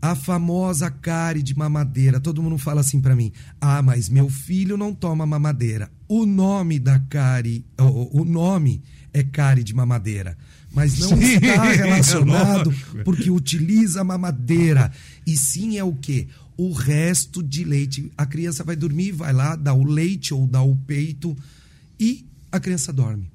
A 0.02 0.16
famosa 0.16 0.92
cárie 0.92 1.42
de 1.42 1.58
mamadeira, 1.58 2.20
todo 2.20 2.44
mundo 2.44 2.58
fala 2.58 2.82
assim 2.82 3.02
para 3.02 3.16
mim: 3.16 3.32
"Ah, 3.60 3.82
mas 3.82 4.10
meu 4.10 4.30
filho 4.30 4.78
não 4.78 4.94
toma 4.94 5.26
mamadeira". 5.26 5.90
O 6.08 6.26
nome 6.26 6.80
da 6.80 7.00
cárie, 7.00 7.66
o, 7.80 8.22
o 8.22 8.26
nome 8.26 8.82
é 9.14 9.24
cárie 9.24 9.64
de 9.64 9.74
mamadeira, 9.74 10.38
mas 10.72 11.00
não 11.00 11.10
Sim, 11.10 11.36
está 11.36 11.66
é 11.72 11.76
relacionado 11.76 12.70
lógico. 12.70 13.04
porque 13.04 13.32
utiliza 13.32 14.04
mamadeira. 14.04 14.92
E 15.26 15.36
sim 15.38 15.78
é 15.78 15.84
o 15.84 15.94
quê? 15.94 16.28
O 16.58 16.72
resto 16.72 17.42
de 17.42 17.64
leite. 17.64 18.12
A 18.18 18.26
criança 18.26 18.64
vai 18.64 18.76
dormir, 18.76 19.12
vai 19.12 19.34
lá, 19.34 19.56
dá 19.56 19.74
o 19.74 19.84
leite 19.84 20.34
ou 20.34 20.46
dá 20.46 20.62
o 20.62 20.76
peito 20.76 21.36
e 22.00 22.26
a 22.52 22.60
criança 22.60 22.94
dorme. 22.94 23.32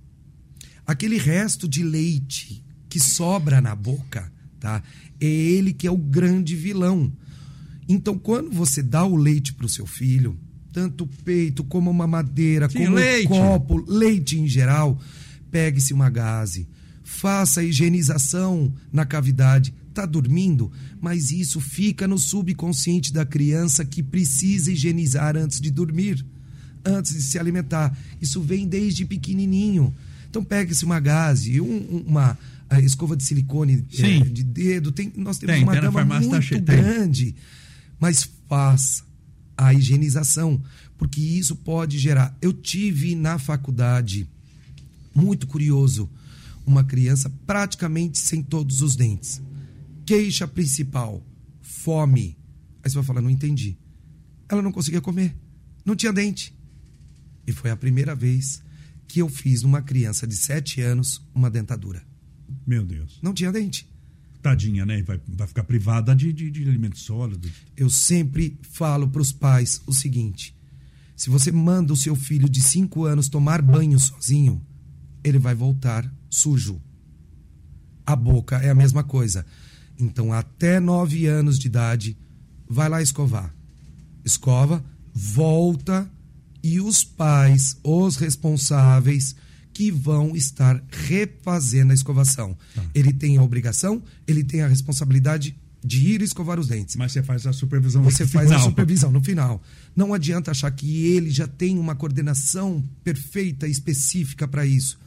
Aquele 0.86 1.18
resto 1.18 1.68
de 1.68 1.82
leite 1.82 2.62
que 2.88 2.98
sobra 3.00 3.60
na 3.60 3.74
boca 3.74 4.30
tá? 4.60 4.82
É 5.18 5.26
ele 5.26 5.72
que 5.72 5.86
é 5.86 5.90
o 5.90 5.96
grande 5.96 6.54
vilão. 6.54 7.10
Então, 7.88 8.16
quando 8.16 8.50
você 8.52 8.82
dá 8.82 9.04
o 9.04 9.16
leite 9.16 9.52
para 9.54 9.66
o 9.66 9.68
seu 9.68 9.86
filho, 9.86 10.38
tanto 10.72 11.04
o 11.04 11.08
peito 11.24 11.64
como 11.64 11.90
uma 11.90 12.06
madeira, 12.06 12.68
Sim, 12.68 12.84
como 12.84 12.94
leite. 12.96 13.26
o 13.26 13.28
copo, 13.30 13.84
leite 13.88 14.38
em 14.38 14.46
geral, 14.46 14.98
pegue-se 15.50 15.92
uma 15.92 16.08
gaze, 16.10 16.66
faça 17.02 17.60
a 17.60 17.64
higienização 17.64 18.72
na 18.92 19.04
cavidade. 19.04 19.74
Tá 19.92 20.06
dormindo, 20.06 20.70
mas 21.00 21.32
isso 21.32 21.60
fica 21.60 22.06
no 22.06 22.16
subconsciente 22.16 23.12
da 23.12 23.26
criança 23.26 23.84
que 23.84 24.02
precisa 24.04 24.70
higienizar 24.70 25.36
antes 25.36 25.60
de 25.60 25.68
dormir, 25.70 26.24
antes 26.84 27.12
de 27.12 27.22
se 27.22 27.38
alimentar. 27.38 27.96
Isso 28.22 28.40
vem 28.40 28.68
desde 28.68 29.04
pequenininho. 29.04 29.92
Então 30.30 30.44
pegue-se 30.44 30.84
uma 30.84 31.00
gaze, 31.00 31.60
um- 31.60 32.04
uma 32.06 32.38
escova 32.84 33.16
de 33.16 33.24
silicone 33.24 33.84
Sim. 33.90 34.22
de 34.32 34.44
dedo. 34.44 34.92
Tem, 34.92 35.12
nós 35.16 35.38
temos 35.38 35.56
Tem, 35.56 35.64
uma 35.64 35.74
gama 35.74 36.06
tá 36.06 36.20
muito 36.20 36.48
tem. 36.48 36.60
grande, 36.62 37.34
mas 37.98 38.30
faça 38.48 39.02
a 39.61 39.74
higienização, 39.74 40.62
porque 40.96 41.20
isso 41.20 41.54
pode 41.54 41.98
gerar. 41.98 42.34
Eu 42.40 42.50
tive 42.50 43.14
na 43.14 43.38
faculdade, 43.38 44.26
muito 45.14 45.46
curioso, 45.46 46.08
uma 46.64 46.82
criança 46.82 47.28
praticamente 47.46 48.18
sem 48.18 48.42
todos 48.42 48.80
os 48.80 48.96
dentes. 48.96 49.42
Queixa 50.06 50.48
principal, 50.48 51.22
fome. 51.61 52.38
Aí 52.82 52.90
você 52.90 52.94
vai 52.94 53.04
falar, 53.04 53.20
não 53.20 53.28
entendi. 53.28 53.76
Ela 54.48 54.62
não 54.62 54.72
conseguia 54.72 55.02
comer, 55.02 55.36
não 55.84 55.94
tinha 55.94 56.12
dente. 56.12 56.56
E 57.46 57.52
foi 57.52 57.70
a 57.70 57.76
primeira 57.76 58.14
vez 58.14 58.62
que 59.06 59.20
eu 59.20 59.28
fiz 59.28 59.62
numa 59.62 59.82
criança 59.82 60.26
de 60.26 60.36
7 60.36 60.80
anos 60.80 61.20
uma 61.34 61.50
dentadura. 61.50 62.02
Meu 62.66 62.82
Deus. 62.82 63.18
Não 63.22 63.34
tinha 63.34 63.52
dente. 63.52 63.86
Tadinha, 64.43 64.86
né? 64.86 65.03
Vai, 65.03 65.20
vai 65.28 65.47
ficar 65.47 65.64
privada 65.64 66.14
de, 66.14 66.32
de, 66.32 66.51
de 66.51 66.68
alimentos 66.68 67.03
sólidos. 67.03 67.51
Eu 67.76 67.91
sempre 67.91 68.59
falo 68.62 69.09
para 69.09 69.22
os 69.22 69.32
pais 69.32 69.82
o 69.86 69.93
seguinte: 69.93 70.57
se 71.16 71.28
você 71.28 71.53
manda 71.53 71.93
o 71.93 71.97
seu 71.97 72.16
filho 72.16 72.49
de 72.49 72.62
5 72.62 73.05
anos 73.05 73.28
tomar 73.28 73.61
banho 73.61 73.99
sozinho, 73.99 74.61
ele 75.22 75.38
vai 75.38 75.55
voltar 75.55 76.11
sujo. 76.30 76.80
A 78.07 78.16
boca 78.16 78.57
é 78.57 78.70
a 78.70 78.74
mesma 78.74 79.05
coisa. 79.05 79.45
Então, 79.99 80.32
até 80.32 80.80
9 80.80 81.26
anos 81.26 81.59
de 81.59 81.66
idade, 81.66 82.16
vai 82.68 82.88
lá 82.88 83.03
escovar. 83.03 83.55
Escova, 84.24 84.82
volta 85.12 86.11
e 86.62 86.80
os 86.80 87.05
pais, 87.05 87.76
os 87.82 88.16
responsáveis, 88.16 89.36
que 89.72 89.90
vão 89.90 90.36
estar 90.36 90.82
refazendo 90.90 91.92
a 91.92 91.94
escovação. 91.94 92.56
Ele 92.94 93.12
tem 93.12 93.36
a 93.36 93.42
obrigação, 93.42 94.02
ele 94.26 94.44
tem 94.44 94.62
a 94.62 94.68
responsabilidade 94.68 95.56
de 95.82 96.12
ir 96.12 96.22
escovar 96.22 96.58
os 96.60 96.68
dentes. 96.68 96.96
Mas 96.96 97.12
você 97.12 97.22
faz 97.22 97.46
a 97.46 97.52
supervisão 97.52 98.02
Você 98.02 98.26
faz 98.26 98.50
a 98.52 98.58
supervisão 98.58 99.10
no 99.10 99.22
final. 99.22 99.62
Não 99.96 100.12
adianta 100.12 100.50
achar 100.50 100.70
que 100.70 101.06
ele 101.06 101.30
já 101.30 101.46
tem 101.46 101.78
uma 101.78 101.94
coordenação 101.94 102.84
perfeita, 103.02 103.66
específica 103.66 104.46
para 104.46 104.66
isso. 104.66 104.98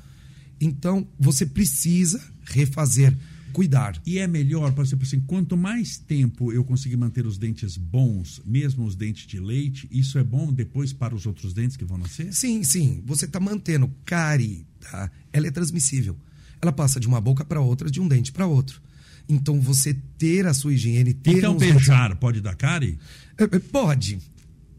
Então, 0.59 1.07
você 1.19 1.45
precisa 1.45 2.21
refazer, 2.43 3.15
cuidar. 3.53 4.01
E 4.05 4.17
é 4.17 4.27
melhor, 4.27 4.73
por 4.73 4.83
exemplo, 4.83 5.05
assim, 5.05 5.21
quanto 5.21 5.55
mais 5.55 5.97
tempo 5.97 6.51
eu 6.51 6.63
conseguir 6.63 6.97
manter 6.97 7.25
os 7.25 7.37
dentes 7.37 7.77
bons, 7.77 8.41
mesmo 8.45 8.83
os 8.83 8.95
dentes 8.95 9.27
de 9.27 9.39
leite, 9.39 9.87
isso 9.91 10.17
é 10.17 10.23
bom 10.23 10.51
depois 10.51 10.91
para 10.91 11.15
os 11.15 11.25
outros 11.25 11.53
dentes 11.53 11.77
que 11.77 11.85
vão 11.85 11.97
nascer? 11.97 12.33
Sim, 12.33 12.63
sim, 12.63 13.01
você 13.05 13.25
está 13.25 13.39
mantendo 13.39 13.89
cárie, 14.03 14.65
tá? 14.81 15.09
Ela 15.31 15.47
é 15.47 15.51
transmissível. 15.51 16.17
Ela 16.61 16.71
passa 16.71 16.99
de 16.99 17.07
uma 17.07 17.21
boca 17.21 17.45
para 17.45 17.61
outra, 17.61 17.89
de 17.89 18.01
um 18.01 18.07
dente 18.07 18.31
para 18.31 18.45
outro. 18.47 18.81
Então, 19.29 19.61
você 19.61 19.93
ter 20.17 20.45
a 20.47 20.53
sua 20.53 20.73
higiene, 20.73 21.13
ter 21.13 21.37
Então 21.37 21.55
beijar 21.55 22.15
pode 22.15 22.41
dar 22.41 22.55
cárie? 22.55 22.97
É, 23.37 23.43
é, 23.43 23.59
Pode, 23.59 24.19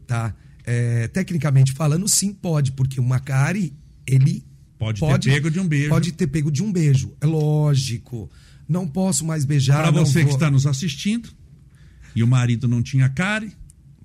tá? 0.05 0.35
É, 0.63 1.07
tecnicamente 1.07 1.71
falando, 1.71 2.07
sim, 2.07 2.33
pode, 2.33 2.71
porque 2.73 2.99
uma 2.99 3.19
cárie, 3.19 3.73
ele 4.05 4.43
Pode 4.77 4.99
ter 4.99 5.31
pego 5.31 5.49
de 5.49 5.59
um 5.59 5.67
beijo. 5.67 5.89
Pode 5.89 6.11
ter 6.11 6.27
pego 6.27 6.51
de 6.51 6.61
um 6.61 6.71
beijo, 6.71 7.13
é 7.21 7.25
lógico. 7.25 8.29
Não 8.67 8.87
posso 8.87 9.23
mais 9.25 9.45
beijar. 9.45 9.81
Para 9.81 9.91
você 9.91 10.19
que 10.19 10.25
vou- 10.25 10.33
está 10.35 10.49
nos 10.49 10.65
assistindo 10.65 11.29
e 12.15 12.23
o 12.23 12.27
marido 12.27 12.67
não 12.67 12.81
tinha 12.81 13.07
cárie, 13.09 13.51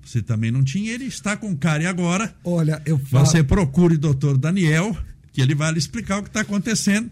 você 0.03 0.21
também 0.21 0.51
não 0.51 0.63
tinha, 0.63 0.91
ele 0.91 1.05
está 1.05 1.35
com 1.37 1.55
cárie 1.55 1.87
agora. 1.87 2.35
Olha, 2.43 2.81
eu 2.85 2.97
falo, 2.99 3.25
Você 3.25 3.43
procure 3.43 3.95
o 3.95 3.99
doutor 3.99 4.37
Daniel, 4.37 4.95
que 5.33 5.41
ele 5.41 5.55
vai 5.55 5.71
lhe 5.71 5.79
explicar 5.79 6.19
o 6.19 6.23
que 6.23 6.29
está 6.29 6.41
acontecendo. 6.41 7.09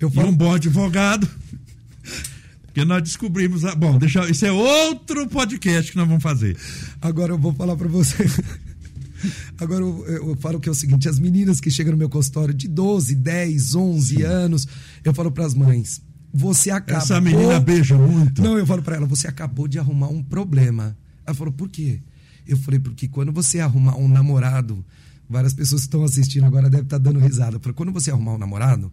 eu 0.00 0.08
E 0.08 0.12
falo, 0.12 0.28
um 0.28 0.36
bom 0.36 0.52
advogado. 0.54 1.28
Porque 2.66 2.84
nós 2.84 3.02
descobrimos. 3.02 3.64
A... 3.64 3.74
Bom, 3.74 3.98
deixa. 3.98 4.28
Isso 4.28 4.44
é 4.44 4.52
outro 4.52 5.26
podcast 5.28 5.90
que 5.90 5.96
nós 5.96 6.06
vamos 6.06 6.22
fazer. 6.22 6.56
agora 7.00 7.32
eu 7.32 7.38
vou 7.38 7.54
falar 7.54 7.74
para 7.76 7.88
você. 7.88 8.26
Agora 9.58 9.80
eu, 9.82 10.04
eu 10.06 10.36
falo 10.36 10.60
que 10.60 10.68
é 10.68 10.72
o 10.72 10.74
seguinte: 10.74 11.08
as 11.08 11.18
meninas 11.18 11.58
que 11.58 11.70
chegam 11.70 11.92
no 11.92 11.96
meu 11.98 12.08
consultório 12.08 12.52
de 12.52 12.68
12, 12.68 13.14
10, 13.14 13.74
11 13.74 14.22
anos, 14.22 14.68
eu 15.02 15.14
falo 15.14 15.30
para 15.30 15.46
as 15.46 15.54
mães: 15.54 16.02
você 16.36 16.70
acabou. 16.70 17.02
Essa 17.02 17.20
menina 17.20 17.58
beija 17.58 17.96
muito. 17.96 18.42
Não, 18.42 18.58
eu 18.58 18.66
falo 18.66 18.82
para 18.82 18.96
ela: 18.96 19.06
você 19.06 19.26
acabou 19.26 19.66
de 19.66 19.78
arrumar 19.78 20.08
um 20.08 20.22
problema. 20.22 20.96
Ela 21.24 21.34
falou: 21.34 21.52
por 21.52 21.68
quê? 21.68 22.00
Eu 22.46 22.56
falei: 22.58 22.78
porque 22.78 23.08
quando 23.08 23.32
você 23.32 23.58
arrumar 23.60 23.96
um 23.96 24.06
namorado, 24.06 24.84
várias 25.28 25.54
pessoas 25.54 25.82
que 25.82 25.86
estão 25.86 26.04
assistindo 26.04 26.44
agora 26.44 26.68
devem 26.68 26.84
estar 26.84 26.98
dando 26.98 27.18
risada. 27.18 27.56
Eu 27.56 27.60
falei, 27.60 27.74
quando 27.74 27.90
você 27.92 28.10
arrumar 28.10 28.34
um 28.34 28.38
namorado, 28.38 28.92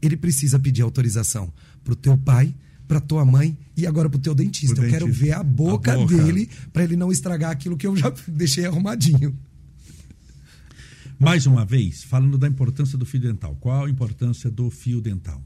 ele 0.00 0.16
precisa 0.16 0.58
pedir 0.58 0.82
autorização 0.82 1.52
pro 1.82 1.96
teu 1.96 2.16
pai, 2.16 2.54
pra 2.86 3.00
tua 3.00 3.24
mãe 3.24 3.56
e 3.76 3.86
agora 3.86 4.08
pro 4.08 4.18
teu 4.18 4.34
dentista. 4.34 4.76
Pro 4.76 4.84
eu 4.84 4.90
quero 4.90 5.06
dentista. 5.06 5.24
ver 5.26 5.32
a 5.32 5.42
boca, 5.42 5.92
A 5.92 5.96
boca. 5.96 6.16
dele 6.16 6.48
para 6.72 6.84
ele 6.84 6.96
não 6.96 7.10
estragar 7.10 7.50
aquilo 7.50 7.76
que 7.76 7.86
eu 7.86 7.96
já 7.96 8.12
deixei 8.28 8.64
arrumadinho. 8.66 9.36
Mais 11.18 11.46
uma 11.46 11.64
vez, 11.64 12.02
falando 12.02 12.36
da 12.36 12.46
importância 12.48 12.98
do 12.98 13.06
fio 13.06 13.20
dental. 13.20 13.56
Qual 13.60 13.84
a 13.84 13.90
importância 13.90 14.50
do 14.50 14.68
fio 14.70 15.00
dental? 15.00 15.40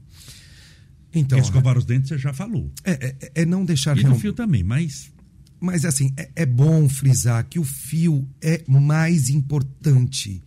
Então, 1.13 1.39
escovar 1.39 1.77
os 1.77 1.85
dentes 1.85 2.09
você 2.09 2.17
já 2.17 2.33
falou. 2.33 2.71
é, 2.83 3.15
é- 3.21 3.31
é 3.41 3.45
não 3.45 3.65
deixar 3.65 3.97
E 3.97 4.01
do 4.01 4.07
real- 4.09 4.19
fio 4.19 4.33
também, 4.33 4.63
mas 4.63 5.11
Mas 5.61 5.83
assim, 5.83 6.13
é, 6.15 6.29
é 6.37 6.45
bom 6.45 6.87
frisar 6.87 7.43
que 7.49 7.59
o 7.59 7.65
fio 7.65 8.25
é 8.41 8.63
mais 8.67 9.29
importante. 9.29 10.41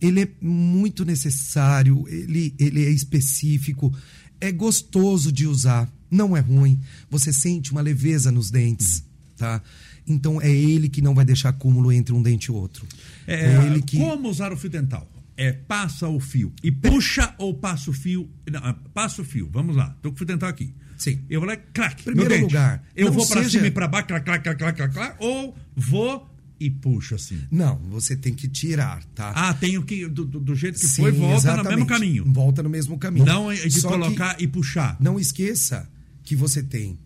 Ele 0.00 0.20
é 0.22 0.28
muito 0.42 1.04
necessário, 1.06 2.04
ele, 2.08 2.54
ele 2.58 2.84
é 2.84 2.90
específico, 2.90 3.92
é 4.40 4.52
gostoso 4.52 5.32
de 5.32 5.46
usar, 5.46 5.90
não 6.10 6.36
é 6.36 6.40
ruim. 6.40 6.78
Você 7.10 7.32
sente 7.32 7.72
uma 7.72 7.80
leveza 7.80 8.30
nos 8.30 8.50
dentes, 8.50 9.02
tá? 9.38 9.62
Então 10.06 10.40
é 10.40 10.50
ele 10.50 10.88
que 10.90 11.00
não 11.02 11.14
vai 11.14 11.24
deixar 11.24 11.48
acúmulo 11.48 11.90
entre 11.90 12.12
um 12.14 12.22
dente 12.22 12.46
e 12.46 12.52
outro. 12.52 12.86
É, 13.26 13.64
ele 13.66 13.80
que 13.80 13.96
Como 13.96 14.28
usar 14.28 14.52
o 14.52 14.56
fio 14.56 14.68
dental? 14.70 15.08
É 15.40 15.52
passa 15.52 16.08
o 16.08 16.18
fio 16.18 16.52
e 16.64 16.70
puxa 16.72 17.32
ou 17.38 17.54
passa 17.54 17.90
o 17.90 17.92
fio? 17.94 18.28
Não, 18.50 18.58
ah, 18.60 18.74
passa 18.92 19.22
o 19.22 19.24
fio. 19.24 19.48
Vamos 19.52 19.76
lá. 19.76 19.96
Tô 20.02 20.12
fio 20.12 20.26
dental 20.26 20.48
aqui. 20.48 20.74
Sim. 20.96 21.20
Eu 21.30 21.38
vou 21.40 21.48
lá, 21.48 21.56
clac. 21.56 22.02
Primeiro 22.02 22.40
lugar, 22.40 22.84
Eu 22.96 23.12
vou 23.12 23.24
pra 23.24 23.36
seja- 23.44 23.50
cima 23.50 23.68
e 23.68 23.70
pra 23.70 23.86
baixo, 23.86 24.08
clac, 24.08 24.24
clac, 24.24 24.42
clac, 24.42 24.58
clac, 24.76 24.92
clac, 24.92 25.16
ou 25.20 25.56
vou 25.76 26.28
e 26.58 26.68
puxo 26.68 27.14
assim. 27.14 27.38
Não, 27.52 27.76
você 27.88 28.16
tem 28.16 28.34
que 28.34 28.48
tirar, 28.48 29.04
tá? 29.14 29.30
Ah, 29.30 29.54
tenho 29.54 29.80
que 29.84 30.08
do, 30.08 30.24
do- 30.24 30.54
jeito 30.56 30.76
que 30.80 30.88
Sim, 30.88 31.02
foi, 31.02 31.12
volta 31.12 31.28
no 31.30 31.36
exatamente. 31.38 31.68
mesmo 31.70 31.86
caminho. 31.86 32.24
Volta 32.26 32.62
no 32.64 32.68
mesmo 32.68 32.98
caminho. 32.98 33.24
Não 33.24 33.48
é 33.48 33.54
de 33.54 33.80
Só 33.80 33.90
que- 33.90 33.94
colocar 33.94 34.42
e 34.42 34.48
puxar. 34.48 34.96
Não 34.98 35.20
esqueça 35.20 35.88
que 36.24 36.34
você 36.34 36.64
tem 36.64 36.98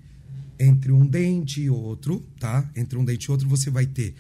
entre 0.59 0.91
um 0.91 1.05
dente 1.07 1.61
e 1.61 1.69
outro, 1.69 2.27
tá? 2.41 2.67
Entre 2.75 2.99
um 2.99 3.05
dente 3.05 3.27
e 3.27 3.31
outro 3.31 3.47
você 3.47 3.69
vai 3.69 3.85
ter 3.85 4.15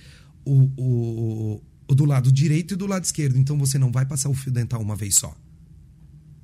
o, 0.44 0.68
o 0.76 1.62
do 1.94 2.04
lado 2.04 2.30
direito 2.32 2.74
e 2.74 2.76
do 2.76 2.86
lado 2.86 3.04
esquerdo. 3.04 3.36
Então 3.38 3.58
você 3.58 3.78
não 3.78 3.90
vai 3.92 4.04
passar 4.06 4.28
o 4.28 4.34
fio 4.34 4.52
dental 4.52 4.80
uma 4.80 4.96
vez 4.96 5.16
só. 5.16 5.36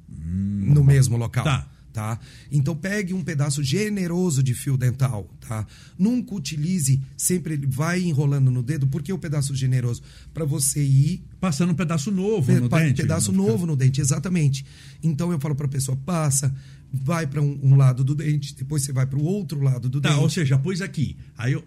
No 0.09 0.85
mesmo 0.85 1.17
local. 1.17 1.45
Tá. 1.45 1.69
Tá? 1.91 2.21
Então 2.53 2.77
pegue 2.77 3.13
um 3.13 3.25
pedaço 3.25 3.61
generoso 3.65 4.41
de 4.41 4.55
fio 4.55 4.77
dental, 4.77 5.29
tá? 5.41 5.67
Nunca 5.99 6.33
utilize 6.33 7.03
sempre 7.17 7.55
ele 7.55 7.67
vai 7.67 8.01
enrolando 8.01 8.53
no 8.53 8.63
dedo, 8.63 8.87
porque 8.87 9.13
o 9.13 9.19
pedaço 9.19 9.53
generoso 9.57 10.03
para 10.33 10.45
você 10.45 10.81
ir 10.85 11.25
Passando 11.41 11.71
um 11.71 11.75
pedaço 11.75 12.13
novo 12.13 12.53
Pe- 12.53 12.61
no 12.61 12.69
dente. 12.69 13.01
pedaço 13.03 13.33
fica- 13.33 13.37
novo 13.45 13.67
no 13.67 13.75
dente, 13.75 14.01
exatamente. 14.01 14.65
Então 15.03 15.33
eu 15.33 15.41
falo 15.41 15.57
para 15.57 15.67
a 15.67 15.69
pessoa, 15.71 15.97
passa, 16.05 16.55
vai 16.93 17.27
para 17.27 17.41
um, 17.43 17.59
um 17.63 17.75
lado 17.77 18.03
do 18.03 18.15
dente, 18.15 18.55
depois 18.55 18.83
você 18.83 18.93
vai 18.93 19.07
para 19.07 19.19
o 19.19 19.23
outro 19.25 19.61
lado 19.63 19.89
do 19.89 20.01
Tá, 20.01 20.09
dente. 20.11 20.21
ou 20.21 20.31
seja, 20.31 20.59
pus 20.59 20.81
aqui. 20.81 21.17
Aí 21.37 21.53
eu 21.53 21.63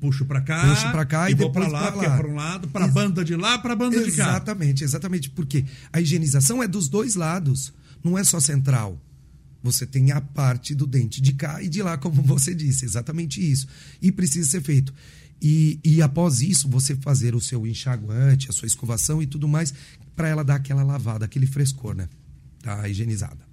puxo 0.00 0.24
pra 0.24 0.40
cá. 0.40 0.68
Puxo 0.68 0.90
pra 0.90 1.04
cá 1.04 1.30
e 1.30 1.34
vou 1.34 1.50
pra 1.52 1.64
depois 1.66 1.82
lá, 1.82 1.94
lá. 1.94 2.04
é 2.18 2.26
um 2.26 2.34
lado, 2.34 2.68
pra 2.68 2.84
Ex- 2.86 2.94
banda 2.94 3.24
de 3.24 3.36
lá, 3.36 3.58
pra 3.58 3.76
banda 3.76 3.96
de 4.02 4.10
cá. 4.12 4.28
Exatamente, 4.30 4.82
exatamente. 4.84 5.30
Porque 5.30 5.64
a 5.92 6.00
higienização 6.00 6.62
é 6.62 6.66
dos 6.68 6.88
dois 6.88 7.14
lados, 7.14 7.72
não 8.02 8.18
é 8.18 8.24
só 8.24 8.40
central. 8.40 9.00
Você 9.62 9.84
tem 9.86 10.12
a 10.12 10.20
parte 10.20 10.74
do 10.74 10.86
dente 10.86 11.20
de 11.20 11.32
cá 11.32 11.62
e 11.62 11.68
de 11.68 11.82
lá, 11.82 11.96
como 11.98 12.22
você 12.22 12.54
disse, 12.54 12.84
exatamente 12.84 13.40
isso. 13.40 13.66
E 14.00 14.10
precisa 14.12 14.48
ser 14.48 14.62
feito. 14.62 14.92
E, 15.40 15.78
e 15.84 16.02
após 16.02 16.40
isso, 16.42 16.68
você 16.68 16.96
fazer 16.96 17.34
o 17.34 17.40
seu 17.40 17.64
enxaguante, 17.66 18.48
a 18.48 18.52
sua 18.52 18.66
escovação 18.66 19.22
e 19.22 19.26
tudo 19.26 19.46
mais, 19.46 19.72
para 20.16 20.28
ela 20.28 20.42
dar 20.44 20.56
aquela 20.56 20.82
lavada, 20.82 21.24
aquele 21.24 21.46
frescor, 21.46 21.94
né? 21.94 22.08
Tá 22.62 22.88
higienizada. 22.88 23.47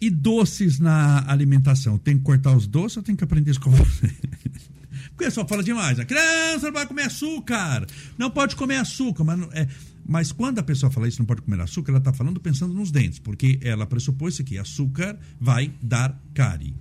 E 0.00 0.10
doces 0.10 0.78
na 0.78 1.24
alimentação? 1.30 1.96
Tem 1.98 2.18
que 2.18 2.24
cortar 2.24 2.56
os 2.56 2.66
doces 2.66 2.98
ou 2.98 3.02
tem 3.02 3.16
que 3.16 3.24
aprender 3.24 3.50
a 3.50 3.52
escovar? 3.52 3.80
Porque 5.16 5.30
só 5.30 5.46
fala 5.46 5.62
demais. 5.62 5.98
A 5.98 6.04
criança 6.04 6.66
não 6.66 6.72
vai 6.72 6.86
comer 6.86 7.02
açúcar. 7.02 7.86
Não 8.18 8.30
pode 8.30 8.56
comer 8.56 8.76
açúcar. 8.76 9.22
Mas, 9.22 9.40
é, 9.52 9.68
mas 10.04 10.32
quando 10.32 10.58
a 10.58 10.62
pessoa 10.62 10.90
fala 10.90 11.06
isso, 11.06 11.20
não 11.20 11.26
pode 11.26 11.42
comer 11.42 11.60
açúcar, 11.60 11.92
ela 11.92 11.98
está 11.98 12.12
falando 12.12 12.40
pensando 12.40 12.74
nos 12.74 12.90
dentes. 12.90 13.18
Porque 13.20 13.58
ela 13.62 13.86
pressupôs 13.86 14.38
que 14.40 14.58
açúcar 14.58 15.16
vai 15.40 15.72
dar 15.80 16.20
cárie. 16.34 16.74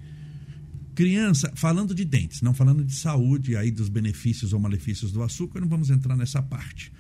Criança, 0.96 1.52
falando 1.56 1.94
de 1.94 2.06
dentes, 2.06 2.42
não 2.42 2.54
falando 2.54 2.84
de 2.84 2.94
saúde, 2.94 3.56
aí 3.56 3.72
dos 3.72 3.90
benefícios 3.90 4.54
ou 4.54 4.60
malefícios 4.60 5.12
do 5.12 5.24
açúcar, 5.24 5.60
não 5.60 5.68
vamos 5.68 5.90
entrar 5.90 6.16
nessa 6.16 6.42
parte. 6.42 6.92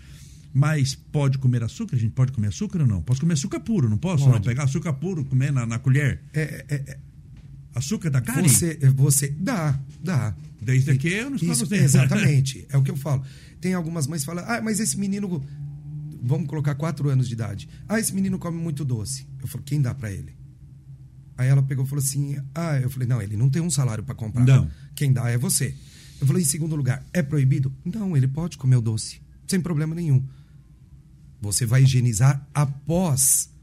Mas 0.53 0.93
pode 0.93 1.39
comer 1.39 1.63
açúcar? 1.63 1.95
A 1.95 1.99
gente 1.99 2.11
pode 2.11 2.31
comer 2.31 2.49
açúcar 2.49 2.81
ou 2.81 2.87
não? 2.87 3.01
Posso 3.01 3.19
comer 3.19 3.33
açúcar 3.33 3.59
puro, 3.59 3.89
não 3.89 3.97
posso? 3.97 4.29
Não, 4.29 4.39
pegar 4.39 4.63
açúcar 4.63 4.93
puro, 4.93 5.25
comer 5.25 5.51
na, 5.51 5.65
na 5.65 5.79
colher? 5.79 6.21
É, 6.31 6.65
é, 6.69 6.75
é. 6.75 6.99
Açúcar 7.73 8.11
da 8.11 8.21
carne? 8.21 8.47
Você, 8.47 8.77
você 8.93 9.29
dá, 9.29 9.79
dá. 9.99 10.35
Desde 10.61 10.95
que 10.95 11.07
eu 11.07 11.31
não 11.31 11.37
Isso, 11.37 11.73
Exatamente, 11.73 12.67
é 12.69 12.77
o 12.77 12.83
que 12.83 12.91
eu 12.91 12.95
falo. 12.95 13.23
Tem 13.59 13.73
algumas 13.73 14.05
mães 14.05 14.21
que 14.21 14.27
falam, 14.27 14.45
ah, 14.47 14.61
mas 14.61 14.79
esse 14.79 14.97
menino, 14.97 15.43
vamos 16.21 16.47
colocar 16.47 16.75
quatro 16.75 17.09
anos 17.09 17.27
de 17.27 17.33
idade. 17.33 17.67
Ah, 17.89 17.99
esse 17.99 18.13
menino 18.13 18.37
come 18.37 18.57
muito 18.59 18.85
doce. 18.85 19.27
Eu 19.41 19.47
falo, 19.47 19.63
quem 19.63 19.81
dá 19.81 19.93
para 19.95 20.11
ele? 20.11 20.35
Aí 21.35 21.47
ela 21.47 21.63
pegou 21.63 21.83
e 21.83 21.87
falou 21.87 22.03
assim, 22.03 22.37
ah, 22.53 22.79
eu 22.79 22.91
falei, 22.91 23.07
não, 23.07 23.19
ele 23.19 23.35
não 23.35 23.49
tem 23.49 23.61
um 23.61 23.71
salário 23.71 24.03
para 24.03 24.13
comprar. 24.13 24.45
Não. 24.45 24.69
Quem 24.93 25.11
dá 25.11 25.29
é 25.31 25.37
você. 25.37 25.73
Eu 26.21 26.27
falei, 26.27 26.43
em 26.43 26.45
segundo 26.45 26.75
lugar, 26.75 27.03
é 27.11 27.23
proibido? 27.23 27.73
Não, 27.83 28.15
ele 28.15 28.27
pode 28.27 28.57
comer 28.57 28.75
o 28.75 28.81
doce, 28.81 29.19
sem 29.47 29.59
problema 29.59 29.95
nenhum. 29.95 30.23
Você 31.43 31.65
vai 31.65 31.83
higienizar 31.83 32.47
após 32.53 33.53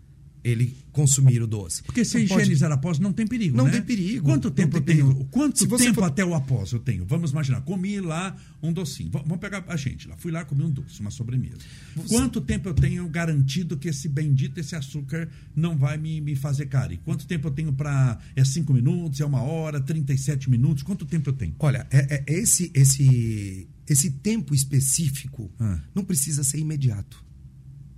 ele 0.43 0.76
consumir 0.93 1.43
o 1.43 1.47
doce. 1.47 1.83
Porque 1.83 2.05
se 2.05 2.16
não 2.16 2.24
higienizar 2.24 2.70
pode... 2.70 2.78
após 2.78 2.99
não 2.99 3.12
tem 3.12 3.26
perigo, 3.26 3.57
não 3.57 3.66
né? 3.66 3.72
tem 3.72 3.83
perigo. 3.83 4.24
Quanto 4.24 4.51
tempo 4.51 4.78
eu 4.78 4.81
tenho? 4.81 5.07
Perigo. 5.07 5.28
Quanto 5.31 5.66
tempo 5.76 5.95
for... 5.95 6.05
até 6.05 6.24
o 6.24 6.35
após 6.35 6.72
eu 6.72 6.81
tenho? 6.81 7.05
Vamos 7.05 7.31
imaginar, 7.31 7.61
comi 7.62 8.01
lá 8.01 8.37
um 8.62 8.72
docinho. 8.72 9.11
Vamos 9.11 9.39
pegar 9.39 9.64
a 9.68 9.76
gente 9.76 10.09
lá, 10.09 10.16
fui 10.16 10.33
lá 10.33 10.45
comi 10.45 10.64
um 10.64 10.70
doce, 10.70 11.01
uma 11.01 11.11
sobremesa. 11.11 11.59
Você... 11.95 12.14
Quanto 12.14 12.41
tempo 12.41 12.68
eu 12.68 12.74
tenho 12.74 13.09
garantido 13.09 13.76
que 13.76 13.89
esse 13.89 14.09
bendito 14.09 14.59
esse 14.59 14.74
açúcar 14.74 15.28
não 15.55 15.76
vai 15.76 15.97
me, 15.97 16.20
me 16.20 16.35
fazer 16.35 16.66
cárie? 16.66 16.99
Quanto 17.05 17.26
tempo 17.26 17.49
eu 17.49 17.53
tenho 17.53 17.72
para 17.72 18.18
é 18.35 18.45
cinco 18.45 18.72
minutos, 18.72 19.20
é 19.20 19.24
uma 19.24 19.43
hora, 19.43 19.81
37 19.81 20.51
minutos? 20.51 20.83
Quanto 20.83 21.05
tempo 21.05 21.28
eu 21.28 21.35
tenho? 21.35 21.55
Olha, 21.59 21.87
é, 21.91 22.24
é 22.26 22.33
esse 22.33 22.70
esse 22.74 23.68
esse 23.87 24.11
tempo 24.11 24.55
específico 24.55 25.51
ah. 25.59 25.81
não 25.95 26.05
precisa 26.05 26.45
ser 26.45 26.59
imediato. 26.59 27.30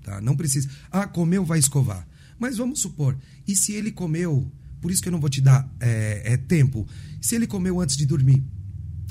Tá? 0.03 0.21
Não 0.21 0.37
precisa. 0.37 0.69
Ah, 0.91 1.07
comeu, 1.07 1.45
vai 1.45 1.59
escovar. 1.59 2.07
Mas 2.39 2.57
vamos 2.57 2.81
supor, 2.81 3.17
e 3.47 3.55
se 3.55 3.73
ele 3.73 3.93
comeu, 3.93 4.51
por 4.81 4.91
isso 4.91 5.01
que 5.01 5.09
eu 5.09 5.13
não 5.13 5.21
vou 5.21 5.31
te 5.31 5.41
dar 5.41 5.69
é, 5.79 6.23
é, 6.25 6.37
tempo, 6.37 6.87
se 7.21 7.37
ele 7.37 7.47
comeu 7.47 7.81
antes 7.81 7.97
de 7.97 8.05
dormir, 8.05 8.43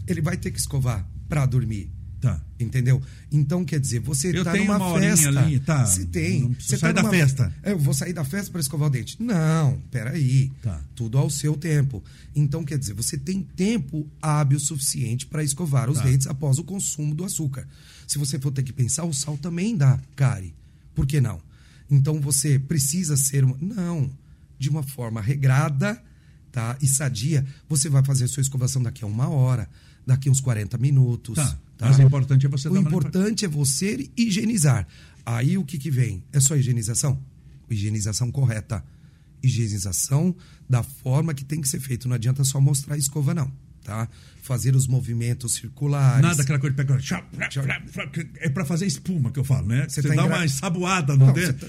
ele 0.06 0.22
vai 0.22 0.36
ter 0.36 0.52
que 0.52 0.60
escovar 0.60 1.08
para 1.30 1.46
dormir. 1.46 1.90
Tá. 2.20 2.40
Entendeu? 2.60 3.02
Então, 3.32 3.66
quer 3.66 3.80
dizer, 3.80 4.00
você 4.00 4.38
eu 4.38 4.44
tá 4.44 4.52
tenho 4.52 4.66
numa 4.66 4.78
uma 4.78 5.00
festa. 5.00 5.28
Ali, 5.30 5.60
tá. 5.60 5.86
Você 5.86 6.06
tem. 6.06 6.54
Você 6.60 6.78
sai 6.78 6.94
tá 6.94 7.02
da 7.02 7.10
festa. 7.10 7.52
Eu 7.64 7.80
vou 7.80 7.96
sair 7.96 8.14
da 8.14 8.24
festa 8.24 8.52
para 8.52 8.62
escovar 8.62 8.90
o 8.90 8.92
dente. 8.92 9.16
Não, 9.20 9.82
peraí. 9.90 10.52
Tá. 10.62 10.80
Tudo 10.94 11.18
ao 11.18 11.32
seu 11.32 11.58
tempo. 11.58 12.04
Então, 12.36 12.64
quer 12.64 12.78
dizer, 12.78 12.94
você 12.94 13.18
tem 13.18 13.42
tempo 13.42 14.08
hábil 14.22 14.60
suficiente 14.60 15.26
para 15.26 15.44
escovar 15.44 15.90
os 15.90 15.98
tá. 15.98 16.04
dentes 16.04 16.28
após 16.28 16.60
o 16.60 16.64
consumo 16.64 17.16
do 17.16 17.24
açúcar. 17.24 17.68
Se 18.06 18.20
você 18.20 18.38
for 18.38 18.52
ter 18.52 18.62
que 18.62 18.74
pensar, 18.74 19.04
o 19.04 19.14
sal 19.14 19.36
também 19.38 19.76
dá 19.76 20.00
cárie. 20.16 20.54
Por 20.94 21.06
que 21.06 21.22
não? 21.22 21.42
Então 21.90 22.20
você 22.20 22.58
precisa 22.58 23.18
ser 23.18 23.44
uma... 23.44 23.58
não, 23.60 24.10
de 24.58 24.70
uma 24.70 24.84
forma 24.84 25.22
regrada, 25.22 26.02
tá? 26.52 26.78
E 26.82 26.88
sadia, 26.88 27.46
você 27.68 27.90
vai 27.90 28.04
fazer 28.04 28.26
a 28.26 28.28
sua 28.28 28.42
escovação 28.42 28.82
daqui 28.82 29.04
a 29.04 29.08
uma 29.08 29.30
hora, 29.30 29.70
daqui 30.06 30.30
a 30.30 30.32
uns 30.32 30.40
40 30.40 30.78
minutos. 30.78 31.36
Tá. 31.36 31.60
tá? 31.78 31.88
Mas 31.88 32.00
o 32.00 32.02
importante 32.02 32.46
é 32.46 32.50
você 32.50 32.70
O 32.70 32.78
importante 32.78 33.46
uma... 33.46 33.54
é 33.54 33.58
você 33.58 34.10
higienizar. 34.16 34.88
Aí 35.26 35.58
o 35.58 35.66
que, 35.66 35.78
que 35.78 35.92
vem? 35.92 36.24
É 36.32 36.40
só 36.40 36.56
higienização? 36.56 37.22
Higienização 37.70 38.32
correta. 38.32 38.84
Higienização 39.44 40.36
da 40.70 40.84
forma 40.84 41.34
que 41.34 41.44
tem 41.44 41.60
que 41.60 41.68
ser 41.68 41.80
feito. 41.80 42.08
Não 42.08 42.16
adianta 42.16 42.44
só 42.44 42.62
mostrar 42.62 42.96
a 42.96 42.98
escova, 42.98 43.34
não 43.34 43.52
tá? 43.92 44.08
Fazer 44.42 44.76
os 44.76 44.88
movimentos 44.88 45.54
circulares. 45.54 46.22
Nada 46.22 46.42
aquela 46.42 46.58
coisa 46.58 46.76
de 46.76 46.84
pegar. 46.84 47.00
É 48.40 48.50
para 48.50 48.66
fazer 48.66 48.86
espuma 48.86 49.32
que 49.32 49.40
eu 49.40 49.44
falo, 49.44 49.68
né? 49.68 49.86
Você, 49.88 50.02
você 50.02 50.08
tá 50.08 50.16
dá 50.16 50.24
engra... 50.24 50.38
uma 50.38 50.48
saboada 50.48 51.16
no 51.16 51.32
dedo. 51.32 51.60
Tá... 51.60 51.68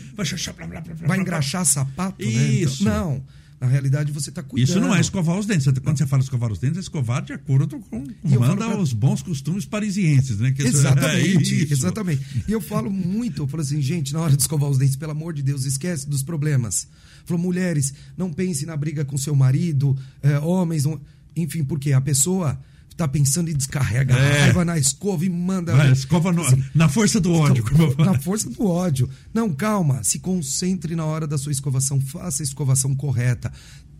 Vai 1.07 1.19
engraxar 1.19 1.67
sapato, 1.67 2.23
Isso. 2.25 2.85
né? 2.85 2.91
Então, 2.91 3.11
não. 3.11 3.43
Na 3.61 3.69
realidade, 3.69 4.11
você 4.11 4.31
está 4.31 4.43
cuidando. 4.43 4.69
Isso 4.69 4.81
não 4.81 4.93
é 4.93 5.01
escovar 5.01 5.39
os 5.39 5.47
dentes. 5.47 5.69
Quando 5.85 5.97
você 5.97 6.05
fala 6.05 6.21
escovar 6.21 6.51
os 6.51 6.59
dentes, 6.59 6.79
é 6.79 6.81
escovar 6.81 7.23
de 7.23 7.33
acordo 7.33 7.79
com, 7.79 8.05
com 8.05 8.29
manda 8.41 8.57
pra... 8.57 8.77
os 8.77 8.93
bons 8.93 9.23
costumes 9.23 9.65
parisienses, 9.65 10.39
né? 10.39 10.51
Que 10.51 10.63
exatamente, 10.63 11.61
é 11.71 11.73
exatamente. 11.73 12.45
E 12.49 12.51
eu 12.51 12.61
falo 12.61 12.91
muito, 12.91 13.43
eu 13.43 13.47
falo 13.47 13.63
assim, 13.63 13.81
gente, 13.81 14.13
na 14.13 14.21
hora 14.21 14.35
de 14.35 14.43
escovar 14.43 14.69
os 14.69 14.79
dentes, 14.79 14.97
pelo 14.97 15.13
amor 15.13 15.33
de 15.33 15.45
Deus, 15.45 15.65
esquece 15.65 16.09
dos 16.09 16.25
problemas. 16.25 16.89
Falou, 17.25 17.41
mulheres, 17.41 17.95
não 18.17 18.33
pense 18.33 18.67
na 18.67 18.77
briga 18.77 19.05
com 19.05 19.17
seu 19.17 19.37
marido, 19.37 19.97
é, 20.25 20.41
homens, 20.41 20.85
não 20.85 21.01
enfim, 21.37 21.65
porque 21.65 21.93
a 21.93 22.01
pessoa 22.01 22.59
está 22.91 23.09
pensando 23.09 23.51
em 23.51 23.55
descarregar 23.55 24.19
é. 24.19 24.41
a 24.41 24.45
raiva 24.45 24.65
na 24.65 24.79
escova 24.79 25.25
e 25.25 25.31
manda. 25.31 25.75
Vai, 25.75 25.93
escova 25.93 26.33
no, 26.33 26.43
assim, 26.43 26.63
na 26.75 26.89
força 26.89 27.21
do 27.21 27.33
ódio. 27.33 27.65
Na 27.99 28.19
força 28.19 28.49
do 28.51 28.67
ódio. 28.67 29.09
Não, 29.33 29.53
calma. 29.53 30.03
Se 30.05 30.19
concentre 30.19 30.95
na 30.95 31.05
hora 31.05 31.27
da 31.27 31.39
sua 31.39 31.53
escovação. 31.53 32.01
Faça 32.01 32.43
a 32.43 32.45
escovação 32.45 32.95
correta 32.95 33.53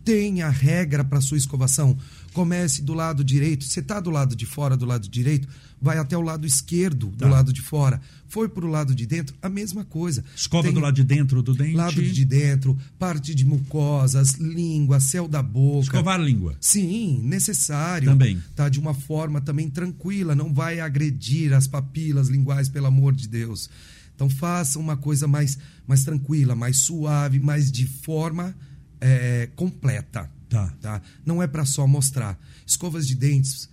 tenha 0.03 0.49
regra 0.49 1.03
para 1.03 1.21
sua 1.21 1.37
escovação. 1.37 1.97
Comece 2.33 2.81
do 2.81 2.93
lado 2.93 3.23
direito. 3.23 3.63
Você 3.63 3.79
está 3.79 3.99
do 3.99 4.09
lado 4.09 4.35
de 4.35 4.45
fora, 4.45 4.75
do 4.75 4.85
lado 4.85 5.07
direito, 5.07 5.47
vai 5.81 5.97
até 5.97 6.17
o 6.17 6.21
lado 6.21 6.45
esquerdo, 6.45 7.07
do 7.07 7.17
tá. 7.17 7.29
lado 7.29 7.53
de 7.53 7.61
fora. 7.61 8.01
Foi 8.33 8.49
para 8.49 8.65
o 8.65 8.67
lado 8.67 8.95
de 8.95 9.05
dentro, 9.05 9.35
a 9.43 9.47
mesma 9.47 9.85
coisa. 9.85 10.25
Escova 10.35 10.63
Tem 10.63 10.73
do 10.73 10.79
lado 10.79 10.95
de 10.95 11.03
dentro 11.03 11.43
do 11.43 11.53
dente. 11.53 11.75
Lado 11.75 12.01
de 12.01 12.25
dentro, 12.25 12.75
parte 12.97 13.35
de 13.35 13.45
mucosas, 13.45 14.33
língua, 14.39 14.99
céu 14.99 15.27
da 15.27 15.43
boca. 15.43 15.83
Escovar 15.83 16.19
a 16.19 16.23
língua. 16.23 16.57
Sim, 16.59 17.21
necessário. 17.23 18.09
Também. 18.09 18.41
Tá 18.55 18.69
de 18.69 18.79
uma 18.79 18.95
forma 18.95 19.39
também 19.39 19.69
tranquila, 19.69 20.33
não 20.33 20.51
vai 20.51 20.79
agredir 20.79 21.53
as 21.53 21.67
papilas 21.67 22.27
linguais, 22.27 22.67
pelo 22.67 22.87
amor 22.87 23.13
de 23.13 23.27
Deus. 23.27 23.69
Então 24.15 24.27
faça 24.27 24.79
uma 24.79 24.97
coisa 24.97 25.27
mais, 25.27 25.59
mais 25.85 26.03
tranquila, 26.03 26.55
mais 26.55 26.77
suave, 26.77 27.39
mais 27.39 27.71
de 27.71 27.85
forma 27.85 28.55
é, 28.99 29.47
completa. 29.55 30.27
Tá. 30.49 30.73
tá. 30.81 31.01
Não 31.23 31.39
é 31.39 31.45
para 31.45 31.65
só 31.65 31.85
mostrar. 31.85 32.39
Escovas 32.65 33.07
de 33.07 33.13
dentes 33.13 33.69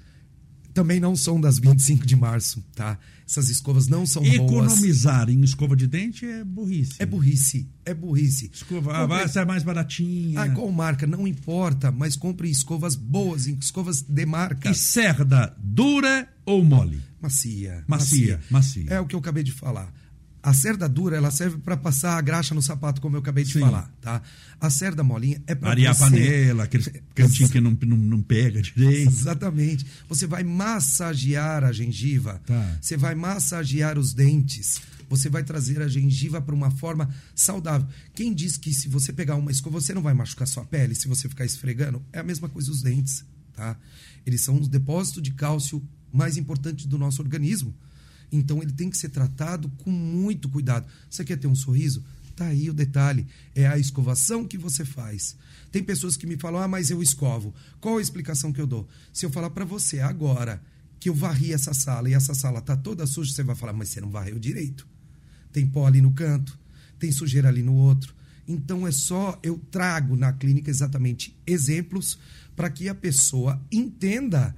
também 0.72 1.00
não 1.00 1.16
são 1.16 1.40
das 1.40 1.58
25 1.58 2.06
de 2.06 2.16
março, 2.16 2.62
tá? 2.74 2.98
Essas 3.30 3.48
escovas 3.48 3.86
não 3.86 4.04
são 4.04 4.24
Economizar 4.24 4.48
boas. 4.48 4.72
Economizar 4.72 5.30
em 5.30 5.40
escova 5.44 5.76
de 5.76 5.86
dente 5.86 6.26
é 6.26 6.42
burrice. 6.42 6.96
É 6.98 7.06
burrice, 7.06 7.68
é 7.84 7.94
burrice. 7.94 8.50
Escova, 8.52 8.92
ah, 8.92 9.06
vai 9.06 9.28
ser 9.28 9.46
mais 9.46 9.62
baratinha. 9.62 10.40
Ah, 10.40 10.48
qual 10.50 10.72
marca? 10.72 11.06
Não 11.06 11.28
importa, 11.28 11.92
mas 11.92 12.16
compre 12.16 12.50
escovas 12.50 12.96
boas, 12.96 13.46
escovas 13.46 14.02
de 14.02 14.26
marca. 14.26 14.68
E 14.68 14.74
cerda 14.74 15.54
dura 15.62 16.28
ou 16.44 16.64
mole? 16.64 17.00
Macia. 17.22 17.84
Macia, 17.86 18.40
macia. 18.50 18.90
É 18.90 18.98
o 18.98 19.06
que 19.06 19.14
eu 19.14 19.20
acabei 19.20 19.44
de 19.44 19.52
falar. 19.52 19.92
A 20.42 20.54
cerda 20.54 20.88
dura, 20.88 21.16
ela 21.16 21.30
serve 21.30 21.58
para 21.58 21.76
passar 21.76 22.16
a 22.16 22.20
graxa 22.20 22.54
no 22.54 22.62
sapato, 22.62 23.00
como 23.00 23.16
eu 23.16 23.20
acabei 23.20 23.44
de 23.44 23.52
Sim. 23.52 23.60
falar, 23.60 23.92
tá? 24.00 24.22
A 24.58 24.70
cerda 24.70 25.04
molinha 25.04 25.42
é 25.46 25.54
para 25.54 25.74
você... 25.74 25.86
a 25.86 25.94
panela, 25.94 26.64
aquele 26.64 26.84
cantinho 27.14 27.48
que 27.50 27.60
não, 27.60 27.76
não, 27.82 27.96
não 27.96 28.22
pega 28.22 28.62
direito. 28.62 29.10
Exatamente. 29.10 29.84
Você 30.08 30.26
vai 30.26 30.42
massagear 30.42 31.62
a 31.62 31.72
gengiva, 31.72 32.40
tá. 32.46 32.78
você 32.80 32.96
vai 32.96 33.14
massagear 33.14 33.98
os 33.98 34.14
dentes, 34.14 34.80
você 35.10 35.28
vai 35.28 35.44
trazer 35.44 35.82
a 35.82 35.88
gengiva 35.88 36.40
para 36.40 36.54
uma 36.54 36.70
forma 36.70 37.12
saudável. 37.34 37.86
Quem 38.14 38.32
diz 38.32 38.56
que 38.56 38.72
se 38.72 38.88
você 38.88 39.12
pegar 39.12 39.36
uma 39.36 39.50
escova, 39.50 39.78
você 39.78 39.92
não 39.92 40.00
vai 40.00 40.14
machucar 40.14 40.48
sua 40.48 40.64
pele 40.64 40.94
se 40.94 41.06
você 41.06 41.28
ficar 41.28 41.44
esfregando? 41.44 42.02
É 42.12 42.20
a 42.20 42.24
mesma 42.24 42.48
coisa 42.48 42.70
os 42.70 42.80
dentes, 42.80 43.24
tá? 43.52 43.76
Eles 44.24 44.40
são 44.40 44.58
os 44.58 44.68
depósitos 44.68 45.22
de 45.22 45.32
cálcio 45.32 45.86
mais 46.10 46.38
importantes 46.38 46.86
do 46.86 46.96
nosso 46.96 47.20
organismo. 47.20 47.74
Então 48.32 48.62
ele 48.62 48.72
tem 48.72 48.90
que 48.90 48.96
ser 48.96 49.08
tratado 49.08 49.68
com 49.78 49.90
muito 49.90 50.48
cuidado. 50.48 50.86
Você 51.08 51.24
quer 51.24 51.36
ter 51.36 51.46
um 51.46 51.54
sorriso? 51.54 52.04
Tá 52.36 52.46
aí 52.46 52.70
o 52.70 52.74
detalhe. 52.74 53.26
É 53.54 53.66
a 53.66 53.78
escovação 53.78 54.46
que 54.46 54.56
você 54.56 54.84
faz. 54.84 55.36
Tem 55.70 55.82
pessoas 55.82 56.16
que 56.16 56.26
me 56.26 56.36
falam: 56.36 56.62
ah, 56.62 56.68
mas 56.68 56.90
eu 56.90 57.02
escovo. 57.02 57.54
Qual 57.80 57.98
a 57.98 58.02
explicação 58.02 58.52
que 58.52 58.60
eu 58.60 58.66
dou? 58.66 58.88
Se 59.12 59.26
eu 59.26 59.30
falar 59.30 59.50
para 59.50 59.64
você 59.64 60.00
agora 60.00 60.62
que 60.98 61.08
eu 61.08 61.14
varri 61.14 61.52
essa 61.52 61.74
sala 61.74 62.08
e 62.08 62.14
essa 62.14 62.34
sala 62.34 62.60
tá 62.60 62.76
toda 62.76 63.06
suja, 63.06 63.32
você 63.32 63.42
vai 63.42 63.56
falar: 63.56 63.72
mas 63.72 63.88
você 63.88 64.00
não 64.00 64.10
varreu 64.10 64.38
direito. 64.38 64.86
Tem 65.52 65.66
pó 65.66 65.86
ali 65.86 66.00
no 66.00 66.12
canto, 66.12 66.58
tem 66.98 67.10
sujeira 67.10 67.48
ali 67.48 67.62
no 67.62 67.74
outro. 67.74 68.14
Então 68.46 68.86
é 68.86 68.90
só 68.90 69.38
eu 69.42 69.58
trago 69.70 70.16
na 70.16 70.32
clínica 70.32 70.70
exatamente 70.70 71.36
exemplos 71.46 72.18
para 72.56 72.70
que 72.70 72.88
a 72.88 72.94
pessoa 72.94 73.60
entenda 73.70 74.54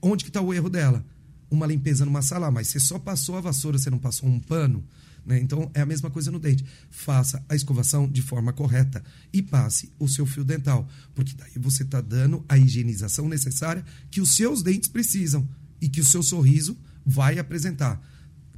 onde 0.00 0.24
que 0.24 0.30
está 0.30 0.40
o 0.40 0.54
erro 0.54 0.70
dela 0.70 1.04
uma 1.50 1.66
limpeza 1.66 2.04
numa 2.04 2.22
sala, 2.22 2.50
mas 2.50 2.68
você 2.68 2.80
só 2.80 2.98
passou 2.98 3.36
a 3.36 3.40
vassoura, 3.40 3.78
você 3.78 3.90
não 3.90 3.98
passou 3.98 4.28
um 4.28 4.40
pano, 4.40 4.84
Né? 5.26 5.40
Então, 5.40 5.68
é 5.74 5.80
a 5.80 5.86
mesma 5.86 6.08
coisa 6.08 6.30
no 6.30 6.38
dente. 6.38 6.64
Faça 6.88 7.44
a 7.48 7.56
escovação 7.56 8.08
de 8.08 8.22
forma 8.22 8.52
correta 8.52 9.02
e 9.32 9.42
passe 9.42 9.92
o 9.98 10.08
seu 10.08 10.24
fio 10.24 10.44
dental, 10.44 10.88
porque 11.16 11.34
daí 11.36 11.50
você 11.56 11.82
está 11.82 12.00
dando 12.00 12.44
a 12.48 12.56
higienização 12.56 13.28
necessária 13.28 13.84
que 14.08 14.20
os 14.20 14.30
seus 14.30 14.62
dentes 14.62 14.88
precisam 14.88 15.46
e 15.80 15.88
que 15.88 16.00
o 16.00 16.04
seu 16.04 16.22
sorriso 16.22 16.76
vai 17.04 17.40
apresentar. 17.40 18.00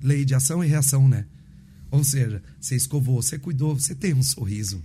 Lei 0.02 0.26
de 0.26 0.34
ação 0.34 0.62
e 0.62 0.68
reação, 0.68 1.08
né? 1.08 1.24
Ou 1.90 2.04
seja, 2.04 2.42
você 2.60 2.76
escovou, 2.76 3.22
você 3.22 3.38
cuidou, 3.38 3.74
você 3.74 3.94
tem 3.94 4.12
um 4.12 4.22
sorriso. 4.22 4.84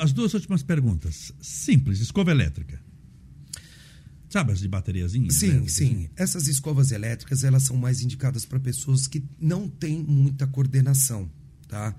As 0.00 0.12
duas 0.12 0.34
últimas 0.34 0.62
perguntas. 0.62 1.32
Simples, 1.40 1.98
escova 2.00 2.30
elétrica. 2.30 2.78
Sabe 4.32 4.52
as 4.52 4.60
de 4.60 4.68
bateriazinha? 4.68 5.30
Sim, 5.30 5.68
sim. 5.68 6.08
Essas 6.16 6.48
escovas 6.48 6.90
elétricas, 6.90 7.44
elas 7.44 7.64
são 7.64 7.76
mais 7.76 8.00
indicadas 8.00 8.46
para 8.46 8.58
pessoas 8.58 9.06
que 9.06 9.22
não 9.38 9.68
têm 9.68 10.02
muita 10.02 10.46
coordenação, 10.46 11.30
tá? 11.68 11.94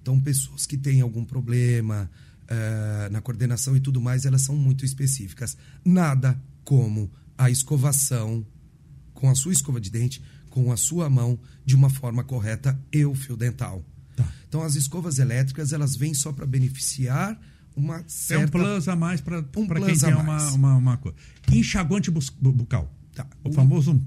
Então, 0.00 0.18
pessoas 0.18 0.64
que 0.64 0.78
têm 0.78 1.02
algum 1.02 1.26
problema 1.26 2.10
uh, 2.44 3.12
na 3.12 3.20
coordenação 3.20 3.76
e 3.76 3.80
tudo 3.80 4.00
mais, 4.00 4.24
elas 4.24 4.40
são 4.40 4.56
muito 4.56 4.82
específicas. 4.82 5.58
Nada 5.84 6.40
como 6.64 7.12
a 7.36 7.50
escovação 7.50 8.46
com 9.12 9.28
a 9.28 9.34
sua 9.34 9.52
escova 9.52 9.78
de 9.78 9.90
dente, 9.90 10.22
com 10.48 10.72
a 10.72 10.78
sua 10.78 11.10
mão, 11.10 11.38
de 11.66 11.76
uma 11.76 11.90
forma 11.90 12.24
correta 12.24 12.80
e 12.90 13.04
o 13.04 13.14
fio 13.14 13.36
dental. 13.36 13.84
Tá. 14.16 14.26
Então, 14.48 14.62
as 14.62 14.74
escovas 14.74 15.18
elétricas, 15.18 15.74
elas 15.74 15.96
vêm 15.96 16.14
só 16.14 16.32
para 16.32 16.46
beneficiar 16.46 17.38
uma 17.76 18.02
certa... 18.06 18.42
É 18.42 18.46
um 18.46 18.48
plus 18.48 18.88
a 18.88 18.96
mais 18.96 19.20
para 19.20 19.38
um 19.40 19.66
quem 19.66 19.98
tem 19.98 20.14
uma, 20.14 20.52
uma, 20.52 20.76
uma 20.76 20.96
coisa. 20.96 21.16
Enxaguante 21.52 22.10
bucal. 22.10 22.92
Tá. 23.14 23.26
O 23.42 23.52
famoso 23.52 24.00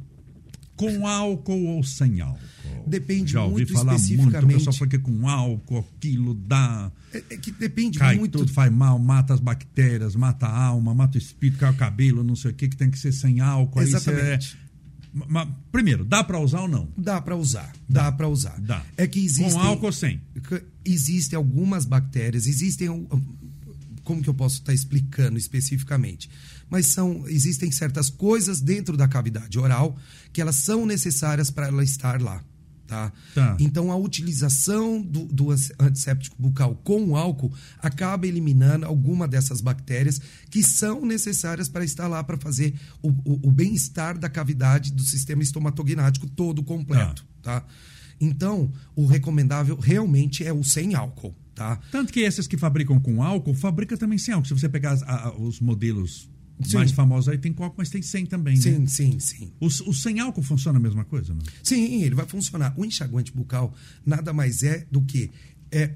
com 0.75 1.07
álcool 1.07 1.65
ou 1.65 1.83
sem 1.83 2.21
álcool? 2.21 2.39
Depende 2.85 3.33
Já 3.33 3.43
ouvi 3.43 3.55
muito 3.55 3.73
falar 3.73 3.95
especificamente. 3.95 4.33
muito, 4.33 4.45
o 4.45 4.57
pessoal 4.57 4.73
fala 4.73 4.89
que 4.89 4.99
com 4.99 5.27
álcool 5.27 5.79
aquilo 5.79 6.33
dá... 6.33 6.91
É, 7.11 7.17
é 7.31 7.37
que 7.37 7.51
depende 7.51 7.99
cai 7.99 8.15
muito... 8.17 8.37
tudo, 8.37 8.53
faz 8.53 8.71
mal, 8.71 8.97
mata 8.99 9.33
as 9.33 9.39
bactérias, 9.39 10.15
mata 10.15 10.45
a 10.45 10.65
alma, 10.65 10.93
mata 10.93 11.17
o 11.17 11.17
espírito, 11.17 11.59
cai 11.59 11.71
o 11.71 11.75
cabelo, 11.75 12.23
não 12.23 12.35
sei 12.35 12.51
o 12.51 12.53
que, 12.53 12.67
que 12.69 12.77
tem 12.77 12.89
que 12.89 12.99
ser 12.99 13.11
sem 13.11 13.39
álcool. 13.39 13.81
Exatamente. 13.81 14.23
Aí 14.23 14.37
você 14.37 14.57
é... 14.63 15.47
Primeiro, 15.71 16.05
dá 16.05 16.23
para 16.23 16.39
usar 16.39 16.61
ou 16.61 16.67
não? 16.67 16.89
Dá 16.95 17.19
para 17.19 17.35
usar, 17.35 17.73
dá, 17.89 18.03
dá 18.03 18.11
para 18.11 18.27
usar. 18.27 18.59
Dá. 18.59 18.83
É 18.95 19.07
que 19.07 19.19
existem... 19.19 19.51
Com 19.51 19.59
álcool 19.59 19.87
ou 19.87 19.91
sem? 19.91 20.21
Existem 20.85 21.35
algumas 21.35 21.85
bactérias, 21.85 22.45
existem 22.45 22.87
como 24.07 24.21
que 24.21 24.29
eu 24.29 24.33
posso 24.33 24.55
estar 24.55 24.73
explicando 24.73 25.37
especificamente? 25.37 26.29
Mas 26.69 26.85
são 26.85 27.27
existem 27.27 27.69
certas 27.73 28.09
coisas 28.09 28.61
dentro 28.61 28.95
da 28.95 29.05
cavidade 29.05 29.59
oral 29.59 29.97
que 30.31 30.39
elas 30.39 30.55
são 30.55 30.85
necessárias 30.85 31.51
para 31.51 31.67
ela 31.67 31.83
estar 31.83 32.21
lá. 32.21 32.41
Tá? 32.87 33.11
Tá. 33.35 33.57
Então, 33.59 33.91
a 33.91 33.97
utilização 33.97 35.01
do, 35.01 35.25
do 35.25 35.51
antisséptico 35.77 36.37
bucal 36.39 36.73
com 36.85 37.17
álcool 37.17 37.53
acaba 37.79 38.25
eliminando 38.25 38.85
alguma 38.85 39.27
dessas 39.27 39.59
bactérias 39.59 40.21
que 40.49 40.63
são 40.63 41.05
necessárias 41.05 41.67
para 41.67 41.83
estar 41.83 42.07
lá 42.07 42.23
para 42.23 42.37
fazer 42.37 42.79
o, 43.03 43.09
o, 43.09 43.49
o 43.49 43.51
bem-estar 43.51 44.17
da 44.17 44.29
cavidade 44.29 44.93
do 44.93 45.03
sistema 45.03 45.43
estomatognático 45.43 46.29
todo 46.29 46.63
completo. 46.63 47.25
Tá. 47.41 47.59
tá? 47.59 47.67
Então, 48.21 48.71
o 48.95 49.05
recomendável 49.05 49.77
realmente 49.77 50.45
é 50.45 50.53
o 50.53 50.63
sem 50.63 50.95
álcool. 50.95 51.35
Tá? 51.57 51.79
Tanto 51.91 52.13
que 52.13 52.19
esses 52.19 52.45
que 52.45 52.55
fabricam 52.55 52.99
com 52.99 53.23
álcool, 53.23 53.51
fabrica 53.55 53.97
também 53.97 54.19
sem 54.19 54.31
álcool. 54.31 54.47
Se 54.47 54.53
você 54.53 54.69
pegar 54.69 54.93
a, 55.07 55.29
a, 55.29 55.35
os 55.35 55.59
modelos 55.59 56.29
Sim. 56.61 56.77
mais 56.77 56.91
famosos 56.91 57.29
aí, 57.29 57.37
tem 57.39 57.51
com 57.51 57.63
álcool, 57.63 57.77
mas 57.79 57.89
tem 57.89 57.99
sem 58.03 58.27
também, 58.27 58.55
sim, 58.55 58.77
né? 58.77 58.85
Sim, 58.85 59.19
sim, 59.19 59.51
O, 59.59 59.65
o 59.65 59.93
sem 59.93 60.19
álcool 60.19 60.43
funciona 60.43 60.77
a 60.77 60.81
mesma 60.81 61.03
coisa, 61.03 61.33
não? 61.33 61.41
Sim, 61.63 62.03
ele 62.03 62.13
vai 62.13 62.27
funcionar. 62.27 62.75
O 62.77 62.85
enxaguante 62.85 63.31
bucal 63.31 63.73
nada 64.05 64.31
mais 64.31 64.61
é 64.61 64.85
do 64.91 65.01
que 65.01 65.31
é 65.71 65.95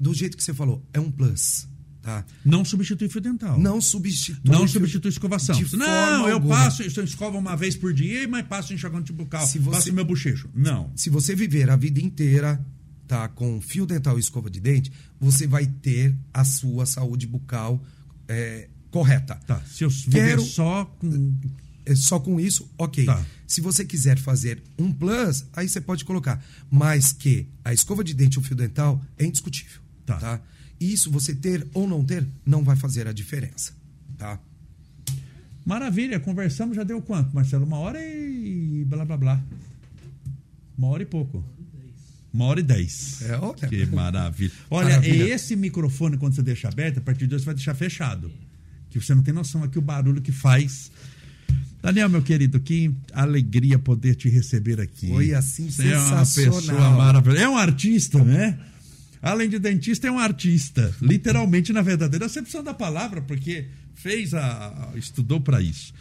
do 0.00 0.14
jeito 0.14 0.34
que 0.34 0.42
você 0.42 0.54
falou, 0.54 0.82
é 0.94 0.98
um 0.98 1.10
plus. 1.10 1.68
Tá? 2.00 2.24
Não 2.42 2.64
substitui 2.64 3.10
fio 3.10 3.20
dental. 3.20 3.60
Não 3.60 3.78
substitui. 3.78 4.50
Não 4.50 4.66
substitui 4.66 5.10
escovação. 5.10 5.54
Não, 5.74 6.26
eu 6.26 6.36
alguma. 6.36 6.56
passo, 6.56 6.82
eu 6.82 7.04
escovo 7.04 7.36
uma 7.36 7.54
vez 7.54 7.76
por 7.76 7.92
dia, 7.92 8.26
mas 8.26 8.46
passo 8.46 8.72
enxaguante 8.72 9.12
bucal. 9.12 9.46
Se 9.46 9.58
você- 9.58 9.76
Passo 9.76 9.92
meu 9.92 10.06
bochecho. 10.06 10.48
Não. 10.54 10.90
Se 10.96 11.10
você 11.10 11.36
viver 11.36 11.68
a 11.68 11.76
vida 11.76 12.00
inteira 12.00 12.64
tá, 13.10 13.26
com 13.28 13.60
fio 13.60 13.84
dental 13.84 14.16
e 14.16 14.20
escova 14.20 14.48
de 14.48 14.60
dente, 14.60 14.92
você 15.18 15.44
vai 15.44 15.66
ter 15.66 16.14
a 16.32 16.44
sua 16.44 16.86
saúde 16.86 17.26
bucal 17.26 17.82
é, 18.28 18.68
correta. 18.88 19.34
Tá. 19.48 19.60
Se 19.64 19.82
eu 19.82 19.90
Quero- 20.08 20.40
só 20.42 20.84
com. 20.84 21.34
É 21.84 21.94
só 21.96 22.20
com 22.20 22.38
isso, 22.38 22.70
ok. 22.78 23.04
Tá. 23.04 23.26
Se 23.48 23.60
você 23.60 23.84
quiser 23.84 24.16
fazer 24.16 24.62
um 24.78 24.92
plus, 24.92 25.44
aí 25.52 25.68
você 25.68 25.80
pode 25.80 26.04
colocar. 26.04 26.40
Mas 26.70 27.12
que 27.12 27.48
a 27.64 27.72
escova 27.72 28.04
de 28.04 28.14
dente 28.14 28.36
e 28.36 28.38
o 28.38 28.42
fio 28.42 28.54
dental 28.54 29.04
é 29.18 29.24
indiscutível. 29.24 29.80
Tá. 30.06 30.16
Tá. 30.16 30.40
Isso, 30.78 31.10
você 31.10 31.34
ter 31.34 31.66
ou 31.74 31.88
não 31.88 32.04
ter, 32.04 32.24
não 32.46 32.62
vai 32.62 32.76
fazer 32.76 33.08
a 33.08 33.12
diferença. 33.12 33.72
Tá? 34.16 34.38
Maravilha, 35.66 36.20
conversamos, 36.20 36.76
já 36.76 36.84
deu 36.84 37.02
quanto, 37.02 37.34
Marcelo? 37.34 37.66
Uma 37.66 37.78
hora 37.78 37.98
e 38.00 38.84
blá 38.86 39.04
blá 39.04 39.16
blá. 39.16 39.42
Uma 40.78 40.88
hora 40.88 41.02
e 41.02 41.06
pouco. 41.06 41.44
Uma 42.32 42.44
hora 42.44 42.60
e 42.60 42.62
dez. 42.62 43.22
É, 43.22 43.36
olha. 43.36 43.54
Que 43.68 43.86
maravilha. 43.86 44.52
Olha, 44.70 44.88
Maravilha. 44.90 45.34
esse 45.34 45.56
microfone, 45.56 46.16
quando 46.16 46.34
você 46.34 46.42
deixa 46.42 46.68
aberto, 46.68 46.98
a 46.98 47.00
partir 47.00 47.26
de 47.26 47.34
hoje 47.34 47.42
você 47.42 47.46
vai 47.46 47.54
deixar 47.56 47.74
fechado. 47.74 48.30
Que 48.88 49.00
você 49.00 49.14
não 49.14 49.22
tem 49.22 49.34
noção 49.34 49.62
aqui 49.64 49.78
o 49.78 49.82
barulho 49.82 50.20
que 50.22 50.30
faz. 50.32 50.90
Daniel, 51.82 52.08
meu 52.08 52.22
querido, 52.22 52.60
que 52.60 52.92
alegria 53.12 53.78
poder 53.78 54.14
te 54.14 54.28
receber 54.28 54.80
aqui. 54.80 55.08
Foi 55.08 55.32
assim 55.34 55.70
Você 55.70 55.88
é 55.88 55.98
uma 55.98 56.24
sensacional. 56.24 56.60
pessoa 56.60 56.90
maravilhosa. 56.90 57.42
É 57.42 57.48
um 57.48 57.56
artista, 57.56 58.22
né? 58.22 58.58
Além 59.22 59.48
de 59.48 59.58
dentista, 59.58 60.06
é 60.06 60.10
um 60.10 60.18
artista. 60.18 60.94
Literalmente, 61.02 61.72
na 61.72 61.82
verdadeira 61.82 62.26
acepção 62.26 62.62
da 62.62 62.72
palavra, 62.74 63.20
porque 63.22 63.66
fez 63.94 64.34
a- 64.34 64.92
estudou 64.94 65.40
para 65.40 65.60
isso. 65.60 65.92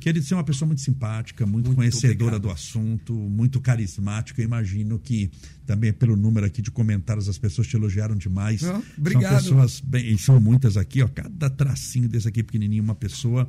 Querido, 0.00 0.24
você 0.24 0.34
é 0.34 0.36
uma 0.36 0.44
pessoa 0.44 0.66
muito 0.66 0.80
simpática, 0.80 1.46
muito, 1.46 1.66
Muito 1.66 1.76
conhecedora 1.76 2.36
obrigado. 2.36 2.42
do 2.42 2.50
assunto, 2.50 3.12
muito 3.14 3.60
carismático. 3.60 4.40
Eu 4.40 4.44
imagino 4.44 4.98
que 4.98 5.30
também 5.66 5.92
pelo 5.92 6.16
número 6.16 6.44
aqui 6.46 6.60
de 6.60 6.70
comentários 6.70 7.28
as 7.28 7.38
pessoas 7.38 7.66
te 7.66 7.76
elogiaram 7.76 8.16
demais. 8.16 8.62
Não, 8.62 8.82
obrigado. 8.98 9.42
São 9.44 9.56
pessoas 9.56 9.80
bem, 9.80 10.12
e 10.12 10.18
são 10.18 10.40
muitas 10.40 10.76
aqui, 10.76 11.02
ó, 11.02 11.08
cada 11.08 11.48
tracinho 11.50 12.08
desse 12.08 12.28
aqui 12.28 12.42
pequenininho 12.42 12.82
uma 12.82 12.94
pessoa. 12.94 13.48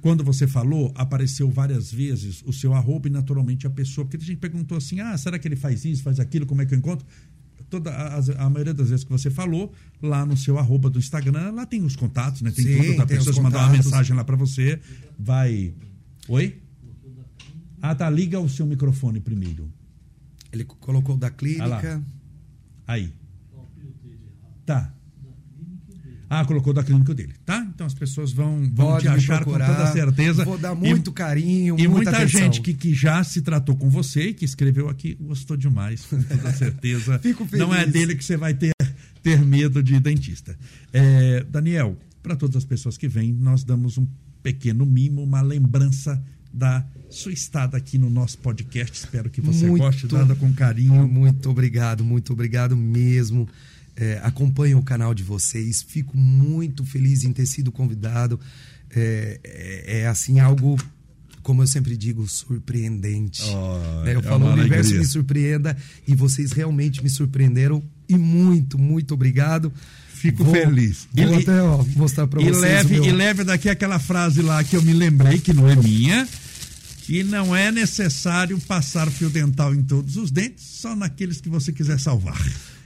Quando 0.00 0.24
você 0.24 0.48
falou, 0.48 0.92
apareceu 0.96 1.48
várias 1.48 1.92
vezes 1.92 2.42
o 2.44 2.52
seu 2.52 2.74
arroba 2.74 3.06
e 3.06 3.10
naturalmente 3.10 3.68
a 3.68 3.70
pessoa, 3.70 4.04
porque 4.04 4.16
a 4.16 4.26
gente 4.26 4.38
perguntou 4.38 4.76
assim: 4.76 4.98
"Ah, 4.98 5.16
será 5.16 5.38
que 5.38 5.46
ele 5.46 5.54
faz 5.54 5.84
isso, 5.84 6.02
faz 6.02 6.18
aquilo, 6.18 6.44
como 6.44 6.60
é 6.60 6.66
que 6.66 6.74
eu 6.74 6.78
encontro?" 6.78 7.06
Toda 7.72 7.90
a, 7.90 8.44
a 8.44 8.50
maioria 8.50 8.74
das 8.74 8.90
vezes 8.90 9.02
que 9.02 9.10
você 9.10 9.30
falou, 9.30 9.72
lá 10.02 10.26
no 10.26 10.36
seu 10.36 10.58
arroba 10.58 10.90
do 10.90 10.98
Instagram, 10.98 11.52
lá 11.52 11.64
tem 11.64 11.82
os 11.82 11.96
contatos, 11.96 12.42
né? 12.42 12.50
Tem 12.50 12.64
Sim, 12.66 12.76
tudo, 12.76 13.02
a 13.02 13.06
tem 13.06 13.16
pessoa 13.16 13.32
se 13.32 13.40
mandar 13.40 13.60
uma 13.60 13.72
mensagem 13.72 14.14
lá 14.14 14.22
para 14.22 14.36
você, 14.36 14.78
vai 15.18 15.72
Oi? 16.28 16.60
Ah, 17.80 17.94
tá, 17.94 18.08
liga 18.08 18.38
o 18.38 18.48
seu 18.48 18.64
microfone 18.64 19.20
primeiro. 19.20 19.72
Ele 20.52 20.64
colocou 20.64 21.16
da 21.16 21.28
Ah 21.28 21.30
clínica. 21.30 21.66
lá. 21.66 22.02
Aí. 22.86 23.12
Tá. 24.64 24.94
Ah, 26.34 26.44
colocou 26.46 26.72
da 26.72 26.82
clínica 26.82 27.14
dele, 27.14 27.34
tá? 27.44 27.58
Então 27.74 27.86
as 27.86 27.92
pessoas 27.94 28.32
vão, 28.32 28.60
vão 28.72 28.86
Pode 28.92 29.02
te 29.02 29.08
achar 29.08 29.42
procurar. 29.42 29.66
com 29.68 29.74
toda 29.74 29.92
certeza. 29.92 30.44
Vou 30.44 30.56
dar 30.56 30.74
E- 30.74 30.78
muito 30.78 31.12
carinho, 31.12 31.76
e 31.78 31.86
muita, 31.86 32.10
muita 32.10 32.26
gente 32.26 32.60
que, 32.62 32.72
que 32.72 32.94
já 32.94 33.22
se 33.22 33.42
tratou 33.42 33.76
com 33.76 33.90
você 33.90 34.28
e 34.28 34.34
que 34.34 34.44
escreveu 34.44 34.88
aqui 34.88 35.14
gostou 35.20 35.56
demais, 35.56 36.06
com 36.06 36.22
toda 36.22 36.50
certeza. 36.56 37.18
Fico 37.18 37.44
feliz. 37.44 37.66
Não 37.66 37.74
é 37.74 37.84
dele 37.86 38.14
que 38.14 38.24
você 38.24 38.36
vai 38.36 38.54
ter, 38.54 38.72
ter 39.22 39.42
medo 39.44 39.82
de 39.82 40.00
dentista. 40.00 40.56
É, 40.92 41.44
Daniel, 41.50 41.98
para 42.22 42.34
todas 42.34 42.56
as 42.56 42.64
pessoas 42.64 42.96
que 42.96 43.06
vêm, 43.08 43.32
nós 43.32 43.62
damos 43.62 43.98
um 43.98 44.06
pequeno 44.42 44.86
mimo, 44.86 45.22
uma 45.22 45.42
lembrança 45.42 46.22
da 46.54 46.84
sua 47.10 47.32
estada 47.32 47.76
aqui 47.76 47.98
no 47.98 48.08
nosso 48.10 48.38
podcast. 48.38 48.96
Espero 48.98 49.28
que 49.30 49.40
você 49.40 49.66
Muito- 49.66 49.82
goste, 49.82 50.06
dada 50.06 50.34
com 50.34 50.52
carinho. 50.52 51.06
Muito 51.08 51.50
obrigado, 51.50 52.02
muito 52.04 52.32
obrigado 52.32 52.76
mesmo. 52.76 53.48
É, 53.94 54.18
acompanho 54.22 54.78
o 54.78 54.82
canal 54.82 55.12
de 55.14 55.22
vocês, 55.22 55.82
fico 55.82 56.16
muito 56.16 56.84
feliz 56.84 57.24
em 57.24 57.32
ter 57.32 57.46
sido 57.46 57.70
convidado. 57.70 58.40
É, 58.94 59.38
é- 59.44 60.00
é, 60.00 60.06
assim 60.06 60.40
algo, 60.40 60.78
como 61.42 61.62
eu 61.62 61.66
sempre 61.66 61.96
digo, 61.96 62.26
surpreendente. 62.28 63.42
Oh, 63.44 64.02
Né, 64.04 64.14
eu 64.14 64.20
é 64.20 64.22
falo, 64.22 64.46
o 64.46 64.52
universo 64.52 64.90
alegria. 64.90 65.00
me 65.00 65.06
surpreenda 65.06 65.76
e 66.08 66.14
vocês 66.14 66.52
realmente 66.52 67.02
me 67.02 67.10
surpreenderam. 67.10 67.82
E 68.08 68.16
muito, 68.16 68.78
muito 68.78 69.12
obrigado. 69.14 69.72
Fico 70.14 70.44
Vou- 70.44 70.54
feliz. 70.54 71.06
Vou 71.12 71.32
E- 71.38 71.42
até 71.42 71.60
ó, 71.62 71.84
mostrar 71.96 72.26
para 72.26 72.40
vocês. 72.40 72.58
leve, 72.60 72.94
meu- 72.94 73.04
e 73.04 73.12
leve 73.12 73.44
daqui 73.44 73.68
aquela 73.68 73.98
frase 73.98 74.40
lá 74.40 74.62
que 74.64 74.76
eu 74.76 74.82
me 74.82 74.92
lembrei, 74.92 75.38
que 75.38 75.52
não 75.52 75.68
é 75.68 75.74
minha, 75.76 76.28
que 77.04 77.22
não 77.24 77.54
é 77.56 77.72
necessário 77.72 78.58
passar 78.60 79.10
fio 79.10 79.28
dental 79.28 79.74
em 79.74 79.82
todos 79.82 80.16
os 80.16 80.30
dentes, 80.30 80.64
só 80.64 80.94
naqueles 80.94 81.40
que 81.40 81.48
você 81.48 81.72
quiser 81.72 81.98
salvar. 81.98 82.40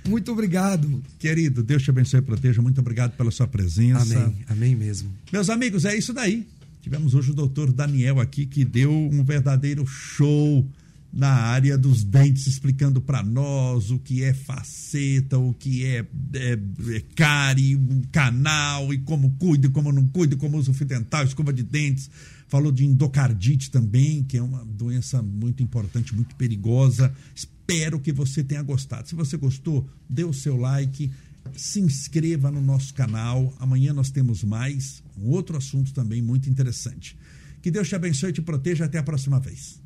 Muito 0.08 0.32
obrigado. 0.32 1.02
Querido, 1.18 1.62
Deus 1.62 1.82
te 1.82 1.90
abençoe 1.90 2.20
e 2.20 2.22
proteja. 2.22 2.62
Muito 2.62 2.80
obrigado 2.80 3.12
pela 3.16 3.30
sua 3.30 3.46
presença. 3.46 4.18
Amém, 4.18 4.36
amém 4.48 4.76
mesmo. 4.76 5.10
Meus 5.32 5.50
amigos, 5.50 5.84
é 5.84 5.96
isso 5.96 6.12
daí. 6.12 6.46
Tivemos 6.80 7.14
hoje 7.14 7.32
o 7.32 7.34
doutor 7.34 7.72
Daniel 7.72 8.20
aqui, 8.20 8.46
que 8.46 8.64
deu 8.64 8.92
um 8.92 9.24
verdadeiro 9.24 9.84
show 9.86 10.64
na 11.12 11.30
área 11.30 11.78
dos 11.78 12.04
dentes, 12.04 12.46
explicando 12.46 13.00
para 13.00 13.22
nós 13.22 13.90
o 13.90 13.98
que 13.98 14.22
é 14.22 14.34
faceta, 14.34 15.38
o 15.38 15.54
que 15.54 15.84
é, 15.84 16.04
é, 16.34 16.58
é 16.94 17.02
cárie, 17.14 17.80
canal 18.12 18.92
e 18.92 18.98
como 18.98 19.30
cuida, 19.38 19.68
como 19.70 19.90
não 19.90 20.06
cuida, 20.06 20.36
como 20.36 20.58
usa 20.58 20.70
o 20.70 20.74
fio 20.74 20.86
dental, 20.86 21.24
escova 21.24 21.52
de 21.52 21.62
dentes. 21.62 22.10
Falou 22.48 22.70
de 22.70 22.84
endocardite 22.84 23.70
também, 23.70 24.22
que 24.22 24.36
é 24.36 24.42
uma 24.42 24.64
doença 24.64 25.20
muito 25.22 25.62
importante, 25.62 26.14
muito 26.14 26.36
perigosa. 26.36 27.12
Espero 27.34 27.98
que 27.98 28.12
você 28.12 28.44
tenha 28.44 28.62
gostado. 28.62 29.08
Se 29.08 29.14
você 29.14 29.36
gostou, 29.36 29.88
dê 30.08 30.24
o 30.24 30.32
seu 30.32 30.56
like, 30.56 31.10
se 31.56 31.80
inscreva 31.80 32.50
no 32.50 32.60
nosso 32.60 32.94
canal. 32.94 33.52
Amanhã 33.58 33.92
nós 33.92 34.10
temos 34.10 34.44
mais 34.44 35.02
um 35.18 35.28
outro 35.28 35.56
assunto 35.56 35.92
também 35.92 36.22
muito 36.22 36.48
interessante. 36.48 37.16
Que 37.62 37.70
Deus 37.70 37.88
te 37.88 37.96
abençoe 37.96 38.30
e 38.30 38.34
te 38.34 38.42
proteja. 38.42 38.84
Até 38.84 38.98
a 38.98 39.02
próxima 39.02 39.40
vez. 39.40 39.85